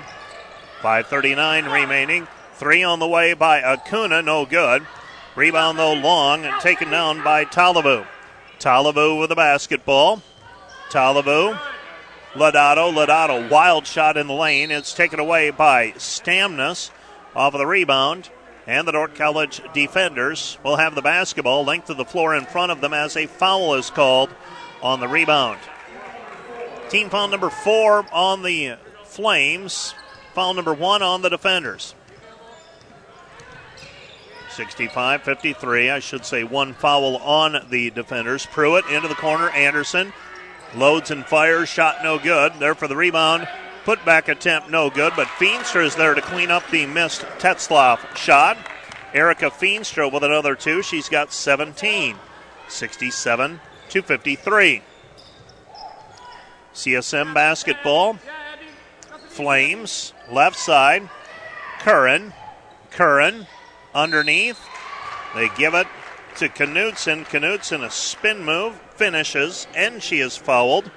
5.39 0.84 1.72
remaining. 1.72 2.28
Three 2.56 2.82
on 2.82 2.98
the 2.98 3.08
way 3.08 3.32
by 3.32 3.62
Acuna, 3.62 4.20
no 4.20 4.44
good. 4.44 4.86
Rebound, 5.34 5.78
though, 5.78 5.94
long 5.94 6.44
and 6.44 6.60
taken 6.60 6.90
down 6.90 7.24
by 7.24 7.46
Talavu. 7.46 8.06
Talavu 8.58 9.18
with 9.18 9.30
the 9.30 9.34
basketball. 9.34 10.22
Talavu. 10.90 11.58
Lodato. 12.34 12.92
Lodato, 12.92 13.50
wild 13.50 13.86
shot 13.86 14.18
in 14.18 14.26
the 14.26 14.34
lane. 14.34 14.70
It's 14.70 14.92
taken 14.92 15.18
away 15.18 15.48
by 15.48 15.92
Stamnus 15.92 16.90
off 17.34 17.54
of 17.54 17.60
the 17.60 17.66
rebound. 17.66 18.28
And 18.66 18.86
the 18.86 18.92
Dordt 18.92 19.14
College 19.14 19.62
defenders 19.72 20.58
will 20.62 20.76
have 20.76 20.94
the 20.94 21.00
basketball 21.00 21.64
length 21.64 21.88
of 21.88 21.96
the 21.96 22.04
floor 22.04 22.34
in 22.34 22.44
front 22.44 22.72
of 22.72 22.82
them 22.82 22.92
as 22.92 23.16
a 23.16 23.26
foul 23.26 23.74
is 23.76 23.88
called 23.88 24.28
on 24.82 25.00
the 25.00 25.08
rebound. 25.08 25.60
Team 26.90 27.08
foul 27.08 27.28
number 27.28 27.48
four 27.48 28.04
on 28.12 28.42
the 28.42 28.76
Flames. 29.14 29.94
Foul 30.34 30.54
number 30.54 30.74
one 30.74 31.02
on 31.02 31.22
the 31.22 31.30
defenders. 31.30 31.94
65 34.50 35.22
53. 35.22 35.90
I 35.90 35.98
should 35.98 36.24
say 36.24 36.44
one 36.44 36.74
foul 36.74 37.16
on 37.16 37.66
the 37.70 37.90
defenders. 37.90 38.46
Pruitt 38.46 38.86
into 38.90 39.08
the 39.08 39.14
corner. 39.14 39.50
Anderson 39.50 40.12
loads 40.74 41.10
and 41.10 41.24
fires. 41.24 41.68
Shot 41.68 42.02
no 42.02 42.18
good. 42.18 42.52
There 42.58 42.74
for 42.74 42.88
the 42.88 42.96
rebound. 42.96 43.48
Put 43.84 44.04
back 44.04 44.28
attempt 44.28 44.70
no 44.70 44.88
good, 44.88 45.12
but 45.14 45.26
Feenstra 45.26 45.84
is 45.84 45.94
there 45.94 46.14
to 46.14 46.22
clean 46.22 46.50
up 46.50 46.68
the 46.70 46.86
missed 46.86 47.20
Tetzloff 47.38 48.16
shot. 48.16 48.56
Erica 49.12 49.50
Feenstra 49.50 50.10
with 50.10 50.24
another 50.24 50.54
two. 50.54 50.82
She's 50.82 51.08
got 51.08 51.32
17. 51.32 52.16
67 52.66 53.60
to 53.90 54.02
53. 54.02 54.82
CSM 56.72 57.34
basketball. 57.34 58.18
Flames, 59.28 60.13
left 60.30 60.56
side. 60.56 61.08
Curran. 61.80 62.32
Curran 62.90 63.46
underneath. 63.94 64.58
They 65.34 65.48
give 65.50 65.74
it 65.74 65.86
to 66.36 66.48
Knudsen. 66.48 67.26
Knudsen, 67.30 67.82
a 67.82 67.90
spin 67.90 68.44
move, 68.44 68.74
finishes, 68.94 69.66
and 69.74 70.02
she 70.02 70.20
is 70.20 70.36
fouled. 70.36 70.90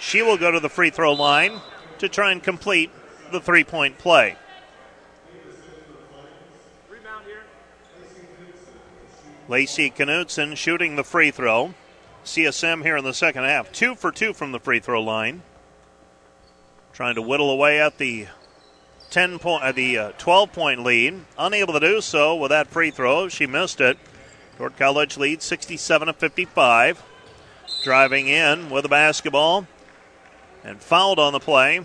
She 0.00 0.22
will 0.22 0.36
go 0.36 0.50
to 0.50 0.60
the 0.60 0.68
free 0.68 0.90
throw 0.90 1.12
line 1.12 1.60
to 1.98 2.08
try 2.08 2.32
and 2.32 2.42
complete 2.42 2.90
the 3.30 3.40
three 3.40 3.64
point 3.64 3.98
play. 3.98 4.36
Lacey 9.48 9.90
Knudsen 9.90 10.54
shooting 10.54 10.96
the 10.96 11.04
free 11.04 11.30
throw. 11.30 11.74
CSM 12.24 12.82
here 12.82 12.96
in 12.96 13.04
the 13.04 13.12
second 13.12 13.44
half, 13.44 13.72
two 13.72 13.96
for 13.96 14.12
two 14.12 14.32
from 14.32 14.52
the 14.52 14.60
free 14.60 14.78
throw 14.78 15.02
line. 15.02 15.42
Trying 16.92 17.16
to 17.16 17.22
whittle 17.22 17.50
away 17.50 17.80
at 17.80 17.98
the 17.98 18.28
10 19.12 19.38
point, 19.38 19.62
uh, 19.62 19.72
the 19.72 19.98
uh, 19.98 20.12
12 20.16 20.52
point 20.52 20.82
lead. 20.82 21.20
Unable 21.38 21.74
to 21.74 21.80
do 21.80 22.00
so 22.00 22.34
with 22.34 22.48
that 22.48 22.68
free 22.68 22.90
throw. 22.90 23.28
She 23.28 23.46
missed 23.46 23.80
it. 23.80 23.98
Dordt 24.58 24.78
College 24.78 25.18
leads 25.18 25.44
67 25.44 26.06
to 26.06 26.12
55. 26.14 27.02
Driving 27.84 28.28
in 28.28 28.70
with 28.70 28.84
the 28.84 28.88
basketball 28.88 29.66
and 30.64 30.80
fouled 30.80 31.18
on 31.18 31.32
the 31.32 31.40
play 31.40 31.80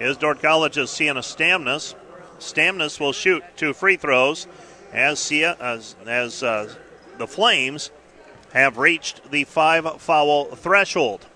is 0.00 0.16
Dordt 0.18 0.42
College's 0.42 0.90
Sienna 0.90 1.20
Stamnus. 1.20 1.94
Stamnus 2.38 3.00
will 3.00 3.12
shoot 3.12 3.42
two 3.56 3.72
free 3.72 3.96
throws 3.96 4.46
as, 4.92 5.18
Sia, 5.18 5.56
as, 5.60 5.96
as 6.06 6.42
uh, 6.42 6.74
the 7.16 7.26
Flames 7.26 7.90
have 8.52 8.76
reached 8.76 9.30
the 9.30 9.44
five 9.44 10.00
foul 10.00 10.46
threshold. 10.56 11.26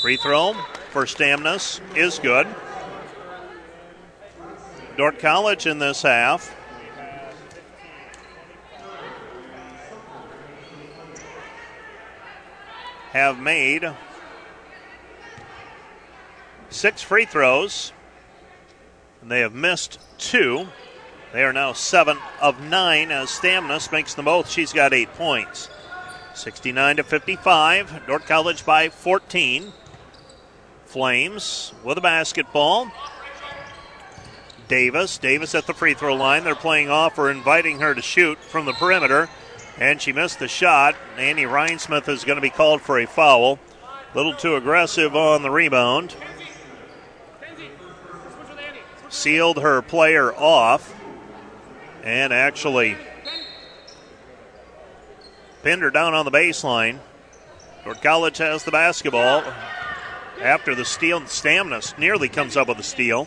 Free 0.00 0.16
throw 0.16 0.54
for 0.90 1.06
Stamnus 1.06 1.80
is 1.96 2.18
good. 2.18 2.46
Dordt 4.96 5.18
College 5.18 5.66
in 5.66 5.78
this 5.78 6.02
half. 6.02 6.54
Have 13.12 13.40
made 13.40 13.90
six 16.68 17.02
free 17.02 17.24
throws, 17.24 17.92
and 19.22 19.30
they 19.30 19.40
have 19.40 19.54
missed 19.54 19.98
two. 20.18 20.68
They 21.32 21.42
are 21.42 21.52
now 21.52 21.72
seven 21.72 22.18
of 22.40 22.60
nine 22.62 23.10
as 23.10 23.30
Stamnus 23.30 23.90
makes 23.90 24.14
them 24.14 24.26
both. 24.26 24.48
She's 24.48 24.72
got 24.72 24.92
eight 24.92 25.12
points. 25.14 25.68
69 26.38 26.96
to 26.96 27.02
55. 27.02 28.06
Dordt 28.06 28.26
College 28.26 28.64
by 28.64 28.88
14. 28.88 29.72
Flames 30.86 31.74
with 31.84 31.98
a 31.98 32.00
basketball. 32.00 32.90
Davis. 34.68 35.18
Davis 35.18 35.54
at 35.54 35.66
the 35.66 35.74
free 35.74 35.94
throw 35.94 36.14
line. 36.14 36.44
They're 36.44 36.54
playing 36.54 36.90
off 36.90 37.18
or 37.18 37.30
inviting 37.30 37.80
her 37.80 37.94
to 37.94 38.02
shoot 38.02 38.38
from 38.38 38.66
the 38.66 38.72
perimeter. 38.72 39.28
And 39.78 40.00
she 40.00 40.12
missed 40.12 40.38
the 40.38 40.48
shot. 40.48 40.94
Annie 41.16 41.44
Rhinesmith 41.44 42.08
is 42.08 42.24
going 42.24 42.36
to 42.36 42.42
be 42.42 42.50
called 42.50 42.82
for 42.82 42.98
a 42.98 43.06
foul. 43.06 43.58
A 44.12 44.16
little 44.16 44.34
too 44.34 44.56
aggressive 44.56 45.16
on 45.16 45.42
the 45.42 45.50
rebound. 45.50 46.14
Sealed 49.08 49.58
her 49.58 49.82
player 49.82 50.34
off 50.34 50.94
and 52.04 52.32
actually 52.32 52.96
pinned 55.62 55.82
her 55.82 55.90
down 55.90 56.14
on 56.14 56.24
the 56.24 56.30
baseline. 56.30 56.98
Dordt 57.84 58.02
College 58.02 58.38
has 58.38 58.64
the 58.64 58.70
basketball. 58.70 59.44
After 60.40 60.74
the 60.74 60.84
steal, 60.84 61.20
Stamnus 61.22 61.98
nearly 61.98 62.28
comes 62.28 62.56
up 62.56 62.68
with 62.68 62.78
a 62.78 62.82
steal. 62.82 63.26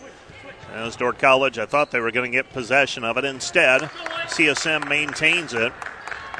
As 0.73 0.95
Dordt 0.95 1.19
College, 1.19 1.59
I 1.59 1.65
thought 1.65 1.91
they 1.91 1.99
were 1.99 2.11
going 2.11 2.31
to 2.31 2.37
get 2.37 2.53
possession 2.53 3.03
of 3.03 3.17
it. 3.17 3.25
Instead, 3.25 3.81
CSM 4.27 4.87
maintains 4.87 5.53
it. 5.53 5.73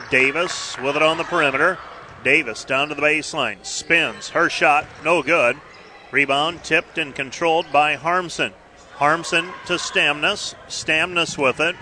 Davis 0.09 0.77
with 0.77 0.95
it 0.95 1.01
on 1.01 1.17
the 1.17 1.23
perimeter. 1.23 1.77
Davis 2.23 2.63
down 2.63 2.89
to 2.89 2.95
the 2.95 3.01
baseline. 3.01 3.65
Spins. 3.65 4.29
Her 4.29 4.49
shot, 4.49 4.85
no 5.03 5.21
good. 5.21 5.57
Rebound 6.11 6.63
tipped 6.63 6.97
and 6.97 7.13
controlled 7.15 7.71
by 7.71 7.95
Harmson. 7.95 8.53
Harmson 8.95 9.49
to 9.65 9.73
Stamnus. 9.73 10.55
Stamnus 10.67 11.37
with 11.37 11.59
it. 11.59 11.75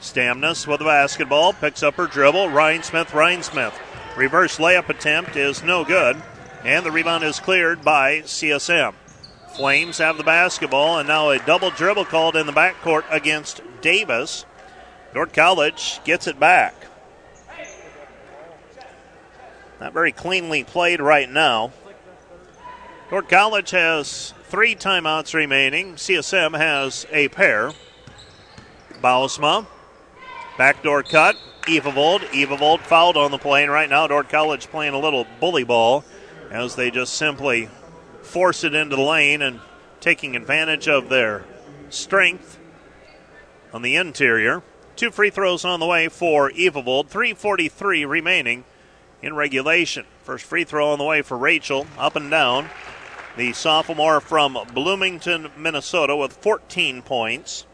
Stamnus 0.00 0.66
with 0.66 0.78
the 0.78 0.84
basketball. 0.84 1.52
Picks 1.52 1.82
up 1.82 1.94
her 1.94 2.06
dribble. 2.06 2.48
Rhinesmith, 2.48 3.12
Ryan 3.12 3.42
Smith. 3.42 3.78
Reverse 4.16 4.58
layup 4.58 4.88
attempt 4.88 5.36
is 5.36 5.62
no 5.62 5.84
good. 5.84 6.22
And 6.64 6.84
the 6.84 6.90
rebound 6.90 7.24
is 7.24 7.40
cleared 7.40 7.84
by 7.84 8.20
CSM. 8.20 8.94
Flames 9.54 9.98
have 9.98 10.18
the 10.18 10.24
basketball, 10.24 10.98
and 10.98 11.08
now 11.08 11.30
a 11.30 11.38
double 11.38 11.70
dribble 11.70 12.04
called 12.06 12.36
in 12.36 12.46
the 12.46 12.52
backcourt 12.52 13.04
against 13.10 13.62
Davis. 13.80 14.44
Dordt 15.14 15.32
College 15.32 16.00
gets 16.04 16.26
it 16.26 16.38
back. 16.38 16.74
Not 19.80 19.92
very 19.92 20.12
cleanly 20.12 20.64
played 20.64 21.00
right 21.00 21.30
now. 21.30 21.72
Dordt 23.08 23.28
College 23.28 23.70
has 23.70 24.34
three 24.44 24.74
timeouts 24.74 25.32
remaining. 25.32 25.94
CSM 25.94 26.56
has 26.56 27.06
a 27.10 27.28
pair. 27.28 27.72
Bausma, 29.02 29.66
backdoor 30.56 31.02
cut. 31.02 31.36
Evavold. 31.62 32.20
Evavold 32.30 32.80
fouled 32.80 33.16
on 33.16 33.30
the 33.30 33.38
play, 33.38 33.64
and 33.64 33.72
right 33.72 33.90
now 33.90 34.06
Dordt 34.06 34.28
College 34.28 34.68
playing 34.68 34.94
a 34.94 35.00
little 35.00 35.26
bully 35.40 35.64
ball 35.64 36.04
as 36.50 36.76
they 36.76 36.90
just 36.90 37.14
simply 37.14 37.68
force 38.22 38.62
it 38.62 38.74
into 38.74 38.94
the 38.94 39.02
lane 39.02 39.42
and 39.42 39.60
taking 40.00 40.36
advantage 40.36 40.88
of 40.88 41.08
their 41.08 41.44
strength 41.90 42.58
on 43.72 43.82
the 43.82 43.96
interior. 43.96 44.62
Two 44.94 45.10
free 45.10 45.30
throws 45.30 45.64
on 45.64 45.80
the 45.80 45.86
way 45.86 46.08
for 46.08 46.50
Evavold. 46.50 47.10
3.43 47.10 48.08
remaining 48.08 48.64
in 49.22 49.34
regulation. 49.34 50.06
First 50.22 50.44
free 50.44 50.64
throw 50.64 50.92
on 50.92 50.98
the 50.98 51.04
way 51.04 51.22
for 51.22 51.36
Rachel, 51.36 51.86
up 51.98 52.16
and 52.16 52.30
down. 52.30 52.68
The 53.36 53.52
sophomore 53.52 54.20
from 54.20 54.56
Bloomington, 54.72 55.50
Minnesota, 55.56 56.16
with 56.16 56.32
14 56.32 57.02
points. 57.02 57.66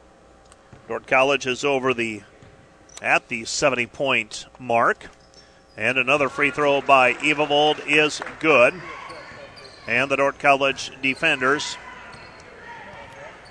Dordt 0.89 1.07
College 1.07 1.47
is 1.47 1.65
over 1.65 1.95
the 1.95 2.23
at 3.03 3.29
the 3.29 3.45
70 3.45 3.87
point 3.89 4.47
mark. 4.59 5.09
And 5.77 5.99
another 5.99 6.29
free 6.29 6.51
throw 6.51 6.81
by 6.81 7.15
Evavold 7.15 7.87
is 7.87 8.23
good. 8.41 8.81
And 9.87 10.11
the 10.11 10.17
Dordt 10.17 10.39
College 10.39 10.93
defenders 11.03 11.77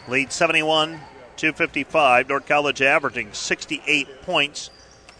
lead 0.07 0.31
71 0.31 1.01
to 1.37 1.51
55. 1.51 2.27
Dordt 2.27 2.47
College 2.47 2.81
averaging 2.81 3.33
68 3.33 4.21
points 4.21 4.69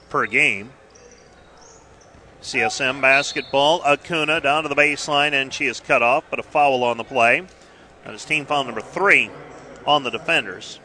per 0.10 0.26
game. 0.26 0.72
CSM 2.42 3.02
basketball. 3.02 3.82
Acuna 3.84 4.40
down 4.40 4.64
to 4.64 4.70
the 4.70 4.76
baseline, 4.76 5.34
and 5.34 5.54
she 5.54 5.66
is 5.66 5.80
cut 5.80 6.02
off, 6.02 6.24
but 6.30 6.40
a 6.40 6.44
foul 6.44 6.84
on 6.84 6.98
the 6.98 7.04
play. 7.04 7.44
That 8.06 8.16
is 8.16 8.26
team 8.26 8.46
foul 8.46 8.64
number 8.64 8.82
three 8.82 9.30
on 9.86 10.04
the 10.04 10.10
defenders. 10.10 10.80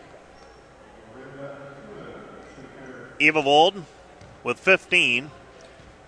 Evavold 3.19 3.83
with 4.43 4.59
15. 4.59 5.31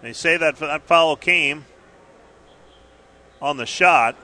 They 0.03 0.13
say 0.13 0.37
that 0.37 0.57
that 0.57 0.83
foul 0.83 1.17
came 1.17 1.65
on 3.41 3.57
the 3.57 3.67
shot. 3.67 4.17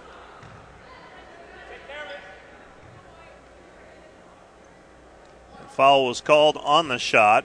The 5.60 5.68
foul 5.68 6.06
was 6.06 6.20
called 6.20 6.56
on 6.58 6.88
the 6.88 6.98
shot. 6.98 7.44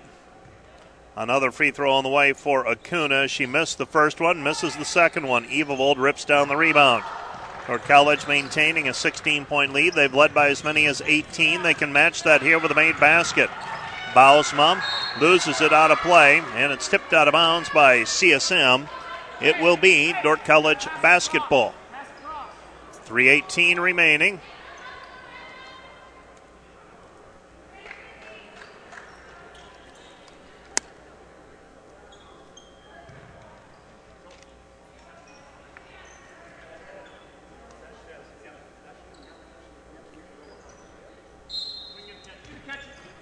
Another 1.16 1.52
free 1.52 1.72
throw 1.72 1.94
on 1.94 2.04
the 2.04 2.10
way 2.10 2.34
for 2.34 2.68
Acuna. 2.68 3.28
She 3.28 3.46
missed 3.46 3.78
the 3.78 3.86
first 3.86 4.22
one, 4.22 4.44
misses 4.44 4.78
the 4.78 4.86
second 4.86 5.28
one. 5.28 5.46
Evavold 5.46 5.98
rips 5.98 6.24
down 6.24 6.48
the 6.48 6.56
rebound. 6.56 7.04
Dordt 7.68 7.84
College 7.84 8.28
maintaining 8.28 8.88
a 8.88 8.94
16 8.94 9.46
point 9.46 9.74
lead. 9.74 9.94
They've 9.94 10.14
led 10.14 10.34
by 10.34 10.50
as 10.50 10.64
many 10.64 10.86
as 10.86 11.02
18. 11.02 11.62
They 11.62 11.74
can 11.74 11.92
match 11.92 12.24
that 12.24 12.42
here 12.42 12.58
with 12.58 12.72
a 12.72 12.76
made 12.76 13.00
basket. 13.00 13.50
Bausma 14.14 14.82
loses 15.20 15.62
it 15.62 15.72
out 15.72 15.92
of 15.92 16.00
play, 16.00 16.42
and 16.56 16.72
it's 16.72 16.88
tipped 16.88 17.14
out 17.14 17.28
of 17.28 17.34
bounds 17.34 17.70
by 17.70 18.00
CSM. 18.02 18.90
It 19.42 19.60
will 19.62 19.78
be 19.78 20.14
Dordt 20.24 20.44
College 20.46 20.88
basketball. 21.02 21.74
3.18 23.06 23.80
remaining. 23.80 24.42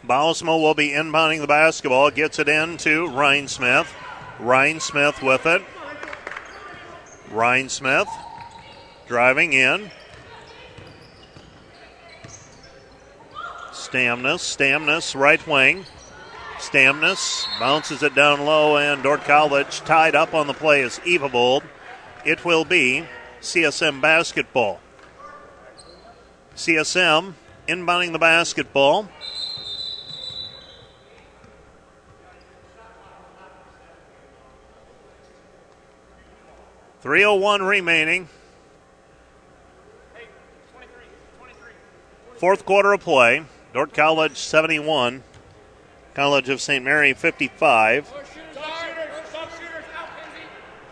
Bausma 0.08 0.60
will 0.60 0.74
be 0.74 0.90
inbounding 0.90 1.42
the 1.42 1.48
basketball. 1.48 2.10
Gets 2.12 2.40
it 2.40 2.48
in 2.48 2.78
to 2.78 3.08
Rhinesmith. 3.08 3.88
Ryan 4.40 4.80
Smith 4.80 5.22
with 5.22 5.46
it. 5.46 5.62
Rhinesmith 7.30 8.08
driving 9.08 9.54
in. 9.54 9.92
Stamnus. 13.72 14.40
Stamnus, 14.40 15.16
right 15.16 15.46
wing. 15.48 15.86
Stamnus 16.58 17.46
bounces 17.60 18.04
it 18.04 18.16
down 18.16 18.46
low, 18.46 18.78
and 18.78 19.04
Dordt 19.04 19.24
College 19.24 19.80
tied 19.82 20.16
up 20.16 20.34
on 20.34 20.48
the 20.48 20.54
play 20.54 20.82
is 20.82 21.00
Evavold. 21.00 21.64
It 22.26 22.44
will 22.44 22.66
be 22.66 23.06
CSM 23.42 24.02
basketball. 24.02 24.80
CSM 26.56 27.34
inbounding 27.68 28.12
the 28.12 28.20
basketball. 28.20 29.10
301 37.02 37.62
remaining. 37.62 38.28
Fourth 42.38 42.66
quarter 42.66 42.94
of 42.94 43.02
play. 43.02 43.44
Dordt 43.74 43.94
College 43.94 44.38
71. 44.38 45.24
College 46.16 46.50
of 46.50 46.62
St. 46.62 46.84
Mary 46.84 47.14
55. 47.14 48.12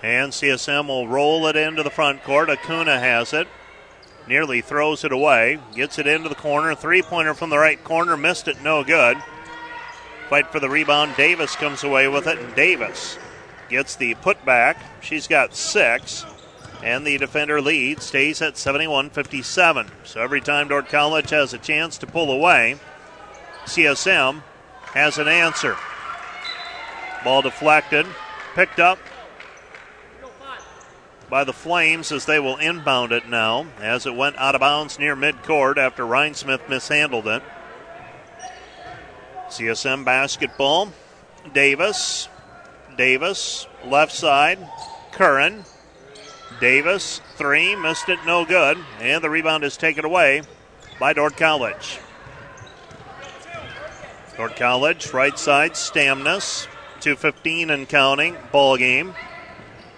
And 0.04 0.32
CSM 0.32 0.88
will 0.88 1.08
roll 1.08 1.48
it 1.48 1.56
into 1.56 1.82
the 1.82 1.90
front 1.90 2.24
court. 2.24 2.50
Acuna 2.50 3.00
has 3.00 3.34
it. 3.34 3.48
Nearly 4.28 4.62
throws 4.62 5.04
it 5.04 5.12
away. 5.12 5.60
Gets 5.74 5.98
it 5.98 6.06
into 6.06 6.30
the 6.30 6.36
corner. 6.36 6.76
Three 6.76 7.02
pointer 7.02 7.34
from 7.34 7.50
the 7.50 7.58
right 7.58 7.84
corner. 7.84 8.16
Missed 8.16 8.48
it. 8.48 8.62
No 8.62 8.84
good. 8.84 9.18
Fight 10.30 10.52
for 10.52 10.60
the 10.60 10.70
rebound. 10.70 11.16
Davis 11.16 11.56
comes 11.56 11.84
away 11.84 12.08
with 12.08 12.28
it. 12.28 12.38
And 12.38 12.56
Davis 12.56 13.18
gets 13.70 13.96
the 13.96 14.16
putback. 14.16 14.78
She's 15.02 15.28
got 15.28 15.56
six. 15.56 16.26
And 16.84 17.06
the 17.06 17.18
defender 17.18 17.62
lead 17.62 18.02
stays 18.02 18.42
at 18.42 18.58
71 18.58 19.10
57. 19.10 19.92
So 20.04 20.22
every 20.22 20.42
time 20.42 20.68
Dordt 20.68 20.90
College 20.90 21.32
has 21.32 21.54
a 21.54 21.58
chance 21.58 21.98
to 22.00 22.08
pull 22.08 22.32
away, 22.32 22.78
CSM 23.66 24.44
has 24.94 25.18
an 25.18 25.28
answer. 25.28 25.78
Ball 27.24 27.42
deflected, 27.42 28.06
picked 28.54 28.80
up 28.80 29.00
by 31.30 31.44
the 31.44 31.54
Flames 31.54 32.12
as 32.12 32.26
they 32.26 32.40
will 32.40 32.58
inbound 32.58 33.12
it 33.12 33.28
now 33.28 33.66
as 33.80 34.06
it 34.06 34.16
went 34.16 34.38
out 34.38 34.56
of 34.56 34.62
bounds 34.62 35.00
near 35.00 35.16
midcourt 35.16 35.78
after 35.78 36.04
Rhinesmith 36.04 36.70
mishandled 36.70 37.28
it. 37.28 37.44
CSM 39.50 40.06
basketball. 40.06 40.92
Davis. 41.54 42.30
Davis, 42.98 43.68
left 43.86 44.12
side. 44.12 44.60
Curran. 45.12 45.66
Davis, 46.60 47.22
three, 47.36 47.76
missed 47.76 48.10
it, 48.10 48.20
no 48.26 48.46
good. 48.46 48.78
And 49.00 49.24
the 49.24 49.30
rebound 49.30 49.64
is 49.64 49.78
taken 49.78 50.06
away 50.06 50.44
by 51.00 51.14
Dordt 51.14 51.38
College. 51.38 52.00
Dordt 54.38 54.56
College, 54.56 55.14
right 55.14 55.38
side, 55.38 55.74
Stamnus. 55.74 56.68
2.15 57.02 57.70
and 57.70 57.88
counting, 57.88 58.36
ball 58.52 58.78
game. 58.78 59.14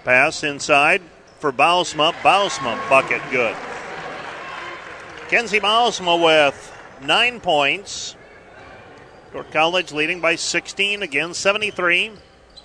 Pass 0.03 0.44
inside 0.44 1.02
for 1.40 1.53
Bausma. 1.53 2.11
Bausma, 2.22 2.78
bucket 2.90 3.22
good. 3.32 3.56
Kenzie 5.30 5.60
Bausma 5.60 6.22
with 6.22 6.74
nine 7.02 7.40
points. 7.40 8.15
Dordt 9.32 9.52
College 9.52 9.91
leading 9.91 10.19
by 10.19 10.36
16, 10.36 11.03
again 11.03 11.34
73 11.34 12.11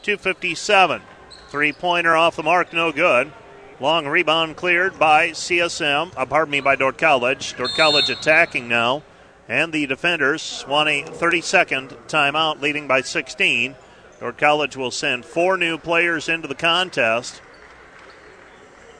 257. 0.02 1.02
Three 1.48 1.72
pointer 1.72 2.16
off 2.16 2.36
the 2.36 2.42
mark, 2.42 2.72
no 2.72 2.92
good. 2.92 3.32
Long 3.80 4.06
rebound 4.06 4.56
cleared 4.56 4.98
by 4.98 5.30
CSM, 5.30 6.12
uh, 6.16 6.26
pardon 6.26 6.52
me, 6.52 6.60
by 6.60 6.76
Dordt 6.76 6.98
College. 6.98 7.56
Dordt 7.56 7.74
College 7.74 8.10
attacking 8.10 8.68
now. 8.68 9.02
And 9.48 9.72
the 9.72 9.86
defenders 9.86 10.64
want 10.68 10.88
a 10.88 11.02
30 11.02 11.40
second 11.40 11.88
timeout, 12.06 12.60
leading 12.60 12.86
by 12.86 13.02
16. 13.02 13.74
Dordt 14.20 14.38
College 14.38 14.76
will 14.76 14.92
send 14.92 15.24
four 15.24 15.56
new 15.56 15.76
players 15.78 16.28
into 16.28 16.46
the 16.46 16.54
contest 16.54 17.42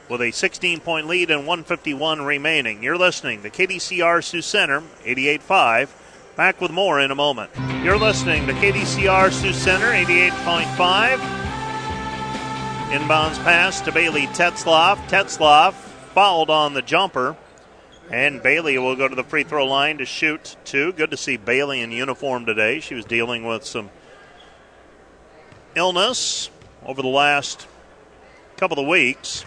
with 0.09 0.21
a 0.21 0.31
16 0.31 0.79
point 0.81 1.07
lead 1.07 1.31
and 1.31 1.47
151 1.47 2.21
remaining. 2.21 2.83
You're 2.83 2.97
listening 2.97 3.41
to 3.43 3.49
KDCR 3.49 4.23
Sioux 4.23 4.41
Center, 4.41 4.81
88.5. 5.05 5.89
Back 6.35 6.61
with 6.61 6.71
more 6.71 6.99
in 6.99 7.11
a 7.11 7.15
moment. 7.15 7.51
You're 7.83 7.97
listening 7.97 8.47
to 8.47 8.53
KDCR 8.53 9.31
Sioux 9.31 9.53
Center, 9.53 9.91
88.5. 9.91 11.17
Inbounds 12.89 13.37
pass 13.43 13.81
to 13.81 13.91
Bailey 13.91 14.25
Tetzloff. 14.27 14.97
Tetzloff 15.09 15.73
fouled 16.15 16.49
on 16.49 16.73
the 16.73 16.81
jumper. 16.81 17.37
And 18.09 18.41
Bailey 18.41 18.79
will 18.79 18.95
go 18.95 19.07
to 19.07 19.13
the 19.13 19.23
free 19.23 19.43
throw 19.43 19.67
line 19.67 19.99
to 19.99 20.05
shoot 20.05 20.55
two. 20.65 20.91
Good 20.93 21.11
to 21.11 21.17
see 21.17 21.37
Bailey 21.37 21.81
in 21.81 21.91
uniform 21.91 22.47
today. 22.47 22.79
She 22.79 22.95
was 22.95 23.05
dealing 23.05 23.45
with 23.45 23.63
some 23.63 23.91
illness 25.75 26.49
over 26.83 27.03
the 27.03 27.07
last 27.09 27.67
couple 28.57 28.79
of 28.79 28.87
weeks. 28.87 29.45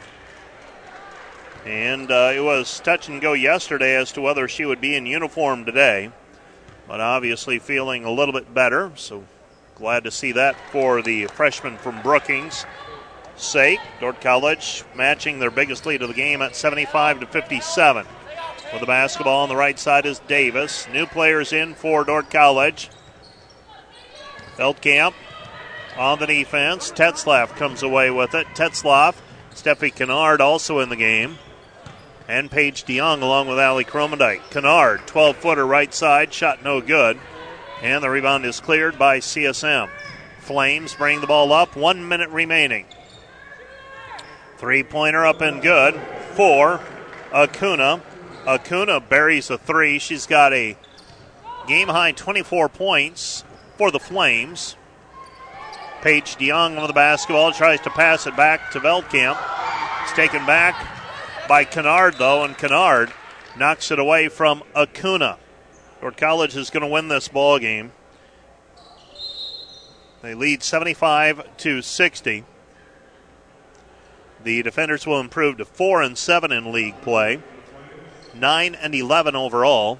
And 1.64 2.12
uh, 2.12 2.30
it 2.32 2.44
was 2.44 2.78
touch 2.78 3.08
and 3.08 3.20
go 3.20 3.32
yesterday 3.32 3.96
as 3.96 4.12
to 4.12 4.20
whether 4.20 4.46
she 4.46 4.64
would 4.64 4.80
be 4.80 4.94
in 4.94 5.04
uniform 5.04 5.64
today. 5.64 6.12
But 6.86 7.00
obviously 7.00 7.58
feeling 7.58 8.04
a 8.04 8.10
little 8.10 8.32
bit 8.32 8.52
better. 8.54 8.92
So 8.94 9.24
glad 9.74 10.04
to 10.04 10.10
see 10.10 10.32
that 10.32 10.56
for 10.70 11.02
the 11.02 11.26
freshman 11.26 11.76
from 11.78 12.00
Brookings 12.02 12.64
sake. 13.36 13.80
Dordt 14.00 14.20
College 14.20 14.84
matching 14.94 15.38
their 15.38 15.50
biggest 15.50 15.86
lead 15.86 16.02
of 16.02 16.08
the 16.08 16.14
game 16.14 16.42
at 16.42 16.56
75 16.56 17.20
to 17.20 17.26
57. 17.26 18.06
With 18.72 18.80
the 18.80 18.86
basketball 18.86 19.42
on 19.42 19.48
the 19.48 19.56
right 19.56 19.78
side 19.78 20.06
is 20.06 20.18
Davis. 20.20 20.88
New 20.92 21.06
players 21.06 21.52
in 21.52 21.74
for 21.74 22.04
Dordt 22.04 22.30
College. 22.30 22.90
Veldkamp 24.56 25.14
on 25.96 26.18
the 26.18 26.26
defense. 26.26 26.90
Tetzloff 26.90 27.56
comes 27.56 27.82
away 27.82 28.10
with 28.10 28.34
it. 28.34 28.46
Tetzloff, 28.54 29.16
Steffi 29.52 29.94
Kennard 29.94 30.40
also 30.40 30.80
in 30.80 30.88
the 30.88 30.96
game. 30.96 31.38
And 32.28 32.50
Paige 32.50 32.84
DeYoung 32.84 33.22
along 33.22 33.46
with 33.48 33.58
Ali 33.58 33.84
Kromendijk. 33.84 34.50
Kennard, 34.50 35.06
12 35.06 35.36
footer 35.36 35.66
right 35.66 35.94
side, 35.94 36.32
shot 36.32 36.64
no 36.64 36.80
good. 36.80 37.18
And 37.82 38.02
the 38.02 38.10
rebound 38.10 38.44
is 38.44 38.58
cleared 38.58 38.98
by 38.98 39.20
CSM. 39.20 39.88
Flames 40.40 40.94
bring 40.94 41.20
the 41.20 41.26
ball 41.26 41.52
up, 41.52 41.76
one 41.76 42.08
minute 42.08 42.30
remaining. 42.30 42.86
Three 44.58 44.82
pointer 44.82 45.26
up 45.26 45.40
and 45.40 45.62
good 45.62 45.94
for 46.32 46.80
Acuna. 47.32 48.02
Acuna 48.46 49.00
buries 49.00 49.50
a 49.50 49.58
three. 49.58 49.98
She's 49.98 50.26
got 50.26 50.52
a 50.52 50.76
game 51.66 51.88
high 51.88 52.12
24 52.12 52.68
points 52.70 53.44
for 53.76 53.90
the 53.90 54.00
Flames. 54.00 54.76
Paige 56.00 56.36
DeYoung 56.36 56.78
on 56.78 56.86
the 56.86 56.92
basketball 56.92 57.52
tries 57.52 57.80
to 57.82 57.90
pass 57.90 58.26
it 58.26 58.36
back 58.36 58.70
to 58.72 58.80
Veldkamp. 58.80 59.38
It's 60.04 60.12
taken 60.12 60.46
back 60.46 60.95
by 61.48 61.64
Kennard, 61.64 62.14
though, 62.18 62.44
and 62.44 62.56
Kennard 62.56 63.12
knocks 63.56 63.90
it 63.90 63.98
away 63.98 64.28
from 64.28 64.62
Acuna. 64.74 65.38
Dordt 66.00 66.16
College 66.16 66.56
is 66.56 66.70
going 66.70 66.82
to 66.82 66.88
win 66.88 67.08
this 67.08 67.28
ball 67.28 67.58
game. 67.58 67.92
They 70.22 70.34
lead 70.34 70.62
75 70.62 71.56
to 71.58 71.82
60. 71.82 72.44
The 74.44 74.62
defenders 74.62 75.06
will 75.06 75.20
improve 75.20 75.58
to 75.58 75.64
4 75.64 76.02
and 76.02 76.18
7 76.18 76.52
in 76.52 76.72
league 76.72 77.00
play, 77.00 77.42
9 78.34 78.74
and 78.74 78.94
11 78.94 79.34
overall, 79.34 79.98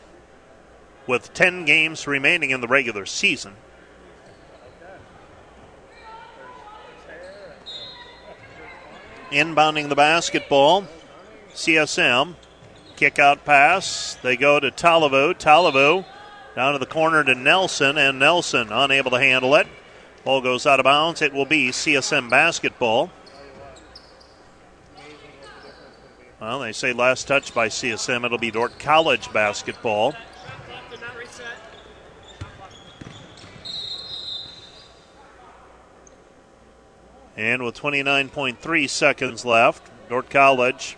with 1.06 1.32
10 1.32 1.64
games 1.64 2.06
remaining 2.06 2.50
in 2.50 2.60
the 2.60 2.68
regular 2.68 3.06
season. 3.06 3.54
Inbounding 9.30 9.88
the 9.88 9.96
basketball, 9.96 10.86
CSM. 11.56 12.34
Kick 12.96 13.18
out 13.18 13.44
pass. 13.44 14.16
They 14.22 14.36
go 14.36 14.60
to 14.60 14.70
Talavu. 14.70 15.34
Talavu 15.34 16.04
down 16.54 16.72
to 16.72 16.78
the 16.78 16.86
corner 16.86 17.22
to 17.22 17.34
Nelson, 17.34 17.98
and 17.98 18.18
Nelson 18.18 18.72
unable 18.72 19.10
to 19.10 19.18
handle 19.18 19.54
it. 19.54 19.66
Ball 20.24 20.40
goes 20.40 20.66
out 20.66 20.80
of 20.80 20.84
bounds. 20.84 21.20
It 21.20 21.32
will 21.32 21.44
be 21.44 21.68
CSM 21.68 22.30
basketball. 22.30 23.10
Well, 26.40 26.60
they 26.60 26.72
say 26.72 26.92
last 26.92 27.28
touch 27.28 27.54
by 27.54 27.68
CSM. 27.68 28.24
It'll 28.24 28.38
be 28.38 28.50
Dordt 28.50 28.78
College 28.78 29.32
basketball. 29.32 30.14
And 37.36 37.62
with 37.62 37.78
29.3 37.78 38.88
seconds 38.88 39.44
left, 39.44 39.90
Dordt 40.08 40.30
College 40.30 40.96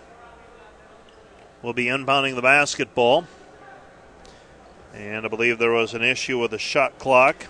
will 1.62 1.72
be 1.72 1.86
inbounding 1.86 2.34
the 2.34 2.42
basketball. 2.42 3.26
And 4.94 5.24
I 5.24 5.28
believe 5.28 5.58
there 5.58 5.72
was 5.72 5.94
an 5.94 6.02
issue 6.02 6.38
with 6.38 6.50
the 6.52 6.58
shot 6.58 6.98
clock. 6.98 7.46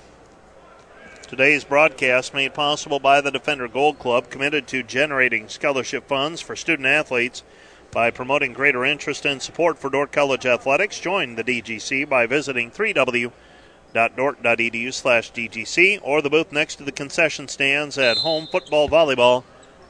Today's 1.29 1.65
broadcast 1.65 2.33
made 2.33 2.55
possible 2.55 3.01
by 3.01 3.21
the 3.21 3.31
Defender 3.31 3.69
Gold 3.69 3.99
Club, 3.99 4.31
committed 4.31 4.67
to 4.69 4.83
generating 4.83 5.47
scholarship 5.49 6.09
funds 6.09 6.41
for 6.41 6.57
student 6.57 6.87
athletes 6.87 7.43
by 7.91 8.11
promoting 8.11 8.55
greater 8.55 8.85
interest 8.85 9.25
and 9.27 9.43
support 9.43 9.79
for 9.79 9.91
Dordt 9.91 10.11
College 10.11 10.47
athletics. 10.47 10.99
Join 10.99 11.37
the 11.37 11.45
DGC 11.45 12.09
by 12.09 12.25
visiting 12.27 12.71
3w.dordt.edu 12.71 14.95
slash 14.95 15.31
DGC 15.33 16.01
or 16.03 16.23
the 16.23 16.31
booth 16.31 16.51
next 16.51 16.77
to 16.77 16.85
the 16.85 16.93
concession 16.93 17.47
stands 17.47 17.99
at 17.99 18.17
home 18.19 18.47
football, 18.47 18.89
volleyball, 18.89 19.45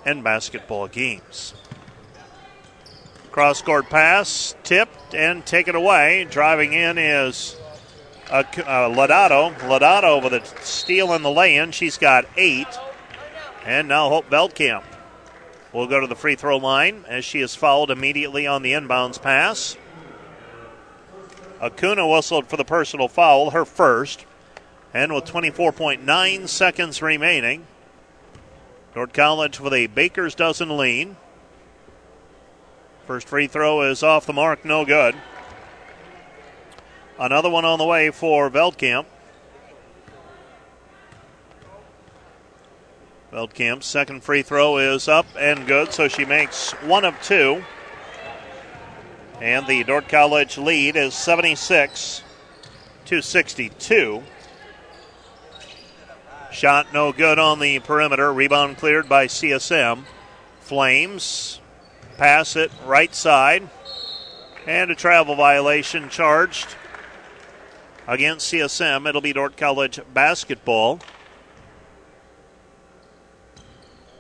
and 0.04 0.24
basketball 0.24 0.88
games. 0.88 1.54
Cross 3.38 3.62
court 3.62 3.88
pass, 3.88 4.56
tipped 4.64 5.14
and 5.14 5.46
taken 5.46 5.76
away. 5.76 6.26
Driving 6.28 6.72
in 6.72 6.98
is 6.98 7.54
uh, 8.28 8.42
uh, 8.42 8.88
Lodato. 8.90 9.54
Lodato 9.58 10.20
with 10.20 10.32
a 10.32 10.44
steal 10.64 11.12
in 11.12 11.22
the 11.22 11.30
lay-in. 11.30 11.70
She's 11.70 11.98
got 11.98 12.26
eight. 12.36 12.66
And 13.64 13.86
now 13.86 14.08
Hope 14.08 14.28
Veldkamp 14.28 14.82
will 15.72 15.86
go 15.86 16.00
to 16.00 16.08
the 16.08 16.16
free 16.16 16.34
throw 16.34 16.56
line 16.56 17.04
as 17.06 17.24
she 17.24 17.40
is 17.40 17.54
fouled 17.54 17.92
immediately 17.92 18.44
on 18.44 18.62
the 18.62 18.72
inbounds 18.72 19.22
pass. 19.22 19.76
Acuna 21.62 22.08
whistled 22.08 22.48
for 22.48 22.56
the 22.56 22.64
personal 22.64 23.06
foul, 23.06 23.50
her 23.50 23.64
first. 23.64 24.26
And 24.92 25.14
with 25.14 25.26
24.9 25.26 26.48
seconds 26.48 27.00
remaining, 27.00 27.68
North 28.96 29.12
College 29.12 29.60
with 29.60 29.74
a 29.74 29.86
baker's 29.86 30.34
dozen 30.34 30.76
lead. 30.76 31.14
First 33.08 33.26
free 33.26 33.46
throw 33.46 33.90
is 33.90 34.02
off 34.02 34.26
the 34.26 34.34
mark, 34.34 34.66
no 34.66 34.84
good. 34.84 35.16
Another 37.18 37.48
one 37.48 37.64
on 37.64 37.78
the 37.78 37.86
way 37.86 38.10
for 38.10 38.50
Veldkamp. 38.50 39.06
Veldkamp's 43.32 43.86
second 43.86 44.22
free 44.22 44.42
throw 44.42 44.76
is 44.76 45.08
up 45.08 45.24
and 45.38 45.66
good, 45.66 45.94
so 45.94 46.06
she 46.06 46.26
makes 46.26 46.72
one 46.82 47.06
of 47.06 47.18
two. 47.22 47.64
And 49.40 49.66
the 49.66 49.84
Dordt 49.84 50.10
College 50.10 50.58
lead 50.58 50.94
is 50.94 51.14
76 51.14 52.22
to 53.06 53.22
62. 53.22 54.22
Shot 56.52 56.92
no 56.92 57.12
good 57.12 57.38
on 57.38 57.58
the 57.58 57.78
perimeter. 57.78 58.30
Rebound 58.30 58.76
cleared 58.76 59.08
by 59.08 59.28
CSM. 59.28 60.04
Flames 60.60 61.60
pass 62.18 62.56
it 62.56 62.70
right 62.84 63.14
side. 63.14 63.70
And 64.66 64.90
a 64.90 64.94
travel 64.94 65.34
violation 65.34 66.10
charged 66.10 66.76
against 68.06 68.52
CSM. 68.52 69.08
It'll 69.08 69.22
be 69.22 69.32
Dordt 69.32 69.56
College 69.56 70.00
basketball. 70.12 71.00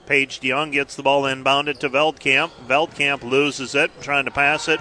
Paige 0.06 0.40
DeYoung 0.40 0.72
gets 0.72 0.96
the 0.96 1.02
ball 1.02 1.24
inbounded 1.24 1.80
to 1.80 1.90
Veldkamp. 1.90 2.50
Veldkamp 2.66 3.22
loses 3.22 3.74
it, 3.74 3.90
trying 4.00 4.24
to 4.24 4.30
pass 4.30 4.66
it 4.66 4.80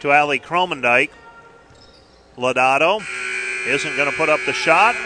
to 0.00 0.10
Ali 0.10 0.40
Kromendijk. 0.40 1.10
Lodato 2.36 3.00
isn't 3.68 3.96
going 3.96 4.10
to 4.10 4.16
put 4.16 4.28
up 4.28 4.40
the 4.46 4.52
shot. 4.52 4.96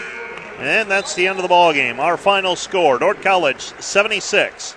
And 0.57 0.89
that's 0.89 1.13
the 1.13 1.27
end 1.27 1.37
of 1.37 1.43
the 1.43 1.49
ball 1.49 1.71
game. 1.71 1.99
Our 1.99 2.17
final 2.17 2.55
score: 2.55 2.97
Dordt 2.97 3.21
College 3.21 3.61
76, 3.79 4.75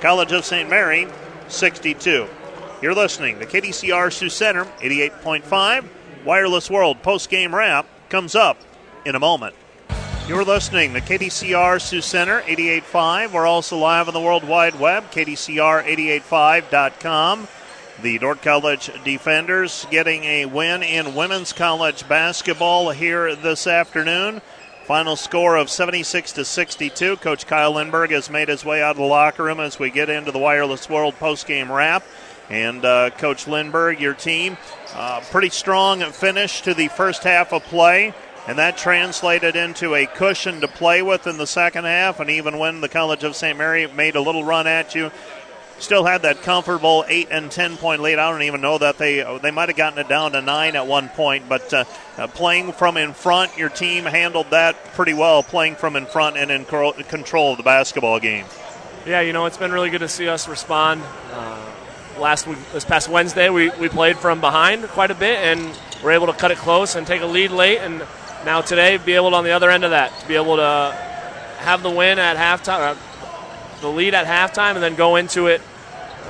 College 0.00 0.32
of 0.32 0.44
St. 0.44 0.68
Mary 0.70 1.06
62. 1.50 2.28
You're 2.82 2.94
listening 2.94 3.38
to 3.38 3.46
KDCR 3.46 4.12
Sioux 4.12 4.30
Center 4.30 4.64
88.5. 4.80 5.86
Wireless 6.24 6.68
World 6.70 7.02
post 7.02 7.30
game 7.30 7.54
wrap 7.54 7.86
comes 8.08 8.34
up 8.34 8.58
in 9.04 9.14
a 9.14 9.20
moment. 9.20 9.54
You're 10.28 10.44
listening 10.44 10.92
to 10.94 11.00
KDCR 11.00 11.80
Sioux 11.80 12.00
Center 12.00 12.42
88.5. 12.42 13.32
We're 13.32 13.46
also 13.46 13.76
live 13.76 14.06
on 14.06 14.14
the 14.14 14.20
World 14.20 14.44
Wide 14.44 14.78
Web, 14.78 15.10
KDCR885.com. 15.10 17.48
The 18.02 18.18
Dordt 18.18 18.40
College 18.40 18.90
Defenders 19.04 19.86
getting 19.90 20.24
a 20.24 20.46
win 20.46 20.82
in 20.82 21.14
women's 21.14 21.52
college 21.52 22.08
basketball 22.08 22.90
here 22.90 23.34
this 23.34 23.66
afternoon. 23.66 24.40
Final 24.90 25.14
score 25.14 25.54
of 25.54 25.70
76 25.70 26.32
to 26.32 26.44
62. 26.44 27.18
Coach 27.18 27.46
Kyle 27.46 27.72
Lindberg 27.74 28.10
has 28.10 28.28
made 28.28 28.48
his 28.48 28.64
way 28.64 28.82
out 28.82 28.90
of 28.90 28.96
the 28.96 29.04
locker 29.04 29.44
room 29.44 29.60
as 29.60 29.78
we 29.78 29.88
get 29.88 30.10
into 30.10 30.32
the 30.32 30.38
Wireless 30.40 30.90
World 30.90 31.14
postgame 31.14 31.68
wrap. 31.68 32.02
And 32.48 32.84
uh, 32.84 33.10
Coach 33.10 33.46
Lindberg, 33.46 34.00
your 34.00 34.14
team, 34.14 34.56
uh, 34.96 35.20
pretty 35.30 35.50
strong 35.50 36.00
finish 36.10 36.62
to 36.62 36.74
the 36.74 36.88
first 36.88 37.22
half 37.22 37.52
of 37.52 37.62
play, 37.62 38.12
and 38.48 38.58
that 38.58 38.76
translated 38.76 39.54
into 39.54 39.94
a 39.94 40.06
cushion 40.06 40.60
to 40.60 40.66
play 40.66 41.02
with 41.02 41.28
in 41.28 41.36
the 41.36 41.46
second 41.46 41.84
half. 41.84 42.18
And 42.18 42.28
even 42.28 42.58
when 42.58 42.80
the 42.80 42.88
College 42.88 43.22
of 43.22 43.36
St. 43.36 43.56
Mary 43.56 43.86
made 43.86 44.16
a 44.16 44.20
little 44.20 44.42
run 44.42 44.66
at 44.66 44.96
you, 44.96 45.12
still 45.80 46.04
had 46.04 46.22
that 46.22 46.42
comfortable 46.42 47.04
eight 47.08 47.28
and 47.30 47.50
ten 47.50 47.76
point 47.76 48.00
lead. 48.02 48.18
I 48.18 48.30
don't 48.30 48.42
even 48.42 48.60
know 48.60 48.78
that 48.78 48.98
they 48.98 49.38
they 49.42 49.50
might 49.50 49.68
have 49.68 49.76
gotten 49.76 49.98
it 49.98 50.08
down 50.08 50.32
to 50.32 50.40
nine 50.40 50.76
at 50.76 50.86
one 50.86 51.08
point, 51.08 51.48
but 51.48 51.72
uh, 51.74 51.84
uh, 52.16 52.26
playing 52.28 52.72
from 52.72 52.96
in 52.96 53.12
front, 53.12 53.56
your 53.58 53.68
team 53.68 54.04
handled 54.04 54.50
that 54.50 54.76
pretty 54.94 55.14
well. 55.14 55.42
Playing 55.42 55.74
from 55.74 55.96
in 55.96 56.06
front 56.06 56.36
and 56.36 56.50
in 56.50 56.64
control 56.64 57.50
of 57.50 57.56
the 57.56 57.62
basketball 57.62 58.20
game. 58.20 58.46
Yeah, 59.06 59.22
you 59.22 59.32
know 59.32 59.46
it's 59.46 59.56
been 59.56 59.72
really 59.72 59.90
good 59.90 60.00
to 60.00 60.08
see 60.08 60.28
us 60.28 60.48
respond. 60.48 61.02
Uh, 61.32 61.70
last 62.18 62.46
week, 62.46 62.58
this 62.72 62.84
past 62.84 63.08
Wednesday, 63.08 63.48
we, 63.48 63.70
we 63.70 63.88
played 63.88 64.18
from 64.18 64.40
behind 64.40 64.84
quite 64.88 65.10
a 65.10 65.14
bit 65.14 65.38
and 65.38 65.78
we're 66.04 66.12
able 66.12 66.26
to 66.26 66.34
cut 66.34 66.50
it 66.50 66.58
close 66.58 66.94
and 66.94 67.06
take 67.06 67.22
a 67.22 67.26
lead 67.26 67.50
late. 67.50 67.78
And 67.78 68.02
now 68.44 68.60
today, 68.60 68.98
be 68.98 69.14
able 69.14 69.30
to, 69.30 69.36
on 69.36 69.44
the 69.44 69.52
other 69.52 69.70
end 69.70 69.84
of 69.84 69.90
that, 69.90 70.18
to 70.20 70.28
be 70.28 70.34
able 70.34 70.56
to 70.56 70.94
have 71.58 71.82
the 71.82 71.90
win 71.90 72.18
at 72.18 72.36
halftime, 72.36 72.94
uh, 72.94 73.80
the 73.80 73.88
lead 73.88 74.14
at 74.14 74.26
halftime, 74.26 74.74
and 74.74 74.82
then 74.82 74.94
go 74.94 75.16
into 75.16 75.46
it 75.46 75.62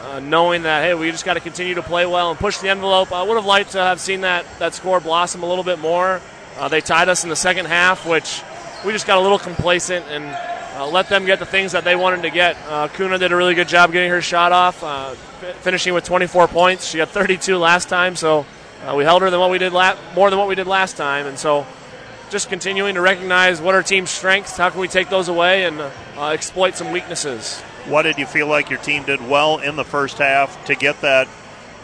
uh, 0.03 0.21
knowing 0.21 0.63
that 0.63 0.83
hey, 0.83 0.95
we 0.95 1.11
just 1.11 1.25
got 1.25 1.35
to 1.35 1.41
continue 1.41 1.75
to 1.75 1.83
play 1.83 2.07
well 2.07 2.31
and 2.31 2.39
push 2.39 2.59
the 2.59 2.69
envelope. 2.69 3.13
I 3.13 3.23
would 3.23 3.35
have 3.37 3.47
liked 3.47 3.73
to 3.73 3.79
have 3.79 4.01
seen 4.01 4.23
that 4.23 4.45
that 4.59 4.75
score 4.75 5.01
blossom 5.01 5.43
a 5.43 5.47
little 5.47 5.65
bit 5.65 5.79
more. 5.79 6.21
Uh, 6.59 6.69
they 6.69 6.81
tied 6.81 7.09
us 7.09 7.25
in 7.25 7.31
the 7.31 7.37
second 7.37 7.67
half, 7.67 8.07
which 8.07 8.43
we 8.85 8.93
just 8.93 9.07
got 9.07 9.19
a 9.19 9.21
little 9.21 9.39
complacent 9.39 10.07
and 10.09 10.25
uh, 10.77 10.87
let 10.87 11.09
them 11.09 11.27
get 11.27 11.39
the 11.39 11.47
things 11.47 11.73
that 11.73 11.85
they 11.85 11.97
wanted 11.97 12.23
to 12.23 12.31
get. 12.31 12.57
Uh, 12.69 12.89
Kuna 12.89 13.19
did 13.19 13.33
a 13.33 13.37
really 13.37 13.55
good 13.55 13.69
job 13.69 13.93
getting 13.93 14.11
her 14.11 14.23
shot 14.23 14.53
off, 14.53 14.83
uh, 14.83 15.15
f- 15.43 15.57
finishing 15.57 15.95
with 15.95 16.05
24 16.05 16.49
points. 16.49 16.87
She 16.89 16.99
had 16.99 17.09
32 17.09 17.59
last 17.59 17.89
time, 17.89 18.17
so 18.17 18.47
uh, 18.87 18.95
we 18.97 19.05
held 19.05 19.23
her 19.23 19.31
than 19.31 19.41
what 19.41 19.51
we 19.51 19.59
did 19.59 19.73
la- 19.73 19.97
more 20.15 20.31
than 20.31 20.39
what 20.39 20.49
we 20.49 20.55
did 20.55 20.67
last 20.67 20.97
time, 20.97 21.27
and 21.27 21.39
so 21.39 21.67
just 22.31 22.49
continuing 22.49 22.95
to 22.95 23.01
recognize 23.01 23.61
what 23.61 23.75
our 23.75 23.83
team's 23.83 24.11
strengths, 24.11 24.57
how 24.57 24.71
can 24.71 24.81
we 24.81 24.89
take 24.89 25.09
those 25.11 25.29
away 25.29 25.65
and 25.65 25.81
exploit 26.17 26.77
some 26.77 26.93
weaknesses. 26.93 27.63
What 27.87 28.03
did 28.03 28.19
you 28.19 28.27
feel 28.27 28.47
like 28.47 28.71
your 28.71 28.79
team 28.79 29.05
did 29.05 29.27
well 29.27 29.59
in 29.59 29.77
the 29.77 29.85
first 29.85 30.19
half 30.19 30.65
to 30.67 30.75
get 30.75 31.01
that? 31.01 31.29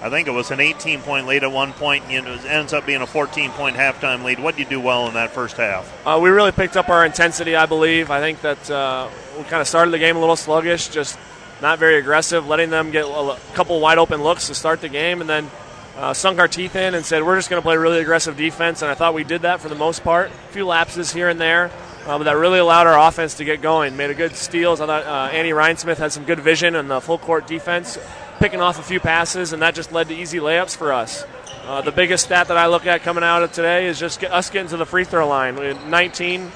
I 0.02 0.10
think 0.10 0.28
it 0.28 0.32
was 0.32 0.50
an 0.50 0.60
18 0.60 1.00
point 1.00 1.26
lead 1.26 1.42
at 1.42 1.50
one 1.50 1.72
point, 1.72 2.04
and 2.10 2.28
it 2.28 2.44
ends 2.44 2.72
up 2.74 2.84
being 2.84 3.00
a 3.00 3.06
14 3.06 3.50
point 3.52 3.76
halftime 3.76 4.22
lead. 4.22 4.38
What 4.38 4.56
did 4.56 4.64
you 4.64 4.68
do 4.76 4.80
well 4.80 5.08
in 5.08 5.14
that 5.14 5.30
first 5.30 5.56
half? 5.56 5.90
Uh, 6.06 6.18
we 6.22 6.28
really 6.28 6.52
picked 6.52 6.76
up 6.76 6.90
our 6.90 7.04
intensity, 7.06 7.56
I 7.56 7.66
believe. 7.66 8.10
I 8.10 8.20
think 8.20 8.42
that 8.42 8.70
uh, 8.70 9.08
we 9.38 9.44
kind 9.44 9.62
of 9.62 9.66
started 9.66 9.90
the 9.92 9.98
game 9.98 10.16
a 10.16 10.20
little 10.20 10.36
sluggish, 10.36 10.88
just 10.88 11.18
not 11.62 11.78
very 11.78 11.96
aggressive, 11.96 12.46
letting 12.46 12.68
them 12.68 12.90
get 12.90 13.06
a 13.06 13.38
couple 13.54 13.80
wide 13.80 13.96
open 13.96 14.22
looks 14.22 14.48
to 14.48 14.54
start 14.54 14.82
the 14.82 14.90
game, 14.90 15.22
and 15.22 15.30
then 15.30 15.50
uh, 15.96 16.12
sunk 16.12 16.38
our 16.38 16.48
teeth 16.48 16.76
in 16.76 16.94
and 16.94 17.04
said, 17.04 17.24
We're 17.24 17.36
just 17.36 17.48
going 17.48 17.60
to 17.60 17.64
play 17.64 17.78
really 17.78 18.00
aggressive 18.00 18.36
defense. 18.36 18.82
And 18.82 18.90
I 18.90 18.94
thought 18.94 19.14
we 19.14 19.24
did 19.24 19.42
that 19.42 19.62
for 19.62 19.70
the 19.70 19.74
most 19.74 20.04
part. 20.04 20.30
A 20.30 20.52
few 20.52 20.66
lapses 20.66 21.10
here 21.10 21.30
and 21.30 21.40
there 21.40 21.70
but 22.06 22.22
that 22.22 22.36
really 22.36 22.60
allowed 22.60 22.86
our 22.86 23.08
offense 23.08 23.34
to 23.34 23.44
get 23.44 23.60
going. 23.60 23.96
Made 23.96 24.10
a 24.10 24.14
good 24.14 24.36
steals. 24.36 24.80
I 24.80 24.86
thought 24.86 25.04
uh, 25.04 25.32
Annie 25.32 25.50
Rhinesmith 25.50 25.96
had 25.96 26.12
some 26.12 26.24
good 26.24 26.38
vision 26.38 26.76
in 26.76 26.86
the 26.86 27.00
full 27.00 27.18
court 27.18 27.48
defense, 27.48 27.98
picking 28.38 28.60
off 28.60 28.78
a 28.78 28.82
few 28.82 29.00
passes, 29.00 29.52
and 29.52 29.60
that 29.60 29.74
just 29.74 29.90
led 29.90 30.06
to 30.08 30.14
easy 30.14 30.38
layups 30.38 30.76
for 30.76 30.92
us. 30.92 31.24
Uh, 31.64 31.80
the 31.82 31.90
biggest 31.90 32.26
stat 32.26 32.46
that 32.46 32.56
I 32.56 32.68
look 32.68 32.86
at 32.86 33.02
coming 33.02 33.24
out 33.24 33.42
of 33.42 33.50
today 33.52 33.88
is 33.88 33.98
just 33.98 34.20
get 34.20 34.30
us 34.30 34.50
getting 34.50 34.68
to 34.68 34.76
the 34.76 34.86
free 34.86 35.02
throw 35.02 35.26
line. 35.26 35.56
We 35.56 35.74
19, 35.74 36.52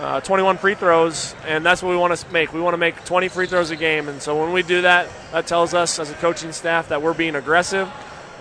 uh, 0.00 0.20
21 0.20 0.58
free 0.58 0.74
throws, 0.74 1.34
and 1.46 1.64
that's 1.64 1.82
what 1.82 1.88
we 1.88 1.96
want 1.96 2.14
to 2.14 2.30
make. 2.30 2.52
We 2.52 2.60
want 2.60 2.74
to 2.74 2.78
make 2.78 3.02
20 3.06 3.28
free 3.28 3.46
throws 3.46 3.70
a 3.70 3.76
game, 3.76 4.06
and 4.06 4.20
so 4.20 4.38
when 4.38 4.52
we 4.52 4.62
do 4.62 4.82
that, 4.82 5.08
that 5.32 5.46
tells 5.46 5.72
us 5.72 5.98
as 5.98 6.10
a 6.10 6.14
coaching 6.14 6.52
staff 6.52 6.90
that 6.90 7.00
we're 7.00 7.14
being 7.14 7.36
aggressive, 7.36 7.88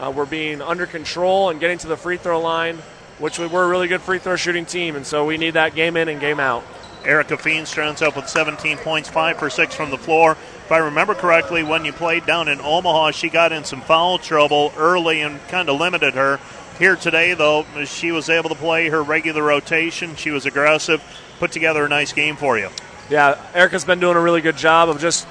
uh, 0.02 0.12
we're 0.14 0.26
being 0.26 0.62
under 0.62 0.86
control, 0.86 1.50
and 1.50 1.62
getting 1.62 1.78
to 1.78 1.88
the 1.88 1.96
free 1.96 2.18
throw 2.18 2.42
line 2.42 2.80
which 3.20 3.40
we 3.40 3.48
were 3.48 3.64
a 3.64 3.68
really 3.68 3.88
good 3.88 4.02
free 4.02 4.20
throw 4.20 4.36
shooting 4.36 4.66
team, 4.66 4.96
and 4.96 5.06
so 5.06 5.26
we 5.26 5.38
need 5.38 5.52
that 5.52 5.76
game 5.76 5.98
in 5.98 6.10
and 6.10 6.20
game 6.20 6.40
out. 6.40 6.64
Erica 7.04 7.38
Feenstra 7.38 7.88
ends 7.88 8.02
up 8.02 8.16
with 8.16 8.28
17 8.28 8.78
points, 8.80 9.10
5 9.10 9.38
for 9.38 9.50
6 9.50 9.76
from 9.76 9.92
the 9.92 9.98
floor. 9.98 10.32
If 10.34 10.72
I 10.72 10.80
remember 10.80 11.16
correctly, 11.16 11.64
when 11.64 11.86
you 11.86 11.94
played 11.94 12.26
down 12.26 12.50
in 12.50 12.60
Omaha, 12.60 13.12
she 13.12 13.30
got 13.30 13.52
in 13.52 13.64
some 13.64 13.82
foul 13.82 14.18
trouble 14.18 14.74
early 14.78 15.22
and 15.22 15.40
kind 15.48 15.70
of 15.70 15.80
limited 15.80 16.16
her. 16.16 16.40
Here 16.80 16.96
today, 16.96 17.34
though, 17.34 17.66
she 17.86 18.12
was 18.12 18.30
able 18.30 18.50
to 18.50 18.56
play 18.56 18.90
her 18.90 19.02
regular 19.02 19.42
rotation. 19.42 20.16
She 20.16 20.32
was 20.32 20.46
aggressive, 20.46 21.02
put 21.40 21.52
together 21.52 21.86
a 21.86 21.90
nice 21.90 22.14
game 22.14 22.36
for 22.36 22.58
you. 22.58 22.70
Yeah, 23.10 23.42
Erica's 23.54 23.86
been 23.86 24.02
doing 24.02 24.18
a 24.18 24.22
really 24.22 24.42
good 24.42 24.58
job 24.58 24.90
of 24.90 25.00
just 25.00 25.26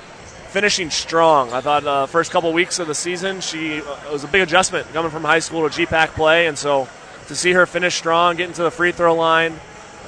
finishing 0.49 0.89
strong. 0.89 1.53
I 1.53 1.61
thought 1.61 1.87
uh, 1.87 2.07
first 2.07 2.33
couple 2.33 2.51
weeks 2.55 2.79
of 2.79 2.87
the 2.87 2.95
season, 2.95 3.43
she 3.43 3.83
uh, 3.83 4.07
it 4.07 4.13
was 4.13 4.25
a 4.25 4.29
big 4.29 4.41
adjustment 4.41 4.91
coming 4.95 5.11
from 5.11 5.23
high 5.23 5.41
school 5.41 5.69
to 5.69 5.87
GPAC 5.87 6.09
play, 6.15 6.47
and 6.47 6.57
so 6.57 6.89
to 7.29 7.35
see 7.35 7.53
her 7.53 7.67
finish 7.67 7.95
strong, 7.95 8.37
getting 8.37 8.55
to 8.55 8.63
the 8.63 8.71
free 8.71 8.93
throw 8.93 9.15
line, 9.15 9.59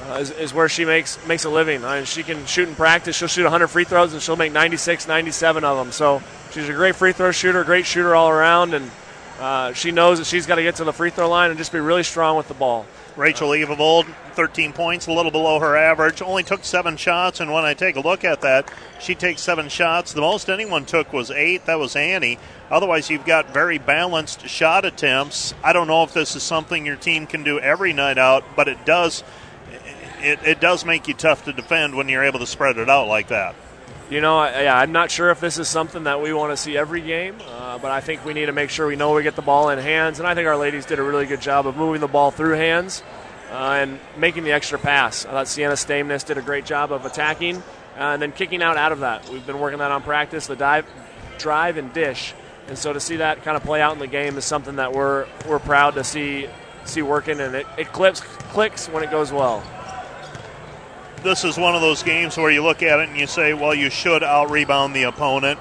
uh, 0.07 0.13
is, 0.15 0.31
is, 0.31 0.53
where 0.53 0.69
she 0.69 0.85
makes 0.85 1.25
makes 1.27 1.45
a 1.45 1.49
living. 1.49 1.83
I 1.83 1.97
mean, 1.97 2.05
she 2.05 2.23
can 2.23 2.45
shoot 2.45 2.69
in 2.69 2.75
practice. 2.75 3.15
She'll 3.15 3.27
shoot 3.27 3.43
100 3.43 3.67
free 3.67 3.83
throws 3.83 4.13
and 4.13 4.21
she'll 4.21 4.37
make 4.37 4.53
96, 4.53 5.07
97 5.07 5.63
of 5.63 5.77
them. 5.77 5.91
So 5.91 6.21
she's 6.51 6.69
a 6.69 6.73
great 6.73 6.95
free 6.95 7.11
throw 7.11 7.31
shooter, 7.31 7.63
great 7.63 7.85
shooter 7.85 8.15
all 8.15 8.29
around, 8.29 8.73
and 8.73 8.89
uh, 9.39 9.73
she 9.73 9.91
knows 9.91 10.17
that 10.17 10.27
she's 10.27 10.45
got 10.45 10.55
to 10.55 10.63
get 10.63 10.75
to 10.75 10.83
the 10.83 10.93
free 10.93 11.09
throw 11.09 11.29
line 11.29 11.49
and 11.49 11.57
just 11.57 11.71
be 11.71 11.79
really 11.79 12.03
strong 12.03 12.35
with 12.35 12.47
the 12.47 12.53
ball. 12.53 12.85
Rachel 13.15 13.49
Evavold, 13.49 14.05
13 14.33 14.71
points, 14.73 15.07
a 15.07 15.11
little 15.11 15.31
below 15.31 15.59
her 15.59 15.75
average. 15.75 16.21
Only 16.21 16.43
took 16.43 16.63
seven 16.63 16.95
shots, 16.97 17.39
and 17.39 17.51
when 17.51 17.65
I 17.65 17.73
take 17.73 17.95
a 17.95 18.01
look 18.01 18.23
at 18.23 18.41
that, 18.41 18.71
she 18.99 19.15
takes 19.15 19.41
seven 19.41 19.67
shots. 19.67 20.13
The 20.13 20.21
most 20.21 20.49
anyone 20.49 20.85
took 20.85 21.11
was 21.11 21.31
eight. 21.31 21.65
That 21.65 21.79
was 21.79 21.95
Annie. 21.95 22.37
Otherwise, 22.69 23.09
you've 23.09 23.25
got 23.25 23.53
very 23.53 23.77
balanced 23.77 24.47
shot 24.47 24.85
attempts. 24.85 25.53
I 25.63 25.73
don't 25.73 25.87
know 25.87 26.03
if 26.03 26.13
this 26.13 26.35
is 26.35 26.43
something 26.43 26.85
your 26.85 26.95
team 26.95 27.27
can 27.27 27.43
do 27.43 27.59
every 27.59 27.93
night 27.93 28.17
out, 28.17 28.43
but 28.55 28.67
it 28.67 28.85
does. 28.85 29.23
It, 30.21 30.39
it 30.45 30.59
does 30.59 30.83
make 30.83 31.07
you 31.07 31.13
tough 31.13 31.45
to 31.45 31.53
defend 31.53 31.95
when 31.95 32.09
you're 32.09 32.23
able 32.23 32.39
to 32.39 32.47
spread 32.47 32.77
it 32.77 32.89
out 32.89 33.07
like 33.07 33.29
that. 33.29 33.55
You 34.09 34.21
know, 34.21 34.43
yeah, 34.43 34.75
I'm 34.75 34.91
not 34.91 35.11
sure 35.11 35.29
if 35.29 35.39
this 35.39 35.59
is 35.59 35.67
something 35.67 36.05
that 36.05 36.19
we 36.19 36.33
want 36.33 36.51
to 36.51 36.57
see 36.57 36.75
every 36.75 36.99
game, 36.99 37.35
uh, 37.47 37.77
but 37.77 37.91
I 37.91 38.01
think 38.01 38.25
we 38.25 38.33
need 38.33 38.47
to 38.47 38.51
make 38.51 38.71
sure 38.71 38.87
we 38.87 38.95
know 38.95 39.13
we 39.13 39.21
get 39.21 39.35
the 39.35 39.43
ball 39.43 39.69
in 39.69 39.77
hands. 39.77 40.17
And 40.17 40.27
I 40.27 40.33
think 40.33 40.47
our 40.47 40.57
ladies 40.57 40.87
did 40.87 40.97
a 40.97 41.03
really 41.03 41.27
good 41.27 41.41
job 41.41 41.67
of 41.67 41.77
moving 41.77 42.01
the 42.01 42.07
ball 42.07 42.31
through 42.31 42.53
hands 42.53 43.03
uh, 43.51 43.77
and 43.79 43.99
making 44.17 44.45
the 44.45 44.51
extra 44.51 44.79
pass. 44.79 45.27
I 45.27 45.29
thought 45.29 45.47
Sienna 45.47 45.75
Stamnus 45.75 46.25
did 46.25 46.39
a 46.39 46.41
great 46.41 46.65
job 46.65 46.91
of 46.91 47.05
attacking 47.05 47.57
uh, 47.57 47.61
and 47.97 48.19
then 48.19 48.31
kicking 48.31 48.63
out 48.63 48.77
out 48.77 48.91
of 48.91 49.01
that. 49.01 49.29
We've 49.29 49.45
been 49.45 49.59
working 49.59 49.77
that 49.77 49.91
on 49.91 50.01
practice, 50.01 50.47
the 50.47 50.55
dive, 50.55 50.87
drive, 51.37 51.77
and 51.77 51.93
dish. 51.93 52.33
And 52.67 52.79
so 52.79 52.91
to 52.91 52.99
see 52.99 53.17
that 53.17 53.43
kind 53.43 53.55
of 53.55 53.61
play 53.61 53.79
out 53.79 53.93
in 53.93 53.99
the 53.99 54.07
game 54.07 54.39
is 54.39 54.45
something 54.45 54.77
that 54.77 54.91
we're 54.91 55.27
we're 55.47 55.59
proud 55.59 55.93
to 55.95 56.03
see 56.03 56.47
see 56.83 57.03
working, 57.03 57.39
and 57.39 57.53
it, 57.53 57.67
it 57.77 57.93
clips 57.93 58.21
clicks 58.21 58.89
when 58.89 59.03
it 59.03 59.11
goes 59.11 59.31
well 59.31 59.63
this 61.23 61.43
is 61.43 61.57
one 61.57 61.75
of 61.75 61.81
those 61.81 62.03
games 62.03 62.37
where 62.37 62.51
you 62.51 62.63
look 62.63 62.83
at 62.83 62.99
it 62.99 63.09
and 63.09 63.19
you 63.19 63.27
say, 63.27 63.53
well, 63.53 63.73
you 63.73 63.89
should 63.89 64.23
out 64.23 64.49
rebound 64.49 64.95
the 64.95 65.03
opponent. 65.03 65.59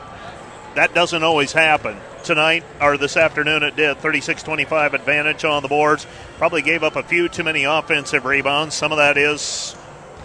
That 0.75 0.95
doesn't 0.95 1.23
always 1.23 1.53
happen. 1.53 1.97
Tonight, 2.25 2.65
or 2.81 2.97
this 2.99 3.17
afternoon, 3.17 3.63
it 3.63 3.77
did. 3.77 3.99
36 3.99 4.43
25 4.43 4.95
advantage 4.95 5.45
on 5.45 5.63
the 5.63 5.69
boards. 5.69 6.07
Probably 6.37 6.63
gave 6.63 6.83
up 6.83 6.97
a 6.97 7.03
few 7.03 7.29
too 7.29 7.45
many 7.45 7.65
offensive 7.65 8.25
rebounds. 8.25 8.75
Some 8.75 8.93
of 8.93 8.99
that 8.99 9.17
is 9.17 9.75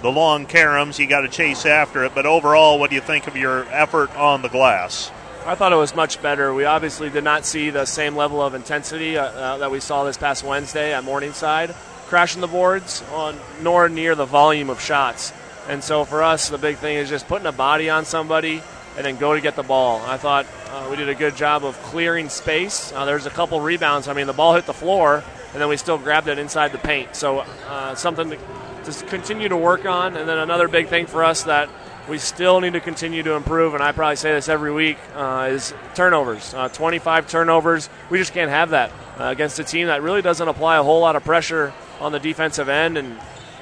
the 0.02 0.12
long 0.12 0.46
caroms. 0.46 1.00
You 1.00 1.08
got 1.08 1.22
to 1.22 1.30
chase 1.30 1.66
after 1.66 2.04
it. 2.04 2.14
But 2.14 2.26
overall, 2.26 2.80
what 2.80 2.90
do 2.90 2.96
you 2.96 3.02
think 3.02 3.28
of 3.28 3.38
your 3.38 3.66
effort 3.66 4.16
on 4.16 4.42
the 4.42 4.50
glass? 4.50 5.12
I 5.46 5.56
thought 5.56 5.74
it 5.74 5.78
was 5.78 5.94
much 5.94 6.22
better. 6.22 6.54
We 6.54 6.64
obviously 6.64 7.10
did 7.10 7.24
not 7.24 7.46
see 7.46 7.70
the 7.70 7.86
same 7.86 8.16
level 8.16 8.42
of 8.42 8.54
intensity 8.54 9.18
uh, 9.18 9.26
uh, 9.26 9.58
that 9.58 9.72
we 9.72 9.82
saw 9.82 10.06
this 10.06 10.18
past 10.18 10.44
Wednesday 10.44 10.94
at 10.94 11.04
Morningside, 11.04 11.76
crashing 12.14 12.42
the 12.42 12.48
boards, 12.48 13.04
on, 13.12 13.36
nor 13.64 13.90
near 13.90 14.14
the 14.14 14.24
volume 14.24 14.70
of 14.70 14.80
shots. 14.80 15.34
And 15.68 15.84
so 15.84 16.06
for 16.06 16.22
us, 16.22 16.48
the 16.48 16.60
big 16.60 16.78
thing 16.78 16.98
is 16.98 17.10
just 17.10 17.28
putting 17.28 17.48
a 17.48 17.52
body 17.52 17.90
on 17.90 18.06
somebody 18.06 18.62
and 18.96 19.04
then 19.04 19.18
go 19.18 19.34
to 19.34 19.42
get 19.42 19.56
the 19.56 19.64
ball. 19.64 20.00
I 20.06 20.18
thought 20.18 20.46
uh, 20.70 20.90
we 20.92 20.96
did 20.96 21.10
a 21.10 21.16
good 21.16 21.36
job 21.36 21.66
of 21.66 21.76
clearing 21.82 22.30
space. 22.30 22.94
Uh, 22.94 23.06
there's 23.06 23.26
a 23.26 23.32
couple 23.32 23.60
rebounds. 23.62 24.08
I 24.08 24.14
mean, 24.14 24.28
the 24.28 24.34
ball 24.34 24.54
hit 24.54 24.68
the 24.68 24.76
floor, 24.76 25.24
and 25.54 25.60
then 25.60 25.70
we 25.70 25.76
still 25.76 25.98
grabbed 25.98 26.28
it 26.28 26.38
inside 26.38 26.72
the 26.72 26.78
paint. 26.78 27.16
So 27.16 27.40
uh, 27.68 27.96
something 27.96 28.30
to, 28.30 29.06
continue 29.08 29.50
to 29.50 29.58
work 29.58 29.88
on. 29.88 30.16
And 30.16 30.30
then 30.30 30.38
another 30.38 30.68
big 30.68 30.90
thing 30.90 31.08
for 31.08 31.24
us 31.24 31.42
that– 31.46 31.68
we 32.10 32.18
still 32.18 32.60
need 32.60 32.74
to 32.74 32.82
continue 32.82 33.24
to 33.24 33.34
improve, 33.34 33.74
and 33.74 33.82
I 33.82 33.92
probably 33.92 34.18
say 34.18 34.34
this 34.34 34.50
every 34.50 34.72
week, 34.72 34.98
uh, 35.16 35.50
is 35.52 35.74
turnovers. 35.96 36.54
Uh, 36.54 36.68
25 36.70 37.30
turnovers. 37.30 37.90
We 38.10 38.18
just 38.18 38.34
can't 38.34 38.50
have 38.50 38.72
that 38.72 38.92
uh, 39.18 39.26
against 39.26 39.60
a 39.60 39.64
team 39.64 39.88
that 39.88 40.02
really 40.02 40.22
doesn't 40.22 40.48
apply 40.48 40.78
a 40.78 40.84
whole 40.84 41.00
lot 41.00 41.16
of 41.16 41.24
pressure 41.24 41.74
on 42.04 42.12
the 42.12 42.20
defensive 42.20 42.70
end, 42.70 42.98
and 42.98 43.18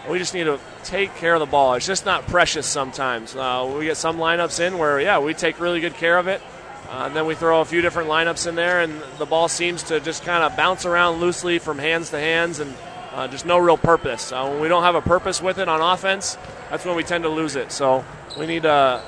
we 0.10 0.18
just 0.18 0.34
need 0.34 0.46
to 0.46 0.60
take 0.84 1.16
care 1.16 1.36
of 1.36 1.40
the 1.40 1.46
ball. 1.46 1.76
It's 1.76 1.86
just 1.86 2.06
not 2.06 2.26
precious 2.28 2.66
sometimes. 2.66 3.36
Uh, 3.36 3.72
we 3.78 3.86
get 3.86 3.98
some 3.98 4.18
lineups 4.18 4.60
in 4.60 4.78
where, 4.78 5.00
yeah, 5.00 5.20
we 5.20 5.34
take 5.34 5.60
really 5.60 5.80
good 5.80 5.94
care 5.94 6.18
of 6.18 6.28
it. 6.28 6.42
Uh, 6.90 7.06
and 7.06 7.16
then 7.16 7.26
we 7.26 7.36
throw 7.36 7.62
a 7.62 7.66
few 7.66 7.82
different 7.82 8.10
lineups 8.10 8.48
in 8.48 8.56
there, 8.56 8.82
and 8.82 9.02
the 9.18 9.26
ball 9.26 9.48
seems 9.48 9.84
to 9.84 10.00
just 10.02 10.24
kind 10.26 10.44
of 10.44 10.58
bounce 10.58 10.86
around 10.86 11.22
loosely 11.22 11.60
from 11.60 11.78
hands 11.78 12.10
to 12.10 12.20
hands, 12.20 12.60
and 12.60 12.74
uh, 13.14 13.28
just 13.28 13.46
no 13.46 13.58
real 13.58 13.78
purpose. 13.78 14.32
when 14.32 14.60
we 14.60 14.68
don't 14.68 14.84
have 14.84 14.96
a 14.96 15.02
purpose 15.02 15.42
with 15.42 15.58
it 15.60 15.70
on 15.70 15.80
offense, 15.80 16.38
that's 16.70 16.84
when 16.84 16.96
we 16.96 17.04
tend 17.04 17.24
to 17.24 17.30
lose 17.30 17.56
it. 17.56 17.72
So 17.72 18.04
we 18.38 18.48
need 18.48 18.64
to 18.64 19.02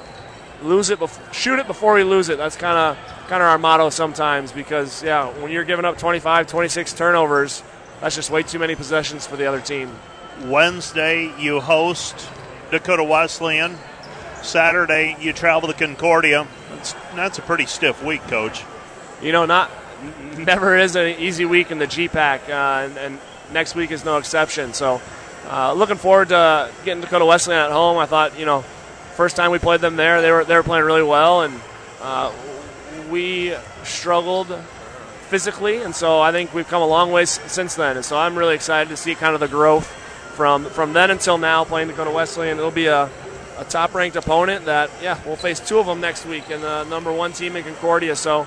lose 0.62 0.92
it, 0.92 1.00
bef- 1.00 1.34
shoot 1.34 1.60
it 1.60 1.68
before 1.68 1.96
we 1.96 2.04
lose 2.04 2.30
it. 2.30 2.38
That's 2.38 2.56
kind 2.56 2.78
of 2.78 2.98
kind 3.28 3.42
of 3.42 3.50
our 3.50 3.58
motto 3.58 3.90
sometimes 3.90 4.52
because 4.52 5.02
yeah, 5.02 5.30
when 5.42 5.52
you're 5.52 5.64
giving 5.64 5.86
up 5.86 5.98
25, 5.98 6.48
26 6.48 6.94
turnovers, 6.94 7.64
that's 8.04 8.16
just 8.18 8.30
way 8.30 8.44
too 8.44 8.60
many 8.60 8.76
possessions 8.76 9.26
for 9.26 9.38
the 9.38 9.46
other 9.46 9.62
team. 9.62 9.90
Wednesday 10.44 11.34
you 11.40 11.62
host 11.62 12.30
Dakota 12.70 13.02
Wesleyan. 13.02 13.78
Saturday 14.42 15.16
you 15.22 15.32
travel 15.32 15.70
to 15.70 15.74
Concordia. 15.74 16.46
That's, 16.70 16.92
that's 17.16 17.38
a 17.40 17.42
pretty 17.42 17.66
stiff 17.66 18.04
week, 18.04 18.22
Coach. 18.24 18.62
You 19.22 19.32
know, 19.32 19.46
not 19.46 19.72
never 20.38 20.76
is 20.76 20.98
an 20.98 21.18
easy 21.18 21.46
week 21.46 21.72
in 21.72 21.80
the 21.80 21.88
GPAC, 21.88 22.50
uh, 22.50 22.88
and, 22.88 22.98
and, 22.98 23.20
next 23.54 23.74
week 23.74 23.92
is 23.92 24.04
no 24.04 24.18
exception. 24.18 24.74
So, 24.74 25.00
uh, 25.48 25.72
looking 25.72 25.96
forward 25.96 26.30
to 26.30 26.72
getting 26.84 27.00
Dakota 27.00 27.26
Wesleyan 27.26 27.68
at 27.68 27.72
home. 27.72 27.98
I 27.98 28.06
thought, 28.06 28.38
you 28.38 28.46
know, 28.46 28.64
first 29.16 29.38
time 29.38 29.52
we 29.52 29.60
played 29.60 29.80
them 29.80 29.96
there, 29.96 30.22
they 30.22 30.32
were 30.32 30.44
they 30.44 30.56
were 30.56 30.64
playing 30.64 30.84
really 30.84 31.04
well, 31.04 31.44
and 31.44 31.58
uh, 32.02 32.34
we 33.10 33.56
struggled 33.84 34.50
physically, 35.34 35.82
and 35.82 35.96
so 35.96 36.22
I 36.22 36.32
think 36.32 36.54
we've 36.54 36.68
come 36.68 36.84
a 36.84 36.88
long 36.88 37.12
way 37.12 37.26
since 37.26 37.74
then. 37.74 37.96
And 37.96 38.06
so 38.06 38.16
I'm 38.16 38.38
really 38.38 38.54
excited 38.54 38.90
to 38.90 38.96
see 38.96 39.16
kind 39.16 39.34
of 39.34 39.40
the 39.40 39.48
growth 39.48 39.88
from 40.36 40.66
from 40.66 40.94
then 40.94 41.10
until 41.10 41.40
now 41.40 41.64
playing 41.64 41.88
Dakota 41.88 42.12
Wesleyan. 42.12 42.60
It'll 42.60 42.70
be 42.70 42.86
a, 42.86 43.10
a 43.58 43.66
top 43.68 43.96
ranked 43.96 44.16
opponent 44.16 44.66
that 44.66 44.92
yeah 45.02 45.20
we'll 45.26 45.36
face 45.36 45.60
two 45.60 45.80
of 45.80 45.88
them 45.88 46.02
next 46.02 46.28
week 46.28 46.52
and 46.52 46.62
the 46.62 46.84
number 46.84 47.12
one 47.12 47.34
team 47.34 47.56
in 47.56 47.64
Concordia. 47.64 48.16
So 48.16 48.46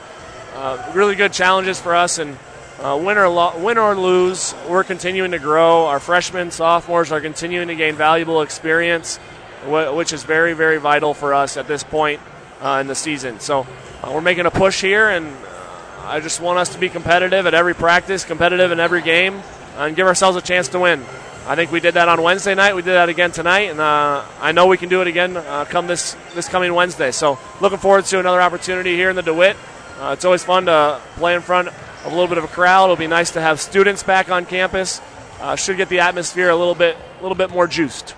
uh, 0.55 0.93
really 0.95 1.17
good 1.17 1.33
challenges 1.33 1.81
for 1.81 1.97
us 1.97 2.19
and. 2.19 2.39
Uh, 2.79 2.95
win, 2.95 3.17
or 3.17 3.27
lo- 3.27 3.59
win 3.65 3.79
or 3.79 3.97
lose, 3.97 4.55
we're 4.69 4.85
continuing 4.85 5.31
to 5.31 5.39
grow. 5.39 5.87
Our 5.87 5.99
freshmen, 5.99 6.51
sophomores 6.51 7.11
are 7.11 7.23
continuing 7.23 7.69
to 7.69 7.75
gain 7.75 7.95
valuable 7.95 8.43
experience 8.43 9.19
which 9.67 10.13
is 10.13 10.23
very, 10.23 10.53
very 10.53 10.79
vital 10.79 11.15
for 11.15 11.35
us 11.35 11.57
at 11.57 11.67
this 11.67 11.83
point 11.83 12.21
uh, 12.61 12.79
in 12.81 12.87
the 12.87 12.95
season. 12.95 13.41
So 13.41 13.67
uh, 14.03 14.11
we're 14.13 14.21
making 14.21 14.45
a 14.47 14.51
push 14.51 14.81
here, 14.81 15.09
and 15.09 15.27
I 16.07 16.21
just 16.21 16.41
want 16.41 16.61
us 16.61 16.69
to 16.69 16.79
be 16.79 16.89
competitive 16.89 17.47
at 17.47 17.55
every 17.55 17.75
practice, 17.75 18.25
competitive 18.25 18.71
in 18.71 18.79
every 18.79 19.03
game, 19.03 19.43
and 19.77 19.97
give 19.97 20.07
ourselves 20.07 20.37
a 20.37 20.41
chance 20.41 20.69
to 20.69 20.79
win. 20.79 21.05
I 21.49 21.57
think 21.57 21.73
we 21.73 21.81
did 21.81 21.95
that 21.95 22.09
on 22.09 22.23
Wednesday 22.23 22.55
night. 22.55 22.77
We 22.77 22.83
did 22.83 22.93
that 22.93 23.09
again 23.09 23.33
tonight, 23.33 23.71
and 23.71 23.81
uh, 23.81 24.25
I 24.41 24.53
know 24.53 24.69
we 24.69 24.77
can 24.77 24.89
do 24.89 25.01
it 25.01 25.09
again 25.09 25.37
uh, 25.37 25.65
come 25.65 25.89
this 25.89 26.17
this 26.33 26.49
coming 26.49 26.73
Wednesday. 26.75 27.11
So 27.11 27.41
looking 27.61 27.79
forward 27.79 28.05
to 28.05 28.21
another 28.21 28.41
opportunity 28.41 28.95
here 28.95 29.11
in 29.11 29.17
the 29.17 29.23
DeWitt. 29.23 29.57
Uh, 29.99 30.11
it's 30.13 30.25
always 30.25 30.45
fun 30.45 30.67
to 30.67 31.01
play 31.17 31.35
in 31.35 31.41
front 31.41 31.69
of 31.69 32.07
a 32.07 32.11
little 32.11 32.29
bit 32.29 32.39
of 32.39 32.45
a 32.45 32.49
crowd. 32.49 32.85
It'll 32.85 32.95
be 32.95 33.09
nice 33.09 33.33
to 33.33 33.41
have 33.41 33.61
students 33.61 34.05
back 34.05 34.31
on 34.31 34.47
campus. 34.47 35.01
should 35.57 35.77
get 35.77 35.89
the 35.89 36.01
atmosphere 36.01 36.51
a 36.51 36.57
little 36.57 36.77
bit 36.77 36.97
a 37.19 37.23
little 37.23 37.37
bit 37.37 37.51
more 37.51 37.67
juiced. 37.67 38.15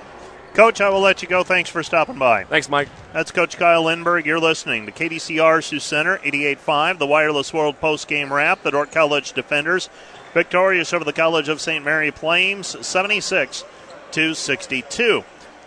Coach, 0.59 0.81
I 0.81 0.89
will 0.89 0.99
let 0.99 1.23
you 1.23 1.29
go. 1.29 1.45
Thanks 1.45 1.71
for 1.71 1.85
stopping 1.85 2.19
by. 2.19 2.43
Thanks, 2.43 2.69
Mike. 2.69 2.89
That's 3.13 3.31
Coach 3.31 3.57
Kyle 3.59 3.85
Lindberg. 3.85 4.25
You're 4.25 4.41
listening 4.41 4.87
to 4.87 4.91
KDCR 4.91 5.63
Sioux 5.63 5.79
Center, 5.79 6.19
88.5, 6.19 6.99
the 6.99 7.07
Wireless 7.07 7.55
World 7.55 7.79
Post 7.79 8.09
Game 8.09 8.33
Wrap. 8.33 8.65
The 8.65 8.73
Dordt 8.73 8.91
College 8.91 9.35
defenders 9.35 9.89
victorious 10.35 10.93
over 10.93 11.05
the 11.05 11.13
College 11.13 11.49
of 11.49 11.61
St. 11.61 11.85
Mary 11.85 12.11
Flames, 12.11 12.85
76 12.85 13.65
to 14.11 14.35
62. 14.35 15.23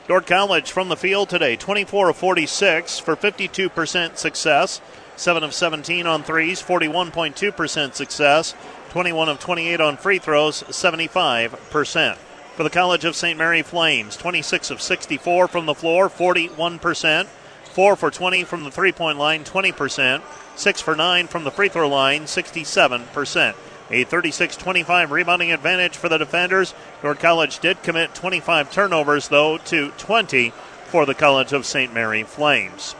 Dordt 0.10 0.28
College 0.28 0.74
from 0.74 0.90
the 0.90 0.98
field 0.98 1.30
today, 1.30 1.56
24 1.56 2.10
of 2.10 2.18
46 2.18 3.00
for 3.00 3.16
52% 3.16 4.18
success, 4.18 4.82
7 5.16 5.42
of 5.42 5.54
17 5.54 6.06
on 6.06 6.22
threes, 6.22 6.62
41.2% 6.62 7.94
success, 7.94 8.56
21 8.90 9.30
of 9.30 9.40
28 9.40 9.80
on 9.80 9.96
free 9.96 10.20
throws, 10.20 10.64
75% 10.64 12.18
for 12.56 12.64
the 12.64 12.70
College 12.70 13.06
of 13.06 13.16
St. 13.16 13.38
Mary 13.38 13.62
Flames. 13.62 14.18
26 14.18 14.72
of 14.72 14.82
64 14.82 15.48
from 15.48 15.66
the 15.66 15.76
floor, 15.76 16.10
41%. 16.10 17.28
4 17.72 17.96
for 17.96 18.12
20 18.12 18.44
from 18.44 18.64
the 18.64 18.72
three 18.72 18.92
point 18.92 19.18
line, 19.18 19.44
20%. 19.44 20.22
6 20.56 20.82
for 20.82 20.96
9 20.96 21.28
from 21.28 21.44
the 21.44 21.52
free 21.52 21.70
throw 21.70 21.88
line, 21.88 22.24
67%. 22.24 23.56
A 23.90 24.04
36 24.06 24.56
25 24.56 25.12
rebounding 25.12 25.52
advantage 25.52 25.98
for 25.98 26.08
the 26.08 26.18
defenders. 26.18 26.74
Dordt 27.02 27.20
College 27.20 27.60
did 27.60 27.84
commit 27.84 28.16
25 28.16 28.72
turnovers, 28.72 29.28
though, 29.28 29.58
to 29.58 29.92
20 29.98 30.54
for 30.86 31.06
the 31.06 31.16
College 31.16 31.54
of 31.54 31.66
St. 31.66 31.94
Mary 31.94 32.24
Flames. 32.24 32.96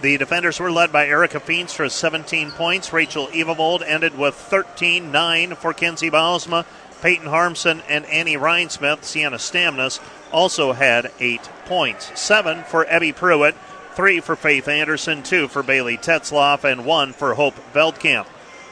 The 0.00 0.16
defenders 0.16 0.58
were 0.58 0.72
led 0.72 0.90
by 0.90 1.06
Erica 1.06 1.38
Feenstra, 1.38 1.88
17 1.88 2.50
points. 2.50 2.92
Rachel 2.92 3.28
Evavold 3.28 3.84
ended 3.86 4.18
with 4.18 4.34
13 4.34 5.12
9 5.12 5.54
for 5.54 5.72
Kenzie 5.72 6.10
Bausma. 6.10 6.64
Peyton 7.02 7.26
Harmson 7.26 7.82
and 7.88 8.06
Annie 8.06 8.36
Rhinesmith. 8.36 9.04
Sienna 9.04 9.36
Stamnus 9.36 10.00
also 10.30 10.72
had 10.72 11.10
eight 11.18 11.42
points. 11.66 12.18
Seven 12.18 12.62
for 12.62 12.84
Ebby 12.84 13.14
Pruitt, 13.14 13.56
three 13.94 14.20
for 14.20 14.36
Faith 14.36 14.68
Anderson, 14.68 15.22
two 15.22 15.48
for 15.48 15.62
Bailey 15.62 15.98
Tetzloff, 15.98 16.64
and 16.64 16.86
one 16.86 17.12
for 17.12 17.34
Hope 17.34 17.56
Veldkamp. 17.74 18.26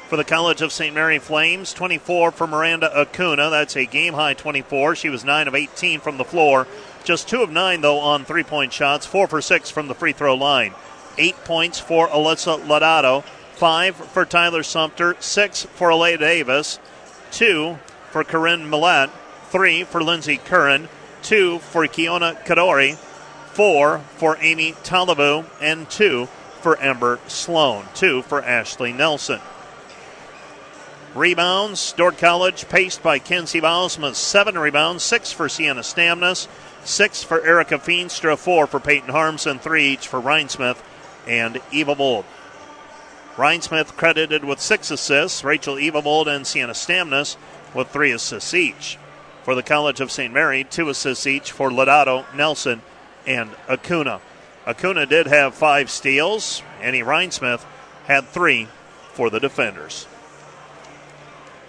For 0.08 0.16
the 0.16 0.24
College 0.24 0.62
of 0.62 0.72
St. 0.72 0.94
Mary 0.94 1.18
Flames, 1.18 1.72
24 1.72 2.32
for 2.32 2.46
Miranda 2.46 2.90
Acuna. 2.98 3.50
That's 3.50 3.76
a 3.76 3.84
game 3.84 4.14
high 4.14 4.34
24. 4.34 4.96
She 4.96 5.08
was 5.08 5.24
9 5.24 5.46
of 5.46 5.54
18 5.54 6.00
from 6.00 6.16
the 6.16 6.24
floor. 6.24 6.66
Just 7.04 7.28
2 7.28 7.42
of 7.42 7.50
9, 7.50 7.80
though, 7.80 7.98
on 7.98 8.24
three 8.24 8.42
point 8.42 8.72
shots. 8.72 9.06
4 9.06 9.28
for 9.28 9.40
6 9.40 9.70
from 9.70 9.86
the 9.86 9.94
free 9.94 10.12
throw 10.12 10.34
line. 10.34 10.74
8 11.16 11.36
points 11.44 11.78
for 11.78 12.08
Alyssa 12.08 12.60
Lodato. 12.64 13.22
5 13.54 13.96
for 13.96 14.24
Tyler 14.24 14.62
Sumter. 14.64 15.16
6 15.20 15.64
for 15.74 15.90
Alea 15.90 16.18
Davis. 16.18 16.80
2 17.30 17.78
for 18.10 18.24
Corinne 18.24 18.70
Millette, 18.70 19.10
three 19.50 19.84
for 19.84 20.02
Lindsay 20.02 20.36
Curran, 20.36 20.88
two 21.22 21.58
for 21.58 21.86
Kiona 21.86 22.42
Kadori, 22.44 22.96
four 23.52 24.00
for 24.16 24.36
Amy 24.40 24.72
Talavu, 24.72 25.44
and 25.60 25.88
two 25.90 26.28
for 26.60 26.76
Ember 26.78 27.18
Sloan, 27.26 27.86
two 27.94 28.22
for 28.22 28.42
Ashley 28.42 28.92
Nelson. 28.92 29.40
Rebounds, 31.14 31.92
Dordt 31.92 32.18
College 32.18 32.68
paced 32.68 33.02
by 33.02 33.18
Kenzie 33.18 33.60
Bausma, 33.60 34.14
seven 34.14 34.56
rebounds, 34.56 35.02
six 35.02 35.32
for 35.32 35.48
Sienna 35.48 35.80
Stamnus, 35.80 36.46
six 36.84 37.24
for 37.24 37.44
Erica 37.44 37.78
Feenstra, 37.78 38.38
four 38.38 38.68
for 38.68 38.78
Peyton 38.78 39.08
Harmson, 39.10 39.58
three 39.58 39.88
each 39.88 40.06
for 40.06 40.20
Rhinesmith 40.20 40.78
and 41.26 41.56
Evavold. 41.72 42.24
Rhinesmith 43.36 43.96
credited 43.96 44.44
with 44.44 44.60
six 44.60 44.90
assists, 44.90 45.42
Rachel 45.42 45.74
Evavold 45.74 46.28
and 46.28 46.46
Sienna 46.46 46.74
Stamnus 46.74 47.36
with 47.74 47.88
three 47.88 48.12
assists 48.12 48.54
each. 48.54 48.98
For 49.42 49.54
the 49.54 49.62
College 49.62 50.00
of 50.00 50.10
St. 50.10 50.32
Mary, 50.32 50.64
two 50.64 50.88
assists 50.88 51.26
each 51.26 51.52
for 51.52 51.70
Lodato, 51.70 52.24
Nelson, 52.34 52.82
and 53.26 53.50
Acuna. 53.68 54.20
Acuna 54.66 55.06
did 55.06 55.26
have 55.26 55.54
five 55.54 55.90
steals. 55.90 56.62
Annie 56.80 57.02
Rhinesmith 57.02 57.64
had 58.06 58.26
three 58.28 58.68
for 59.12 59.30
the 59.30 59.40
defenders. 59.40 60.06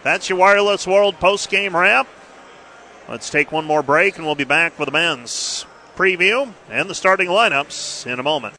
That's 0.03 0.29
your 0.29 0.39
Wireless 0.39 0.87
World 0.87 1.19
post 1.19 1.49
game 1.49 1.75
wrap. 1.75 2.07
Let's 3.07 3.29
take 3.29 3.51
one 3.51 3.65
more 3.65 3.83
break 3.83 4.17
and 4.17 4.25
we'll 4.25 4.35
be 4.35 4.43
back 4.43 4.77
with 4.79 4.87
the 4.87 4.91
men's 4.91 5.65
preview 5.95 6.51
and 6.69 6.89
the 6.89 6.95
starting 6.95 7.27
lineups 7.27 8.07
in 8.07 8.19
a 8.19 8.23
moment. 8.23 8.49